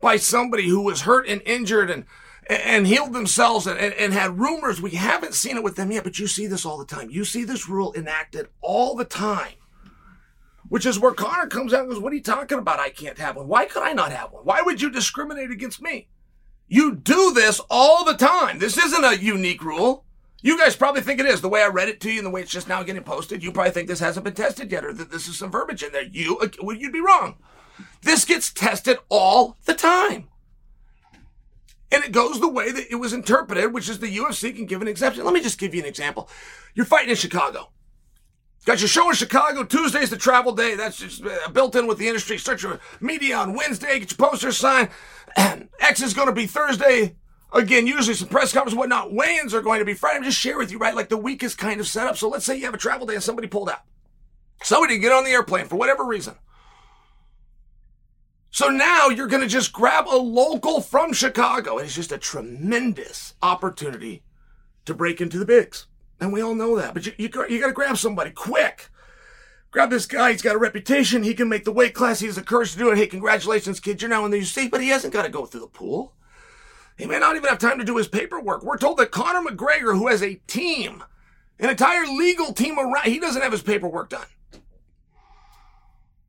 by 0.00 0.16
somebody 0.16 0.68
who 0.68 0.80
was 0.80 1.02
hurt 1.02 1.28
and 1.28 1.42
injured 1.42 1.90
and 1.90 2.06
and 2.48 2.86
healed 2.86 3.12
themselves 3.12 3.66
and, 3.66 3.78
and, 3.78 3.94
and, 3.94 4.12
had 4.12 4.40
rumors. 4.40 4.82
We 4.82 4.92
haven't 4.92 5.34
seen 5.34 5.56
it 5.56 5.62
with 5.62 5.76
them 5.76 5.92
yet, 5.92 6.02
but 6.02 6.18
you 6.18 6.26
see 6.26 6.48
this 6.48 6.66
all 6.66 6.78
the 6.78 6.84
time. 6.84 7.10
You 7.10 7.24
see 7.24 7.44
this 7.44 7.68
rule 7.68 7.92
enacted 7.94 8.48
all 8.60 8.96
the 8.96 9.04
time 9.04 9.54
Which 10.68 10.86
is 10.86 10.98
where 10.98 11.12
Conor 11.12 11.46
comes 11.46 11.72
out 11.72 11.82
and 11.82 11.90
goes, 11.90 12.00
What 12.00 12.12
are 12.12 12.16
you 12.16 12.22
talking 12.22 12.58
about? 12.58 12.80
I 12.80 12.90
can't 12.90 13.18
have 13.18 13.36
one. 13.36 13.46
Why 13.46 13.66
could 13.66 13.82
I 13.84 13.92
not 13.92 14.12
have 14.12 14.32
one? 14.32 14.44
Why 14.44 14.62
would 14.62 14.80
you 14.80 14.90
discriminate 14.90 15.50
against 15.50 15.82
me? 15.82 16.08
You 16.68 16.94
do 16.94 17.32
this 17.32 17.60
all 17.70 18.04
the 18.04 18.14
time. 18.14 18.58
This 18.58 18.78
isn't 18.78 19.04
a 19.04 19.18
unique 19.22 19.62
rule. 19.62 20.04
You 20.42 20.58
guys 20.58 20.76
probably 20.76 21.02
think 21.02 21.20
it 21.20 21.26
is. 21.26 21.40
The 21.40 21.48
way 21.48 21.62
I 21.62 21.68
read 21.68 21.88
it 21.88 22.00
to 22.00 22.10
you 22.10 22.18
and 22.18 22.26
the 22.26 22.30
way 22.30 22.42
it's 22.42 22.50
just 22.50 22.68
now 22.68 22.82
getting 22.82 23.02
posted, 23.02 23.42
you 23.42 23.52
probably 23.52 23.72
think 23.72 23.88
this 23.88 24.00
hasn't 24.00 24.24
been 24.24 24.34
tested 24.34 24.72
yet 24.72 24.84
or 24.84 24.92
that 24.92 25.10
this 25.10 25.28
is 25.28 25.38
some 25.38 25.50
verbiage 25.50 25.82
in 25.82 25.92
there. 25.92 26.04
You, 26.04 26.40
well, 26.62 26.76
you'd 26.76 26.92
be 26.92 27.00
wrong. 27.00 27.36
This 28.02 28.24
gets 28.24 28.52
tested 28.52 28.98
all 29.08 29.56
the 29.66 29.74
time. 29.74 30.28
And 31.92 32.04
it 32.04 32.12
goes 32.12 32.40
the 32.40 32.48
way 32.48 32.70
that 32.70 32.90
it 32.90 32.96
was 32.96 33.12
interpreted, 33.12 33.72
which 33.72 33.88
is 33.88 33.98
the 33.98 34.16
UFC 34.16 34.54
can 34.54 34.66
give 34.66 34.80
an 34.80 34.88
exception. 34.88 35.24
Let 35.24 35.34
me 35.34 35.40
just 35.40 35.58
give 35.58 35.74
you 35.74 35.82
an 35.82 35.88
example. 35.88 36.28
You're 36.74 36.86
fighting 36.86 37.10
in 37.10 37.16
Chicago. 37.16 37.72
Got 38.64 38.80
your 38.80 38.88
show 38.88 39.08
in 39.08 39.16
Chicago. 39.16 39.64
Tuesday's 39.64 40.10
the 40.10 40.16
travel 40.16 40.52
day. 40.52 40.76
That's 40.76 40.98
just 40.98 41.24
uh, 41.24 41.48
built 41.48 41.74
in 41.74 41.86
with 41.86 41.98
the 41.98 42.06
industry. 42.06 42.38
Start 42.38 42.62
your 42.62 42.78
media 43.00 43.36
on 43.36 43.54
Wednesday. 43.54 43.98
Get 43.98 44.10
your 44.10 44.28
posters 44.28 44.58
signed. 44.58 44.90
X 45.80 46.02
is 46.02 46.14
going 46.14 46.28
to 46.28 46.34
be 46.34 46.46
Thursday. 46.46 47.16
Again, 47.52 47.86
usually 47.86 48.14
some 48.14 48.28
press 48.28 48.52
conference, 48.52 48.76
whatnot. 48.76 49.12
Weigh-ins 49.12 49.54
are 49.54 49.62
going 49.62 49.80
to 49.80 49.84
be 49.84 49.94
Friday. 49.94 50.18
I'm 50.18 50.24
just 50.24 50.38
sharing 50.38 50.58
with 50.58 50.70
you, 50.70 50.78
right? 50.78 50.94
Like 50.94 51.08
the 51.08 51.16
week 51.16 51.42
is 51.42 51.54
kind 51.54 51.80
of 51.80 51.88
set 51.88 52.06
up. 52.06 52.16
So 52.16 52.28
let's 52.28 52.44
say 52.44 52.56
you 52.56 52.64
have 52.64 52.74
a 52.74 52.78
travel 52.78 53.06
day 53.06 53.14
and 53.14 53.22
somebody 53.22 53.48
pulled 53.48 53.70
out. 53.70 53.82
Somebody 54.62 54.98
get 54.98 55.12
on 55.12 55.24
the 55.24 55.30
airplane 55.30 55.66
for 55.66 55.76
whatever 55.76 56.04
reason. 56.04 56.36
So 58.50 58.68
now 58.68 59.08
you're 59.08 59.26
going 59.26 59.42
to 59.42 59.48
just 59.48 59.72
grab 59.72 60.06
a 60.06 60.16
local 60.16 60.80
from 60.80 61.12
Chicago. 61.12 61.78
And 61.78 61.86
it's 61.86 61.94
just 61.94 62.12
a 62.12 62.18
tremendous 62.18 63.34
opportunity 63.42 64.22
to 64.84 64.94
break 64.94 65.20
into 65.20 65.38
the 65.38 65.46
bigs. 65.46 65.86
And 66.20 66.32
we 66.32 66.42
all 66.42 66.54
know 66.54 66.76
that. 66.76 66.94
But 66.94 67.06
you, 67.06 67.12
you, 67.16 67.28
you 67.48 67.60
got 67.60 67.68
to 67.68 67.72
grab 67.72 67.96
somebody 67.96 68.30
quick. 68.30 68.90
Grab 69.70 69.90
this 69.90 70.06
guy. 70.06 70.32
He's 70.32 70.42
got 70.42 70.56
a 70.56 70.58
reputation. 70.58 71.22
He 71.22 71.34
can 71.34 71.48
make 71.48 71.64
the 71.64 71.72
weight 71.72 71.94
class. 71.94 72.20
He 72.20 72.26
has 72.26 72.36
the 72.36 72.42
courage 72.42 72.72
to 72.72 72.78
do 72.78 72.90
it. 72.90 72.98
Hey, 72.98 73.06
congratulations, 73.06 73.80
kid. 73.80 74.02
You're 74.02 74.08
now 74.08 74.24
in 74.24 74.30
the 74.30 74.40
UFC. 74.40 74.70
But 74.70 74.82
he 74.82 74.88
hasn't 74.88 75.12
got 75.12 75.22
to 75.22 75.28
go 75.28 75.46
through 75.46 75.60
the 75.60 75.66
pool. 75.68 76.14
He 77.00 77.06
may 77.06 77.18
not 77.18 77.34
even 77.34 77.48
have 77.48 77.58
time 77.58 77.78
to 77.78 77.84
do 77.84 77.96
his 77.96 78.08
paperwork. 78.08 78.62
We're 78.62 78.76
told 78.76 78.98
that 78.98 79.10
Conor 79.10 79.40
McGregor, 79.40 79.96
who 79.96 80.08
has 80.08 80.22
a 80.22 80.34
team, 80.46 81.02
an 81.58 81.70
entire 81.70 82.04
legal 82.04 82.52
team 82.52 82.78
around, 82.78 83.06
he 83.06 83.18
doesn't 83.18 83.40
have 83.40 83.52
his 83.52 83.62
paperwork 83.62 84.10
done. 84.10 84.26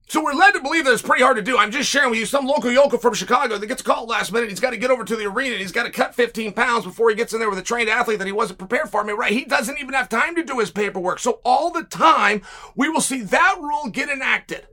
So 0.07 0.23
we're 0.23 0.33
led 0.33 0.53
to 0.53 0.61
believe 0.61 0.85
that 0.85 0.93
it's 0.93 1.01
pretty 1.01 1.23
hard 1.23 1.35
to 1.35 1.41
do. 1.41 1.57
I'm 1.57 1.71
just 1.71 1.89
sharing 1.89 2.09
with 2.09 2.19
you 2.19 2.25
some 2.25 2.47
local 2.47 2.71
yokel 2.71 2.99
from 2.99 3.13
Chicago 3.15 3.57
that 3.57 3.67
gets 3.67 3.81
called 3.81 4.07
last 4.07 4.31
minute. 4.31 4.49
He's 4.49 4.61
got 4.61 4.69
to 4.69 4.77
get 4.77 4.91
over 4.91 5.03
to 5.03 5.15
the 5.17 5.25
arena. 5.25 5.57
He's 5.57 5.73
got 5.73 5.83
to 5.83 5.91
cut 5.91 6.15
15 6.15 6.53
pounds 6.53 6.85
before 6.85 7.09
he 7.09 7.17
gets 7.17 7.33
in 7.33 7.39
there 7.39 7.49
with 7.49 7.59
a 7.59 7.63
trained 7.63 7.89
athlete 7.89 8.19
that 8.19 8.27
he 8.27 8.31
wasn't 8.31 8.59
prepared 8.59 8.89
for. 8.89 9.01
I 9.01 9.03
mean, 9.03 9.17
right? 9.17 9.33
He 9.33 9.43
doesn't 9.43 9.77
even 9.77 9.93
have 9.93 10.07
time 10.07 10.35
to 10.35 10.43
do 10.43 10.59
his 10.59 10.71
paperwork. 10.71 11.19
So 11.19 11.41
all 11.43 11.69
the 11.69 11.83
time, 11.83 12.43
we 12.77 12.87
will 12.87 13.01
see 13.01 13.21
that 13.23 13.57
rule 13.59 13.89
get 13.89 14.07
enacted. 14.07 14.67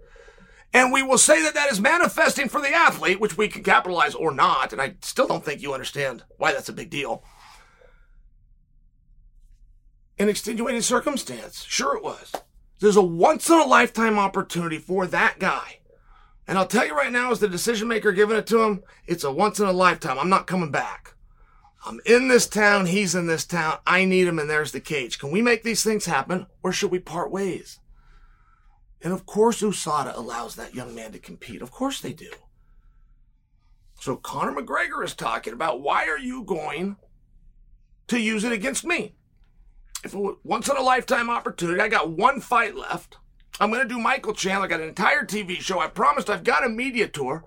And 0.73 0.93
we 0.93 1.03
will 1.03 1.19
say 1.19 1.43
that 1.43 1.55
that 1.55 1.73
is 1.73 1.81
manifesting 1.81 2.49
for 2.49 2.61
the 2.61 2.73
athlete, 2.73 3.21
which 3.21 3.39
we 3.39 3.49
can 3.49 3.63
capitalize 3.63 4.15
or 4.15 4.33
not. 4.33 4.73
And 4.73 4.83
I 4.83 4.97
still 5.01 5.27
don't 5.27 5.45
think 5.45 5.63
you 5.63 5.73
understand 5.73 6.25
why 6.37 6.53
that's 6.53 6.69
a 6.69 6.75
big 6.75 6.91
deal. 6.91 7.25
An 10.19 10.29
extenuating 10.29 10.83
circumstance. 10.83 11.65
Sure 11.65 11.97
it 11.97 12.03
was. 12.03 12.33
There's 12.81 12.97
a 12.97 13.03
once 13.03 13.49
in 13.49 13.59
a 13.59 13.65
lifetime 13.65 14.19
opportunity 14.19 14.79
for 14.79 15.07
that 15.07 15.39
guy. 15.39 15.79
And 16.47 16.57
I'll 16.57 16.67
tell 16.67 16.87
you 16.87 16.97
right 16.97 17.13
now, 17.13 17.31
as 17.31 17.41
the 17.41 17.49
decision 17.49 17.89
maker 17.89 18.13
giving 18.13 18.37
it 18.37 18.47
to 18.49 18.63
him, 18.63 18.83
it's 19.07 19.25
a 19.25 19.33
once 19.33 19.61
in 19.61 19.67
a 19.67 19.73
lifetime. 19.73 20.19
I'm 20.19 20.31
not 20.31 20.47
coming 20.47 20.71
back. 20.71 21.15
I'm 21.85 22.01
in 22.05 22.29
this 22.29 22.47
town. 22.47 22.87
He's 22.87 23.15
in 23.15 23.27
this 23.27 23.45
town. 23.45 23.79
I 23.87 24.05
need 24.05 24.27
him, 24.27 24.39
and 24.39 24.49
there's 24.49 24.73
the 24.73 24.81
cage. 24.81 25.19
Can 25.19 25.31
we 25.31 25.43
make 25.43 25.63
these 25.63 25.83
things 25.83 26.07
happen, 26.07 26.47
or 26.63 26.73
should 26.73 26.91
we 26.91 26.99
part 26.99 27.31
ways? 27.31 27.81
And 29.03 29.13
of 29.13 29.27
course, 29.27 29.63
USADA 29.63 30.17
allows 30.17 30.57
that 30.57 30.75
young 30.75 30.95
man 30.95 31.13
to 31.13 31.19
compete. 31.19 31.63
Of 31.63 31.71
course 31.71 32.01
they 32.01 32.13
do. 32.13 32.31
So 34.01 34.17
Conor 34.17 34.61
McGregor 34.61 35.05
is 35.05 35.15
talking 35.15 35.53
about 35.53 35.81
why 35.81 36.07
are 36.07 36.19
you 36.19 36.45
going 36.45 36.97
to 38.09 38.19
use 38.19 38.45
it 38.45 38.53
against 38.53 38.85
me? 38.85 39.15
if 40.05 40.15
it 40.15 40.19
was 40.19 40.37
once 40.45 40.69
in 40.69 40.77
a 40.77 40.83
lifetime 40.83 41.31
opportunity, 41.31 41.81
I 41.81 41.89
got 41.89 42.11
one 42.11 42.41
fight 42.41 42.77
left. 42.77 43.17
I'm 43.61 43.71
going 43.71 43.83
to 43.83 43.89
do 43.89 43.99
Michael 43.99 44.35
Chandler. 44.35 44.67
I 44.67 44.69
got 44.69 44.81
an 44.81 44.89
entire 44.89 45.25
TV 45.25 45.61
show. 45.61 45.81
I 45.81 45.89
promised 45.89 46.31
I've 46.31 46.45
got 46.45 46.65
a 46.65 46.69
media 46.69 47.09
tour. 47.09 47.45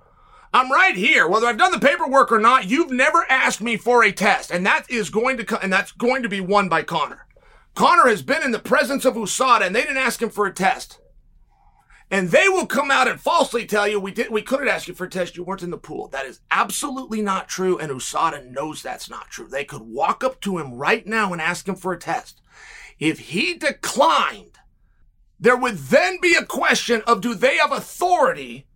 I'm 0.54 0.70
right 0.70 0.96
here. 0.96 1.28
Whether 1.28 1.48
I've 1.48 1.58
done 1.58 1.72
the 1.72 1.80
paperwork 1.80 2.32
or 2.32 2.40
not, 2.40 2.70
you've 2.70 2.92
never 2.92 3.26
asked 3.30 3.62
me 3.62 3.78
for 3.78 4.04
a 4.04 4.12
test. 4.12 4.52
And 4.52 4.66
that 4.66 4.90
is 4.90 5.10
going 5.10 5.38
to 5.38 5.46
come, 5.46 5.60
and 5.62 5.72
that's 5.72 5.94
going 5.94 6.24
to 6.24 6.30
be 6.30 6.42
won 6.42 6.68
by 6.68 6.84
Conor. 6.84 7.26
Conor 7.74 8.10
has 8.10 8.22
been 8.22 8.44
in 8.44 8.52
the 8.52 8.60
presence 8.60 9.06
of 9.06 9.16
USADA 9.16 9.68
and 9.68 9.74
they 9.74 9.84
didn't 9.84 9.96
ask 9.96 10.22
him 10.22 10.30
for 10.30 10.46
a 10.46 10.54
test. 10.54 11.00
And 12.12 12.30
they 12.30 12.50
will 12.50 12.66
come 12.66 12.92
out 12.92 13.08
and 13.08 13.20
falsely 13.20 13.66
tell 13.66 13.88
you 13.88 13.98
we 13.98 14.12
did 14.12 14.30
we 14.30 14.42
couldn't 14.42 14.68
ask 14.68 14.90
you 14.90 14.94
for 14.94 15.06
a 15.06 15.10
test, 15.10 15.38
you 15.38 15.44
weren't 15.44 15.64
in 15.64 15.72
the 15.72 15.78
pool. 15.78 16.10
That 16.10 16.26
is 16.26 16.42
absolutely 16.52 17.22
not 17.22 17.48
true, 17.48 17.80
and 17.80 17.90
USADA 17.90 18.52
knows 18.52 18.84
that's 18.84 19.10
not 19.10 19.30
true. 19.30 19.48
They 19.48 19.64
could 19.64 19.82
walk 19.82 20.22
up 20.22 20.42
to 20.42 20.58
him 20.58 20.74
right 20.74 21.08
now 21.08 21.32
and 21.32 21.42
ask 21.42 21.68
him 21.68 21.76
for 21.76 21.94
a 21.94 21.98
test. 21.98 22.42
If 23.00 23.20
he 23.20 23.54
declined, 23.54 24.60
there 25.40 25.56
would 25.56 25.78
then 25.78 26.20
be 26.22 26.36
a 26.36 26.46
question 26.46 27.02
of 27.08 27.22
do 27.22 27.34
they 27.34 27.56
have 27.58 27.72
authority 27.72 28.68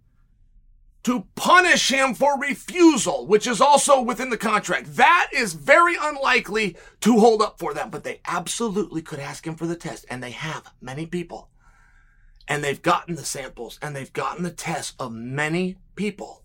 to 1.04 1.28
punish 1.36 1.92
him 1.92 2.16
for 2.16 2.40
refusal, 2.40 3.28
which 3.28 3.46
is 3.46 3.62
also 3.62 4.02
within 4.02 4.32
the 4.32 4.38
contract. 4.38 4.96
That 4.96 5.30
is 5.32 5.54
very 5.54 5.96
unlikely 6.02 6.78
to 7.02 7.20
hold 7.20 7.44
up 7.44 7.60
for 7.60 7.76
them, 7.76 7.92
but 7.92 8.04
they 8.04 8.22
absolutely 8.26 9.04
could 9.04 9.20
ask 9.20 9.46
him 9.46 9.56
for 9.56 9.68
the 9.68 9.76
test, 9.76 10.06
and 10.10 10.24
they 10.24 10.32
have 10.32 10.72
many 10.82 11.06
people. 11.06 11.50
And 12.48 12.64
they've 12.64 12.82
gotten 12.82 13.16
the 13.16 13.26
samples 13.26 13.80
and 13.82 13.96
they've 13.96 14.14
gotten 14.14 14.44
the 14.44 14.52
tests 14.52 14.94
of 15.00 15.12
many 15.12 15.78
people. 15.96 16.44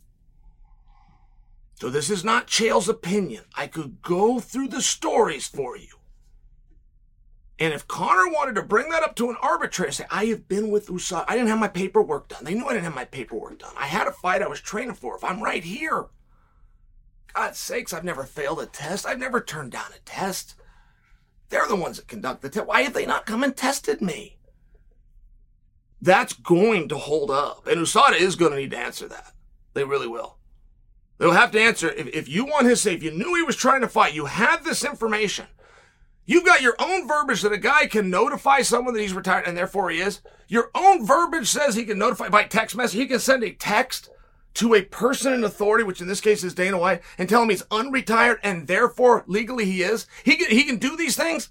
So 1.74 1.89
this 1.89 2.10
is 2.10 2.24
not 2.24 2.47
Chael's 2.47 2.89
opinion. 2.89 3.44
I 3.55 3.66
could 3.66 4.02
go 4.02 4.39
through 4.39 4.68
the 4.68 4.82
stories 4.82 5.47
for 5.47 5.77
you. 5.77 5.89
And 7.59 7.74
if 7.74 7.86
Conor 7.86 8.31
wanted 8.31 8.55
to 8.55 8.62
bring 8.62 8.89
that 8.89 9.02
up 9.02 9.14
to 9.16 9.28
an 9.28 9.36
arbitrator, 9.43 9.93
say, 9.93 10.06
I 10.10 10.24
have 10.27 10.48
been 10.48 10.70
with 10.70 10.89
USADA. 10.89 11.27
I 11.28 11.35
didn't 11.35 11.48
have 11.48 11.59
my 11.59 11.68
paperwork 11.68 12.28
done. 12.28 12.44
They 12.44 12.55
knew 12.55 12.64
I 12.64 12.72
didn't 12.72 12.85
have 12.85 12.94
my 12.94 13.05
paperwork 13.05 13.59
done. 13.59 13.74
I 13.77 13.86
had 13.86 14.06
a 14.06 14.12
fight 14.12 14.40
I 14.40 14.48
was 14.48 14.60
training 14.62 14.94
for. 14.94 15.14
If 15.14 15.24
I'm 15.24 15.43
right 15.43 15.62
here, 15.62 16.06
God's 17.35 17.59
sakes, 17.59 17.93
I've 17.93 18.05
never 18.05 18.24
failed 18.24 18.60
a 18.60 18.66
test. 18.66 19.06
I've 19.06 19.18
never 19.18 19.43
turned 19.43 19.72
down 19.72 19.93
a 19.94 20.01
test. 20.06 20.55
They're 21.51 21.68
the 21.68 21.77
ones 21.77 21.98
that 21.98 22.09
conduct 22.09 22.40
the 22.40 22.48
test. 22.48 22.66
Why 22.66 22.81
have 22.82 22.94
they 22.94 23.05
not 23.05 23.27
come 23.27 23.43
and 23.43 23.55
tested 23.55 24.01
me? 24.01 24.39
That's 26.01 26.32
going 26.32 26.89
to 26.89 26.97
hold 26.97 27.31
up. 27.31 27.66
And 27.66 27.81
USADA 27.81 28.20
is 28.20 28.36
going 28.36 28.52
to 28.52 28.59
need 28.59 28.70
to 28.70 28.78
answer 28.78 29.09
that. 29.09 29.32
They 29.74 29.85
really 29.85 30.09
will. 30.09 30.39
They'll 31.18 31.32
have 31.32 31.51
to 31.52 31.60
answer 31.60 31.90
if, 31.90 32.06
if 32.09 32.28
you 32.28 32.47
want 32.47 32.66
his 32.66 32.81
safe, 32.81 33.02
you 33.02 33.10
knew 33.10 33.35
he 33.35 33.43
was 33.43 33.56
trying 33.56 33.82
to 33.82 33.89
fight, 33.89 34.14
you 34.14 34.24
had 34.24 34.64
this 34.64 34.85
information. 34.85 35.47
You've 36.24 36.47
got 36.47 36.62
your 36.62 36.77
own 36.78 37.06
verbiage 37.06 37.43
that 37.43 37.52
a 37.52 37.59
guy 37.59 37.86
can 37.86 38.09
notify 38.09 38.62
someone 38.62 38.94
that 38.94 39.01
he's 39.01 39.12
retired 39.12 39.47
and 39.47 39.56
therefore 39.56 39.90
he 39.90 40.01
is. 40.01 40.20
Your 40.48 40.70
own 40.74 41.05
verbiage 41.05 41.48
says 41.48 41.74
he 41.74 41.85
can 41.85 41.98
notify 41.98 42.28
by 42.28 42.44
text 42.44 42.77
message. 42.77 42.98
He 42.98 43.06
can 43.06 43.18
send 43.18 43.44
a 43.44 43.52
text 43.52 44.09
to 44.55 44.74
a 44.74 44.82
person 44.82 45.32
in 45.32 45.44
authority, 45.44 45.85
which 45.85 46.01
in 46.01 46.09
this 46.09 46.20
case 46.20 46.43
is 46.43 46.55
Dana 46.55 46.78
White, 46.78 47.02
and 47.18 47.28
tell 47.28 47.43
him 47.43 47.51
he's 47.51 47.62
unretired 47.64 48.39
and 48.43 48.66
therefore 48.66 49.24
legally 49.27 49.64
he 49.64 49.82
is. 49.82 50.06
He 50.24 50.36
can, 50.36 50.51
he 50.51 50.64
can 50.64 50.78
do 50.78 50.97
these 50.97 51.16
things. 51.16 51.51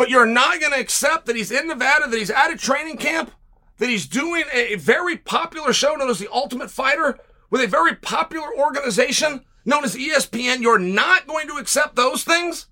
But 0.00 0.08
you're 0.08 0.24
not 0.24 0.60
going 0.60 0.72
to 0.72 0.80
accept 0.80 1.26
that 1.26 1.36
he's 1.36 1.52
in 1.52 1.68
Nevada, 1.68 2.08
that 2.08 2.18
he's 2.18 2.30
at 2.30 2.50
a 2.50 2.56
training 2.56 2.96
camp, 2.96 3.32
that 3.76 3.90
he's 3.90 4.06
doing 4.06 4.44
a 4.50 4.76
very 4.76 5.18
popular 5.18 5.74
show 5.74 5.94
known 5.94 6.08
as 6.08 6.18
The 6.18 6.32
Ultimate 6.32 6.70
Fighter 6.70 7.18
with 7.50 7.60
a 7.60 7.66
very 7.66 7.94
popular 7.94 8.48
organization 8.58 9.44
known 9.66 9.84
as 9.84 9.94
ESPN. 9.94 10.62
You're 10.62 10.78
not 10.78 11.26
going 11.26 11.48
to 11.48 11.58
accept 11.58 11.96
those 11.96 12.24
things? 12.24 12.68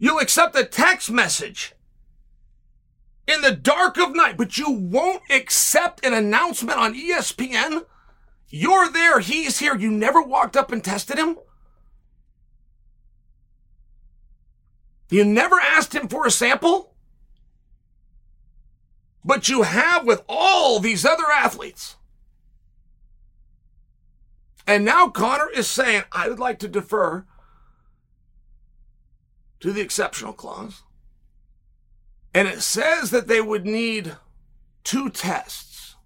You'll 0.00 0.18
accept 0.18 0.58
a 0.58 0.64
text 0.64 1.08
message 1.08 1.72
in 3.28 3.40
the 3.40 3.52
dark 3.52 3.96
of 3.96 4.16
night, 4.16 4.36
but 4.36 4.58
you 4.58 4.72
won't 4.72 5.22
accept 5.30 6.04
an 6.04 6.14
announcement 6.14 6.80
on 6.80 6.96
ESPN. 6.96 7.84
You're 8.48 8.90
there, 8.90 9.20
he's 9.20 9.60
here. 9.60 9.76
You 9.76 9.92
never 9.92 10.20
walked 10.20 10.56
up 10.56 10.72
and 10.72 10.82
tested 10.82 11.16
him. 11.16 11.36
You 15.12 15.26
never 15.26 15.60
asked 15.60 15.94
him 15.94 16.08
for 16.08 16.26
a 16.26 16.30
sample. 16.30 16.94
But 19.22 19.46
you 19.46 19.60
have 19.62 20.06
with 20.06 20.22
all 20.26 20.80
these 20.80 21.04
other 21.04 21.30
athletes. 21.30 21.96
And 24.66 24.86
now 24.86 25.08
Conor 25.08 25.50
is 25.50 25.68
saying, 25.68 26.04
I 26.12 26.30
would 26.30 26.38
like 26.38 26.58
to 26.60 26.68
defer 26.68 27.26
to 29.60 29.70
the 29.70 29.82
exceptional 29.82 30.32
clause. 30.32 30.82
And 32.32 32.48
it 32.48 32.62
says 32.62 33.10
that 33.10 33.28
they 33.28 33.42
would 33.42 33.66
need 33.66 34.16
two 34.82 35.10
tests. 35.10 35.96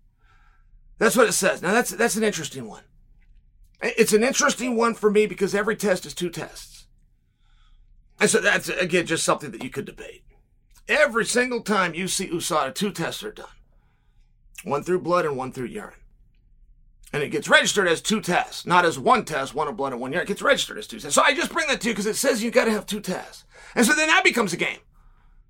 That's 0.98 1.16
what 1.16 1.28
it 1.28 1.32
says. 1.32 1.62
Now 1.62 1.72
that's 1.72 1.90
that's 1.90 2.16
an 2.16 2.24
interesting 2.24 2.66
one. 2.66 2.82
It's 3.80 4.12
an 4.12 4.24
interesting 4.24 4.76
one 4.76 4.94
for 4.94 5.10
me 5.10 5.26
because 5.26 5.54
every 5.54 5.76
test 5.76 6.06
is 6.06 6.14
two 6.14 6.30
tests. 6.30 6.75
And 8.18 8.30
so 8.30 8.40
that's 8.40 8.68
again 8.68 9.06
just 9.06 9.24
something 9.24 9.50
that 9.50 9.62
you 9.62 9.70
could 9.70 9.84
debate. 9.84 10.22
Every 10.88 11.24
single 11.24 11.60
time 11.60 11.94
you 11.94 12.08
see 12.08 12.28
USADA, 12.28 12.74
two 12.74 12.92
tests 12.92 13.22
are 13.24 13.32
done. 13.32 13.46
one 14.64 14.82
through 14.82 15.00
blood 15.00 15.24
and 15.24 15.36
one 15.36 15.52
through 15.52 15.66
urine. 15.66 15.94
And 17.12 17.22
it 17.22 17.30
gets 17.30 17.48
registered 17.48 17.88
as 17.88 18.00
two 18.00 18.20
tests, 18.20 18.66
not 18.66 18.84
as 18.84 18.98
one 18.98 19.24
test, 19.24 19.54
one 19.54 19.68
of 19.68 19.76
blood 19.76 19.92
and 19.92 20.00
one 20.00 20.12
urine. 20.12 20.26
It 20.26 20.28
gets 20.28 20.42
registered 20.42 20.78
as 20.78 20.86
two 20.86 20.98
tests. 20.98 21.14
So 21.14 21.22
I 21.22 21.34
just 21.34 21.52
bring 21.52 21.66
that 21.68 21.80
to 21.80 21.88
you 21.88 21.94
because 21.94 22.06
it 22.06 22.16
says 22.16 22.42
you 22.42 22.50
got 22.50 22.66
to 22.66 22.72
have 22.72 22.86
two 22.86 23.00
tests. 23.00 23.44
And 23.74 23.86
so 23.86 23.92
then 23.94 24.08
that 24.08 24.24
becomes 24.24 24.52
a 24.52 24.56
game. 24.56 24.78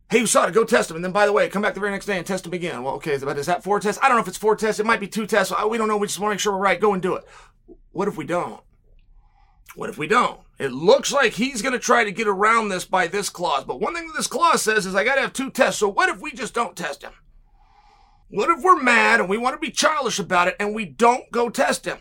Hey, 0.09 0.21
it, 0.21 0.55
go 0.55 0.65
test 0.65 0.89
them. 0.89 0.97
And 0.97 1.05
then, 1.05 1.13
by 1.13 1.27
the 1.27 1.33
way, 1.33 1.49
come 1.49 1.63
back 1.63 1.75
the 1.75 1.81
very 1.81 1.91
next 1.91 2.07
day 2.07 2.17
and 2.17 2.25
test 2.25 2.45
them 2.45 2.53
again. 2.53 2.85
Well, 2.85 2.95
okay, 2.95 3.19
but 3.19 3.39
is 3.39 3.47
that 3.47 3.65
four 3.65 3.81
tests? 3.81 4.01
I 4.03 4.09
don't 4.09 4.17
know 4.17 4.23
if 4.23 4.29
it's 4.29 4.37
four 4.37 4.55
tests. 4.55 4.79
It 4.79 4.87
might 4.87 5.01
be 5.01 5.09
two 5.09 5.27
tests. 5.27 5.53
We 5.69 5.79
don't 5.79 5.89
know. 5.89 5.97
We 5.97 6.07
just 6.07 6.21
want 6.21 6.31
to 6.31 6.35
make 6.35 6.41
sure 6.41 6.53
we're 6.53 6.63
right. 6.63 6.81
Go 6.81 6.93
and 6.93 7.03
do 7.03 7.17
it. 7.17 7.25
What 7.91 8.07
if 8.07 8.17
we 8.17 8.25
don't? 8.25 8.61
What 9.77 9.91
if 9.91 9.99
we 9.99 10.07
don't? 10.07 10.41
It 10.59 10.73
looks 10.73 11.13
like 11.13 11.35
he's 11.35 11.61
going 11.61 11.75
to 11.75 11.79
try 11.79 12.03
to 12.03 12.11
get 12.11 12.27
around 12.27 12.71
this 12.71 12.87
by 12.87 13.07
this 13.07 13.29
clause. 13.29 13.65
But 13.65 13.79
one 13.79 13.95
thing 13.95 14.07
that 14.07 14.17
this 14.17 14.27
clause 14.27 14.63
says 14.63 14.87
is 14.87 14.95
I 14.95 15.05
got 15.05 15.17
to 15.17 15.21
have 15.21 15.35
two 15.35 15.51
tests. 15.51 15.81
So 15.81 15.89
what 15.89 16.09
if 16.09 16.19
we 16.19 16.33
just 16.33 16.55
don't 16.55 16.75
test 16.75 17.03
him? 17.03 17.13
What 18.31 18.49
if 18.49 18.65
we're 18.65 18.83
mad 18.83 19.21
and 19.21 19.29
we 19.29 19.37
want 19.37 19.55
to 19.55 19.61
be 19.61 19.71
childish 19.71 20.19
about 20.19 20.49
it 20.49 20.57
and 20.59 20.75
we 20.75 20.87
don't 20.87 21.31
go 21.31 21.51
test 21.51 21.85
him? 21.85 21.99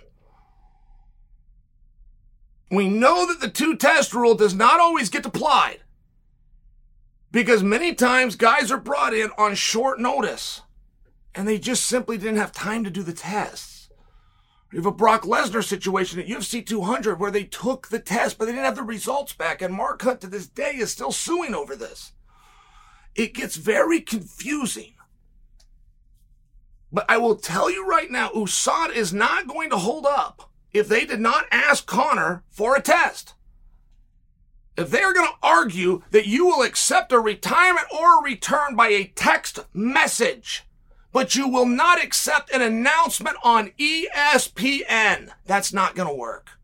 We 2.72 2.88
know 2.88 3.27
that 3.27 3.41
the 3.41 3.49
two 3.49 3.76
test 3.76 4.14
rule 4.14 4.35
does 4.35 4.56
not 4.56 4.80
always 4.80 5.10
get 5.10 5.26
applied 5.26 5.80
because 7.31 7.61
many 7.61 7.93
times 7.93 8.38
guys 8.38 8.72
are 8.72 8.80
brought 8.80 9.14
in 9.14 9.31
on 9.38 9.53
short 9.53 9.99
notice 9.99 10.61
and 11.35 11.45
they 11.45 11.60
just 11.60 11.85
simply 11.85 12.18
didn't 12.18 12.38
have 12.38 12.53
time 12.53 12.85
to 12.85 12.89
do 12.89 13.03
the 13.03 13.14
tests. 13.14 13.74
We 14.72 14.78
have 14.78 14.86
a 14.86 14.92
Brock 14.92 15.24
Lesnar 15.24 15.64
situation 15.64 16.20
at 16.20 16.28
UFC 16.28 16.66
200 16.66 17.20
where 17.20 17.32
they 17.32 17.44
took 17.44 17.88
the 17.88 18.00
test, 18.00 18.38
but 18.38 18.46
they 18.46 18.52
didn't 18.52 18.66
have 18.66 18.76
the 18.76 18.84
results 18.84 19.34
back. 19.34 19.62
And 19.62 19.74
Mark 19.74 20.02
Hunt 20.02 20.22
to 20.22 20.28
this 20.28 20.48
day 20.48 20.76
is 20.76 20.92
still 20.92 21.12
suing 21.12 21.54
over 21.54 21.76
this. 21.76 22.14
It 23.16 23.34
gets 23.34 23.56
very 23.56 24.02
confusing. 24.02 24.96
But 26.92 27.06
I 27.10 27.18
will 27.18 27.36
tell 27.36 27.70
you 27.70 27.88
right 27.88 28.10
now, 28.10 28.30
USADA 28.30 28.94
is 28.94 29.14
not 29.14 29.48
going 29.48 29.70
to 29.70 29.78
hold 29.78 30.06
up 30.06 30.52
if 30.74 30.88
they 30.88 31.06
did 31.06 31.20
not 31.20 31.46
ask 31.52 31.86
Conor 31.86 32.44
for 32.50 32.76
a 32.76 32.82
test. 32.82 33.34
If 34.78 34.92
they 34.92 35.02
are 35.02 35.14
going 35.14 35.28
to 35.28 35.48
argue 35.48 36.04
that 36.12 36.28
you 36.28 36.46
will 36.46 36.62
accept 36.62 37.14
a 37.14 37.20
retirement 37.20 37.88
or 37.98 38.20
a 38.20 38.24
return 38.24 38.76
by 38.76 38.90
a 38.90 39.06
text 39.16 39.60
message, 39.74 40.64
but 41.16 41.34
you 41.34 41.48
will 41.48 41.66
not 41.66 42.04
accept 42.04 42.54
an 42.54 42.62
announcement 42.62 43.38
on 43.42 43.72
ESPN, 43.80 45.30
that's 45.46 45.72
not 45.72 45.96
going 45.96 46.10
to 46.10 46.14
work. 46.14 46.60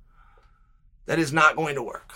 That 1.06 1.20
is 1.20 1.32
not 1.32 1.56
going 1.56 1.76
to 1.76 1.82
work. 1.82 2.16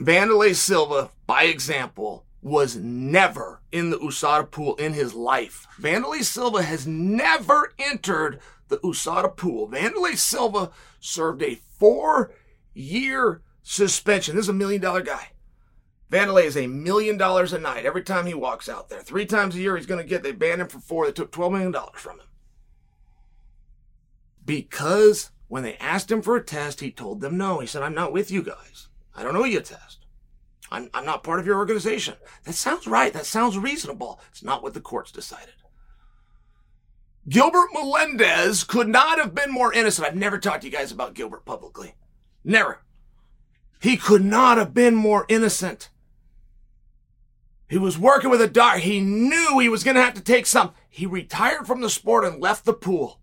Wanderlei 0.00 0.54
Silva, 0.54 1.10
by 1.26 1.42
example, 1.42 2.24
was 2.40 2.76
never 2.76 3.60
in 3.70 3.90
the 3.90 3.98
USADA 3.98 4.50
pool 4.50 4.76
in 4.76 4.94
his 4.94 5.12
life. 5.12 5.66
Wanderlei 5.78 6.24
Silva 6.24 6.62
has 6.62 6.86
never 6.86 7.74
entered 7.78 8.40
the 8.68 8.78
USADA 8.78 9.36
pool. 9.36 9.68
Wanderlei 9.68 10.16
Silva 10.16 10.70
served 11.00 11.42
a 11.42 11.56
four 11.78 12.32
year 12.72 13.42
suspension. 13.62 14.36
This 14.36 14.46
is 14.46 14.48
a 14.48 14.54
million 14.54 14.80
dollar 14.80 15.02
guy. 15.02 15.32
Wanderlei 16.10 16.44
is 16.44 16.56
a 16.56 16.66
million 16.66 17.16
dollars 17.16 17.52
a 17.52 17.58
night 17.58 17.84
every 17.84 18.02
time 18.02 18.26
he 18.26 18.34
walks 18.34 18.68
out 18.68 18.88
there. 18.88 19.02
Three 19.02 19.26
times 19.26 19.56
a 19.56 19.58
year 19.58 19.76
he's 19.76 19.86
going 19.86 20.02
to 20.02 20.08
get, 20.08 20.22
they 20.22 20.32
banned 20.32 20.60
him 20.60 20.68
for 20.68 20.78
four. 20.78 21.04
They 21.06 21.12
took 21.12 21.32
$12 21.32 21.52
million 21.52 21.74
from 21.94 22.20
him. 22.20 22.26
Because 24.44 25.30
when 25.48 25.64
they 25.64 25.76
asked 25.76 26.10
him 26.10 26.22
for 26.22 26.36
a 26.36 26.44
test, 26.44 26.80
he 26.80 26.92
told 26.92 27.20
them 27.20 27.36
no. 27.36 27.58
He 27.58 27.66
said, 27.66 27.82
I'm 27.82 27.94
not 27.94 28.12
with 28.12 28.30
you 28.30 28.42
guys. 28.42 28.88
I 29.14 29.22
don't 29.22 29.34
know 29.34 29.44
you 29.44 29.60
test. 29.60 30.06
I'm, 30.70 30.90
I'm 30.94 31.04
not 31.04 31.24
part 31.24 31.40
of 31.40 31.46
your 31.46 31.56
organization. 31.56 32.14
That 32.44 32.54
sounds 32.54 32.86
right. 32.86 33.12
That 33.12 33.26
sounds 33.26 33.58
reasonable. 33.58 34.20
It's 34.30 34.42
not 34.42 34.62
what 34.62 34.74
the 34.74 34.80
courts 34.80 35.10
decided. 35.10 35.54
Gilbert 37.28 37.68
Melendez 37.72 38.62
could 38.62 38.88
not 38.88 39.18
have 39.18 39.34
been 39.34 39.50
more 39.50 39.72
innocent. 39.72 40.06
I've 40.06 40.16
never 40.16 40.38
talked 40.38 40.60
to 40.60 40.68
you 40.68 40.72
guys 40.72 40.92
about 40.92 41.14
Gilbert 41.14 41.44
publicly. 41.44 41.94
Never. 42.44 42.82
He 43.80 43.96
could 43.96 44.24
not 44.24 44.58
have 44.58 44.72
been 44.72 44.94
more 44.94 45.26
innocent. 45.28 45.90
He 47.68 47.78
was 47.78 47.98
working 47.98 48.30
with 48.30 48.40
a 48.40 48.48
dart. 48.48 48.80
He 48.80 49.00
knew 49.00 49.58
he 49.58 49.68
was 49.68 49.82
going 49.82 49.96
to 49.96 50.02
have 50.02 50.14
to 50.14 50.20
take 50.20 50.46
some. 50.46 50.72
He 50.88 51.04
retired 51.04 51.66
from 51.66 51.80
the 51.80 51.90
sport 51.90 52.24
and 52.24 52.40
left 52.40 52.64
the 52.64 52.72
pool. 52.72 53.20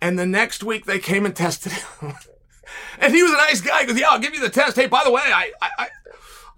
And 0.00 0.18
the 0.18 0.26
next 0.26 0.62
week 0.62 0.86
they 0.86 0.98
came 0.98 1.26
and 1.26 1.36
tested 1.36 1.72
him. 1.72 2.14
and 2.98 3.14
he 3.14 3.22
was 3.22 3.32
a 3.32 3.36
nice 3.36 3.60
guy. 3.60 3.80
He 3.80 3.86
goes, 3.86 3.98
yeah, 3.98 4.08
I'll 4.10 4.18
give 4.18 4.34
you 4.34 4.40
the 4.40 4.48
test. 4.48 4.76
Hey, 4.76 4.86
by 4.86 5.04
the 5.04 5.10
way, 5.10 5.22
I, 5.22 5.52
I, 5.60 5.88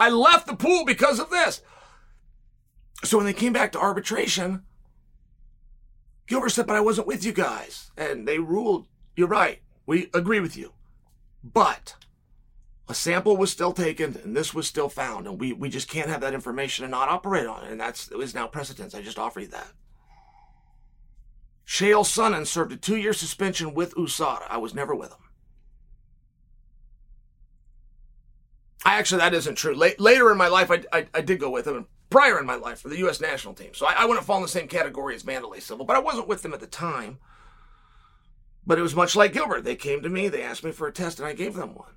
I 0.00 0.10
left 0.10 0.46
the 0.46 0.56
pool 0.56 0.84
because 0.84 1.18
of 1.18 1.30
this. 1.30 1.62
So 3.04 3.16
when 3.16 3.26
they 3.26 3.32
came 3.32 3.52
back 3.52 3.72
to 3.72 3.80
arbitration, 3.80 4.62
Gilbert 6.26 6.50
said, 6.50 6.66
but 6.66 6.76
I 6.76 6.80
wasn't 6.80 7.06
with 7.06 7.24
you 7.24 7.32
guys. 7.32 7.90
And 7.96 8.26
they 8.26 8.38
ruled, 8.38 8.86
you're 9.16 9.28
right. 9.28 9.60
We 9.86 10.10
agree 10.14 10.40
with 10.40 10.56
you. 10.56 10.72
But 11.42 11.94
a 12.88 12.94
sample 12.94 13.36
was 13.36 13.52
still 13.52 13.72
taken 13.72 14.18
and 14.24 14.34
this 14.34 14.54
was 14.54 14.66
still 14.66 14.88
found. 14.88 15.26
And 15.26 15.38
we, 15.38 15.52
we 15.52 15.68
just 15.68 15.88
can't 15.88 16.08
have 16.08 16.22
that 16.22 16.34
information 16.34 16.84
and 16.84 16.90
not 16.90 17.08
operate 17.08 17.46
on 17.46 17.64
it. 17.64 17.70
And 17.70 17.80
that's 17.80 18.10
is 18.10 18.34
now 18.34 18.46
precedence. 18.46 18.94
I 18.94 19.02
just 19.02 19.18
offer 19.18 19.40
you 19.40 19.48
that. 19.48 19.72
Chael 21.66 22.02
Sonnen 22.02 22.46
served 22.46 22.72
a 22.72 22.76
two 22.76 22.96
year 22.96 23.12
suspension 23.12 23.74
with 23.74 23.94
USADA. 23.94 24.44
I 24.48 24.56
was 24.56 24.74
never 24.74 24.94
with 24.94 25.10
him. 25.10 25.18
I 28.86 28.98
actually, 28.98 29.18
that 29.18 29.34
isn't 29.34 29.56
true. 29.56 29.74
later 29.74 30.30
in 30.30 30.38
my 30.38 30.48
life, 30.48 30.70
I, 30.70 30.82
I, 30.92 31.06
I, 31.12 31.20
did 31.20 31.40
go 31.40 31.50
with 31.50 31.66
him. 31.66 31.88
Prior 32.10 32.38
in 32.38 32.46
my 32.46 32.54
life 32.54 32.80
for 32.80 32.88
the 32.88 32.98
U.S. 32.98 33.20
national 33.20 33.52
team. 33.52 33.74
So 33.74 33.86
I, 33.86 33.96
I 33.98 34.04
wouldn't 34.06 34.24
fall 34.24 34.36
in 34.36 34.42
the 34.42 34.48
same 34.48 34.66
category 34.66 35.14
as 35.14 35.24
Wanderlei 35.24 35.60
Silva, 35.60 35.84
but 35.84 35.96
I 35.96 35.98
wasn't 35.98 36.28
with 36.28 36.42
them 36.42 36.54
at 36.54 36.60
the 36.60 36.66
time. 36.66 37.18
But 38.66 38.78
it 38.78 38.82
was 38.82 38.94
much 38.94 39.14
like 39.14 39.34
Gilbert. 39.34 39.64
They 39.64 39.76
came 39.76 40.00
to 40.02 40.08
me, 40.08 40.28
they 40.28 40.42
asked 40.42 40.64
me 40.64 40.72
for 40.72 40.86
a 40.86 40.92
test, 40.92 41.18
and 41.18 41.28
I 41.28 41.34
gave 41.34 41.54
them 41.54 41.74
one. 41.74 41.92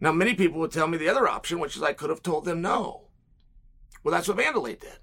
Now, 0.00 0.12
many 0.12 0.34
people 0.34 0.60
would 0.60 0.72
tell 0.72 0.86
me 0.86 0.96
the 0.98 1.08
other 1.08 1.28
option, 1.28 1.58
which 1.58 1.76
is 1.76 1.82
I 1.82 1.92
could 1.92 2.10
have 2.10 2.22
told 2.22 2.44
them 2.44 2.62
no. 2.62 3.08
Well, 4.02 4.12
that's 4.12 4.28
what 4.28 4.36
Wanderlei 4.38 4.78
did. 4.78 4.98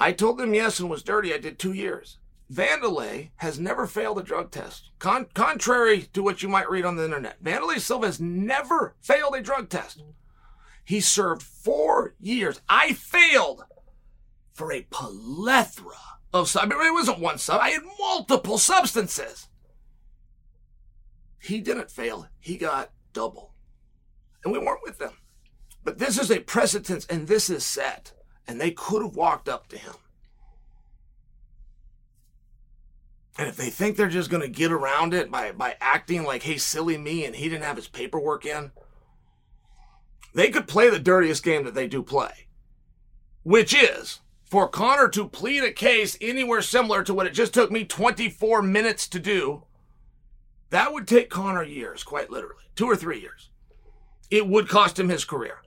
I 0.00 0.12
told 0.12 0.38
them 0.38 0.54
yes 0.54 0.80
and 0.80 0.88
was 0.88 1.02
dirty. 1.02 1.32
I 1.32 1.38
did 1.38 1.58
two 1.58 1.72
years. 1.72 2.18
Wanderlei 2.52 3.30
has 3.36 3.58
never 3.58 3.86
failed 3.86 4.18
a 4.18 4.22
drug 4.22 4.50
test. 4.50 4.90
Con- 4.98 5.26
contrary 5.34 6.02
to 6.12 6.22
what 6.22 6.42
you 6.42 6.48
might 6.48 6.70
read 6.70 6.84
on 6.84 6.96
the 6.96 7.04
internet, 7.04 7.42
Wanderlei 7.42 7.80
Silva 7.80 8.06
has 8.06 8.20
never 8.20 8.94
failed 9.00 9.34
a 9.34 9.42
drug 9.42 9.68
test. 9.68 10.02
He 10.84 11.00
served 11.00 11.42
four 11.42 12.14
years. 12.20 12.60
I 12.68 12.92
failed 12.92 13.64
for 14.52 14.72
a 14.72 14.86
plethora 14.90 15.96
of, 16.32 16.56
I 16.56 16.66
mean, 16.66 16.78
it 16.80 16.92
wasn't 16.92 17.18
one 17.18 17.38
sub, 17.38 17.60
I 17.60 17.70
had 17.70 17.82
multiple 17.98 18.58
substances. 18.58 19.48
He 21.40 21.60
didn't 21.60 21.90
fail. 21.90 22.28
He 22.38 22.56
got 22.56 22.90
double. 23.12 23.52
And 24.46 24.52
we 24.52 24.58
weren't 24.58 24.84
with 24.84 24.98
them. 24.98 25.12
But 25.84 25.98
this 25.98 26.18
is 26.18 26.30
a 26.30 26.40
precedence 26.40 27.04
and 27.06 27.26
this 27.28 27.50
is 27.50 27.64
set. 27.64 28.12
And 28.48 28.60
they 28.60 28.70
could 28.70 29.02
have 29.02 29.16
walked 29.16 29.48
up 29.48 29.68
to 29.68 29.76
him 29.76 29.94
And 33.38 33.48
if 33.48 33.56
they 33.56 33.70
think 33.70 33.96
they're 33.96 34.08
just 34.08 34.30
going 34.30 34.42
to 34.42 34.48
get 34.48 34.72
around 34.72 35.12
it 35.12 35.30
by, 35.30 35.52
by 35.52 35.76
acting 35.80 36.24
like, 36.24 36.42
hey, 36.42 36.56
silly 36.56 36.96
me, 36.96 37.24
and 37.24 37.36
he 37.36 37.48
didn't 37.48 37.64
have 37.64 37.76
his 37.76 37.88
paperwork 37.88 38.46
in, 38.46 38.72
they 40.34 40.50
could 40.50 40.66
play 40.66 40.88
the 40.88 40.98
dirtiest 40.98 41.44
game 41.44 41.64
that 41.64 41.74
they 41.74 41.86
do 41.86 42.02
play, 42.02 42.46
which 43.42 43.74
is 43.74 44.20
for 44.44 44.68
Conor 44.68 45.08
to 45.08 45.28
plead 45.28 45.64
a 45.64 45.72
case 45.72 46.16
anywhere 46.20 46.62
similar 46.62 47.02
to 47.02 47.12
what 47.12 47.26
it 47.26 47.32
just 47.32 47.52
took 47.52 47.70
me 47.70 47.84
24 47.84 48.62
minutes 48.62 49.06
to 49.08 49.18
do. 49.18 49.64
That 50.70 50.92
would 50.92 51.06
take 51.06 51.30
Conor 51.30 51.62
years, 51.62 52.02
quite 52.02 52.30
literally, 52.30 52.64
two 52.74 52.86
or 52.86 52.96
three 52.96 53.20
years. 53.20 53.50
It 54.30 54.46
would 54.48 54.68
cost 54.68 54.98
him 54.98 55.08
his 55.08 55.24
career. 55.24 55.58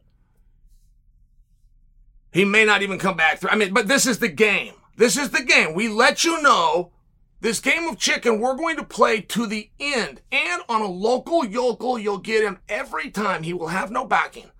He 2.31 2.45
may 2.45 2.65
not 2.65 2.81
even 2.81 2.99
come 2.99 3.17
back 3.17 3.39
through. 3.39 3.49
I 3.49 3.55
mean, 3.55 3.73
but 3.73 3.87
this 3.87 4.05
is 4.05 4.19
the 4.19 4.29
game. 4.29 4.73
This 4.97 5.17
is 5.17 5.31
the 5.31 5.43
game. 5.43 5.73
We 5.73 5.87
let 5.87 6.23
you 6.23 6.41
know 6.41 6.91
this 7.41 7.59
game 7.59 7.87
of 7.87 7.97
chicken, 7.97 8.39
we're 8.39 8.55
going 8.55 8.75
to 8.75 8.83
play 8.83 9.21
to 9.21 9.47
the 9.47 9.69
end. 9.79 10.21
And 10.31 10.61
on 10.67 10.81
a 10.81 10.87
local 10.87 11.45
yokel, 11.45 11.97
you'll 11.97 12.17
get 12.17 12.43
him 12.43 12.59
every 12.67 13.09
time. 13.09 13.43
He 13.43 13.53
will 13.53 13.67
have 13.67 13.91
no 13.91 14.05
backing. 14.05 14.51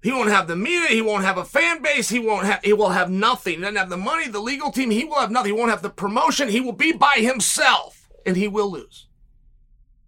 He 0.00 0.12
won't 0.12 0.30
have 0.30 0.46
the 0.46 0.54
media. 0.54 0.88
He 0.88 1.02
won't 1.02 1.24
have 1.24 1.38
a 1.38 1.44
fan 1.44 1.82
base. 1.82 2.08
He 2.08 2.20
won't 2.20 2.46
have, 2.46 2.62
he 2.62 2.72
will 2.72 2.90
have 2.90 3.10
nothing. 3.10 3.56
He 3.56 3.60
doesn't 3.60 3.74
have 3.74 3.90
the 3.90 3.96
money, 3.96 4.28
the 4.28 4.38
legal 4.38 4.70
team. 4.70 4.90
He 4.90 5.04
will 5.04 5.18
have 5.18 5.32
nothing. 5.32 5.52
He 5.52 5.58
won't 5.58 5.72
have 5.72 5.82
the 5.82 5.90
promotion. 5.90 6.48
He 6.48 6.60
will 6.60 6.72
be 6.72 6.92
by 6.92 7.16
himself 7.16 8.08
and 8.24 8.36
he 8.36 8.46
will 8.46 8.70
lose. 8.70 9.08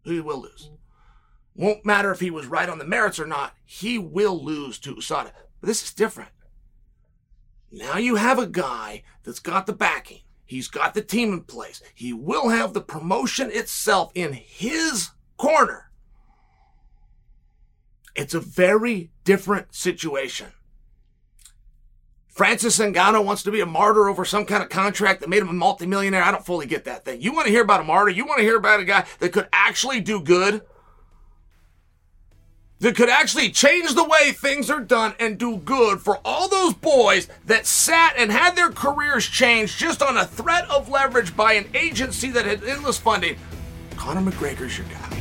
He 0.05 0.21
will 0.21 0.43
lose. 0.43 0.71
Won't 1.61 1.85
matter 1.85 2.11
if 2.11 2.21
he 2.21 2.31
was 2.31 2.47
right 2.47 2.69
on 2.69 2.79
the 2.79 2.85
merits 2.85 3.21
or 3.21 3.27
not. 3.27 3.55
He 3.65 3.99
will 3.99 4.43
lose 4.43 4.79
to 4.81 4.97
USADA. 4.97 5.33
But 5.61 5.67
this 5.67 5.85
is 5.85 5.93
different. 5.93 6.31
Now 7.71 7.99
you 7.99 8.17
have 8.17 8.39
a 8.39 8.47
guy 8.47 9.03
that's 9.23 9.39
got 9.39 9.67
the 9.67 9.73
backing 9.73 10.21
He's 10.51 10.67
got 10.67 10.95
the 10.95 11.01
team 11.01 11.33
in 11.33 11.43
place. 11.43 11.81
He 11.95 12.13
will 12.13 12.49
have 12.49 12.73
the 12.73 12.81
promotion 12.81 13.53
itself 13.53 14.11
in 14.17 14.33
his 14.33 15.11
corner. 15.37 15.93
It's 18.17 18.35
a 18.35 18.41
very 18.41 19.13
different 19.23 19.77
situation. 19.77 20.49
Francis 22.27 22.81
Ngannou 22.81 23.25
wants 23.25 23.45
to 23.45 23.53
be 23.53 23.61
a 23.61 23.67
martyr 23.67 24.09
over 24.09 24.25
some 24.25 24.45
kind 24.45 24.61
of 24.61 24.71
contract 24.71 25.21
that 25.21 25.29
made 25.29 25.41
him 25.41 25.51
a 25.51 25.53
multimillionaire. 25.53 26.25
I 26.25 26.33
don't 26.33 26.45
fully 26.45 26.67
get 26.67 26.85
that 26.87 27.05
thing. 27.05 27.23
You 27.23 27.33
want 27.33 27.47
to 27.47 27.53
hear 27.53 27.63
about 27.63 27.83
a 27.83 27.85
martyr? 27.85 28.11
You 28.11 28.27
want 28.27 28.39
to 28.39 28.45
hear 28.45 28.57
about 28.57 28.81
a 28.81 28.85
guy 28.85 29.07
that 29.21 29.33
could 29.33 29.47
actually 29.53 30.01
do 30.01 30.21
good? 30.21 30.63
That 32.81 32.97
could 32.97 33.11
actually 33.11 33.51
change 33.51 33.95
the 33.95 34.05
way 34.05 34.33
things 34.33 34.71
are 34.71 34.81
done 34.81 35.13
and 35.21 35.37
do 35.37 35.59
good 35.59 36.01
for 36.01 36.19
all 36.25 36.49
those 36.49 36.73
boys 36.73 37.29
that 37.45 37.67
sat 37.67 38.15
and 38.17 38.33
had 38.33 38.57
their 38.57 38.71
careers 38.71 39.27
changed 39.27 39.79
just 39.79 40.01
on 40.01 40.17
a 40.17 40.25
threat 40.25 40.69
of 40.71 40.89
leverage 40.89 41.37
by 41.37 41.53
an 41.53 41.67
agency 41.75 42.31
that 42.31 42.47
had 42.47 42.65
endless 42.65 42.97
funding. 42.97 43.37
Conor 43.97 44.31
McGregor's 44.31 44.79
your 44.79 44.87
guy. 44.87 45.19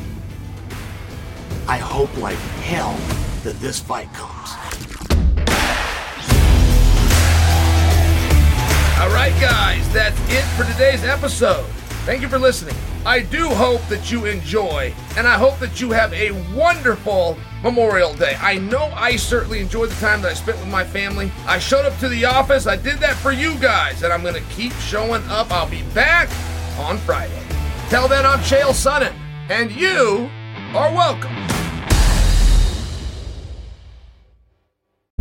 I 1.67 1.77
hope 1.77 2.15
like 2.17 2.37
hell 2.37 2.97
that 3.43 3.59
this 3.59 3.77
fight 3.77 4.11
comes. 4.13 4.51
All 9.01 9.09
right, 9.09 9.35
guys, 9.41 9.91
that's 9.93 10.17
it 10.29 10.45
for 10.55 10.63
today's 10.71 11.03
episode. 11.03 11.65
Thank 12.05 12.21
you 12.21 12.29
for 12.29 12.39
listening. 12.39 12.75
I 13.05 13.19
do 13.21 13.47
hope 13.47 13.81
that 13.87 14.11
you 14.11 14.25
enjoy, 14.25 14.93
and 15.15 15.27
I 15.27 15.37
hope 15.37 15.59
that 15.59 15.79
you 15.79 15.91
have 15.91 16.11
a 16.13 16.31
wonderful 16.55 17.37
Memorial 17.61 18.13
Day. 18.13 18.35
I 18.39 18.57
know 18.57 18.91
I 18.95 19.15
certainly 19.15 19.59
enjoyed 19.59 19.89
the 19.89 19.95
time 19.95 20.21
that 20.23 20.31
I 20.31 20.33
spent 20.33 20.57
with 20.59 20.69
my 20.69 20.83
family. 20.83 21.31
I 21.45 21.59
showed 21.59 21.85
up 21.85 21.97
to 21.99 22.09
the 22.09 22.25
office. 22.25 22.67
I 22.67 22.77
did 22.77 22.99
that 22.99 23.15
for 23.15 23.31
you 23.31 23.57
guys, 23.59 24.03
and 24.03 24.11
I'm 24.11 24.23
going 24.23 24.35
to 24.35 24.49
keep 24.49 24.73
showing 24.73 25.23
up. 25.29 25.51
I'll 25.51 25.69
be 25.69 25.83
back 25.93 26.29
on 26.79 26.97
Friday. 26.99 27.43
Till 27.89 28.07
then, 28.07 28.25
I'm 28.25 28.39
Chael 28.39 28.71
Sonnen, 28.71 29.13
and 29.49 29.71
you 29.71 30.29
are 30.75 30.93
welcome. 30.93 31.35